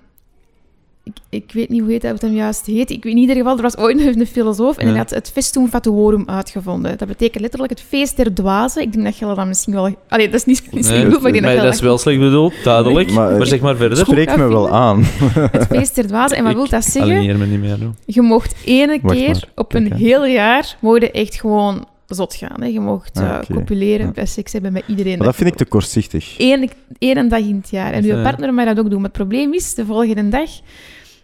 ik, 1.03 1.13
ik 1.29 1.51
weet 1.53 1.69
niet 1.69 1.81
hoe 1.81 1.91
heet 1.91 2.01
dat 2.01 2.11
het 2.11 2.21
hem 2.21 2.33
juist 2.33 2.65
heet. 2.65 2.89
Ik 2.89 3.03
weet 3.03 3.13
in 3.13 3.19
ieder 3.19 3.35
geval, 3.35 3.55
er 3.55 3.61
was 3.61 3.77
ooit 3.77 3.99
een, 4.15 4.27
filosoof 4.27 4.77
en 4.77 4.85
Ja. 4.85 4.91
hij 4.91 4.99
had 4.99 5.09
het 5.09 5.31
festum 5.31 5.67
fatuorum 5.67 6.23
uitgevonden. 6.25 6.97
Dat 6.97 7.07
betekent 7.07 7.41
letterlijk 7.41 7.71
het 7.71 7.81
feest 7.81 8.17
der 8.17 8.33
dwazen. 8.33 8.81
Ik 8.81 8.93
denk 8.93 9.05
dat 9.05 9.17
je 9.17 9.25
dat 9.25 9.35
dan 9.35 9.47
misschien 9.47 9.73
wel... 9.73 9.95
Allee, 10.09 10.25
dat 10.25 10.35
is 10.39 10.45
niet 10.45 10.57
zo 10.57 10.63
Nee, 10.71 11.03
bedoeld, 11.03 11.21
maar 11.21 11.33
ik 11.33 11.41
denk 11.41 11.55
maar 11.55 11.63
dat, 11.63 11.73
is 11.73 11.79
wel 11.79 11.97
slecht 11.97 12.19
bedoeld, 12.19 12.53
duidelijk. 12.63 13.11
Maar, 13.11 13.31
Maar, 13.31 13.41
eh, 13.41 13.47
zeg 13.47 13.59
maar 13.59 13.75
verder. 13.75 13.97
Spreekt 13.97 14.37
me 14.37 14.47
wel 14.47 14.69
aan. 14.69 15.03
het 15.51 15.67
feest 15.69 15.95
der 15.95 16.07
dwazen. 16.07 16.37
En 16.37 16.43
wat 16.43 16.51
Ik 16.51 16.57
wil 16.57 16.69
dat 16.69 16.83
zeggen? 16.83 17.39
Me 17.39 17.45
niet 17.45 17.59
meer. 17.59 17.77
Je 18.05 18.21
mocht 18.21 18.55
ene 18.65 18.99
Wacht 19.01 19.15
keer 19.15 19.27
maar, 19.29 19.49
op 19.55 19.73
een 19.73 19.93
heel 19.93 20.25
jaar 20.25 20.77
mogen 20.79 21.01
je 21.01 21.11
echt 21.11 21.35
gewoon 21.35 21.85
zot 22.15 22.35
gaan. 22.35 22.61
Hè. 22.61 22.67
Je 22.67 22.79
mocht 22.79 23.17
Ah, 23.17 23.29
eh, 23.29 23.39
copuleren, 23.55 24.05
Ja. 24.05 24.11
bij 24.11 24.25
seks 24.25 24.53
hebben 24.53 24.73
met 24.73 24.83
iedereen. 24.87 25.17
Maar 25.17 25.27
dat 25.27 25.35
vind 25.35 25.49
ik 25.49 25.55
te 25.55 25.65
kortzichtig. 25.65 26.35
Eén, 26.37 26.69
één 26.97 27.29
dag 27.29 27.39
in 27.39 27.55
het 27.55 27.69
jaar. 27.69 27.91
En 27.93 28.01
Dus, 28.01 28.11
je 28.11 28.17
eh, 28.17 28.23
partner 28.23 28.53
mag 28.53 28.65
dat 28.65 28.79
ook 28.79 28.89
doen. 28.89 29.01
Maar 29.01 29.09
het 29.09 29.17
probleem 29.17 29.53
is, 29.53 29.73
de 29.73 29.85
volgende 29.85 30.29
dag 30.29 30.49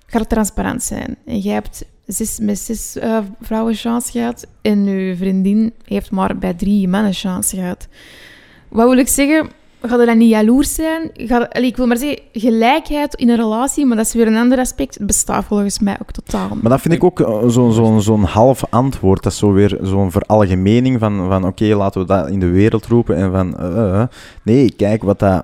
gaat 0.07 0.19
het 0.21 0.29
transparant 0.29 0.83
zijn. 0.83 1.15
En 1.25 1.39
jij 1.39 1.53
hebt 1.53 1.85
zes, 2.05 2.39
met 2.39 2.59
zes 2.59 2.97
eh, 2.97 3.17
vrouwen 3.41 3.75
chance 3.75 4.11
gehad 4.11 4.47
en 4.61 4.85
je 4.85 5.15
vriendin 5.15 5.73
heeft 5.83 6.11
maar 6.11 6.37
bij 6.37 6.53
drie 6.53 6.87
mannen 6.87 7.13
chance 7.13 7.55
gehad. 7.55 7.87
Wat 8.69 8.89
wil 8.89 8.97
ik 8.97 9.07
zeggen? 9.07 9.49
Ga 9.81 9.99
je 9.99 10.05
dan 10.05 10.17
niet 10.17 10.29
jaloers 10.29 10.73
zijn? 10.73 11.09
Ik 11.51 11.77
wil 11.77 11.87
maar 11.87 11.97
zeggen, 11.97 12.19
gelijkheid 12.31 13.13
in 13.15 13.29
een 13.29 13.35
relatie, 13.35 13.85
maar 13.85 13.97
dat 13.97 14.05
is 14.05 14.13
weer 14.13 14.27
een 14.27 14.37
ander 14.37 14.59
aspect. 14.59 14.93
Het 14.93 15.07
bestaat 15.07 15.45
volgens 15.45 15.79
mij 15.79 15.97
ook 16.01 16.11
totaal. 16.11 16.49
Maar 16.61 16.71
dat 16.71 16.81
vind 16.81 16.93
ik 16.93 17.03
ook 17.03 17.19
eh, 17.19 17.47
zo'n 17.47 17.73
zo'n 17.73 18.01
zo'n 18.01 18.23
half 18.23 18.63
antwoord. 18.69 19.23
Dat 19.23 19.31
is 19.31 19.37
zo 19.37 19.51
weer 19.51 19.77
zo'n 19.81 20.11
veralgemening 20.11 20.99
van, 20.99 21.27
van 21.27 21.45
oké, 21.45 21.75
laten 21.75 22.01
we 22.01 22.07
dat 22.07 22.29
in 22.29 22.39
de 22.39 22.49
wereld 22.49 22.85
roepen. 22.85 23.15
En 23.15 23.31
van, 23.31 23.57
eh, 23.57 24.01
eh. 24.01 24.07
nee, 24.43 24.73
kijk 24.77 25.03
wat 25.03 25.19
dat 25.19 25.43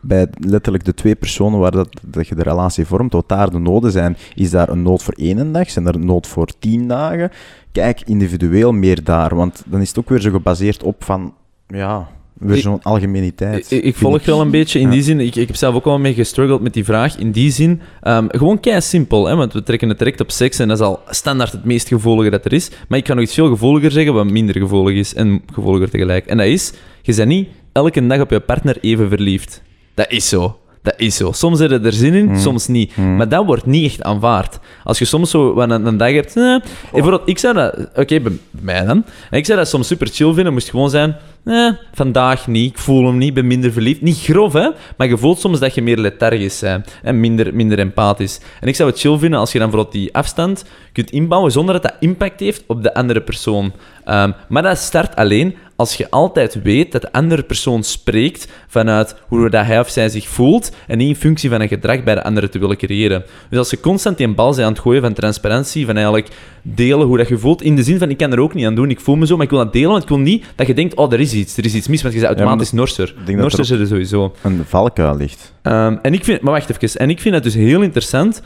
bij 0.00 0.26
letterlijk 0.40 0.84
de 0.84 0.94
twee 0.94 1.14
personen 1.14 1.58
waar 1.58 1.70
dat, 1.70 1.88
dat 2.06 2.28
je 2.28 2.34
de 2.34 2.42
relatie 2.42 2.86
vormt, 2.86 3.12
wat 3.12 3.28
daar 3.28 3.50
de 3.50 3.58
noden 3.58 3.92
zijn. 3.92 4.16
Is 4.34 4.50
daar 4.50 4.68
een 4.68 4.82
nood 4.82 5.02
voor 5.02 5.14
één 5.14 5.52
dag? 5.52 5.70
Zijn 5.70 5.86
er 5.86 5.94
een 5.94 6.06
nood 6.06 6.26
voor 6.26 6.48
tien 6.58 6.88
dagen? 6.88 7.30
Kijk 7.72 8.00
individueel 8.04 8.72
meer 8.72 9.04
daar, 9.04 9.34
want 9.34 9.62
dan 9.66 9.80
is 9.80 9.88
het 9.88 9.98
ook 9.98 10.08
weer 10.08 10.20
zo 10.20 10.30
gebaseerd 10.30 10.82
op 10.82 11.04
van, 11.04 11.34
ja, 11.66 12.08
weer 12.38 12.56
zo'n 12.56 12.82
algemeniteit. 12.82 13.70
Ik, 13.70 13.82
ik 13.84 13.96
volg 13.96 14.24
wel 14.24 14.40
een 14.40 14.50
beetje 14.50 14.78
in 14.78 14.86
Ja. 14.86 14.92
die 14.92 15.02
zin. 15.02 15.20
Ik, 15.20 15.36
ik 15.36 15.46
heb 15.46 15.56
zelf 15.56 15.74
ook 15.74 15.84
wel 15.84 15.98
mee 15.98 16.14
gestruggeld 16.14 16.60
met 16.60 16.72
die 16.72 16.84
vraag. 16.84 17.18
In 17.18 17.30
die 17.30 17.50
zin, 17.50 17.80
ehm, 18.02 18.26
gewoon 18.28 18.60
kei 18.60 18.80
simpel. 18.80 19.26
Hè, 19.26 19.36
want 19.36 19.52
we 19.52 19.62
trekken 19.62 19.88
het 19.88 19.98
direct 19.98 20.20
op 20.20 20.30
seks 20.30 20.58
en 20.58 20.68
dat 20.68 20.78
is 20.78 20.84
al 20.84 21.00
standaard 21.08 21.52
het 21.52 21.64
meest 21.64 21.88
gevoelige 21.88 22.30
dat 22.30 22.44
er 22.44 22.52
is. 22.52 22.70
Maar 22.88 22.98
ik 22.98 23.04
kan 23.04 23.16
nog 23.16 23.24
iets 23.24 23.34
veel 23.34 23.48
gevoeliger 23.48 23.90
zeggen, 23.90 24.14
wat 24.14 24.30
minder 24.30 24.56
gevoelig 24.58 24.96
is 24.96 25.14
en 25.14 25.42
gevoeliger 25.52 25.90
tegelijk. 25.90 26.26
En 26.26 26.36
dat 26.36 26.46
is, 26.46 26.72
je 27.02 27.14
bent 27.14 27.28
niet 27.28 27.48
elke 27.72 28.06
dag 28.06 28.20
op 28.20 28.30
je 28.30 28.40
partner 28.40 28.76
even 28.80 29.08
verliefd. 29.08 29.62
Dat 29.94 30.10
is 30.10 30.28
zo. 30.28 30.58
Dat 30.82 30.94
is 30.96 31.16
zo. 31.16 31.32
Soms 31.32 31.58
je 31.58 31.68
er 31.80 31.92
zin 31.92 32.14
in, 32.14 32.26
Mm. 32.28 32.36
soms 32.38 32.66
niet. 32.66 32.96
Mm. 32.96 33.16
Maar 33.16 33.28
dat 33.28 33.44
wordt 33.44 33.66
niet 33.66 33.84
echt 33.84 34.02
aanvaard. 34.02 34.58
Als 34.84 34.98
je 34.98 35.04
soms 35.04 35.30
zo 35.30 35.60
een, 35.60 35.70
een 35.86 35.96
dag 35.96 36.12
hebt... 36.12 36.36
eh, 36.36 36.56
bijvoorbeeld, 36.92 37.28
ik 37.28 37.38
zou 37.38 37.54
dat... 37.54 37.88
Oké, 37.94 38.20
bij 38.20 38.32
mij 38.60 38.84
dan. 38.84 39.04
En 39.30 39.38
ik 39.38 39.46
zou 39.46 39.58
dat 39.58 39.68
soms 39.68 39.86
super 39.86 40.06
chill 40.12 40.32
vinden. 40.32 40.52
moest 40.52 40.70
gewoon 40.70 40.90
zijn... 40.90 41.16
Eh, 41.44 41.70
vandaag 41.94 42.46
niet. 42.46 42.70
Ik 42.70 42.78
voel 42.78 43.06
hem 43.06 43.18
niet. 43.18 43.34
ben 43.34 43.46
minder 43.46 43.72
verliefd. 43.72 44.00
Niet 44.02 44.18
grof, 44.18 44.52
hè. 44.52 44.68
Maar 44.96 45.08
je 45.08 45.16
voelt 45.18 45.38
soms 45.40 45.58
dat 45.60 45.74
je 45.74 45.82
meer 45.82 45.96
lethargisch 45.96 46.58
bent. 46.58 46.98
En 47.02 47.20
minder, 47.20 47.54
minder 47.54 47.78
empathisch. 47.78 48.40
En 48.60 48.68
ik 48.68 48.76
zou 48.76 48.90
het 48.90 49.00
chill 49.00 49.18
vinden 49.18 49.38
als 49.40 49.52
je 49.52 49.58
dan 49.58 49.70
bijvoorbeeld 49.70 50.02
die 50.04 50.14
afstand 50.14 50.64
kunt 50.92 51.10
inbouwen 51.10 51.52
zonder 51.52 51.74
dat 51.74 51.82
dat 51.82 51.94
impact 52.00 52.40
heeft 52.40 52.64
op 52.66 52.82
de 52.82 52.94
andere 52.94 53.20
persoon. 53.20 53.72
Ehm, 54.08 54.32
maar 54.48 54.62
dat 54.62 54.78
start 54.78 55.16
alleen 55.16 55.56
als 55.76 55.94
je 55.94 56.10
altijd 56.10 56.62
weet 56.62 56.92
dat 56.92 57.02
de 57.02 57.12
andere 57.12 57.42
persoon 57.42 57.82
spreekt 57.82 58.48
vanuit 58.66 59.14
hoe 59.26 59.50
dat 59.50 59.66
hij 59.66 59.78
of 59.78 59.88
zij 59.88 60.08
zich 60.08 60.28
voelt 60.28 60.72
en 60.86 60.98
niet 60.98 61.08
in 61.08 61.16
functie 61.16 61.50
van 61.50 61.60
een 61.60 61.68
gedrag 61.68 62.04
bij 62.04 62.14
de 62.14 62.22
andere 62.22 62.48
te 62.48 62.58
willen 62.58 62.76
creëren. 62.76 63.24
Dus 63.50 63.58
als 63.58 63.70
je 63.70 63.80
constant 63.80 64.16
die 64.16 64.34
bal 64.34 64.50
bent 64.50 64.62
aan 64.62 64.72
het 64.72 64.80
gooien 64.80 65.02
van 65.02 65.12
transparantie, 65.12 65.86
van 65.86 65.94
eigenlijk 65.94 66.28
delen 66.62 67.06
hoe 67.06 67.16
dat 67.16 67.28
je 67.28 67.38
voelt, 67.38 67.62
in 67.62 67.76
de 67.76 67.82
zin 67.82 67.98
van 67.98 68.10
ik 68.10 68.16
kan 68.16 68.32
er 68.32 68.40
ook 68.40 68.54
niet 68.54 68.66
aan 68.66 68.74
doen, 68.74 68.90
ik 68.90 69.00
voel 69.00 69.16
me 69.16 69.26
zo, 69.26 69.34
maar 69.36 69.44
ik 69.44 69.50
wil 69.50 69.58
dat 69.58 69.72
delen, 69.72 69.90
want 69.90 70.02
ik 70.02 70.08
wil 70.08 70.18
niet 70.18 70.44
dat 70.54 70.66
je 70.66 70.74
denkt, 70.74 70.94
oh, 70.94 71.12
er 71.12 71.20
is 71.20 71.32
iets, 71.32 71.56
er 71.56 71.64
is 71.64 71.74
iets 71.74 71.88
mis, 71.88 72.02
want 72.02 72.14
je 72.14 72.20
bent 72.20 72.32
Ja, 72.32 72.36
automatisch 72.36 72.72
norser. 72.72 73.14
dat 73.24 73.34
Norser 73.34 73.58
er 73.58 73.64
zit 73.64 73.80
er 73.80 73.86
sowieso. 73.86 74.34
Een 74.42 74.64
valkuil 74.66 75.16
ligt. 75.16 75.52
Ehm, 75.62 75.96
en 76.02 76.12
ik 76.12 76.24
vind, 76.24 76.40
maar 76.40 76.52
wacht 76.52 76.70
even. 76.70 77.00
En 77.00 77.10
ik 77.10 77.20
vind 77.20 77.34
het 77.34 77.44
dus 77.44 77.54
heel 77.54 77.82
interessant. 77.82 78.42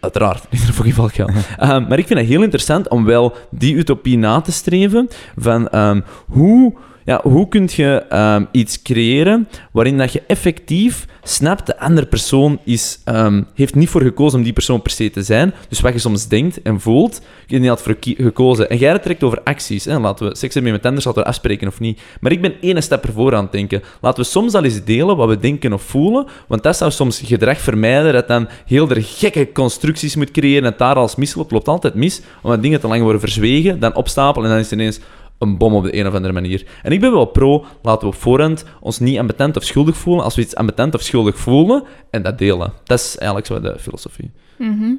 Uiteraard, 0.00 0.46
niet 0.50 0.60
in 0.60 0.72
fucking 0.72 0.94
valkuil. 0.94 1.28
Ehm, 1.56 1.88
maar 1.88 1.98
ik 1.98 2.06
vind 2.06 2.18
het 2.18 2.28
heel 2.28 2.42
interessant 2.42 2.88
om 2.88 3.04
wel 3.04 3.36
die 3.50 3.74
utopie 3.74 4.18
na 4.18 4.40
te 4.40 4.52
streven. 4.52 5.08
Van 5.36 5.68
ehm, 5.68 6.00
hoe, 6.26 6.74
ja, 7.08 7.20
hoe 7.22 7.48
kun 7.48 7.68
je 7.70 8.04
ehm, 8.08 8.44
iets 8.50 8.82
creëren 8.82 9.48
waarin 9.72 9.98
dat 9.98 10.12
je 10.12 10.22
effectief 10.26 11.06
snapt 11.22 11.66
de 11.66 11.78
andere 11.78 12.06
persoon 12.06 12.58
is, 12.64 13.00
ehm, 13.04 13.42
heeft 13.54 13.74
niet 13.74 13.88
voor 13.88 14.02
gekozen 14.02 14.38
om 14.38 14.44
die 14.44 14.52
persoon 14.52 14.82
per 14.82 14.90
se 14.90 15.10
te 15.10 15.22
zijn. 15.22 15.54
Dus 15.68 15.80
wat 15.80 15.92
je 15.92 15.98
soms 15.98 16.28
denkt 16.28 16.62
en 16.62 16.80
voelt, 16.80 17.20
je 17.46 17.58
niet 17.58 17.68
had 17.68 17.82
voor 17.82 17.96
gekozen. 18.00 18.70
En 18.70 18.76
jij 18.76 18.92
het 18.92 19.02
direct 19.02 19.22
over 19.22 19.40
acties. 19.44 19.84
Hè? 19.84 19.98
Laten 19.98 20.28
we 20.28 20.36
seks 20.36 20.54
hebben 20.54 20.72
met 20.72 20.86
anders, 20.86 21.04
laten 21.04 21.22
we 21.22 21.28
afspreken 21.28 21.68
of 21.68 21.80
niet. 21.80 22.00
Maar 22.20 22.32
ik 22.32 22.40
ben 22.40 22.54
één 22.60 22.82
stap 22.82 23.04
ervoor 23.04 23.34
aan 23.34 23.42
het 23.42 23.52
denken. 23.52 23.82
Laten 24.00 24.22
we 24.22 24.28
soms 24.28 24.54
al 24.54 24.64
eens 24.64 24.84
delen 24.84 25.16
wat 25.16 25.28
we 25.28 25.38
denken 25.38 25.72
of 25.72 25.82
voelen, 25.82 26.26
want 26.46 26.62
dat 26.62 26.76
zou 26.76 26.90
soms 26.90 27.20
gedrag 27.24 27.60
vermijden 27.60 28.12
dat 28.12 28.28
dan 28.28 28.48
heel 28.66 28.90
er 28.90 29.02
gekke 29.02 29.52
constructies 29.52 30.16
moet 30.16 30.30
creëren 30.30 30.64
en 30.64 30.70
het 30.70 30.78
daar 30.78 30.94
als 30.94 31.16
misloopt. 31.16 31.50
loopt 31.50 31.68
altijd 31.68 31.94
mis, 31.94 32.20
omdat 32.42 32.62
dingen 32.62 32.80
te 32.80 32.88
lang 32.88 33.02
worden 33.02 33.20
verzwegen, 33.20 33.80
dan 33.80 33.94
opstapelen 33.94 34.44
en 34.44 34.50
dan 34.50 34.60
is 34.64 34.70
het 34.70 34.80
ineens 34.80 35.00
een 35.38 35.56
bom 35.56 35.74
op 35.74 35.84
de 35.84 35.96
een 35.96 36.06
of 36.06 36.14
andere 36.14 36.32
manier. 36.32 36.66
En 36.82 36.92
ik 36.92 37.00
ben 37.00 37.12
wel 37.12 37.24
pro, 37.24 37.64
laten 37.82 38.08
we 38.08 38.14
op 38.14 38.20
voorhand 38.20 38.64
ons 38.80 38.98
niet 38.98 39.18
ambetant 39.18 39.56
of 39.56 39.62
schuldig 39.64 39.96
voelen 39.96 40.24
als 40.24 40.34
we 40.34 40.42
iets 40.42 40.54
ambetant 40.54 40.94
of 40.94 41.02
schuldig 41.02 41.38
voelen 41.38 41.82
en 42.10 42.22
dat 42.22 42.38
delen. 42.38 42.72
Dat 42.84 42.98
is 42.98 43.16
eigenlijk 43.16 43.46
zo 43.46 43.60
de 43.60 43.78
filosofie. 43.78 44.30
Mhm. 44.58 44.92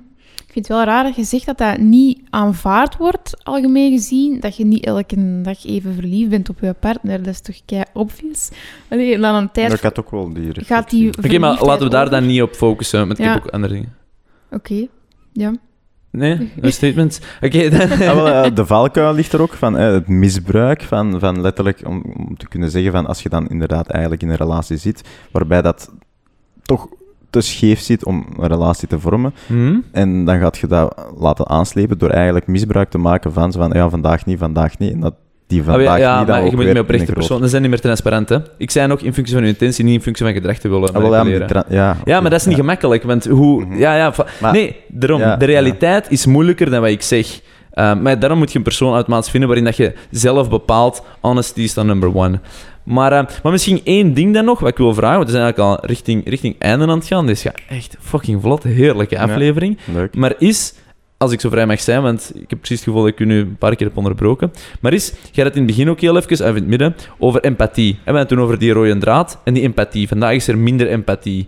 Ik 0.46 0.56
vind 0.56 0.68
het 0.68 0.78
wel 0.78 0.86
raar 0.86 1.04
dat 1.04 1.16
je 1.16 1.24
zegt 1.24 1.46
dat 1.46 1.58
dat 1.58 1.78
niet 1.78 2.22
aanvaard 2.30 2.98
wordt, 2.98 3.44
algemeen 3.44 3.92
gezien. 3.92 4.40
Dat 4.40 4.56
je 4.58 4.66
niet 4.66 4.86
elke 4.86 5.42
dag 5.42 5.66
even 5.66 5.94
verliefd 5.94 6.30
bent 6.30 6.50
op 6.50 6.60
je 6.60 6.74
partner. 6.74 7.18
Dat 7.18 7.34
is 7.34 7.42
toch 7.42 7.56
kei 7.66 7.84
obvious? 7.94 8.50
Allee, 8.88 9.18
na 9.18 9.38
een 9.38 9.52
tijd 9.52 9.74
Ik 9.74 9.80
had 9.80 10.00
ook 10.00 10.12
wel 10.12 10.34
die 10.34 10.52
gaat 10.66 10.90
die 10.90 11.18
Oké, 11.18 11.40
maar 11.40 11.64
laten 11.66 11.84
we 11.84 11.90
daar 11.90 12.06
over. 12.06 12.20
dan 12.20 12.26
niet 12.26 12.42
op 12.42 12.54
focussen, 12.54 13.08
want 13.08 13.20
ik 13.20 13.26
heb 13.26 13.36
ook 13.36 13.52
andere 13.52 13.74
dingen. 13.74 13.96
Oké, 14.52 14.88
ja. 15.34 15.54
Nee, 16.12 16.52
een 16.62 16.74
statement. 16.74 17.22
Oké, 17.42 17.70
dan... 17.78 17.92
Ah, 17.92 18.14
wel, 18.14 18.54
de 18.54 18.66
valkuil 18.66 19.14
ligt 19.14 19.34
er 19.34 19.42
ook 19.42 19.54
van 19.54 19.78
eh, 19.78 19.92
het 19.92 20.08
misbruik 20.08 20.82
van, 20.82 21.20
van 21.20 21.42
letterlijk 21.42 21.82
om, 21.86 22.04
om 22.18 22.38
te 22.38 22.48
kunnen 22.48 22.72
zeggen 22.72 22.92
van 22.92 23.06
als 23.06 23.24
je 23.24 23.30
dan 23.30 23.48
inderdaad 23.48 23.88
eigenlijk 23.88 24.22
in 24.22 24.30
een 24.30 24.36
relatie 24.36 24.78
zit 24.78 25.04
waarbij 25.32 25.62
dat 25.62 25.92
toch 26.62 26.88
te 27.30 27.42
scheef 27.42 27.80
zit 27.80 28.06
om 28.06 28.26
een 28.38 28.48
relatie 28.48 28.88
te 28.88 29.00
vormen 29.00 29.34
Hm? 29.48 29.78
en 29.92 30.26
dan 30.26 30.40
gaat 30.40 30.58
je 30.58 30.68
dat 30.68 31.12
laten 31.18 31.48
aanslepen 31.48 31.98
door 31.98 32.10
eigenlijk 32.10 32.48
misbruik 32.48 32.90
te 32.90 32.98
maken 32.98 33.34
van 33.34 33.52
van 33.52 33.72
ja 33.74 33.90
vandaag 33.90 34.26
niet, 34.26 34.40
vandaag 34.40 34.78
niet 34.78 34.92
en 34.92 35.00
dat 35.00 35.14
die 35.50 35.60
Ah, 35.60 35.66
vandaag 35.66 35.84
ja, 35.86 35.98
ja, 35.98 36.20
niet 36.20 36.28
maar 36.28 36.44
je 36.44 36.56
moet 36.56 36.64
weer 36.64 36.74
met 36.74 36.82
oprechte. 36.82 37.14
Dat 37.40 37.50
zijn 37.50 37.62
niet 37.62 37.72
meer 37.72 37.80
transparant, 37.80 38.30
hè. 38.30 38.38
Ik 38.58 38.72
zei 38.72 38.88
nog 38.88 39.00
in 39.02 39.14
functie 39.14 39.36
van 39.36 39.44
je 39.44 39.50
intentie, 39.50 39.84
niet 39.84 39.94
in 39.94 40.02
functie 40.02 40.26
van 40.26 40.34
gedrag 40.34 40.58
te 40.58 40.70
willen 40.70 40.94
Ah, 40.94 41.02
wel, 41.02 41.14
ja, 41.14 41.24
maar 41.24 41.66
ja, 41.70 41.98
Ja, 42.06 42.22
dat 42.22 42.34
is 42.34 42.46
niet 42.46 42.56
gemakkelijk, 42.56 43.04
want 43.04 43.26
hoe... 43.26 43.66
Mhm. 43.66 43.78
Ja, 43.78 43.96
ja, 43.96 44.14
Maar- 44.42 44.52
nee, 44.54 44.76
daarom. 44.88 45.40
De 45.40 45.46
realiteit 45.46 46.06
is 46.10 46.26
moeilijker 46.26 46.70
dan 46.70 46.82
wat 46.82 46.90
ik 46.90 47.02
zeg. 47.02 47.40
Uh, 47.74 47.96
maar 47.96 48.20
daarom 48.20 48.38
moet 48.38 48.52
je 48.52 48.58
een 48.58 48.64
persoon 48.64 48.94
automatisch 48.94 49.30
vinden 49.30 49.50
waarin 49.50 49.66
dat 49.68 49.78
je 49.78 49.94
zelf 50.12 50.50
bepaalt, 50.50 51.04
honesty 51.20 51.62
is 51.62 51.74
dan 51.74 51.86
number 51.86 52.16
one. 52.16 52.40
Maar, 52.84 53.12
uh, 53.12 53.22
maar 53.44 53.52
misschien 53.52 53.82
één 53.84 54.14
ding 54.14 54.34
dan 54.34 54.46
nog, 54.46 54.60
wat 54.60 54.70
ik 54.70 54.78
wil 54.78 54.94
vragen, 54.94 55.16
want 55.16 55.30
we 55.30 55.36
zijn 55.36 55.44
eigenlijk 55.44 55.82
al 55.82 55.86
richting, 55.88 56.30
richting 56.30 56.56
einde 56.60 56.88
aan 56.88 56.98
het 56.98 57.08
gaan. 57.08 57.26
Dit 57.26 57.36
is 57.36 57.44
ja, 57.44 57.52
echt 57.70 57.98
fucking 58.00 58.42
vlot, 58.42 58.64
heerlijke 58.64 59.20
aflevering. 59.20 59.78
Leuk. 59.94 60.16
Maar 60.16 60.34
is, 60.38 60.74
als 61.20 61.32
ik 61.32 61.42
zo 61.42 61.50
vrij 61.50 61.66
mag 61.66 61.82
zijn, 61.82 62.02
want 62.02 62.32
ik 62.36 62.50
heb 62.50 62.60
precies 62.60 62.76
het 62.80 62.86
gevoel 62.86 63.02
dat 63.02 63.12
ik 63.12 63.20
u 63.20 63.26
nu 63.26 63.40
een 63.40 63.58
paar 63.58 63.76
keer 63.76 63.88
heb 63.88 63.98
onderbroken. 63.98 64.52
Maar 64.82 64.94
is, 64.94 65.10
jij 65.10 65.44
had 65.44 65.46
het 65.46 65.56
in 65.56 65.62
het 65.62 65.72
begin 65.72 65.90
ook 65.90 66.00
heel 66.00 66.18
even, 66.18 66.32
of 66.32 66.48
in 66.48 66.56
het 66.56 66.68
midden, 66.68 66.96
over 67.18 67.44
empathie. 67.44 67.92
En 67.92 67.98
we 67.98 68.04
hadden 68.04 68.20
het 68.20 68.28
toen 68.28 68.40
over 68.40 68.60
die 68.60 68.72
rode 68.72 68.98
draad 68.98 69.40
en 69.44 69.54
die 69.54 69.64
empathie. 69.64 70.08
Vandaag 70.08 70.34
is 70.34 70.48
er 70.48 70.58
minder 70.58 70.88
empathie. 70.88 71.48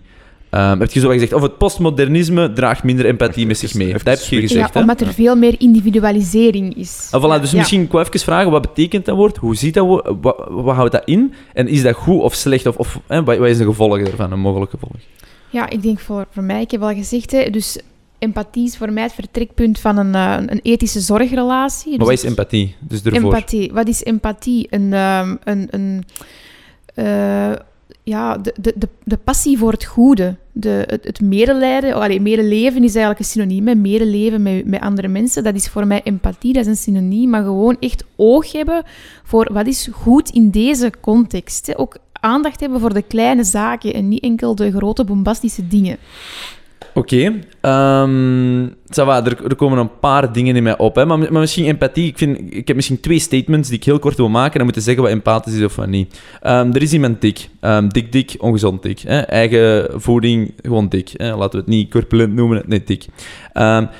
Um, 0.50 0.80
heb 0.80 0.90
je 0.90 1.00
zo 1.00 1.08
gezegd, 1.08 1.32
of 1.32 1.42
het 1.42 1.58
postmodernisme 1.58 2.52
draagt 2.52 2.82
minder 2.82 3.06
empathie 3.06 3.46
met 3.46 3.58
zich 3.58 3.74
mee. 3.74 3.86
Even 3.86 4.04
Dat 4.04 4.18
heb 4.20 4.28
je 4.28 4.40
gezegd, 4.40 4.74
ja, 4.74 4.80
omdat 4.80 5.00
er 5.00 5.12
veel 5.12 5.36
meer 5.36 5.54
individualisering 5.58 6.76
is. 6.76 7.08
Ah, 7.10 7.22
voilà, 7.22 7.40
dus 7.40 7.50
Ja. 7.50 7.58
misschien 7.58 7.82
ik 7.82 7.92
even 7.92 8.20
vragen, 8.20 8.50
wat 8.50 8.62
betekent 8.62 9.04
dat 9.04 9.16
woord? 9.16 9.36
Hoe 9.36 9.56
ziet 9.56 9.74
dat 9.74 9.86
woord? 9.86 10.14
Wat, 10.20 10.46
wat 10.50 10.74
houdt 10.74 10.92
dat 10.92 11.02
in? 11.04 11.34
En 11.52 11.68
is 11.68 11.82
dat 11.82 11.94
goed 11.94 12.20
of 12.20 12.34
slecht? 12.34 12.66
Of, 12.66 12.76
of 12.76 13.00
hè, 13.06 13.24
wat, 13.24 13.38
wat 13.38 13.48
is 13.48 13.58
de 13.58 13.64
gevolg 13.64 13.98
ervan, 13.98 14.32
een 14.32 14.40
mogelijke 14.40 14.76
gevolg? 14.78 15.00
Ja, 15.50 15.70
ik 15.70 15.82
denk 15.82 16.00
voor, 16.00 16.26
voor 16.30 16.42
mij, 16.42 16.60
ik 16.60 16.70
heb 16.70 16.82
al 16.82 16.94
gezegd, 16.94 17.30
hè, 17.30 17.50
dus 17.50 17.78
empathie 18.22 18.64
is 18.64 18.76
voor 18.76 18.92
mij 18.92 19.02
het 19.02 19.12
vertrekpunt 19.12 19.78
van 19.80 19.96
een, 19.96 20.14
eh, 20.14 20.36
een 20.46 20.60
ethische 20.62 21.00
zorgrelatie. 21.00 21.88
Maar 21.90 21.98
Dus 21.98 22.06
wat 22.08 22.16
is 22.16 22.22
ik- 22.22 22.28
empathie? 22.28 22.74
Dus 22.80 23.02
ervoor. 23.02 23.22
Empathie. 23.34 23.72
Wat 23.72 23.88
is 23.88 24.02
empathie? 24.04 24.66
Een, 24.70 24.92
ehm, 24.92 25.36
een, 25.44 25.66
een, 25.70 26.04
eh, 26.94 27.52
ja, 28.04 28.38
de, 28.38 28.54
de, 28.60 28.72
de, 28.76 28.88
de 29.04 29.16
passie 29.16 29.58
voor 29.58 29.72
het 29.72 29.84
goede. 29.84 30.36
De, 30.52 30.84
het, 30.86 31.04
het 31.04 31.20
medelijden. 31.20 31.96
Oh, 31.96 32.02
allee, 32.02 32.20
medeleven 32.20 32.76
is 32.84 32.90
eigenlijk 32.94 33.18
een 33.18 33.24
synoniem. 33.24 33.66
hè. 33.66 33.74
Medeleven 33.74 34.42
met, 34.42 34.66
met 34.66 34.80
andere 34.80 35.08
mensen. 35.08 35.44
Dat 35.44 35.54
is 35.54 35.68
voor 35.68 35.86
mij 35.86 36.00
empathie. 36.04 36.52
Dat 36.52 36.62
is 36.62 36.68
een 36.68 36.76
synoniem. 36.94 37.30
Maar 37.30 37.42
gewoon 37.42 37.76
echt 37.80 38.04
oog 38.16 38.52
hebben 38.52 38.82
voor 39.24 39.48
wat 39.52 39.66
is 39.66 39.88
goed 39.92 40.30
in 40.30 40.50
deze 40.50 40.90
context. 41.00 41.66
Hè. 41.66 41.78
Ook 41.78 41.96
aandacht 42.12 42.60
hebben 42.60 42.80
voor 42.80 42.94
de 42.94 43.02
kleine 43.02 43.44
zaken 43.44 43.94
en 43.94 44.08
niet 44.08 44.22
enkel 44.22 44.54
de 44.54 44.70
grote 44.72 45.04
bombastische 45.04 45.68
dingen. 45.68 45.96
Oké. 46.94 47.40
Ça 48.92 49.04
va, 49.04 49.24
er, 49.24 49.54
komen 49.56 49.78
een 49.78 49.98
paar 50.00 50.32
dingen 50.32 50.56
in 50.56 50.62
mij 50.62 50.78
op. 50.78 50.94
Hè. 50.94 51.06
Maar, 51.06 51.18
maar 51.18 51.40
misschien 51.40 51.64
empathie. 51.64 52.06
Ik, 52.06 52.18
vind, 52.18 52.38
ik 52.54 52.66
heb 52.66 52.76
misschien 52.76 53.00
twee 53.00 53.18
statements 53.18 53.68
die 53.68 53.78
ik 53.78 53.84
heel 53.84 53.98
kort 53.98 54.16
wil 54.16 54.28
maken. 54.28 54.50
En 54.52 54.56
dan 54.56 54.64
moeten 54.64 54.82
zeggen 54.82 55.02
wat 55.02 55.12
empathisch 55.12 55.54
is 55.54 55.64
of 55.64 55.76
wat 55.76 55.86
niet. 55.86 56.20
Ehm, 56.40 56.72
er 56.72 56.82
is 56.82 56.92
iemand 56.92 57.20
dik. 57.20 57.48
Ehm, 57.60 57.88
dik, 57.88 58.12
dik, 58.12 58.34
ongezond 58.38 58.82
dik. 58.82 58.98
Hè. 59.00 59.20
Eigen 59.20 59.88
voeding, 60.00 60.54
gewoon 60.62 60.88
dik. 60.88 61.10
Hè. 61.16 61.36
Laten 61.36 61.50
we 61.50 61.56
het 61.56 61.66
niet 61.66 61.90
corpulent 61.90 62.34
noemen, 62.34 62.62
net 62.66 62.86
dik. 62.86 63.06
En, 63.52 63.90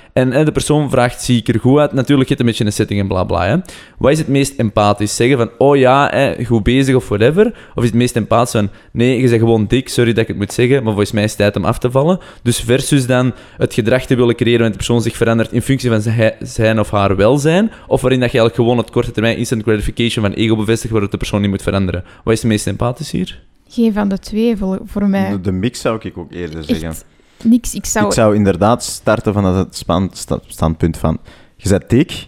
de 0.44 0.52
persoon 0.52 0.90
vraagt, 0.90 1.22
zie 1.22 1.38
ik 1.38 1.48
er 1.48 1.60
goed 1.60 1.78
uit? 1.78 1.92
Natuurlijk, 1.92 2.28
hebt 2.28 2.40
een 2.40 2.46
beetje 2.46 2.64
een 2.64 2.72
setting 2.72 3.00
en 3.00 3.08
bla 3.08 3.24
bla. 3.24 3.46
Hè. 3.46 3.56
Wat 3.98 4.12
is 4.12 4.18
het 4.18 4.28
meest 4.28 4.58
empathisch? 4.58 5.16
Zeggen 5.16 5.36
van, 5.36 5.50
oh 5.58 5.76
ja, 5.76 6.08
hè, 6.10 6.44
goed 6.44 6.62
bezig 6.62 6.94
of 6.94 7.08
whatever? 7.08 7.46
Of 7.74 7.82
is 7.82 7.88
het 7.88 7.98
meest 7.98 8.16
empathisch 8.16 8.50
van, 8.50 8.70
nee, 8.92 9.20
je 9.20 9.28
bent 9.28 9.40
gewoon 9.40 9.66
dik, 9.66 9.88
sorry 9.88 10.12
dat 10.12 10.22
ik 10.22 10.28
het 10.28 10.36
moet 10.36 10.52
zeggen, 10.52 10.76
maar 10.76 10.92
volgens 10.92 11.12
mij 11.12 11.22
is 11.24 11.30
het 11.30 11.38
tijd 11.38 11.56
om 11.56 11.64
af 11.64 11.78
te 11.78 11.90
vallen. 11.90 12.18
Dus 12.42 12.60
versus 12.60 13.06
dan 13.06 13.32
het 13.56 13.74
gedrag 13.74 14.04
te 14.06 14.14
willen 14.16 14.34
creëren 14.34 14.58
waarin 14.58 14.70
de 14.78 14.84
persoon 14.84 15.02
zich 15.02 15.16
verandert 15.16 15.52
in 15.52 15.62
functie 15.62 15.90
van 15.90 16.00
zijn- 16.40 16.80
of 16.80 16.90
haar 16.90 17.16
welzijn, 17.16 17.70
of 17.86 18.00
waarin 18.00 18.20
dat 18.20 18.30
je 18.32 18.38
eigenlijk 18.38 18.54
gewoon 18.54 18.78
het 18.84 18.90
korte 18.90 19.10
termijn 19.10 19.36
instant 19.36 19.62
gratification 19.62 20.24
van 20.24 20.34
ego 20.34 20.56
bevestigt, 20.56 20.92
waardoor 20.92 21.10
de 21.10 21.16
persoon 21.16 21.40
niet 21.40 21.50
moet 21.50 21.62
veranderen. 21.62 22.04
Wat 22.24 22.34
is 22.34 22.40
het 22.42 22.50
meest 22.50 22.66
empathisch 22.66 23.10
hier? 23.10 23.42
Geen 23.68 23.92
van 23.92 24.08
de 24.08 24.18
twee 24.18 24.56
voor, 24.56 24.80
voor 24.84 25.08
mij. 25.08 25.30
De, 25.30 25.40
de 25.40 25.52
mix 25.52 25.80
zou 25.80 25.98
ik 26.02 26.18
ook 26.18 26.32
eerder 26.32 26.64
zeggen. 26.64 26.88
Echt 26.88 27.04
niks. 27.44 27.74
Ik 27.74 27.86
zou... 27.86 28.06
Ik 28.06 28.12
zou 28.12 28.34
inderdaad 28.34 28.84
starten 28.84 29.32
van 29.32 29.44
het 29.44 29.76
span- 29.76 30.10
sta- 30.12 30.40
standpunt 30.46 30.96
van... 30.96 31.18
Je 31.56 31.68
bent 31.68 31.90
dik 31.90 32.26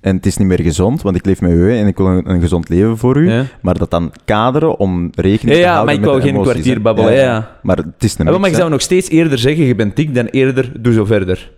en 0.00 0.16
het 0.16 0.26
is 0.26 0.36
niet 0.36 0.48
meer 0.48 0.60
gezond, 0.60 1.02
want 1.02 1.16
ik 1.16 1.26
leef 1.26 1.40
met 1.40 1.50
u 1.50 1.76
en 1.76 1.86
ik 1.86 1.96
wil 1.96 2.06
een, 2.06 2.30
een 2.30 2.40
gezond 2.40 2.68
leven 2.68 2.98
voor 2.98 3.16
u. 3.16 3.30
Ja, 3.30 3.44
Maar 3.60 3.78
dat 3.78 3.90
dan 3.90 4.12
kaderen 4.24 4.78
om 4.78 5.10
rekening 5.14 5.40
ja, 5.56 5.62
te 5.62 5.66
ja 5.68 5.72
houden 5.74 5.84
maar 5.84 5.94
ik 6.04 6.08
wou 6.10 6.20
geen 6.20 6.34
emoties, 6.34 6.52
kwartier 6.52 6.82
babbelen. 6.82 7.12
Ja, 7.12 7.20
ja. 7.20 7.58
Maar 7.62 7.76
het 7.76 7.86
is 8.04 8.18
een 8.18 8.26
Ja, 8.32 8.38
maar 8.38 8.50
hè. 8.50 8.56
zou 8.56 8.70
nog 8.70 8.80
steeds 8.80 9.08
eerder 9.08 9.38
zeggen, 9.38 9.64
je 9.64 9.74
bent 9.74 9.96
dik, 9.96 10.14
dan 10.14 10.26
eerder, 10.26 10.82
doe 10.82 10.92
zo 10.92 11.04
verder. 11.04 11.50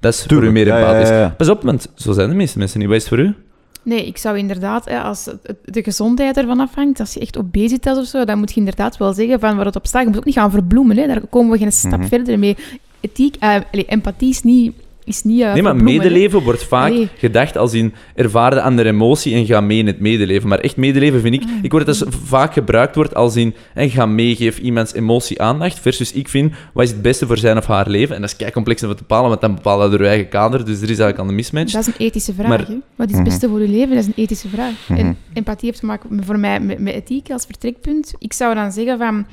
Dat 0.00 0.12
is 0.14 0.24
voor 0.28 0.44
u 0.44 0.50
meer 0.52 0.66
ja, 0.66 0.78
ja, 0.78 0.84
empathisch. 0.86 1.08
ja, 1.08 1.18
ja. 1.18 1.34
Pas 1.36 1.48
op, 1.48 1.62
want 1.62 1.90
zo 1.94 2.12
zijn 2.12 2.28
de 2.28 2.34
meeste 2.34 2.58
mensen 2.58 2.78
niet. 2.78 2.88
Wat 2.88 2.96
is 2.96 3.02
het 3.04 3.14
voor 3.14 3.24
u? 3.24 3.34
Nee, 3.82 4.06
ik 4.06 4.16
zou 4.18 4.38
inderdaad, 4.38 4.84
hè, 4.88 4.98
als 5.00 5.28
de 5.64 5.82
gezondheid 5.82 6.36
ervan 6.36 6.60
afhangt, 6.60 7.00
als 7.00 7.14
je 7.14 7.20
echt 7.20 7.38
obesitas 7.38 7.98
of 7.98 8.04
zo, 8.06 8.24
dan 8.24 8.38
moet 8.38 8.50
je 8.52 8.58
inderdaad 8.58 8.96
wel 8.96 9.12
zeggen 9.12 9.40
van 9.40 9.56
waar 9.56 9.64
het 9.66 9.76
op 9.76 9.86
staat. 9.86 10.02
Je 10.02 10.08
moet 10.08 10.16
ook 10.16 10.24
niet 10.24 10.34
gaan 10.34 10.50
verbloemen, 10.50 10.96
hè. 10.96 11.06
daar 11.06 11.20
komen 11.30 11.52
we 11.52 11.58
geen 11.58 11.72
stap 11.72 11.98
Mhm. 11.98 12.08
verder 12.08 12.38
mee. 12.38 12.56
Ethiek, 13.00 13.36
eh, 13.40 13.54
empathie 13.86 14.28
is 14.28 14.42
niet, 14.42 14.72
is 15.04 15.22
niet 15.22 15.40
eh, 15.40 15.52
Nee, 15.52 15.62
maar 15.62 15.76
medeleven 15.76 16.42
wordt 16.42 16.64
vaak 16.64 16.92
gedacht 17.16 17.56
als 17.56 17.72
in 17.72 17.94
ervaar 18.14 18.50
de 18.50 18.60
andere 18.60 18.88
emotie 18.88 19.34
en 19.34 19.46
ga 19.46 19.60
mee 19.60 19.78
in 19.78 19.86
het 19.86 20.00
medeleven. 20.00 20.48
Maar 20.48 20.58
echt 20.58 20.76
medeleven 20.76 21.20
vind 21.20 21.34
ik... 21.34 21.42
Ik 21.62 21.70
word 21.72 21.86
dat 21.86 21.98
dus 21.98 22.08
vaak 22.24 22.52
gebruikt 22.52 22.94
wordt 22.94 23.14
als 23.14 23.36
in 23.36 23.54
en 23.74 23.90
ga 23.90 24.06
mee, 24.06 24.36
geef 24.36 24.58
iemands 24.58 24.94
emotie 24.94 25.42
aandacht. 25.42 25.78
Versus 25.78 26.12
ik 26.12 26.28
vind, 26.28 26.52
wat 26.72 26.84
is 26.84 26.90
het 26.90 27.02
beste 27.02 27.26
voor 27.26 27.38
zijn 27.38 27.56
of 27.56 27.66
haar 27.66 27.88
leven? 27.88 28.14
En 28.14 28.20
dat 28.20 28.30
is 28.30 28.36
kei 28.36 28.50
complex 28.50 28.82
om 28.82 28.88
te 28.88 28.94
bepalen, 28.94 29.28
want 29.28 29.40
dan 29.40 29.54
bepaal 29.54 29.84
je 29.84 29.90
door 29.90 30.02
je 30.02 30.08
eigen 30.08 30.28
kader. 30.28 30.58
Dus 30.64 30.76
er 30.76 30.82
is 30.82 30.88
eigenlijk 30.88 31.18
al 31.18 31.28
een 31.28 31.34
mismatch. 31.34 31.72
Dat 31.72 31.80
is 31.80 31.86
een 31.86 32.06
ethische 32.06 32.34
vraag. 32.34 32.48
Maar-. 32.48 32.66
Wat 32.96 33.08
is 33.08 33.14
Mhm. 33.14 33.14
het 33.14 33.24
beste 33.24 33.48
voor 33.48 33.60
je 33.60 33.68
leven? 33.68 33.88
Dat 33.94 33.98
is 33.98 34.06
een 34.06 34.22
ethische 34.22 34.48
vraag. 34.48 34.72
Mhm. 34.88 34.98
En 34.98 35.16
empathie 35.32 35.68
heeft 35.68 35.80
te 35.80 35.86
maken 35.86 36.24
voor 36.24 36.38
mij 36.38 36.60
met, 36.60 36.78
met 36.78 36.94
ethiek 36.94 37.30
als 37.30 37.44
vertrekpunt. 37.44 38.14
Ik 38.18 38.32
zou 38.32 38.54
dan 38.54 38.72
zeggen 38.72 38.98
van... 38.98 39.26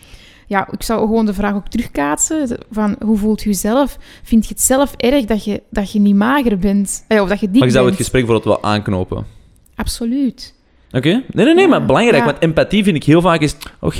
Ja, 0.52 0.68
ik 0.72 0.84
zou 0.84 1.00
gewoon 1.00 1.26
de 1.26 1.34
vraag 1.34 1.56
ook 1.56 1.68
terugkaatsen. 1.68 2.58
Van, 2.72 2.96
hoe 3.06 3.18
voelt 3.18 3.42
je 3.42 3.50
jezelf? 3.50 3.98
Vind 4.24 4.48
je 4.48 4.54
het 4.54 4.62
zelf 4.62 4.94
erg 4.98 5.26
dat 5.26 5.44
je, 5.44 5.64
dat 5.70 5.92
je 5.92 6.00
niet 6.00 6.16
mager 6.16 6.58
bent? 6.58 7.06
Eh, 7.08 7.22
of 7.22 7.30
dat 7.30 7.40
je 7.40 7.46
dik 7.50 7.60
Maar 7.60 7.68
je 7.68 7.74
zou 7.74 7.86
het 7.86 7.96
gesprek 7.96 8.26
bijvoorbeeld 8.26 8.62
wel 8.62 8.72
aanknopen. 8.72 9.26
Absoluut. 9.76 10.54
Oké? 10.94 11.10
Nee, 11.10 11.46
nee, 11.46 11.54
nee, 11.54 11.64
Ja, 11.64 11.70
maar 11.70 11.86
belangrijk. 11.86 12.18
ja. 12.18 12.26
Want 12.26 12.38
empathie 12.40 12.84
vind 12.84 12.96
ik 12.96 13.04
heel 13.04 13.22
vaak 13.22 13.42
is... 13.42 13.56
Oh. 13.80 13.94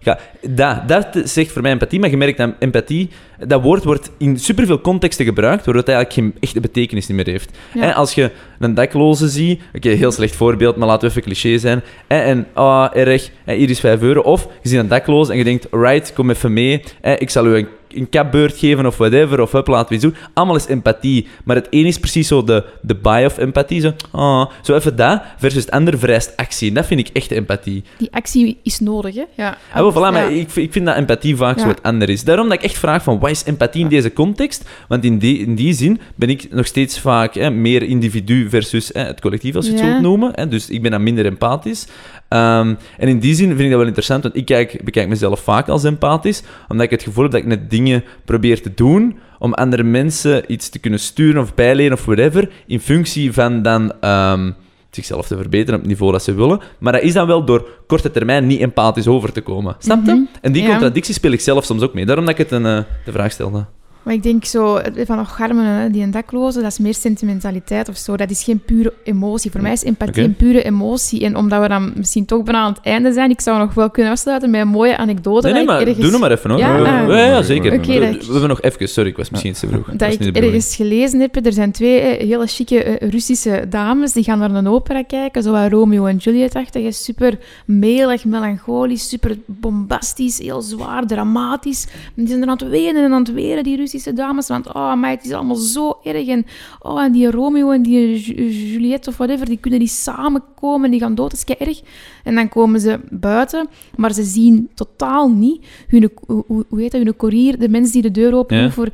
Ja, 0.00 0.18
dat, 0.48 0.88
dat 0.88 1.06
zegt 1.24 1.52
voor 1.52 1.62
mij 1.62 1.70
empathie. 1.70 2.00
Maar 2.00 2.10
je 2.10 2.16
merkt 2.16 2.38
dat 2.38 2.50
empathie... 2.58 3.08
Dat 3.46 3.62
woord 3.62 3.84
wordt 3.84 4.10
in 4.18 4.38
superveel 4.38 4.80
contexten 4.80 5.24
gebruikt, 5.24 5.64
waardoor 5.64 5.82
het 5.82 5.92
eigenlijk 5.92 6.18
geen 6.18 6.34
echte 6.40 6.60
betekenis 6.60 7.06
niet 7.06 7.16
meer 7.16 7.26
heeft. 7.26 7.58
Ja. 7.74 7.80
Hè, 7.80 7.94
als 7.94 8.14
je 8.14 8.30
een 8.58 8.74
dakloze 8.74 9.28
ziet... 9.28 9.60
Oké, 9.74 9.88
heel 9.88 10.12
slecht 10.12 10.36
voorbeeld, 10.36 10.76
maar 10.76 10.88
laten 10.88 11.02
we 11.02 11.08
even 11.08 11.22
cliché 11.22 11.58
zijn. 11.58 11.82
En, 12.06 12.46
ah, 12.52 12.96
erg, 12.96 13.30
hè, 13.44 13.54
hier 13.54 13.70
is 13.70 13.80
5 13.80 14.00
euro. 14.00 14.20
Of 14.20 14.48
je 14.62 14.68
ziet 14.68 14.78
een 14.78 14.88
dakloze 14.88 15.32
en 15.32 15.38
je 15.38 15.44
denkt... 15.44 15.66
Right, 15.70 16.12
kom 16.12 16.30
even 16.30 16.52
mee. 16.52 16.82
Ik 17.18 17.30
zal 17.30 17.46
u 17.46 17.56
een 17.56 17.68
een 17.96 18.08
kapbeurt 18.08 18.58
geven 18.58 18.86
of 18.86 18.96
whatever, 18.96 19.40
of 19.40 19.52
hup, 19.52 19.66
laten 19.66 19.88
we 19.88 19.94
iets 19.94 20.04
doen. 20.04 20.14
Allemaal 20.34 20.56
is 20.56 20.66
empathie. 20.66 21.26
Maar 21.44 21.56
het 21.56 21.66
een 21.70 21.86
is 21.86 21.98
precies 21.98 22.28
zo 22.28 22.44
de, 22.44 22.64
de 22.82 22.94
buy 22.94 23.24
of 23.24 23.38
empathie. 23.38 23.80
Zo, 23.80 23.92
ah, 24.10 24.46
zo 24.62 24.74
even 24.74 24.96
dat, 24.96 25.22
versus 25.38 25.64
het 25.64 25.70
ander 25.70 25.98
vereist 25.98 26.36
actie. 26.36 26.68
En 26.68 26.74
dat 26.74 26.86
vind 26.86 27.00
ik 27.00 27.08
echt 27.12 27.30
empathie. 27.30 27.82
Die 27.98 28.08
actie 28.12 28.58
is 28.62 28.80
nodig, 28.80 29.14
hè? 29.14 29.24
Ja. 29.36 29.56
Ah, 29.72 29.80
wel, 29.80 29.92
voilà, 29.92 29.94
Ja. 29.96 30.10
maar 30.10 30.32
ik, 30.32 30.54
ik 30.54 30.72
vind 30.72 30.86
dat 30.86 30.96
empathie 30.96 31.36
vaak 31.36 31.58
zo 31.58 31.68
het 31.68 31.82
ander 31.82 32.08
is. 32.08 32.24
Daarom 32.24 32.48
dat 32.48 32.58
ik 32.58 32.64
echt 32.64 32.78
vraag 32.78 33.02
van, 33.02 33.18
wat 33.18 33.30
is 33.30 33.44
empathie 33.44 33.82
in 33.82 33.88
deze 33.88 34.12
context? 34.12 34.68
Want 34.88 35.04
in 35.04 35.18
die, 35.18 35.38
in 35.38 35.54
die 35.54 35.72
zin 35.74 36.00
ben 36.14 36.28
ik 36.30 36.46
nog 36.50 36.66
steeds 36.66 36.98
vaak 37.00 37.34
hè, 37.34 37.50
meer 37.50 37.82
individu 37.82 38.48
versus 38.48 38.90
hè, 38.92 39.00
het 39.02 39.20
collectief, 39.20 39.54
als 39.54 39.64
je 39.66 39.70
het 39.72 39.80
zo 39.80 39.86
wilt 39.86 40.00
noemen. 40.00 40.30
Hè, 40.34 40.48
dus 40.48 40.68
ik 40.70 40.82
ben 40.82 40.90
dan 40.90 41.02
minder 41.02 41.24
empathisch. 41.26 41.86
Ehm, 42.28 42.74
en 42.98 43.08
in 43.08 43.18
die 43.18 43.34
zin 43.34 43.46
vind 43.48 43.60
ik 43.60 43.68
dat 43.68 43.76
wel 43.76 43.86
interessant, 43.86 44.22
want 44.22 44.36
ik 44.36 44.44
kijk, 44.44 44.80
bekijk 44.84 45.08
mezelf 45.08 45.40
vaak 45.40 45.68
als 45.68 45.84
empathisch, 45.84 46.42
omdat 46.68 46.84
ik 46.84 46.90
het 46.90 47.02
gevoel 47.02 47.22
heb 47.22 47.32
dat 47.32 47.40
ik 47.40 47.46
net 47.46 47.70
dingen 47.70 47.81
probeer 48.24 48.62
te 48.62 48.72
doen 48.74 49.18
om 49.38 49.52
andere 49.54 49.82
mensen 49.82 50.52
iets 50.52 50.68
te 50.68 50.78
kunnen 50.78 51.00
sturen 51.00 51.42
of 51.42 51.54
bijleren 51.54 51.92
of 51.92 52.04
whatever, 52.04 52.50
in 52.66 52.80
functie 52.80 53.32
van 53.32 53.62
dan... 53.62 53.92
ehm, 54.00 54.50
zichzelf 54.90 55.26
te 55.26 55.36
verbeteren 55.36 55.74
op 55.74 55.80
het 55.80 55.88
niveau 55.88 56.12
dat 56.12 56.22
ze 56.22 56.34
willen. 56.34 56.60
Maar 56.78 56.92
dat 56.92 57.02
is 57.02 57.12
dan 57.12 57.26
wel 57.26 57.44
door 57.44 57.68
korte 57.86 58.10
termijn 58.10 58.46
niet 58.46 58.60
empathisch 58.60 59.06
over 59.06 59.32
te 59.32 59.40
komen. 59.40 59.76
Snap 59.78 60.04
je? 60.06 60.12
Mhm. 60.12 60.22
En 60.40 60.52
die 60.52 60.62
Ja. 60.62 60.68
contradictie 60.68 61.14
speel 61.14 61.32
ik 61.32 61.40
zelf 61.40 61.64
soms 61.64 61.82
ook 61.82 61.94
mee. 61.94 62.06
Daarom 62.06 62.24
dat 62.24 62.38
ik 62.38 62.50
het 62.50 62.50
een, 62.50 62.66
eh, 62.66 62.78
de 63.04 63.12
vraag 63.12 63.32
stelde. 63.32 63.64
Maar 64.02 64.14
ik 64.14 64.22
denk 64.22 64.44
zo, 64.44 64.80
van 64.96 65.18
oh, 65.18 65.28
Garmen, 65.28 65.92
die 65.92 66.02
een 66.02 66.10
dakloze, 66.10 66.60
dat 66.60 66.70
is 66.70 66.78
meer 66.78 66.94
sentimentaliteit 66.94 67.88
of 67.88 67.96
zo. 67.96 68.16
Dat 68.16 68.30
is 68.30 68.44
geen 68.44 68.58
pure 68.58 68.92
emotie. 69.04 69.50
Voor 69.50 69.62
mij 69.62 69.72
is 69.72 69.84
empathie 69.84 70.22
Oké. 70.22 70.22
een 70.22 70.36
pure 70.36 70.62
emotie. 70.62 71.24
En 71.24 71.36
omdat 71.36 71.60
we 71.60 71.68
dan 71.68 71.92
misschien 71.96 72.24
toch 72.24 72.42
bijna 72.42 72.60
aan 72.60 72.72
het 72.72 72.82
einde 72.82 73.12
zijn, 73.12 73.30
ik 73.30 73.40
zou 73.40 73.58
nog 73.58 73.74
wel 73.74 73.90
kunnen 73.90 74.12
afsluiten 74.12 74.50
met 74.50 74.60
een 74.60 74.68
mooie 74.68 74.96
anekdote. 74.96 75.46
Nee, 75.46 75.54
nee, 75.54 75.64
maar 75.64 75.80
ergens, 75.80 75.98
doe 75.98 76.10
nog 76.10 76.20
maar 76.20 76.30
even, 76.30 76.50
hoor. 76.50 76.58
Ja, 76.58 76.76
ja, 76.76 77.02
ah. 77.02 77.08
ja, 77.08 77.26
ja, 77.26 77.42
zeker. 77.42 77.80
We, 77.80 78.18
hebben 78.30 78.48
nog 78.48 78.62
even... 78.62 78.88
Sorry, 78.88 79.10
ik 79.10 79.16
was 79.16 79.30
misschien 79.30 79.52
te 79.52 79.66
vroeg. 79.68 79.90
Dat 79.92 80.12
ik 80.12 80.36
ergens 80.36 80.76
gelezen 80.76 81.20
heb, 81.20 81.46
er 81.46 81.52
zijn 81.52 81.72
twee 81.72 82.00
eh, 82.00 82.28
hele 82.28 82.46
chique 82.46 82.82
eh, 82.82 83.10
Russische 83.10 83.66
dames, 83.68 84.12
die 84.12 84.24
gaan 84.24 84.38
naar 84.38 84.54
een 84.54 84.68
opera 84.68 85.02
kijken, 85.02 85.42
zo 85.42 85.52
wat 85.52 85.70
Romeo 85.70 86.06
en 86.06 86.16
Juliet-achtig, 86.16 86.94
super 86.94 87.38
melig, 87.66 88.24
melancholisch, 88.24 89.08
super 89.08 89.36
bombastisch, 89.46 90.38
heel 90.38 90.62
zwaar, 90.62 91.06
dramatisch. 91.06 91.86
En 91.92 92.12
die 92.14 92.26
zijn 92.26 92.42
er 92.42 92.48
aan 92.48 92.58
het 92.58 92.68
wenen 92.68 93.04
en 93.04 93.12
aan 93.12 93.22
het 93.22 93.32
weren, 93.32 93.64
die 93.64 93.76
Russische 93.92 94.12
dames, 94.16 94.48
want 94.48 94.66
oh, 94.66 94.94
maar 94.94 95.10
het 95.10 95.24
is 95.24 95.32
allemaal 95.32 95.56
zo 95.56 95.98
erg. 96.02 96.26
En, 96.28 96.46
oh, 96.80 97.02
en 97.02 97.12
die 97.12 97.30
Romeo 97.30 97.70
en 97.70 97.82
die 97.82 98.20
Ju- 98.20 98.48
Juliet 98.50 99.08
of 99.08 99.16
whatever, 99.16 99.46
die 99.46 99.56
kunnen 99.60 99.78
die 99.80 99.88
samenkomen, 99.88 100.90
die 100.90 101.00
gaan 101.00 101.14
dood, 101.14 101.30
dat 101.30 101.38
is 101.38 101.44
kei 101.56 101.58
erg. 101.70 101.80
En 102.24 102.34
dan 102.34 102.48
komen 102.48 102.80
ze 102.80 103.00
buiten, 103.10 103.68
maar 103.96 104.12
ze 104.12 104.22
zien 104.22 104.68
totaal 104.74 105.28
niet 105.30 105.64
hun, 105.88 106.10
hoe, 106.26 106.44
hoe 106.46 106.64
hoe 106.68 106.80
heet 106.80 106.92
dat, 106.92 107.02
hun 107.02 107.16
koerier, 107.16 107.58
de 107.58 107.68
mens 107.68 107.92
die 107.92 108.02
de 108.02 108.10
deur 108.10 108.34
open 108.34 108.56
Ja. 108.56 108.70
voor 108.70 108.88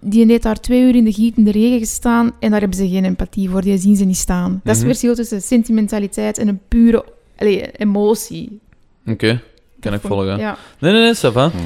die 0.00 0.26
heeft 0.26 0.42
daar 0.42 0.60
twee 0.60 0.82
uur 0.82 0.94
in 0.96 1.04
de 1.04 1.12
gietende 1.12 1.50
regen 1.50 1.78
gestaan 1.78 2.32
en 2.40 2.50
daar 2.50 2.60
hebben 2.60 2.78
ze 2.78 2.88
geen 2.88 3.04
empathie 3.04 3.50
voor. 3.50 3.60
Die 3.60 3.78
zien 3.78 3.96
ze 3.96 4.04
niet 4.04 4.16
staan. 4.16 4.50
Dat 4.50 4.60
is 4.62 4.70
het 4.70 4.76
Mhm. 4.78 4.86
verschil 4.86 5.14
tussen 5.14 5.42
sentimentaliteit 5.42 6.38
en 6.38 6.48
een 6.48 6.60
pure 6.68 7.04
allee, 7.38 7.70
emotie. 7.70 8.58
Oké, 9.06 9.40
kan 9.80 9.94
ik 9.94 10.00
volgen. 10.00 10.38
Ja. 10.38 10.56
Nee, 10.78 10.92
nee, 10.92 11.02
nee, 11.02 11.14
ça 11.16 11.32
va. 11.32 11.46
Mhm. 11.46 11.56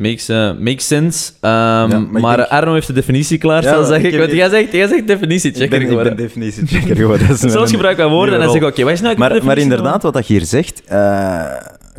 Makes, 0.00 0.28
eh, 0.28 0.50
makes 0.58 0.86
sense. 0.86 1.32
Ehm, 1.40 1.50
maar 1.50 1.88
maar 2.20 2.30
ik 2.30 2.36
denk- 2.36 2.48
Arno 2.48 2.72
heeft 2.72 2.86
de 2.86 2.92
definitie 2.92 3.38
klaar, 3.38 3.62
Ja, 3.62 3.68
zal 3.74 3.84
zeg 3.84 4.02
ik 4.02 4.18
Want 4.18 4.32
jij 4.32 4.48
zegt, 4.48 4.72
jij 4.72 4.86
zegt 4.88 5.06
definitiechecker 5.06 5.62
Ik 5.62 5.70
ben, 5.70 5.80
ik 5.80 5.86
ben 5.86 5.96
geworden. 5.96 6.16
definitiechecker 6.16 6.96
geworden. 6.96 7.26
Mijn- 7.52 7.68
gebruik 7.68 7.98
ik 7.98 8.08
woorden 8.08 8.34
en 8.34 8.40
dan 8.40 8.50
zeg 8.52 8.60
ik, 8.62 8.68
oké, 8.68 8.82
wat 8.82 8.92
is 8.92 9.00
nou 9.00 9.18
Maar, 9.18 9.44
maar 9.44 9.58
inderdaad, 9.58 10.02
wat 10.02 10.12
dat 10.12 10.26
je 10.26 10.32
hier 10.34 10.44
zegt, 10.44 10.82
eh, 10.84 11.44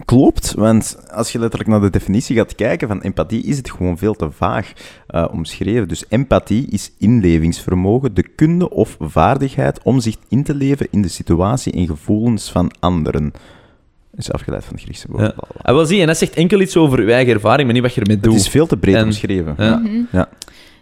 klopt. 0.05 0.53
Want 0.57 0.97
als 1.13 1.31
je 1.31 1.39
letterlijk 1.39 1.69
naar 1.69 1.81
de 1.81 1.89
definitie 1.89 2.35
gaat 2.35 2.55
kijken 2.55 2.87
van 2.87 3.01
empathie, 3.01 3.43
is 3.43 3.57
het 3.57 3.71
gewoon 3.71 3.97
veel 3.97 4.13
te 4.13 4.31
vaag 4.31 4.71
eh, 5.07 5.25
omschreven. 5.31 5.87
Dus 5.87 6.03
empathie 6.09 6.67
is 6.69 6.91
inlevingsvermogen, 6.99 8.13
de 8.13 8.25
kunde 8.35 8.69
of 8.69 8.97
vaardigheid 8.99 9.79
om 9.83 9.99
zich 9.99 10.15
in 10.29 10.43
te 10.43 10.55
leven 10.55 10.87
in 10.91 11.01
de 11.01 11.07
situatie 11.07 11.73
en 11.73 11.85
gevoelens 11.87 12.51
van 12.51 12.71
anderen. 12.79 13.33
Is 14.17 14.31
afgeleid 14.31 14.63
van 14.65 14.73
het 14.73 14.83
Griekse 14.83 15.07
woord. 15.09 15.21
Ja. 15.21 15.33
Ah, 15.61 15.75
wel 15.75 15.85
zie, 15.85 16.01
en 16.01 16.07
dat 16.07 16.17
zegt 16.17 16.33
enkel 16.33 16.59
iets 16.61 16.77
over 16.77 16.99
uw 16.99 17.07
eigen 17.07 17.33
ervaring, 17.33 17.63
maar 17.65 17.73
niet 17.73 17.83
wat 17.83 17.93
je 17.93 18.01
ermee 18.01 18.15
Het 18.15 18.25
doet. 18.25 18.35
is 18.35 18.47
veel 18.49 18.67
te 18.67 18.77
breed 18.77 18.95
En- 18.95 19.03
omschreven. 19.03 19.53
ja. 19.57 19.63
Ja. 19.65 19.77
Mhm. 19.77 20.01
Ja. 20.11 20.29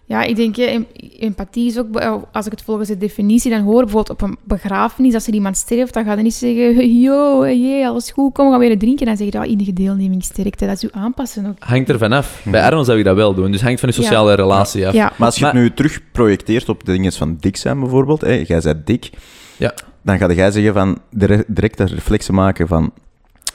Ja, 0.05 0.23
ik 0.23 0.35
denk, 0.35 0.57
em- 0.57 0.85
empathie 1.19 1.67
is 1.67 1.77
ook, 1.79 1.91
be- 1.91 2.19
als 2.31 2.45
ik 2.45 2.51
het 2.51 2.61
volgens 2.61 2.87
de 2.87 2.97
definitie 2.97 3.51
dan 3.51 3.61
hoor, 3.61 3.79
bijvoorbeeld 3.83 4.09
op 4.09 4.21
een 4.21 4.37
begrafenis, 4.43 5.13
als 5.13 5.27
er 5.27 5.33
iemand 5.33 5.57
sterft, 5.57 5.93
dan 5.93 6.03
gaat 6.03 6.13
hij 6.13 6.23
niet 6.23 6.33
zeggen, 6.33 6.99
yo, 7.01 7.41
hey, 7.41 7.87
alles 7.87 8.11
goed, 8.11 8.33
kom, 8.33 8.45
we 8.45 8.51
gaan 8.51 8.59
weer 8.59 8.77
drinken. 8.79 9.05
Dan 9.05 9.17
zeg 9.17 9.25
je, 9.31 9.37
ja, 9.37 9.43
enige 9.45 9.73
deelnemingssterkte, 9.73 10.65
dat 10.65 10.75
is 10.75 10.83
u 10.83 10.87
aanpassen 10.91 11.45
ook. 11.45 11.55
Hangt 11.59 11.89
er 11.89 11.97
vanaf. 11.97 12.41
Bij 12.45 12.61
Arno 12.63 12.83
zou 12.83 12.97
je 12.97 13.03
dat 13.03 13.15
wel 13.15 13.33
doen, 13.33 13.51
dus 13.51 13.61
hangt 13.61 13.79
van 13.79 13.89
je 13.89 13.95
Ja. 13.95 14.01
sociale 14.01 14.33
relatie 14.33 14.87
af. 14.87 14.93
Ja, 14.93 15.13
Maar 15.17 15.25
als 15.27 15.35
je 15.35 15.41
Maar- 15.43 15.53
het 15.53 15.61
nu 15.61 15.73
terug 15.73 16.01
projecteert 16.11 16.69
op 16.69 16.85
de 16.85 16.91
dingen 16.91 17.11
van 17.13 17.37
dik 17.39 17.57
zijn 17.57 17.79
bijvoorbeeld, 17.79 18.21
hè, 18.21 18.43
jij 18.47 18.59
bent 18.61 18.87
dik, 18.87 19.09
Ja. 19.57 19.73
dan 20.01 20.17
ga 20.17 20.31
jij 20.33 20.51
zeggen 20.51 20.73
van 20.73 20.97
dire- 21.11 21.43
direct 21.47 21.77
dat 21.77 21.89
reflexen 21.89 22.33
maken 22.33 22.67
van 22.67 22.91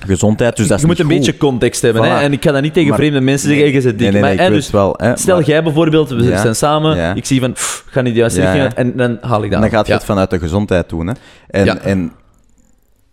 gezondheid. 0.07 0.57
Dus 0.57 0.66
dat 0.66 0.76
is 0.76 0.82
je 0.82 0.88
moet 0.88 0.99
een 0.99 1.05
goed. 1.07 1.14
beetje 1.14 1.36
context 1.36 1.82
hebben. 1.82 2.03
Hè? 2.03 2.20
En 2.22 2.32
ik 2.32 2.45
ga 2.45 2.53
dat 2.53 2.62
niet 2.62 2.72
tegen 2.72 2.88
Maar- 2.88 2.99
vreemde 2.99 3.20
mensen 3.20 3.49
zeggen, 3.49 3.72
je 3.72 3.80
zit 3.80 3.99
dik. 3.99 4.01
Nee, 4.12 4.22
nee, 4.22 4.36
maar, 4.36 4.47
ik 4.47 4.53
dus, 4.53 4.70
wel. 4.70 4.95
Hè, 4.97 5.16
stel 5.16 5.36
maar- 5.36 5.45
jij 5.47 5.62
bijvoorbeeld, 5.62 6.09
we 6.11 6.22
Ja. 6.22 6.40
zijn 6.40 6.57
samen, 6.57 6.97
Ja. 6.97 7.14
ik 7.14 7.24
zie 7.26 7.40
van, 7.40 7.53
pff, 7.53 7.84
ga 7.86 8.01
niet 8.01 8.12
de 8.14 8.18
juiste 8.18 8.40
richting 8.40 8.62
ja. 8.62 8.74
en 8.74 8.97
dan 8.97 9.18
haal 9.20 9.42
ik 9.45 9.51
dat 9.51 9.53
En 9.53 9.61
dan 9.61 9.78
gaat 9.78 9.86
je 9.86 9.92
het 9.92 10.05
vanuit 10.05 10.30
de 10.30 10.38
gezondheid 10.38 10.88
doen. 10.88 11.07
Hè. 11.07 11.12
En, 11.47 11.82
en 11.82 12.12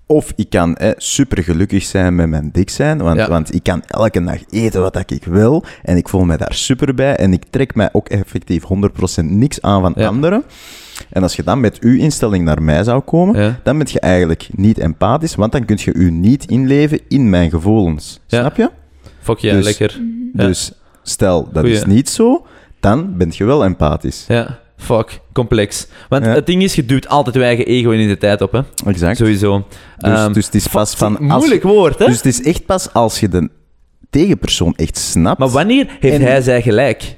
of 0.05 0.33
ik 0.35 0.49
kan 0.49 0.75
hè, 0.79 0.91
super 0.97 1.43
gelukkig 1.43 1.83
zijn 1.83 2.15
met 2.15 2.27
mijn 2.29 2.49
dik 2.51 2.69
zijn, 2.69 2.97
want, 2.97 3.27
want 3.27 3.53
ik 3.53 3.63
kan 3.63 3.83
elke 3.87 4.23
dag 4.23 4.37
eten 4.49 4.81
wat 4.81 5.03
ik 5.11 5.25
wil 5.25 5.63
en 5.83 5.97
ik 5.97 6.09
voel 6.09 6.23
me 6.23 6.37
daar 6.37 6.53
super 6.53 6.93
bij 6.95 7.15
en 7.15 7.33
ik 7.33 7.43
trek 7.49 7.75
mij 7.75 7.89
ook 7.91 8.09
effectief 8.09 8.63
100% 8.63 9.29
niks 9.29 9.61
aan 9.61 9.81
van 9.81 9.93
anderen. 9.93 10.43
En 11.09 11.23
als 11.23 11.35
je 11.35 11.43
dan 11.43 11.59
met 11.59 11.79
uw 11.79 11.97
instelling 11.97 12.45
naar 12.45 12.61
mij 12.61 12.83
zou 12.83 13.01
komen, 13.01 13.41
Ja. 13.41 13.59
dan 13.63 13.77
ben 13.77 13.87
je 13.91 13.99
eigenlijk 13.99 14.47
niet 14.51 14.77
empathisch, 14.79 15.35
want 15.35 15.51
dan 15.51 15.65
kun 15.65 15.77
je 15.79 15.93
u 15.93 16.11
niet 16.11 16.45
inleven 16.45 16.99
in 17.07 17.29
mijn 17.29 17.49
gevoelens. 17.49 18.19
Ja. 18.27 18.39
Snap 18.39 18.55
je? 18.55 18.69
Fuck 19.21 19.37
ja, 19.37 19.53
Dus- 19.55 19.65
lekker. 19.65 19.99
Dus 20.33 20.71
stel 21.03 21.43
dat 21.53 21.61
Goeie. 21.63 21.77
is 21.77 21.85
niet 21.85 22.09
zo, 22.09 22.45
dan 22.79 23.17
ben 23.17 23.29
je 23.33 23.45
wel 23.45 23.63
empathisch. 23.63 24.25
Ja, 24.27 24.59
fuck, 24.77 25.19
complex. 25.33 25.87
Want 26.09 26.25
Ja. 26.25 26.31
het 26.33 26.45
ding 26.45 26.63
is, 26.63 26.75
je 26.75 26.85
duwt 26.85 27.07
altijd 27.07 27.35
je 27.35 27.43
eigen 27.43 27.65
ego 27.65 27.89
in 27.89 28.07
de 28.07 28.17
tijd 28.17 28.41
op, 28.41 28.51
hè. 28.51 28.61
Exact. 28.85 29.17
Sowieso. 29.17 29.67
Dus, 29.97 30.09
Ehm, 30.11 30.33
dus 30.33 30.45
het 30.45 30.55
is 30.55 30.67
pas 30.67 30.95
van... 30.95 31.17
als 31.17 31.25
je- 31.27 31.33
Moeilijk 31.37 31.63
woord, 31.63 31.99
hè? 31.99 32.05
Dus 32.05 32.15
het 32.15 32.25
is 32.25 32.43
echt 32.43 32.65
pas 32.65 32.93
als 32.93 33.19
je 33.19 33.29
de 33.29 33.49
tegenpersoon 34.09 34.73
echt 34.75 34.97
snapt. 34.97 35.39
maar 35.39 35.49
wanneer 35.49 35.87
heeft 35.99 36.15
En- 36.15 36.21
hij 36.21 36.41
zij 36.41 36.61
gelijk? 36.61 37.15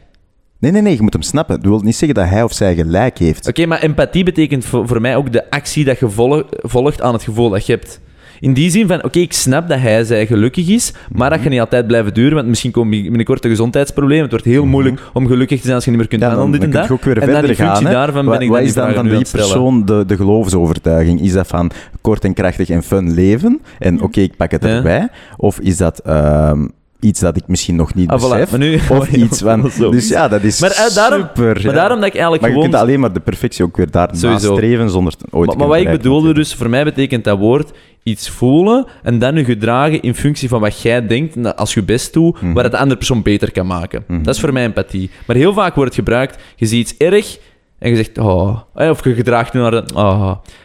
Nee, 0.64 0.72
nee, 0.72 0.82
nee, 0.82 0.95
je 0.95 1.01
moet 1.01 1.14
hem 1.14 1.22
snappen. 1.22 1.55
Dat 1.61 1.66
wil 1.70 1.80
niet 1.80 1.95
zeggen 1.95 2.18
dat 2.18 2.30
hij 2.30 2.43
of 2.43 2.53
zij 2.53 2.76
gelijk 2.76 3.18
heeft. 3.18 3.47
Oké, 3.47 3.66
maar 3.66 3.80
empathie 3.82 4.24
betekent 4.24 4.66
voor, 4.66 4.88
voor 4.88 5.01
mij 5.01 5.16
ook 5.16 5.32
de 5.32 5.49
actie 5.49 5.86
dat 5.86 5.99
je 5.99 6.09
volg- 6.09 6.43
volgt 6.49 7.01
aan 7.01 7.14
het 7.14 7.24
gevoel 7.24 7.49
dat 7.49 7.66
je 7.66 7.72
hebt. 7.74 7.99
In 8.39 8.53
die 8.53 8.70
zin 8.72 8.88
van, 8.88 9.03
oké, 9.03 9.20
ik 9.20 9.34
snap 9.34 9.70
dat 9.70 9.80
hij 9.80 10.03
zij 10.03 10.26
gelukkig 10.28 10.68
is, 10.70 10.93
maar 11.11 11.30
dat 11.30 11.39
gaat 11.39 11.49
niet 11.49 11.59
altijd 11.59 11.88
blijven 11.88 12.14
duren, 12.14 12.34
want 12.36 12.47
misschien 12.47 12.72
komen 12.72 12.89
binnenkort 13.01 13.43
een 13.43 13.49
gezondheidsprobleem. 13.49 14.22
Het 14.22 14.30
wordt 14.30 14.45
heel 14.45 14.66
moeilijk 14.66 15.01
om 15.14 15.28
gelukkig 15.28 15.57
te 15.57 15.64
zijn 15.64 15.76
als 15.76 15.84
je 15.86 15.89
niet 15.91 15.99
meer 15.99 16.09
kunt 16.09 16.22
Mhm. 16.22 16.30
Ja, 16.32 16.36
aan 16.38 16.41
dan, 16.43 16.51
dit 16.51 16.61
dan 16.61 16.70
kun 16.72 16.82
je 16.84 16.91
ook 16.91 17.03
weer 17.03 17.18
en 17.18 17.28
dan 17.30 17.38
verder 17.39 17.55
gaan. 17.55 17.76
functie 17.76 17.93
daarvan 17.95 18.26
Wat- 18.26 18.34
ben 18.38 18.43
ik 18.43 18.49
wat 18.49 18.57
dan 18.59 18.68
is 18.68 18.74
dan 18.74 18.93
van 18.93 19.09
die 19.09 19.26
persoon 19.32 19.86
de, 19.86 20.03
de 20.07 20.16
geloofsovertuiging? 20.16 21.22
Is 21.22 21.34
dat 21.34 21.47
van 21.47 21.72
kort 22.01 22.24
en 22.24 22.34
krachtig 22.34 22.70
en 22.70 22.84
fun 22.84 23.14
leven? 23.14 23.61
En 23.80 24.01
oké, 24.01 24.20
ik 24.22 24.36
pak 24.38 24.51
het 24.51 24.64
Ja. 24.64 24.70
erbij. 24.70 25.07
Of 25.38 25.59
is 25.59 25.78
dat 25.78 25.99
ehm, 25.99 26.68
iets 27.04 27.20
dat 27.20 27.38
ik 27.38 27.43
misschien 27.47 27.76
nog 27.76 27.93
niet 27.93 28.10
Ah, 28.10 28.18
voilà. 28.20 28.30
besef? 28.30 28.49
Maar 28.49 28.60
nu- 28.60 28.80
Of 28.89 29.08
iets 29.26 29.41
van... 29.41 29.72
Dus 29.78 30.08
ja, 30.08 30.28
dat 30.28 30.41
is 30.43 30.60
Maar, 30.60 30.72
eh, 30.72 30.95
daarom- 30.95 31.20
super. 31.22 31.54
Maar 31.54 31.62
ja. 31.62 31.72
daarom 31.72 31.97
dat 31.97 32.08
ik 32.08 32.14
eigenlijk 32.14 32.41
Maar 32.41 32.51
je 32.51 32.56
gewoon... 32.56 32.72
kunt 32.72 32.82
alleen 32.84 32.99
maar 32.99 33.14
de 33.14 33.20
perfectie 33.20 33.66
ook 33.66 33.78
weer 33.78 33.91
daar 33.91 34.10
nastreven 34.22 34.89
zonder 34.89 35.14
ooit 35.30 35.45
Maar, 35.45 35.56
te 35.56 35.58
maar 35.58 35.68
wat 35.68 35.78
ik 35.78 35.89
bedoelde 35.89 36.34
dus, 36.34 36.54
voor 36.54 36.70
mij 36.70 36.84
betekent 36.84 37.24
dat 37.24 37.38
woord 37.38 37.72
iets 38.04 38.30
voelen 38.30 38.86
en 39.04 39.20
dan 39.20 39.36
je 39.36 39.43
gedragen 39.45 40.01
in 40.01 40.16
functie 40.16 40.49
van 40.49 40.62
wat 40.62 40.82
jij 40.82 41.08
denkt, 41.08 41.56
als 41.56 41.74
je 41.74 41.84
best 41.84 42.14
doet, 42.14 42.41
Mhm. 42.41 42.54
waar 42.54 42.64
het 42.64 42.72
de 42.72 42.78
andere 42.80 42.97
persoon 42.97 43.22
beter 43.22 43.51
kan 43.51 43.68
maken. 43.68 44.04
Mhm. 44.08 44.24
Dat 44.24 44.34
is 44.36 44.39
voor 44.41 44.54
mij 44.54 44.64
empathie. 44.64 45.10
Maar 45.28 45.36
heel 45.36 45.54
vaak 45.54 45.76
wordt 45.76 45.95
het 45.95 45.99
gebruikt, 46.06 46.41
je 46.56 46.66
ziet 46.66 46.80
iets 46.80 46.97
erg 46.97 47.38
en 47.80 47.89
je 47.89 47.95
zegt, 47.95 48.18
oh, 48.18 48.60
Eh, 48.76 48.89
of 48.89 49.04
je 49.04 49.14
gedraagt 49.14 49.54
je 49.54 49.60
naar 49.60 49.72
de, 49.72 49.84
oh. 49.95 50.20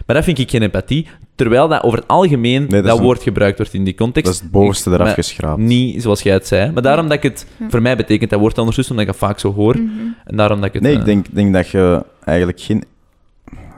Maar 0.07 0.17
dat 0.17 0.25
vind 0.25 0.39
ik 0.39 0.51
geen 0.51 0.63
empathie, 0.63 1.07
terwijl 1.39 1.69
dat 1.69 1.83
over 1.83 1.99
het 1.99 2.09
algemeen 2.09 2.61
dat 2.69 2.71
dat, 2.71 2.93
is 2.93 2.99
een- 2.99 3.05
woord 3.05 3.23
gebruikt 3.23 3.59
wordt 3.59 3.75
in 3.75 3.85
die 3.85 3.95
context. 3.95 4.25
Dat 4.27 4.35
is 4.35 4.41
het 4.41 4.51
bovenste 4.51 4.91
eraf 4.91 5.13
geschraapt. 5.15 5.61
Niet 5.61 6.03
zoals 6.03 6.23
jij 6.23 6.33
het 6.35 6.47
zei. 6.47 6.73
Maar 6.73 6.83
daarom 6.83 7.09
dat 7.09 7.17
ik 7.17 7.23
het, 7.23 7.47
Ja. 7.59 7.69
voor 7.71 7.83
mij 7.83 7.97
betekent 7.97 8.31
dat 8.31 8.41
woord 8.41 8.59
anders, 8.59 8.79
omdat 8.91 9.01
ik 9.01 9.07
dat 9.07 9.17
vaak 9.17 9.39
zo 9.39 9.53
hoor. 9.55 9.75
Mhm. 9.77 9.89
En 10.25 10.37
daarom 10.37 10.57
dat 10.57 10.67
ik 10.67 10.73
het... 10.73 10.83
Nee, 10.83 10.93
eh, 10.95 10.99
ik 10.99 11.05
denk, 11.05 11.27
denk 11.35 11.53
dat 11.53 11.69
je 11.69 12.05
eigenlijk 12.25 12.61
geen... 12.61 12.85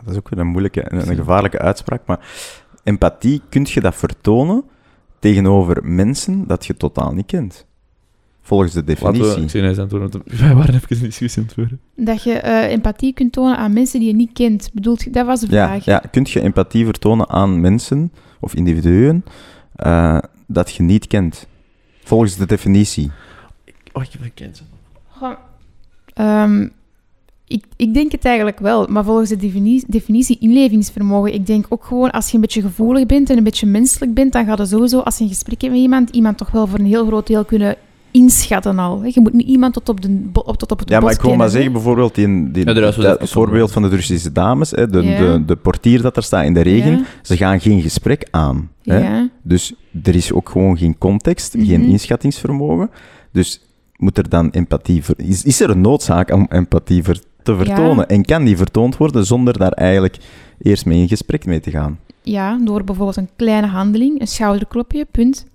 Dat 0.05 0.13
is 0.13 0.17
ook 0.17 0.29
weer 0.29 0.39
een 0.39 0.47
moeilijke 0.47 0.81
en 0.83 1.09
een 1.09 1.17
gevaarlijke 1.17 1.59
uitspraak, 1.59 2.01
maar 2.07 2.19
empathie 2.85 3.41
kun 3.49 3.67
je 3.69 3.81
dat 3.81 3.95
vertonen 3.97 4.65
tegenover 5.19 5.81
mensen 5.85 6.47
dat 6.47 6.67
je 6.67 6.77
totaal 6.77 7.13
niet 7.13 7.27
kent. 7.27 7.67
Volgens 8.43 8.73
de 8.73 8.79
Laten 8.87 9.03
we, 9.05 9.11
definitie. 9.13 9.43
ik 9.43 9.51
zie 9.51 9.61
ineens 9.61 9.79
antwoorden. 9.79 10.11
want 10.11 10.25
Wij 10.41 10.55
waren 10.55 10.75
even 10.75 10.97
een 10.97 11.03
discussie 11.03 11.39
aan 11.43 11.45
het 11.49 11.55
voeren. 11.55 11.81
Dat 11.97 12.23
je 12.23 12.33
eh, 12.33 12.73
empathie 12.73 13.13
kunt 13.13 13.33
tonen 13.33 13.57
aan 13.57 13.73
mensen 13.73 13.99
die 14.01 14.09
je 14.09 14.15
niet 14.15 14.33
kent. 14.33 14.71
Bedoelt, 14.73 15.03
je- 15.03 15.11
dat 15.11 15.27
was 15.27 15.41
de 15.41 15.47
Ja, 15.51 15.67
vraag. 15.67 15.85
ja, 15.85 16.03
kun 16.11 16.27
je 16.31 16.41
empathie 16.41 16.85
vertonen 16.85 17.29
aan 17.29 17.61
mensen 17.61 18.13
of 18.41 18.55
individuen 18.55 19.25
eh, 19.77 20.19
dat 20.47 20.73
je 20.75 20.83
niet 20.83 21.07
kent? 21.07 21.47
Volgens 22.05 22.37
de 22.37 22.47
definitie. 22.47 23.11
Oh, 23.93 24.03
ik 24.03 24.13
heb 24.13 24.23
een 24.23 24.35
kind. 24.35 24.63
Goh, 25.09 25.33
ehm, 26.15 26.69
ik, 27.47 27.65
ik 27.77 27.95
denk 27.95 28.13
het 28.13 28.25
eigenlijk 28.25 28.59
wel, 28.59 28.87
maar 28.87 29.05
volgens 29.05 29.29
de 29.29 29.37
defini- 29.37 29.83
definitie 29.87 30.39
inlevingsvermogen, 30.41 31.35
ik 31.35 31.47
denk 31.47 31.67
ook 31.69 31.85
gewoon 31.85 32.11
als 32.11 32.29
je 32.29 32.35
een 32.35 32.41
beetje 32.41 32.61
gevoelig 32.63 33.07
bent 33.07 33.31
en 33.31 33.37
een 33.37 33.45
beetje 33.45 33.67
menselijk 33.67 34.15
bent, 34.15 34.33
dan 34.33 34.45
gaat 34.45 34.59
het 34.59 34.69
sowieso, 34.69 34.99
als 35.01 35.17
je 35.19 35.23
een 35.23 35.29
gesprek 35.31 35.61
hebt 35.61 35.73
met 35.73 35.83
iemand, 35.83 36.11
iemand 36.11 36.39
toch 36.39 36.51
wel 36.51 36.67
voor 36.67 36.79
een 36.79 36.85
heel 36.87 37.07
groot 37.07 37.27
deel 37.27 37.45
kunnen 37.45 37.77
inschatten 38.11 38.79
al. 38.79 39.01
hè. 39.01 39.11
Je 39.15 39.21
moet 39.21 39.33
niet 39.33 39.47
iemand 39.47 39.73
tot 39.75 39.89
op, 39.89 40.01
de, 40.01 40.09
bo- 40.09 40.43
tot 40.57 40.71
op 40.73 40.79
het 40.79 40.89
Ja, 40.89 41.01
maar 41.01 41.13
ik 41.13 41.21
wil 41.21 41.37
maar 41.37 41.49
zeggen, 41.49 41.73
bijvoorbeeld 41.73 42.15
die, 42.15 42.51
die, 42.51 42.67
Ja, 42.67 42.73
dat 42.75 43.19
voorbeeld 43.31 43.73
van 43.73 43.83
de 43.83 43.89
Russische 43.89 44.33
dames, 44.33 44.71
hè, 44.71 44.89
de, 44.89 45.03
Ja. 45.03 45.19
de, 45.19 45.45
de 45.45 45.57
portier 45.57 46.03
dat 46.03 46.17
er 46.17 46.23
staat 46.23 46.45
in 46.45 46.55
de 46.55 46.61
regen, 46.61 46.91
Ja, 46.93 47.05
ze 47.23 47.37
gaan 47.37 47.61
geen 47.61 47.83
gesprek 47.83 48.29
aan. 48.31 48.71
Hè? 48.83 48.99
ja. 48.99 49.29
Dus 49.43 49.75
er 50.03 50.15
is 50.15 50.33
ook 50.33 50.49
gewoon 50.49 50.79
geen 50.79 50.99
context, 50.99 51.55
geen 51.59 51.81
Mhm. 51.81 51.91
inschattingsvermogen. 51.91 52.91
Dus 53.33 53.61
moet 53.97 54.19
er 54.19 54.29
dan 54.29 54.51
empathie... 54.51 55.05
Ver... 55.05 55.15
Is, 55.17 55.45
is 55.45 55.61
er 55.61 55.71
een 55.71 55.81
noodzaak 55.81 56.33
om 56.33 56.47
empathie 56.51 57.03
ver- 57.03 57.23
te 57.43 57.57
vertonen? 57.57 57.97
Ja. 57.97 58.07
En 58.07 58.25
kan 58.25 58.45
die 58.45 58.57
vertoond 58.57 58.97
worden 58.97 59.27
zonder 59.27 59.59
daar 59.59 59.73
eigenlijk 59.73 60.17
eerst 60.63 60.87
mee 60.87 61.01
in 61.01 61.09
gesprek 61.09 61.47
mee 61.47 61.61
te 61.61 61.71
gaan? 61.71 61.99
ja, 62.23 62.59
door 62.65 62.85
bijvoorbeeld 62.85 63.17
een 63.17 63.29
kleine 63.37 63.67
handeling, 63.67 64.21
een 64.21 64.27
schouderklopje, 64.27 65.07
punt. 65.11 65.47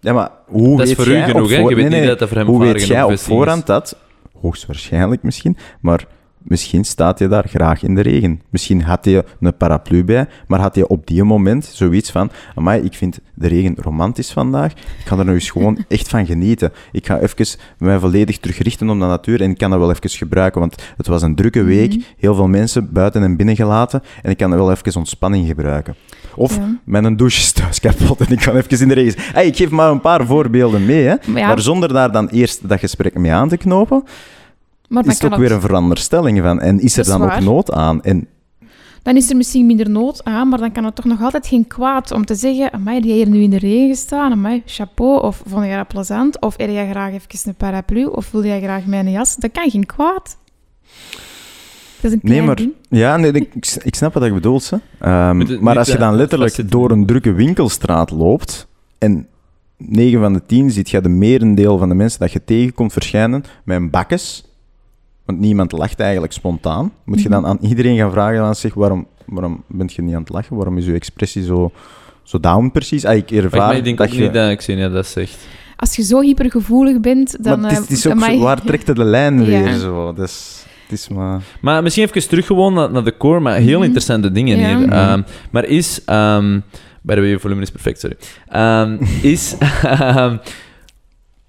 Ja, 0.00 0.12
maar 0.12 0.30
hoe 0.46 0.76
Dat 0.76 0.86
is 0.88 0.94
weet 0.94 1.04
voor 1.04 1.14
u 1.14 1.16
jij 1.16 1.26
genoeg, 1.26 1.42
op 1.42 1.48
hè? 1.48 1.54
Je 1.56 1.60
voor- 1.60 1.68
weet 1.68 1.76
nee, 1.76 1.84
niet 1.88 1.98
nee, 1.98 2.08
dat 2.08 2.18
dat 2.18 2.28
voor 2.28 2.36
hem 2.36 2.46
Hoe 2.46 2.60
weet 2.60 2.86
jij 2.86 3.02
op 3.02 3.10
is. 3.10 3.22
voorhand 3.22 3.66
dat? 3.66 3.96
Hoogstwaarschijnlijk 4.40 5.22
misschien, 5.22 5.56
maar 5.80 6.06
misschien 6.38 6.84
staat 6.84 7.18
je 7.18 7.28
daar 7.28 7.48
graag 7.48 7.82
in 7.82 7.94
de 7.94 8.00
regen. 8.00 8.40
Misschien 8.50 8.82
had 8.82 9.04
je 9.04 9.24
een 9.40 9.56
paraplu 9.56 10.04
bij, 10.04 10.26
maar 10.46 10.60
had 10.60 10.74
je 10.74 10.88
op 10.88 11.06
die 11.06 11.24
moment 11.24 11.64
zoiets 11.64 12.10
van 12.10 12.30
amai, 12.54 12.82
ik 12.82 12.94
vind 12.94 13.18
de 13.34 13.48
regen 13.48 13.76
romantisch 13.80 14.32
vandaag, 14.32 14.72
ik 14.72 15.04
ga 15.04 15.18
er 15.18 15.24
nu 15.24 15.32
eens 15.32 15.50
gewoon 15.50 15.84
echt 15.88 16.08
van 16.08 16.26
genieten. 16.26 16.72
Ik 16.92 17.06
ga 17.06 17.18
even 17.18 17.46
mij 17.78 17.98
volledig 17.98 18.38
terugrichten 18.38 18.90
op 18.90 18.98
de 18.98 19.04
natuur 19.06 19.40
en 19.42 19.50
ik 19.50 19.58
kan 19.58 19.70
dat 19.70 19.78
wel 19.78 19.90
even 19.90 20.10
gebruiken, 20.10 20.60
want 20.60 20.82
het 20.96 21.06
was 21.06 21.22
een 21.22 21.34
drukke 21.34 21.62
week, 21.62 21.90
Mhm. 21.90 22.00
heel 22.18 22.34
veel 22.34 22.48
mensen 22.48 22.92
buiten 22.92 23.22
en 23.22 23.36
binnen 23.36 23.56
gelaten 23.56 24.02
en 24.22 24.30
ik 24.30 24.36
kan 24.36 24.50
wel 24.50 24.70
even 24.70 24.96
ontspanning 24.96 25.46
gebruiken. 25.46 25.94
Of 26.38 26.56
Ja. 26.56 26.76
mijn 26.84 27.16
douche 27.16 27.38
is 27.40 27.52
thuis 27.52 27.80
kapot 27.80 28.20
en 28.20 28.30
ik 28.32 28.38
kan 28.38 28.56
even 28.56 28.80
in 28.80 28.88
de 28.88 28.94
regen. 28.94 29.22
Hey, 29.32 29.46
ik 29.46 29.56
geef 29.56 29.70
maar 29.70 29.90
een 29.90 30.00
paar 30.00 30.26
voorbeelden 30.26 30.86
mee, 30.86 31.04
hè. 31.04 31.14
Maar, 31.26 31.40
ja, 31.40 31.46
Maar 31.46 31.60
zonder 31.60 31.92
daar 31.92 32.12
dan 32.12 32.28
eerst 32.28 32.68
dat 32.68 32.78
gesprek 32.78 33.14
mee 33.18 33.32
aan 33.32 33.48
te 33.48 33.56
knopen, 33.56 34.04
maar 34.88 35.06
is 35.06 35.20
het 35.20 35.32
ook 35.32 35.38
weer 35.38 35.52
een 35.52 35.60
veranderstelling 35.60 36.42
van. 36.42 36.60
En 36.60 36.80
is 36.80 36.94
er 36.94 37.00
is 37.00 37.06
dan 37.06 37.22
ook 37.22 37.40
nood 37.40 37.72
aan? 37.72 38.02
En 38.02 38.26
Dan 39.02 39.16
is 39.16 39.30
er 39.30 39.36
misschien 39.36 39.66
minder 39.66 39.90
nood 39.90 40.24
aan, 40.24 40.48
maar 40.48 40.58
dan 40.58 40.72
kan 40.72 40.84
het 40.84 40.94
toch 40.94 41.04
nog 41.04 41.22
altijd 41.22 41.46
geen 41.46 41.66
kwaad 41.66 42.12
om 42.12 42.24
te 42.24 42.34
zeggen 42.34 42.72
amai, 42.72 43.00
jij 43.00 43.16
hier 43.16 43.28
nu 43.28 43.40
in 43.42 43.50
de 43.50 43.58
regen 43.58 43.96
staan? 43.96 44.32
Amai, 44.32 44.62
chapeau. 44.66 45.22
Of 45.22 45.42
vond 45.46 45.64
jij 45.64 45.76
dat 45.76 45.88
plezant? 45.88 46.40
Of 46.40 46.54
heb 46.56 46.70
jij 46.70 46.90
graag 46.90 47.12
even 47.12 47.26
een 47.44 47.54
paraplu? 47.54 48.04
Of 48.04 48.30
wil 48.30 48.44
jij 48.44 48.60
graag 48.60 48.86
mijn 48.86 49.10
jas? 49.10 49.36
Dat 49.36 49.50
kan 49.52 49.70
geen 49.70 49.86
kwaad. 49.86 50.36
Dat 52.00 52.10
is 52.10 52.12
een 52.12 52.20
klein 52.20 52.44
Nee, 52.44 52.46
maar- 52.46 52.66
ja, 52.88 53.16
nee, 53.16 53.32
ik, 53.32 53.54
ik 53.82 53.94
snap 53.94 54.14
wat 54.14 54.24
je 54.24 54.32
bedoelt. 54.32 54.70
Ehm, 55.00 55.38
het 55.40 55.60
maar 55.60 55.78
als 55.78 55.86
je 55.86 55.92
eh, 55.94 55.98
dan 56.00 56.14
letterlijk 56.14 56.70
door 56.70 56.90
een 56.90 57.06
drukke 57.06 57.32
winkelstraat 57.32 58.10
loopt 58.10 58.66
en 58.98 59.26
9 59.76 60.20
van 60.20 60.32
de 60.32 60.42
10 60.46 60.70
ziet 60.70 60.90
je 60.90 61.00
de 61.00 61.08
merendeel 61.08 61.78
van 61.78 61.88
de 61.88 61.94
mensen 61.94 62.20
dat 62.20 62.32
je 62.32 62.44
tegenkomt 62.44 62.92
verschijnen 62.92 63.44
met 63.64 63.76
een 63.76 63.90
bakkes, 63.90 64.44
want 65.24 65.38
niemand 65.40 65.72
lacht 65.72 66.00
eigenlijk 66.00 66.32
spontaan, 66.32 66.92
moet 67.04 67.22
je 67.22 67.28
dan 67.28 67.40
Mhm. 67.40 67.50
aan 67.50 67.58
iedereen 67.60 67.96
gaan 67.96 68.10
vragen 68.10 68.38
dan 68.38 68.54
zeg, 68.54 68.74
waarom, 68.74 69.06
waarom 69.26 69.62
bent 69.66 69.92
je 69.92 70.02
niet 70.02 70.14
aan 70.14 70.20
het 70.20 70.30
lachen? 70.30 70.56
Waarom 70.56 70.78
is 70.78 70.84
je 70.86 70.92
expressie 70.92 71.44
zo, 71.44 71.70
zo 72.22 72.40
down 72.40 72.70
precies? 72.72 73.04
Ah, 73.04 73.16
ik 73.16 73.30
ervaar 73.30 73.60
maar 73.66 73.76
ik 73.76 73.84
denk 73.84 73.98
dat 73.98 74.06
ook 74.08 74.12
je... 74.14 74.20
niet 74.22 74.32
dat 74.32 74.56
Xenia 74.56 74.88
dat 74.88 75.06
zegt. 75.06 75.36
Als 75.76 75.96
je 75.96 76.02
zo 76.02 76.20
hypergevoelig 76.20 77.00
bent, 77.00 77.44
dan... 77.44 77.60
maar 77.60 77.70
het 77.70 77.78
is, 77.80 77.88
het 77.88 77.96
is 77.98 78.04
eh, 78.04 78.10
ook 78.10 78.16
amai. 78.16 78.36
zo, 78.36 78.42
waar 78.42 78.62
trekt 78.62 78.96
de 78.96 79.04
lijn 79.04 79.38
Ja. 79.38 79.44
weer 79.44 79.72
zo? 79.72 80.12
Dus, 80.12 80.64
het 80.88 80.98
is 80.98 81.08
maar... 81.08 81.42
Maar 81.60 81.82
misschien 81.82 82.04
even 82.04 82.28
terug 82.28 82.46
gewoon 82.46 82.74
naar, 82.74 82.90
naar 82.90 83.04
de 83.04 83.16
core, 83.16 83.40
maar 83.40 83.56
heel 83.56 83.76
Mhm. 83.76 83.82
interessante 83.82 84.32
dingen 84.32 84.58
Ja. 84.58 84.66
hier. 84.66 84.78
Mhm. 84.78 84.92
Ehm, 84.92 85.22
maar 85.50 85.64
is... 85.64 86.04
ehm 86.04 86.60
bij 87.02 87.14
de 87.14 87.22
way, 87.22 87.30
je 87.30 87.38
volume 87.38 87.62
is 87.62 87.70
perfect, 87.70 88.00
sorry. 88.00 88.16
Ehm, 88.48 88.96
is... 89.22 89.56
ehm, 89.82 90.36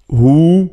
hoe... 0.06 0.70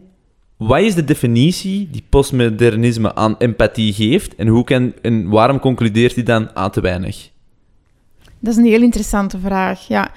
Wat 0.57 0.79
is 0.81 0.95
de 0.95 1.03
definitie 1.03 1.87
die 1.91 2.03
postmodernisme 2.09 3.15
aan 3.15 3.35
empathie 3.37 3.93
geeft? 3.93 4.35
En, 4.35 4.47
hoe 4.47 4.63
kan, 4.63 4.93
en 5.01 5.29
waarom 5.29 5.59
concludeert 5.59 6.15
hij 6.15 6.23
dan 6.23 6.55
aan 6.55 6.71
te 6.71 6.81
weinig? 6.81 7.29
Dat 8.39 8.51
is 8.53 8.57
een 8.59 8.65
heel 8.65 8.81
interessante 8.81 9.39
vraag, 9.39 9.87
ja. 9.87 10.11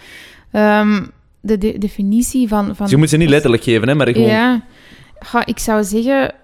Ehm, 0.50 1.04
de, 1.40 1.58
de 1.58 1.78
definitie 1.78 2.48
van... 2.48 2.64
van 2.64 2.76
Dus 2.78 2.90
je 2.90 2.96
moet 2.96 3.08
ze 3.08 3.16
niet 3.16 3.28
letterlijk 3.28 3.62
geven, 3.62 3.88
hè, 3.88 3.94
maar 3.94 4.08
gewoon... 4.08 4.28
Ja, 4.28 4.64
ik 5.44 5.58
zou 5.58 5.84
zeggen, 5.84 6.34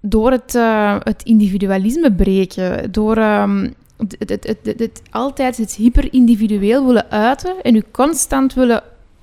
door 0.00 0.30
het, 0.30 0.54
eh, 0.54 0.96
het 1.02 1.22
individualisme 1.22 2.12
breken, 2.12 2.92
door 2.92 3.16
het, 3.16 4.16
het, 4.18 4.30
het, 4.30 4.46
het, 4.64 4.78
het- 4.78 5.02
altijd 5.10 5.56
het 5.56 5.74
hyper-individueel 5.74 6.86
willen 6.86 7.10
uiten 7.10 7.54
en 7.62 7.74
u 7.74 7.82
constant 7.90 8.54
willen 8.54 8.82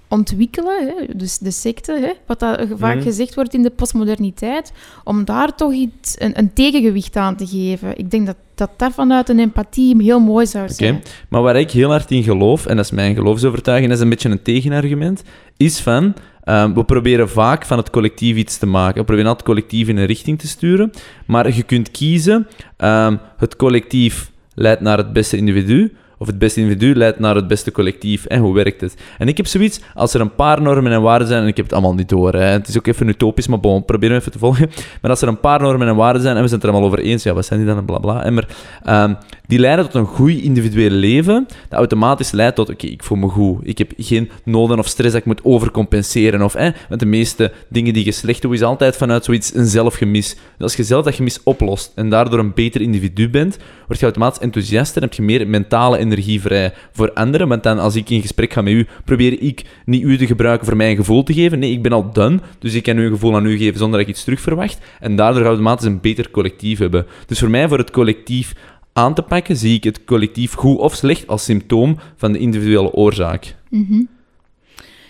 ontwikkelen, 0.09 0.87
hè, 0.87 1.15
dus 1.15 1.37
de 1.37 1.51
secte, 1.51 1.91
hè, 2.01 2.11
wat 2.25 2.39
dat 2.39 2.67
vaak 2.75 2.95
Mhm. 2.95 3.03
gezegd 3.03 3.35
wordt 3.35 3.53
in 3.53 3.61
de 3.63 3.69
postmoderniteit, 3.69 4.71
om 5.03 5.25
daar 5.25 5.55
toch 5.55 5.73
iets, 5.73 6.15
een, 6.19 6.37
een 6.39 6.53
tegengewicht 6.53 7.15
aan 7.15 7.35
te 7.35 7.47
geven. 7.47 7.97
Ik 7.97 8.11
denk 8.11 8.25
dat 8.25 8.35
dat, 8.57 8.69
dat 8.77 8.93
vanuit 8.93 9.29
een 9.29 9.39
empathie 9.39 10.03
heel 10.03 10.19
mooi 10.19 10.45
zou 10.45 10.63
Oké. 10.63 10.73
zijn. 10.73 11.03
Maar 11.29 11.41
waar 11.41 11.55
ik 11.55 11.71
heel 11.71 11.89
hard 11.89 12.11
in 12.11 12.23
geloof, 12.23 12.65
en 12.65 12.75
dat 12.75 12.85
is 12.85 12.91
mijn 12.91 13.15
geloofsovertuiging, 13.15 13.89
dat 13.89 13.97
is 13.97 14.03
een 14.03 14.09
beetje 14.09 14.29
een 14.29 14.41
tegenargument, 14.41 15.23
is 15.57 15.79
van, 15.79 16.13
ehm, 16.43 16.73
we 16.73 16.83
proberen 16.83 17.29
vaak 17.29 17.65
van 17.65 17.77
het 17.77 17.89
collectief 17.89 18.35
iets 18.35 18.57
te 18.57 18.65
maken. 18.65 18.99
We 18.99 19.05
proberen 19.05 19.29
altijd 19.29 19.47
het 19.47 19.55
collectief 19.55 19.87
in 19.87 19.97
een 19.97 20.05
richting 20.05 20.39
te 20.39 20.47
sturen, 20.47 20.91
maar 21.25 21.55
je 21.55 21.63
kunt 21.63 21.91
kiezen, 21.91 22.47
ehm, 22.77 23.15
het 23.37 23.55
collectief 23.55 24.31
leidt 24.53 24.81
naar 24.81 24.97
het 24.97 25.13
beste 25.13 25.37
individu, 25.37 25.93
of 26.17 26.27
het 26.27 26.39
beste 26.39 26.59
individu 26.59 26.95
leidt 26.95 27.19
naar 27.19 27.35
het 27.35 27.47
beste 27.47 27.71
collectief. 27.71 28.25
En 28.25 28.39
hoe 28.39 28.53
werkt 28.53 28.81
het? 28.81 28.95
En 29.17 29.27
ik 29.27 29.37
heb 29.37 29.47
zoiets, 29.47 29.79
als 29.93 30.13
er 30.13 30.21
een 30.21 30.35
paar 30.35 30.61
normen 30.61 30.91
en 30.91 31.01
waarden 31.01 31.27
zijn, 31.27 31.41
en 31.41 31.47
ik 31.47 31.55
heb 31.55 31.65
het 31.65 31.73
allemaal 31.73 31.93
niet 31.93 32.09
door, 32.09 32.33
hè, 32.33 32.39
het 32.39 32.67
is 32.67 32.77
ook 32.77 32.87
even 32.87 33.07
utopisch, 33.07 33.47
maar 33.47 33.59
bon, 33.59 33.85
probeer 33.85 34.09
hem 34.09 34.19
even 34.19 34.31
te 34.31 34.39
volgen. 34.39 34.69
Maar 35.01 35.11
als 35.11 35.21
er 35.21 35.27
een 35.27 35.39
paar 35.39 35.61
normen 35.61 35.87
en 35.87 35.95
waarden 35.95 36.21
zijn, 36.21 36.35
en 36.35 36.41
we 36.41 36.47
zijn 36.47 36.59
het 36.59 36.69
er 36.69 36.75
allemaal 36.75 36.91
over 36.91 37.05
eens, 37.05 37.23
ja, 37.23 37.33
wat 37.33 37.45
zijn 37.45 37.59
die 37.59 37.69
dan, 37.69 37.77
en 37.77 37.85
bla 37.85 37.97
bla, 37.97 38.23
en 38.23 38.33
maar, 38.33 38.47
ehm, 38.83 39.13
die 39.47 39.59
leiden 39.59 39.85
tot 39.85 39.93
een 39.95 40.05
goed 40.05 40.31
individueel 40.31 40.89
leven, 40.89 41.47
dat 41.69 41.79
automatisch 41.79 42.31
leidt 42.31 42.55
tot, 42.55 42.69
oké, 42.69 42.87
ik 42.87 43.03
voel 43.03 43.17
me 43.17 43.27
goed, 43.27 43.59
ik 43.63 43.77
heb 43.77 43.91
geen 43.97 44.29
noden 44.43 44.79
of 44.79 44.87
stress 44.87 45.11
dat 45.11 45.21
ik 45.21 45.27
moet 45.27 45.43
overcompenseren, 45.43 46.41
of, 46.41 46.55
eh, 46.55 46.71
want 46.89 46.99
de 46.99 47.05
meeste 47.05 47.51
dingen 47.69 47.93
die 47.93 48.05
je 48.05 48.11
slecht 48.11 48.41
doet, 48.41 48.53
is 48.53 48.61
altijd 48.61 48.95
vanuit 48.97 49.25
zoiets 49.25 49.55
een 49.55 49.65
zelfgemis. 49.65 50.29
Dus 50.33 50.41
als 50.59 50.75
je 50.75 50.83
zelf 50.83 51.05
dat 51.05 51.15
gemis 51.15 51.43
oplost, 51.43 51.91
en 51.95 52.09
daardoor 52.09 52.39
een 52.39 52.53
beter 52.53 52.81
individu 52.81 53.29
bent, 53.29 53.57
word 53.87 53.99
je 53.99 54.05
automatisch 54.05 54.41
enthousiaster 54.41 55.01
en 55.01 55.07
heb 55.07 55.17
je 55.17 55.23
meer 55.23 55.47
mentale 55.47 55.97
energie 56.11 56.41
vrij 56.41 56.73
voor 56.91 57.13
anderen, 57.13 57.47
want 57.47 57.63
dan, 57.63 57.79
als 57.79 57.95
ik 57.95 58.09
in 58.09 58.21
gesprek 58.21 58.53
ga 58.53 58.61
met 58.61 58.73
u, 58.73 58.87
probeer 59.05 59.41
ik 59.41 59.63
niet 59.85 60.03
u 60.03 60.17
te 60.17 60.27
gebruiken 60.27 60.67
voor 60.67 60.75
mij 60.75 60.89
een 60.89 60.95
gevoel 60.95 61.23
te 61.23 61.33
geven, 61.33 61.59
nee, 61.59 61.71
ik 61.71 61.81
ben 61.81 61.91
al 61.91 62.11
done, 62.11 62.39
dus 62.59 62.73
ik 62.73 62.83
kan 62.83 62.97
u 62.97 63.05
een 63.05 63.11
gevoel 63.11 63.35
aan 63.35 63.45
u 63.45 63.57
geven 63.57 63.79
zonder 63.79 63.99
dat 63.99 64.07
ik 64.07 64.13
iets 64.13 64.23
terug 64.23 64.41
verwacht, 64.41 64.79
en 64.99 65.15
daardoor 65.15 65.35
ga 65.35 65.41
je 65.41 65.47
automatisch 65.47 65.85
een 65.85 66.01
beter 66.01 66.31
collectief 66.31 66.79
hebben. 66.79 67.05
Dus 67.25 67.39
voor 67.39 67.49
mij, 67.49 67.67
voor 67.67 67.77
het 67.77 67.91
collectief 67.91 68.53
aan 68.93 69.13
te 69.13 69.21
pakken, 69.21 69.57
zie 69.57 69.75
ik 69.75 69.83
het 69.83 70.03
collectief 70.03 70.53
goed 70.53 70.77
of 70.77 70.95
slecht 70.95 71.27
als 71.27 71.43
symptoom 71.43 71.97
van 72.15 72.31
de 72.31 72.39
individuele 72.39 72.91
oorzaak. 72.91 73.55
Mhm. 73.69 74.01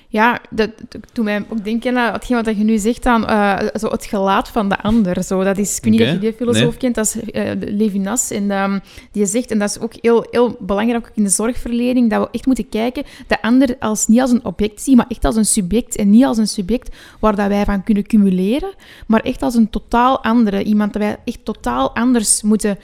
Ja, 0.10 0.40
dat, 0.50 0.70
dat 0.90 1.02
doet 1.14 1.26
mij 1.26 1.46
ook 1.50 1.64
denken 1.64 1.98
aan 1.98 2.14
hetgeen 2.14 2.44
wat 2.44 2.58
je 2.58 2.64
nu 2.64 2.78
zegt 2.78 3.06
aan 3.06 3.28
eh, 3.28 3.58
zo 3.80 3.88
het 3.88 4.06
gelaat 4.06 4.50
van 4.50 4.70
de 4.70 4.82
ander. 4.82 5.24
Zo, 5.24 5.44
dat 5.44 5.58
is, 5.58 5.78
ik 5.78 5.84
weet 5.84 5.92
niet 5.92 6.02
of 6.02 6.08
je 6.08 6.20
die 6.20 6.34
filosoof 6.34 6.70
nee. 6.70 6.78
kent, 6.78 6.96
dat 6.96 7.06
is 7.06 7.32
eh, 7.32 7.52
Levinas. 7.60 8.32
En 8.32 8.52
ehm, 8.52 8.80
die 9.12 9.26
zegt, 9.26 9.52
en 9.52 9.60
dat 9.60 9.70
is 9.70 9.80
ook 9.80 9.94
heel, 10.02 10.28
heel 10.32 10.58
belangrijk 10.60 11.06
ook 11.06 11.12
in 11.16 11.24
de 11.24 11.30
zorgverlening, 11.30 12.10
dat 12.10 12.22
we 12.22 12.28
echt 12.32 12.46
moeten 12.46 12.70
kijken, 12.70 13.04
de 13.28 13.42
ander 13.42 13.76
als, 13.80 14.08
niet 14.08 14.22
als 14.22 14.32
een 14.32 14.46
object 14.46 14.82
zien, 14.82 14.96
maar 14.96 15.06
echt 15.10 15.26
als 15.26 15.36
een 15.36 15.46
subject. 15.46 15.96
En 15.96 16.10
niet 16.10 16.26
als 16.26 16.38
een 16.38 16.48
subject 16.48 16.96
waar 17.20 17.36
dat 17.36 17.48
wij 17.48 17.66
van 17.66 17.84
kunnen 17.84 18.08
cumuleren, 18.08 18.74
maar 19.08 19.22
echt 19.22 19.42
als 19.42 19.56
een 19.56 19.70
totaal 19.70 20.24
andere. 20.24 20.64
Iemand 20.64 20.94
dat 20.94 21.02
wij 21.02 21.18
echt 21.26 21.46
totaal 21.46 21.96
anders 21.96 22.42
moeten, 22.42 22.78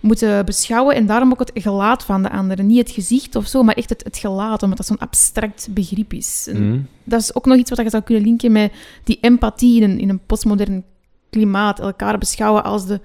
moeten 0.00 0.44
beschouwen. 0.44 0.94
En 0.94 1.06
daarom 1.06 1.32
ook 1.32 1.38
het 1.38 1.52
gelaat 1.54 2.04
van 2.04 2.22
de 2.22 2.30
andere. 2.30 2.62
Niet 2.62 2.78
het 2.78 2.90
gezicht 2.90 3.36
of 3.36 3.46
zo, 3.46 3.62
maar 3.62 3.74
echt 3.74 3.88
het, 3.88 4.04
het 4.04 4.18
gelaat, 4.18 4.62
omdat 4.62 4.78
dat 4.78 4.86
zo'n 4.86 4.98
abstract 4.98 5.68
begrip 5.70 6.12
is. 6.12 6.48
Dat 7.04 7.20
is 7.20 7.34
ook 7.34 7.46
nog 7.46 7.56
iets 7.56 7.70
wat 7.70 7.78
je 7.78 7.90
zou 7.90 8.02
kunnen 8.02 8.24
linken 8.24 8.52
met 8.52 8.72
die 9.04 9.18
empathie 9.20 9.82
in 9.82 9.90
een, 9.90 9.98
in 9.98 10.08
een 10.08 10.20
postmodern 10.26 10.84
klimaat. 11.30 11.80
Elkaar 11.80 12.18
beschouwen 12.18 12.64
als 12.64 12.86
de, 12.86 13.00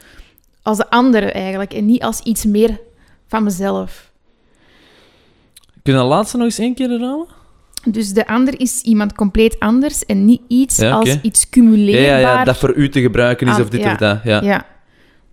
als 0.61 0.77
de 0.77 0.89
andere 0.89 1.31
eigenlijk. 1.31 1.73
En 1.73 1.85
niet 1.85 2.03
als 2.03 2.19
iets 2.21 2.45
meer 2.45 2.79
van 3.27 3.43
mezelf. 3.43 4.11
Kun 5.83 5.93
je 5.93 5.99
dat 5.99 6.09
laatste 6.09 6.37
nog 6.37 6.45
eens 6.45 6.59
één 6.59 6.73
keer 6.73 6.89
herhalen? 6.89 7.27
Dus 7.87 8.13
de 8.13 8.27
ander 8.27 8.59
is 8.59 8.81
iemand 8.81 9.13
compleet 9.13 9.59
anders 9.59 10.05
en 10.05 10.25
niet 10.25 10.41
iets 10.47 10.77
Ja, 10.77 10.91
als 10.91 11.17
iets 11.21 11.49
cumuleerbaar. 11.49 12.19
ja, 12.19 12.37
ja, 12.37 12.43
dat 12.43 12.57
voor 12.57 12.73
u 12.75 12.89
te 12.89 13.01
gebruiken 13.01 13.47
is 13.47 13.53
Ah, 13.53 13.59
of 13.59 13.69
dit 13.69 13.81
ja. 13.81 13.91
of 13.91 13.97
dat. 13.97 14.19
Ja. 14.23 14.41
Ja. 14.41 14.65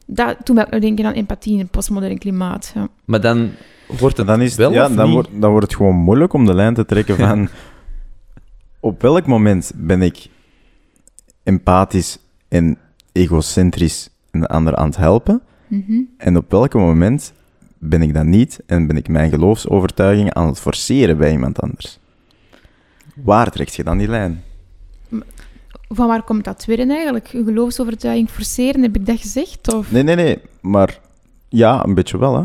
Dat 0.07 0.49
mij 0.55 0.65
ook 0.65 0.71
nog 0.71 0.81
denken 0.81 1.07
aan 1.07 1.13
empathie 1.13 1.53
in 1.55 1.61
een 1.61 1.69
postmodern 1.69 2.19
klimaat. 2.19 2.73
Ja. 2.75 2.89
Maar 3.05 3.21
dan 3.21 3.51
wordt 3.99 4.17
het 4.17 4.27
dan 4.27 4.41
is 4.41 4.55
wel 4.57 4.73
ja, 4.73 4.87
of 4.87 4.93
dan, 4.95 5.05
niet? 5.05 5.15
wordt, 5.15 5.29
dan 5.33 5.51
wordt 5.51 5.67
het 5.67 5.77
gewoon 5.77 5.95
moeilijk 5.97 6.33
om 6.33 6.47
de 6.47 6.55
lijn 6.55 6.75
te 6.75 6.85
trekken 6.85 7.17
van 7.29 7.49
op 8.83 9.03
welk 9.03 9.27
moment 9.27 9.73
ben 9.77 10.03
ik 10.03 10.29
empathisch 11.43 12.19
en 12.49 12.79
egocentrisch 13.13 14.09
een 14.31 14.47
ander 14.47 14.77
aan 14.77 14.87
het 14.87 14.97
helpen 14.97 15.43
Mhm. 15.69 16.01
en 16.17 16.37
op 16.37 16.51
welk 16.51 16.75
moment 16.75 17.33
ben 17.79 18.03
ik 18.03 18.15
dat 18.15 18.25
niet 18.25 18.61
en 18.67 18.87
ben 18.87 18.97
ik 18.97 19.09
mijn 19.09 19.31
geloofsovertuiging 19.31 20.33
aan 20.33 20.47
het 20.47 20.59
forceren 20.59 21.19
bij 21.19 21.33
iemand 21.33 21.61
anders. 21.61 21.99
Waar 23.15 23.51
trekt 23.51 23.75
je 23.75 23.85
dan 23.85 23.99
die 23.99 24.09
lijn? 24.09 24.43
Van 25.89 26.07
waar 26.07 26.23
komt 26.23 26.45
dat 26.45 26.59
tweede 26.59 26.87
eigenlijk? 26.93 27.33
Een 27.33 27.45
geloofsovertuiging 27.45 28.31
forceren, 28.31 28.83
heb 28.83 28.97
ik 28.97 29.07
dat 29.07 29.21
gezegd? 29.21 29.75
Of? 29.75 29.91
Nee, 29.93 30.03
nee, 30.03 30.15
nee, 30.15 30.39
maar 30.61 31.01
ja, 31.49 31.85
een 31.85 31.95
beetje 31.95 32.19
wel, 32.19 32.37
hè. 32.37 32.43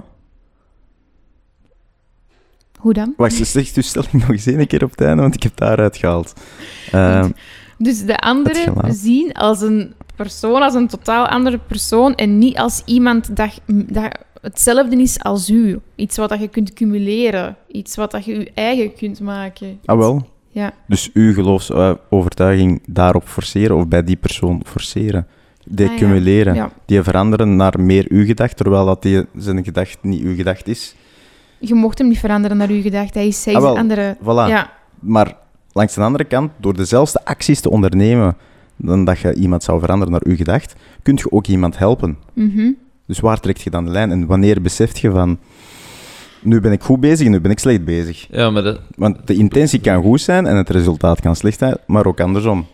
Hoe 2.77 2.93
dan? 2.93 3.13
Wacht, 3.17 3.33
ze 3.33 3.43
zegt 3.45 3.75
uw 3.75 3.81
stelling 3.81 4.11
nog 4.11 4.29
eens 4.29 4.45
één 4.45 4.67
keer 4.67 4.83
op 4.83 4.91
het 4.91 5.01
einde, 5.01 5.21
want 5.21 5.35
ik 5.35 5.43
heb 5.43 5.55
daaruit 5.57 5.97
gehaald. 5.97 6.33
Ehm, 6.91 7.29
Dus 7.77 8.05
de 8.05 8.17
andere 8.19 8.55
gelaat. 8.59 8.95
zien 8.95 9.31
als 9.33 9.61
een 9.61 9.93
persoon, 10.15 10.61
als 10.61 10.73
een 10.73 10.87
totaal 10.87 11.27
andere 11.27 11.57
persoon 11.67 12.15
en 12.15 12.37
niet 12.37 12.57
als 12.57 12.81
iemand 12.85 13.35
dat, 13.35 13.61
dat 13.67 14.17
hetzelfde 14.41 15.01
is 15.01 15.19
als 15.23 15.49
u. 15.49 15.79
Iets 15.95 16.17
wat 16.17 16.29
dat 16.29 16.39
je 16.39 16.47
kunt 16.47 16.73
cumuleren. 16.73 17.55
Iets 17.71 17.95
wat 17.95 18.11
dat 18.11 18.25
je 18.25 18.39
je 18.39 18.51
eigen 18.53 18.93
kunt 18.95 19.19
maken. 19.19 19.79
ah, 19.85 19.97
wel. 19.97 20.27
Ja. 20.49 20.73
Dus 20.87 21.09
uw 21.13 21.33
geloofsovertuiging 21.33 22.81
daarop 22.87 23.27
forceren 23.27 23.75
of 23.75 23.87
bij 23.87 24.03
die 24.03 24.15
persoon 24.15 24.61
forceren. 24.65 25.27
Die 25.65 25.85
Ah, 25.87 25.91
ja. 25.93 25.97
cumuleren. 25.99 26.55
ja. 26.55 26.71
Die 26.85 27.01
veranderen 27.03 27.55
naar 27.55 27.79
meer 27.79 28.05
uw 28.09 28.25
gedacht, 28.25 28.57
terwijl 28.57 28.85
dat 28.85 29.01
die 29.01 29.25
zijn 29.37 29.63
gedacht 29.63 29.97
niet 30.01 30.21
uw 30.21 30.35
gedacht 30.35 30.67
is. 30.67 30.95
Je 31.59 31.73
mocht 31.73 31.97
hem 31.97 32.07
niet 32.07 32.19
veranderen 32.19 32.57
naar 32.57 32.69
uw 32.69 32.81
gedachte. 32.81 33.17
Hij 33.17 33.27
is, 33.27 33.45
hij 33.45 33.53
is 33.53 33.59
Ah, 33.59 33.65
wel. 33.65 33.73
een 33.75 33.81
andere... 33.81 34.15
Voilà. 34.21 34.49
Ja. 34.51 34.71
Maar 34.99 35.35
langs 35.71 35.93
de 35.93 36.01
andere 36.01 36.23
kant, 36.23 36.51
door 36.57 36.73
dezelfde 36.75 37.25
acties 37.25 37.59
te 37.59 37.69
ondernemen 37.69 38.37
dan 38.75 39.05
dat 39.05 39.19
je 39.19 39.33
iemand 39.33 39.63
zou 39.63 39.79
veranderen 39.79 40.11
naar 40.13 40.21
uw 40.25 40.35
gedacht, 40.35 40.75
kun 41.03 41.15
je 41.15 41.31
ook 41.31 41.47
iemand 41.47 41.77
helpen. 41.77 42.17
Mhm. 42.33 42.71
Dus 43.05 43.19
waar 43.19 43.39
trekt 43.39 43.61
je 43.61 43.69
dan 43.69 43.85
de 43.85 43.91
lijn? 43.91 44.11
En 44.11 44.25
wanneer 44.25 44.61
beseft 44.61 44.99
je 44.99 45.11
van, 45.11 45.37
nu 46.41 46.61
ben 46.61 46.71
ik 46.71 46.81
goed 46.83 46.99
bezig 46.99 47.25
en 47.25 47.31
nu 47.31 47.39
ben 47.41 47.51
ik 47.51 47.59
slecht 47.59 47.85
bezig? 47.85 48.27
Ja, 48.31 48.49
maar 48.49 48.63
dat... 48.63 48.79
Want 48.95 49.27
de 49.27 49.33
intentie 49.35 49.79
kan 49.79 50.01
goed 50.03 50.21
zijn 50.21 50.45
en 50.47 50.55
het 50.55 50.69
resultaat 50.69 51.21
kan 51.21 51.35
slecht 51.35 51.59
zijn, 51.59 51.77
maar 51.87 52.05
ook 52.05 52.19
andersom. 52.19 52.65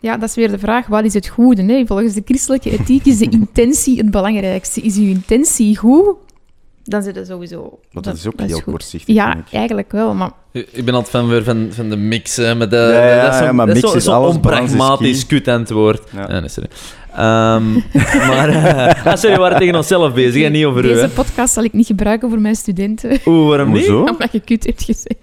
ja, 0.00 0.16
dat 0.16 0.28
is 0.28 0.34
weer 0.34 0.50
de 0.50 0.58
vraag. 0.58 0.86
Wat 0.86 1.04
is 1.04 1.14
het 1.14 1.28
goede? 1.28 1.62
Nee, 1.62 1.86
volgens 1.86 2.14
de 2.14 2.22
christelijke 2.24 2.70
ethiek 2.70 3.04
is 3.06 3.18
de 3.18 3.28
intentie 3.40 3.96
het 3.98 4.10
belangrijkste. 4.10 4.80
Is 4.80 4.96
uw 4.96 5.08
intentie 5.08 5.76
goed? 5.76 6.16
Dan 6.84 7.02
zit 7.02 7.16
het 7.16 7.26
sowieso... 7.26 7.78
Want 7.92 8.04
dat 8.04 8.14
is 8.14 8.26
ook 8.26 8.36
dat 8.38 8.46
heel 8.46 8.56
goed. 8.56 8.64
kortzichtig. 8.64 9.14
Ja, 9.14 9.36
ik. 9.36 9.42
eigenlijk 9.52 9.92
wel, 9.92 10.14
maar... 10.14 10.30
Ik 10.52 10.84
ben 10.84 10.94
altijd 10.94 11.10
fan 11.16 11.28
weer 11.28 11.44
van, 11.44 11.68
van 11.70 11.88
de 11.88 11.96
mix, 11.96 12.36
hè, 12.36 12.54
met 12.54 12.70
de, 12.70 12.76
Ja, 12.76 13.06
ja, 13.14 13.22
dat 13.22 13.30
is 13.32 13.36
zo'n- 13.38 13.46
ja, 13.46 13.52
maar 13.52 13.66
dat 13.66 13.76
is 13.76 13.82
mix 13.82 13.92
zo- 13.92 13.98
is 13.98 14.04
zo'n 14.04 14.14
alles, 14.14 14.28
is 14.30 14.34
onpragmatisch 14.36 15.26
kut 15.26 15.48
antwoord. 15.48 16.02
Ja. 16.12 16.26
Ja. 16.28 16.40
nee, 16.40 16.48
sorry. 16.48 16.68
Ehm, 17.14 17.72
maar, 18.28 18.48
ah, 19.06 19.16
sorry, 19.16 19.34
we 19.34 19.40
waren 19.40 19.58
tegen 19.58 19.74
onszelf 19.74 20.14
bezig 20.14 20.42
en 20.44 20.52
niet 20.52 20.64
over 20.64 20.84
u. 20.84 20.88
Deze 20.88 21.08
podcast 21.08 21.52
zal 21.54 21.64
ik 21.64 21.72
niet 21.72 21.86
gebruiken 21.86 22.28
voor 22.28 22.40
mijn 22.40 22.54
studenten. 22.56 23.18
Oeh, 23.26 23.48
waarom 23.48 23.72
niet? 23.72 23.88
Omdat 24.12 24.32
je 24.32 24.40
kut 24.40 24.64
hebt 24.66 24.82
gezegd. 24.82 25.18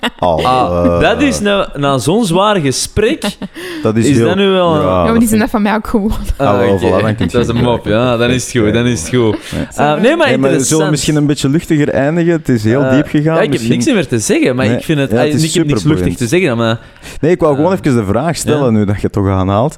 Oh, 0.18 0.44
Ah, 0.44 1.00
dat 1.00 1.22
is 1.22 1.40
na, 1.40 1.68
na 1.76 1.98
zo'n 1.98 2.24
zwaar 2.24 2.56
gesprek. 2.60 3.22
dat 3.82 3.96
is, 3.96 4.06
is 4.08 4.16
heel- 4.16 4.26
dat 4.26 4.36
nu 4.36 4.48
wel- 4.48 4.74
Ja, 4.74 4.80
Ja, 4.82 5.04
ja, 5.04 5.10
maar 5.10 5.18
die 5.18 5.28
zijn 5.28 5.40
dat 5.40 5.50
van 5.50 5.62
mij 5.62 5.74
ook 5.74 5.86
gewoon. 5.86 6.12
Ah, 6.36 6.60
voilà, 6.60 6.80
dan 6.80 7.14
kun 7.16 7.26
je 7.26 7.32
dat 7.32 7.42
is 7.42 7.48
een 7.48 7.56
mop, 7.64 7.84
ja. 7.86 8.16
Dan 8.16 8.30
is 8.30 8.52
het 8.52 8.62
goed, 8.64 8.72
dan 8.72 8.86
is 8.86 9.00
het 9.00 9.08
goed. 9.08 9.36
Nee. 9.52 9.66
Eh, 9.74 9.94
nee, 9.94 10.00
maar 10.02 10.16
maar 10.16 10.26
we 10.26 10.32
interessant. 10.32 10.66
zullen 10.66 10.90
misschien 10.90 11.16
een 11.16 11.26
beetje 11.26 11.48
luchtiger 11.48 11.88
eindigen. 11.88 12.32
Het 12.32 12.48
is 12.48 12.64
heel 12.64 12.82
Eh, 12.82 12.94
diep 12.94 13.06
gegaan. 13.08 13.24
Ja, 13.34 13.40
ik 13.40 13.40
heb 13.40 13.50
misschien- 13.50 13.70
niks 13.70 13.92
meer 13.92 14.06
te 14.08 14.18
zeggen, 14.18 14.56
maar 14.56 14.66
Nee, 14.66 14.76
ik 14.76 14.84
vind 14.84 14.98
het... 14.98 15.10
ja, 15.10 15.16
het 15.16 15.28
ah, 15.28 15.34
is 15.34 15.44
ik 15.44 15.54
heb 15.54 15.66
niks 15.66 15.82
luchtig 15.82 16.16
te 16.16 16.26
zeggen, 16.26 16.56
maar... 16.56 16.78
Nee, 17.20 17.30
ik 17.30 17.40
wou 17.40 17.54
gewoon 17.54 17.72
even 17.72 17.94
de 17.96 18.04
vraag 18.04 18.36
stellen, 18.36 18.64
ja. 18.64 18.70
nu 18.78 18.84
dat 18.84 18.94
je 18.96 19.02
het 19.02 19.12
toch 19.12 19.28
aanhaalt. 19.28 19.76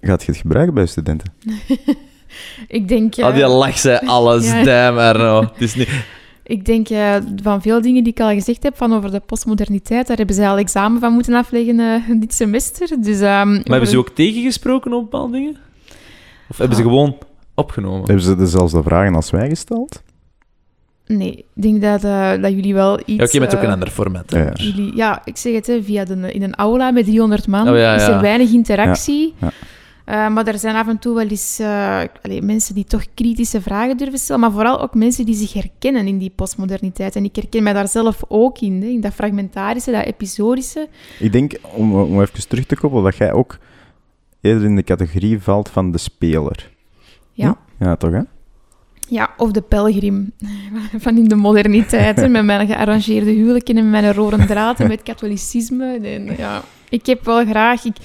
Gaat 0.00 0.22
je 0.24 0.30
het 0.32 0.40
gebruiken 0.40 0.74
bij 0.74 0.86
studenten? 0.86 1.32
Ik 2.68 2.88
denk, 2.88 3.14
eh, 3.14 3.24
Al 3.24 3.32
die 3.32 3.46
lach 3.46 3.78
zei 3.78 3.98
alles, 4.06 4.46
Ja. 4.46 4.62
damn 4.64 4.98
Arno. 4.98 5.40
Het 5.40 5.50
is 5.58 5.74
niet... 5.74 5.88
ik 6.44 6.64
denk 6.64 6.88
eh, 6.88 7.16
van 7.42 7.62
veel 7.62 7.80
dingen 7.80 8.04
die 8.04 8.12
ik 8.12 8.20
al 8.20 8.28
gezegd 8.32 8.62
heb 8.62 8.76
van 8.76 8.92
over 8.94 9.10
de 9.10 9.20
postmoderniteit, 9.20 10.06
daar 10.06 10.16
hebben 10.16 10.34
zij 10.36 10.48
al 10.48 10.56
examen 10.58 11.00
van 11.00 11.12
moeten 11.12 11.34
afleggen 11.34 11.80
eh, 11.80 12.10
dit 12.20 12.34
semester. 12.34 12.88
Dus, 13.00 13.20
ehm, 13.20 13.52
Maar 13.52 13.62
hebben 13.64 13.88
ze 13.88 13.98
ook 13.98 14.08
tegengesproken 14.10 14.92
op 14.92 15.02
bepaalde 15.02 15.32
dingen? 15.32 15.56
Of 16.50 16.58
hebben 16.58 16.76
ze 16.76 16.82
Ah. 16.82 16.88
gewoon 16.88 17.16
opgenomen? 17.54 18.04
Hebben 18.06 18.24
ze 18.24 18.36
dezelfde 18.36 18.82
vragen 18.82 19.14
als 19.14 19.30
wij 19.30 19.48
gesteld? 19.48 20.02
Nee, 21.06 21.36
ik 21.54 21.62
denk 21.62 21.82
dat, 21.82 22.04
eh, 22.04 22.30
dat 22.42 22.50
jullie 22.52 22.74
wel 22.74 22.98
iets... 22.98 23.06
Ja, 23.18 23.24
Oké, 23.24 23.38
met 23.38 23.54
ook 23.56 23.62
een 23.62 23.70
ander 23.70 23.90
format. 23.90 24.30
hè, 24.30 24.42
Ja. 24.44 24.52
Jullie, 24.54 24.96
ja, 24.96 25.22
ik 25.24 25.36
zeg 25.36 25.54
het, 25.54 25.66
hè, 25.66 25.82
via 25.82 26.04
de, 26.04 26.32
in 26.32 26.42
een 26.42 26.54
aula 26.54 26.90
met 26.90 27.04
300 27.04 27.46
man 27.46 27.68
Oh, 27.68 27.76
ja, 27.76 27.94
is 27.94 28.02
er 28.02 28.20
weinig 28.20 28.52
interactie. 28.52 29.34
Ja. 29.40 29.50
Eh, 30.04 30.28
maar 30.28 30.46
er 30.46 30.58
zijn 30.58 30.76
af 30.76 30.88
en 30.88 30.98
toe 30.98 31.14
wel 31.14 31.28
eens 31.28 31.58
eh, 31.58 32.02
mensen 32.40 32.74
die 32.74 32.84
toch 32.84 33.04
kritische 33.14 33.60
vragen 33.60 33.96
durven 33.96 34.18
stellen, 34.18 34.40
maar 34.40 34.52
vooral 34.52 34.80
ook 34.80 34.94
mensen 34.94 35.24
die 35.24 35.34
zich 35.34 35.52
herkennen 35.52 36.06
in 36.06 36.18
die 36.18 36.32
postmoderniteit. 36.34 37.16
En 37.16 37.24
ik 37.24 37.36
herken 37.36 37.62
mij 37.62 37.72
daar 37.72 37.88
zelf 37.88 38.22
ook 38.28 38.58
in, 38.58 38.82
hè, 38.82 38.88
in 38.88 39.00
dat 39.00 39.14
fragmentarische, 39.14 39.90
dat 39.90 40.04
episodische. 40.04 40.88
Ik 41.18 41.32
denk, 41.32 41.54
om, 41.74 41.94
om 41.94 42.20
even 42.20 42.48
terug 42.48 42.66
te 42.66 42.76
koppelen, 42.76 43.04
dat 43.04 43.16
jij 43.16 43.32
ook 43.32 43.58
eerder 44.40 44.64
in 44.64 44.76
de 44.76 44.82
categorie 44.82 45.38
valt 45.42 45.68
van 45.68 45.92
de 45.92 45.98
speler. 45.98 46.70
Ja. 47.32 47.56
Ja, 47.78 47.96
toch 47.96 48.10
hè? 48.10 48.20
Ja, 49.08 49.34
of 49.36 49.50
de 49.50 49.62
pelgrim 49.62 50.32
van 51.04 51.16
in 51.16 51.28
de 51.28 51.34
moderniteit, 51.34 52.16
hè, 52.16 52.28
met 52.28 52.44
mijn 52.44 52.66
gearrangeerde 52.66 53.30
huwelijken 53.30 53.76
en 53.76 53.90
mijn 53.90 54.12
rode 54.12 54.46
draad 54.46 54.80
en 54.80 54.88
met 54.88 55.02
katholicisme. 55.02 55.98
En, 56.02 56.36
ja, 56.36 56.62
ik 56.88 57.06
heb 57.06 57.24
wel 57.24 57.44
graag... 57.44 57.84
Ik, 57.84 57.96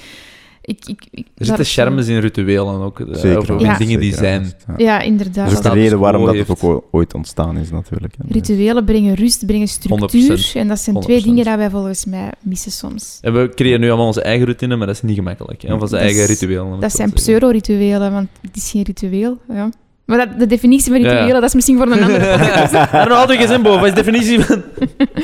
ik, 0.61 0.85
ik, 0.85 1.07
ik- 1.11 1.27
Er 1.37 1.45
zitten 1.45 1.65
charmes 1.65 2.07
in 2.07 2.19
rituelen 2.19 2.81
ook. 2.81 2.99
eh, 2.99 3.05
Zeker. 3.11 3.37
Over 3.37 3.59
Ja. 3.61 3.77
dingen 3.77 3.99
die 3.99 4.13
Zeker, 4.13 4.25
zijn. 4.27 4.53
ja. 4.67 4.73
Ja, 4.77 4.99
inderdaad. 5.01 5.49
Dat 5.49 5.51
is 5.51 5.57
ook 5.57 5.73
de 5.73 5.79
reden 5.79 5.99
waarom 5.99 6.25
dat 6.25 6.35
het 6.35 6.61
ook 6.63 6.83
ooit 6.91 7.13
ontstaan 7.13 7.57
is, 7.57 7.71
natuurlijk. 7.71 8.13
hè. 8.17 8.33
Rituelen 8.33 8.85
brengen 8.85 9.13
rust, 9.15 9.45
brengen 9.45 9.67
structuur. 9.67 10.37
100%. 10.37 10.55
En 10.55 10.67
dat 10.67 10.79
zijn 10.79 10.95
100%. 10.95 10.99
twee 10.99 11.21
dingen 11.21 11.45
die 11.45 11.55
wij 11.57 11.69
volgens 11.69 12.05
mij 12.05 12.31
missen 12.41 12.71
soms. 12.71 13.17
En 13.21 13.33
we 13.33 13.51
creëren 13.55 13.79
nu 13.79 13.87
allemaal 13.87 14.05
onze 14.07 14.21
eigen 14.21 14.45
routine, 14.45 14.75
maar 14.75 14.87
dat 14.87 14.95
is 14.95 15.01
niet 15.01 15.15
gemakkelijk. 15.15 15.61
Hè? 15.61 15.73
Of 15.73 15.81
onze 15.81 15.93
Dat 15.93 16.03
eigen 16.03 16.25
rituelen. 16.25 16.79
Dat 16.79 16.91
zijn 16.95 17.13
pseudo-rituelen, 17.13 18.11
want 18.11 18.27
het 18.41 18.55
is 18.55 18.69
geen 18.71 18.83
ritueel. 18.83 19.37
Ja. 19.53 19.69
Maar 20.05 20.17
dat, 20.17 20.39
de 20.39 20.45
definitie 20.45 20.91
van 20.91 21.01
ja. 21.01 21.09
rituelen, 21.11 21.33
dat 21.41 21.49
is 21.49 21.53
misschien 21.53 21.77
voor 21.77 21.85
een 21.91 22.01
andere 22.03 22.37
podcast. 22.37 22.91
Arnold, 22.91 23.29
ik 23.29 23.39
eens 23.39 23.51
in 23.51 23.61
boven. 23.61 23.79
Wat 23.79 23.89
is 23.89 23.93
de 23.95 24.03
definitie 24.03 24.39
van... 24.45 24.61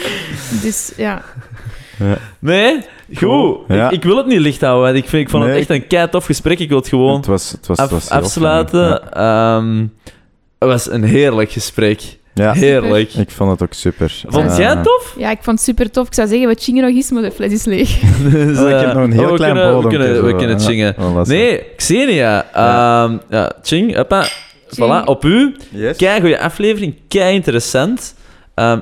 Dus 0.63 0.91
ja, 0.97 1.21
Nee? 2.39 2.77
Goed. 3.15 3.57
Ja. 3.67 3.85
Ik, 3.85 3.91
ik 3.91 4.03
wil 4.03 4.17
het 4.17 4.25
niet 4.25 4.39
licht 4.39 4.61
houden. 4.61 4.95
Ik, 4.95 5.09
vind, 5.09 5.23
ik 5.23 5.29
vond 5.29 5.43
Nee. 5.43 5.51
het 5.51 5.61
echt 5.61 5.69
een 5.69 5.87
kei 5.87 6.09
tof 6.09 6.25
gesprek. 6.25 6.59
Ik 6.59 6.69
wil 6.69 6.77
het 6.77 6.87
gewoon 6.87 7.15
Het 7.17 7.25
was, 7.25 7.51
het 7.51 7.67
was, 7.67 7.77
af- 7.77 7.89
het 7.89 7.93
was 7.99 8.09
afsluiten. 8.09 9.13
Ehm, 9.13 9.79
het 10.59 10.69
was 10.69 10.91
een 10.91 11.03
heerlijk 11.03 11.51
gesprek. 11.51 12.01
Ja, 12.33 12.43
Ja, 12.45 12.51
Heerlijk. 12.53 13.13
ik 13.13 13.31
vond 13.31 13.51
het 13.51 13.61
ook 13.63 13.73
super. 13.73 14.21
Vond 14.27 14.49
Eh, 14.51 14.57
jij 14.57 14.69
het 14.69 14.83
tof? 14.83 15.15
ja, 15.17 15.29
ik 15.31 15.37
vond 15.41 15.57
het 15.57 15.65
super 15.67 15.91
tof. 15.91 16.07
Ik 16.07 16.13
zou 16.13 16.27
zeggen, 16.27 16.47
we 16.47 16.55
chingen 16.59 16.83
nog 16.85 16.95
eens, 16.95 17.11
maar 17.11 17.21
de 17.21 17.31
fles 17.31 17.51
is 17.51 17.65
leeg. 17.65 17.89
Dus, 18.31 18.59
Oh, 18.59 18.67
ik 18.69 18.73
eh, 18.73 18.79
heb 18.81 18.93
nog 18.93 19.03
een 19.03 19.11
heel 19.11 19.23
oh, 19.23 19.29
we 19.29 19.35
klein 19.35 19.53
kunnen, 19.53 19.81
we 19.81 19.87
kunnen, 19.89 20.25
we 20.25 20.35
kunnen 20.35 20.59
Ja, 20.59 20.65
chingen. 20.65 20.95
Nee, 21.27 21.61
Xenia. 21.75 22.45
Ja. 22.53 23.19
ja, 23.29 23.51
ching, 23.61 23.95
hoppa. 23.95 24.21
Ching. 24.69 25.01
Voilà, 25.01 25.05
op 25.05 25.25
u. 25.25 25.55
Yes. 25.69 25.97
Kei 25.97 26.19
goede 26.19 26.39
aflevering, 26.39 26.95
kei 27.07 27.35
interessant. 27.35 28.15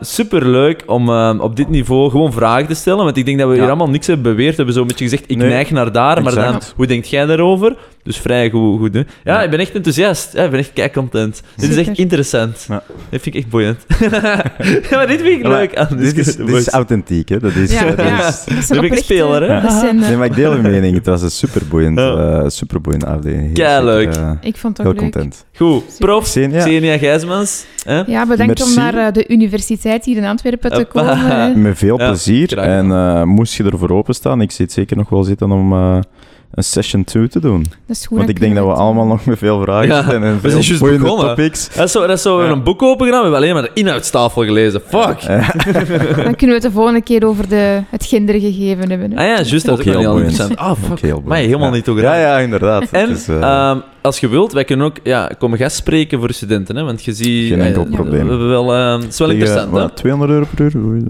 Super 0.01 0.47
leuk 0.49 0.83
om 0.85 1.09
ehm, 1.09 1.39
op 1.39 1.55
dit 1.55 1.69
niveau 1.69 2.09
gewoon 2.09 2.33
vragen 2.33 2.67
te 2.67 2.73
stellen. 2.73 3.03
Want 3.03 3.17
ik 3.17 3.25
denk 3.25 3.37
dat 3.39 3.47
we 3.47 3.53
Ja. 3.53 3.59
hier 3.59 3.69
allemaal 3.69 3.89
niks 3.89 4.07
hebben 4.07 4.25
beweerd. 4.35 4.49
We 4.49 4.55
hebben 4.55 4.75
zo'n 4.75 4.87
beetje 4.87 5.03
gezegd, 5.03 5.23
ik 5.27 5.37
Nee, 5.37 5.49
neig 5.49 5.71
naar 5.71 5.91
daar. 5.91 6.23
Maar 6.23 6.35
dan, 6.35 6.61
hoe 6.75 6.87
denkt 6.87 7.09
jij 7.09 7.25
daarover? 7.25 7.75
Dus 8.03 8.17
vrij 8.17 8.49
goed, 8.49 8.79
goed 8.79 8.93
doen. 8.93 9.07
Ja, 9.23 9.33
Ja. 9.33 9.43
ik 9.43 9.49
ben 9.49 9.59
echt 9.59 9.71
enthousiast. 9.75 10.33
Ja, 10.33 10.43
ik 10.43 10.49
ben 10.49 10.59
echt 10.59 10.73
kei 10.73 10.91
content. 10.91 11.41
Dit 11.55 11.69
is 11.69 11.77
echt 11.87 11.97
interessant. 11.97 12.65
Ja. 12.69 12.83
Dit 13.09 13.21
vind 13.21 13.35
ik 13.35 13.41
echt 13.41 13.49
boeiend. 13.51 13.85
ja, 14.89 14.97
maar 14.97 15.07
dit 15.07 15.21
vind 15.21 15.39
ik 15.39 15.47
leuk 15.47 15.75
aan 15.75 15.87
Dit 15.97 16.17
is, 16.17 16.35
dit 16.35 16.49
is 16.49 16.69
authentiek, 16.69 17.29
hè. 17.29 17.39
Dat 17.39 17.55
is... 17.55 17.71
Ja, 17.73 17.85
dat 17.85 17.97
ja. 18.07 18.27
is- 18.27 18.43
Dat 18.45 18.69
ik 18.69 18.75
oprechte- 18.83 19.03
speler, 19.03 19.41
hè? 19.51 19.69
Zijn, 19.69 20.01
eh, 20.01 20.07
Nee, 20.07 20.17
maar 20.17 20.25
ik 20.25 20.35
deel 20.35 20.51
uw 20.51 20.61
mening. 20.61 20.95
Het 20.95 21.05
was 21.05 21.21
een 21.21 21.31
superboeiend, 21.31 21.99
Ja. 21.99 22.39
eh 22.41 22.49
superboeiende 22.49 23.05
aflevering. 23.05 23.43
Heel 23.45 23.53
Kei 23.65 23.69
zeker, 23.69 23.83
leuk. 23.85 24.15
eh, 24.15 24.31
ik 24.41 24.57
vond 24.57 24.77
het 24.77 24.85
heel 24.87 24.95
ook 24.95 25.01
leuk. 25.01 25.11
content. 25.11 25.45
Goed, 25.57 25.83
prof. 25.99 26.23
Xenia? 26.23 26.97
Gijsmans. 26.97 27.65
hè? 27.85 28.01
Ja, 28.05 28.25
bedankt 28.27 28.57
Merci. 28.59 28.63
om 28.77 28.83
naar 28.83 28.93
eh, 29.07 29.13
de 29.13 29.27
universiteit 29.27 29.61
hier 30.05 30.17
in 30.17 30.25
Antwerpen 30.25 30.69
te 30.71 30.75
Hoppa. 30.77 30.99
komen. 30.99 31.17
hè. 31.17 31.55
Met 31.55 31.77
veel 31.77 31.99
Ja, 31.99 32.07
plezier. 32.07 32.57
En 32.57 32.91
eh, 32.91 33.23
moest 33.23 33.53
je 33.53 33.63
ervoor 33.63 33.89
openstaan, 33.89 34.41
ik 34.41 34.51
zit 34.51 34.71
zeker 34.71 34.97
nog 34.97 35.09
wel 35.09 35.23
zitten 35.23 35.51
om 35.51 35.73
eh, 35.73 35.99
een 36.53 36.63
session 36.63 37.03
2 37.03 37.27
te 37.27 37.39
doen. 37.39 37.65
Dat 37.87 37.95
is 37.97 38.05
goed. 38.05 38.17
Want 38.17 38.29
ik 38.29 38.39
denk 38.39 38.55
dat 38.55 38.65
we 38.65 38.71
allemaal 38.73 39.05
nog 39.05 39.25
met 39.25 39.37
veel 39.37 39.61
vragen 39.61 39.87
Ja, 39.87 39.95
zitten 40.01 40.13
en 40.13 40.21
we 40.21 40.27
zijn 40.27 40.39
veel 40.41 40.51
juist 40.51 40.79
boeiende 40.79 41.03
begonnen. 41.03 41.27
topics. 41.27 41.69
Dat 41.75 41.85
is 41.85 41.91
zo, 41.91 41.99
dat 41.99 42.09
is 42.17 42.21
zo 42.21 42.43
Ja. 42.43 42.49
een 42.49 42.63
boek 42.63 42.81
open 42.81 43.05
gedaan. 43.05 43.21
We 43.23 43.25
hebben 43.29 43.41
alleen 43.49 43.53
maar 43.53 43.73
de 43.73 43.81
inhoudstafel 43.81 44.43
gelezen. 44.43 44.81
Fuck. 44.87 45.21
Dan 46.25 46.35
kunnen 46.35 46.47
we 46.47 46.53
het 46.53 46.61
de 46.61 46.71
volgende 46.71 47.01
keer 47.01 47.25
over 47.27 47.49
de, 47.49 47.81
het 47.89 48.05
gendergegeven 48.05 48.89
hebben. 48.89 49.11
hè. 49.11 49.17
Ah 49.17 49.23
ja, 49.27 49.35
juist, 49.43 49.65
dat 49.65 49.79
is 49.79 49.87
Ook 49.87 49.93
heel 50.01 50.15
interessant. 50.17 50.55
Ah, 50.57 50.71
fuck. 50.87 50.99
heel 50.99 51.21
Maar 51.25 51.37
helemaal 51.37 51.67
ja. 51.67 51.73
niet 51.73 51.83
toe 51.83 51.95
Ja, 51.95 52.01
gedaan. 52.01 52.19
ja, 52.19 52.37
inderdaad. 52.39 52.83
En 52.91 53.09
is, 53.09 53.27
eh, 53.27 53.41
ehm, 53.41 53.77
als 54.01 54.19
je 54.19 54.27
wilt, 54.29 54.51
wij 54.53 54.63
kunnen 54.63 54.85
ook 54.85 54.95
ja, 55.03 55.29
komen 55.37 55.57
gastspreken 55.57 56.19
voor 56.19 56.31
studenten. 56.33 56.75
Hè? 56.75 56.83
Want 56.83 57.03
je 57.03 57.13
ziet... 57.13 57.47
Geen 57.49 57.61
enkel 57.61 57.85
eh, 57.85 57.91
probleem. 57.91 58.23
We 58.23 58.29
hebben 58.29 58.49
wel, 58.49 58.73
ehm, 58.73 59.01
het 59.01 59.11
is 59.13 59.17
wel 59.17 59.27
tegen, 59.27 59.41
interessant, 59.43 59.71
wat, 59.71 59.97
200 59.97 60.31
euro 60.31 60.45
per 60.55 60.71
uur? 60.75 61.01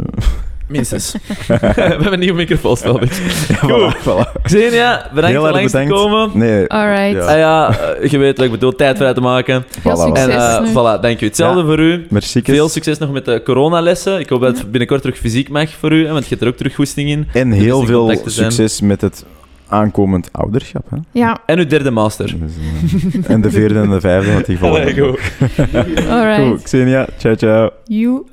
Minstens. 0.74 1.12
we 1.48 1.54
hebben 1.76 2.14
een 2.14 2.20
nieuwe 2.20 2.36
microfoon, 2.38 3.02
ik. 3.02 3.12
Ja, 3.48 3.58
voilà, 3.68 3.98
voilà. 4.04 4.42
Xenia, 4.44 5.10
bedankt 5.14 5.28
Heel 5.30 5.40
voor 5.40 5.48
erg 5.48 5.56
langs 5.56 5.72
te 5.72 5.78
bedankt. 5.78 5.94
komen. 6.04 6.30
Nee, 6.34 6.68
Alright. 6.70 7.12
Ja. 7.14 7.20
Ah 7.34 7.38
ja, 7.38 7.78
eh, 8.00 8.10
je 8.12 8.18
weet 8.18 8.36
wat 8.38 8.46
ik 8.46 8.52
bedoel, 8.52 8.76
tijd 8.76 8.98
vrij 8.98 9.14
te 9.14 9.22
maken. 9.22 9.66
Veel 9.82 9.92
Voilà, 9.98 10.00
succes. 10.16 10.26
En 10.36 10.64
eh, 10.64 10.70
voilà, 10.70 11.02
dank 11.02 11.22
u. 11.22 11.26
Hetzelfde 11.26 11.60
Ja. 11.60 11.66
voor 11.66 11.80
u. 11.80 12.06
merci. 12.10 12.42
Veel 12.44 12.70
succes 12.70 12.98
nog 12.98 13.12
met 13.12 13.26
de 13.26 13.42
coronalessen. 13.44 14.20
Ik 14.20 14.30
hoop 14.30 14.42
dat 14.42 14.58
het 14.58 14.70
binnenkort 14.72 15.02
terug 15.02 15.18
fysiek 15.18 15.50
mag 15.50 15.70
voor 15.70 15.92
u, 15.92 16.08
want 16.08 16.24
je 16.24 16.30
hebt 16.30 16.42
er 16.42 16.48
ook 16.48 16.56
terug 16.58 16.76
goesting 16.76 17.10
in. 17.10 17.28
En 17.34 17.52
heel 17.52 17.86
veel 17.86 18.08
te 18.24 18.30
succes 18.30 18.82
met 18.82 19.02
het 19.02 19.26
aankomend 19.68 20.30
ouderschap. 20.32 20.86
Hè? 20.90 20.98
Ja, 21.12 21.38
En 21.46 21.58
uw 21.60 21.66
derde 21.68 21.92
master. 21.92 22.26
Dus, 22.40 22.52
eh, 23.26 23.34
en 23.34 23.42
de 23.42 23.52
vierde 23.52 23.80
en 23.80 23.90
de 23.90 24.00
vijfde, 24.00 24.34
want 24.34 24.46
die 24.46 24.58
volgen. 24.60 24.82
Allee, 24.82 25.00
goed. 25.00 25.20
Goed, 25.58 26.08
alright. 26.10 26.64
Xenia. 26.64 27.08
Ciao, 27.18 27.36
ciao. 27.36 27.70
You. 27.86 28.24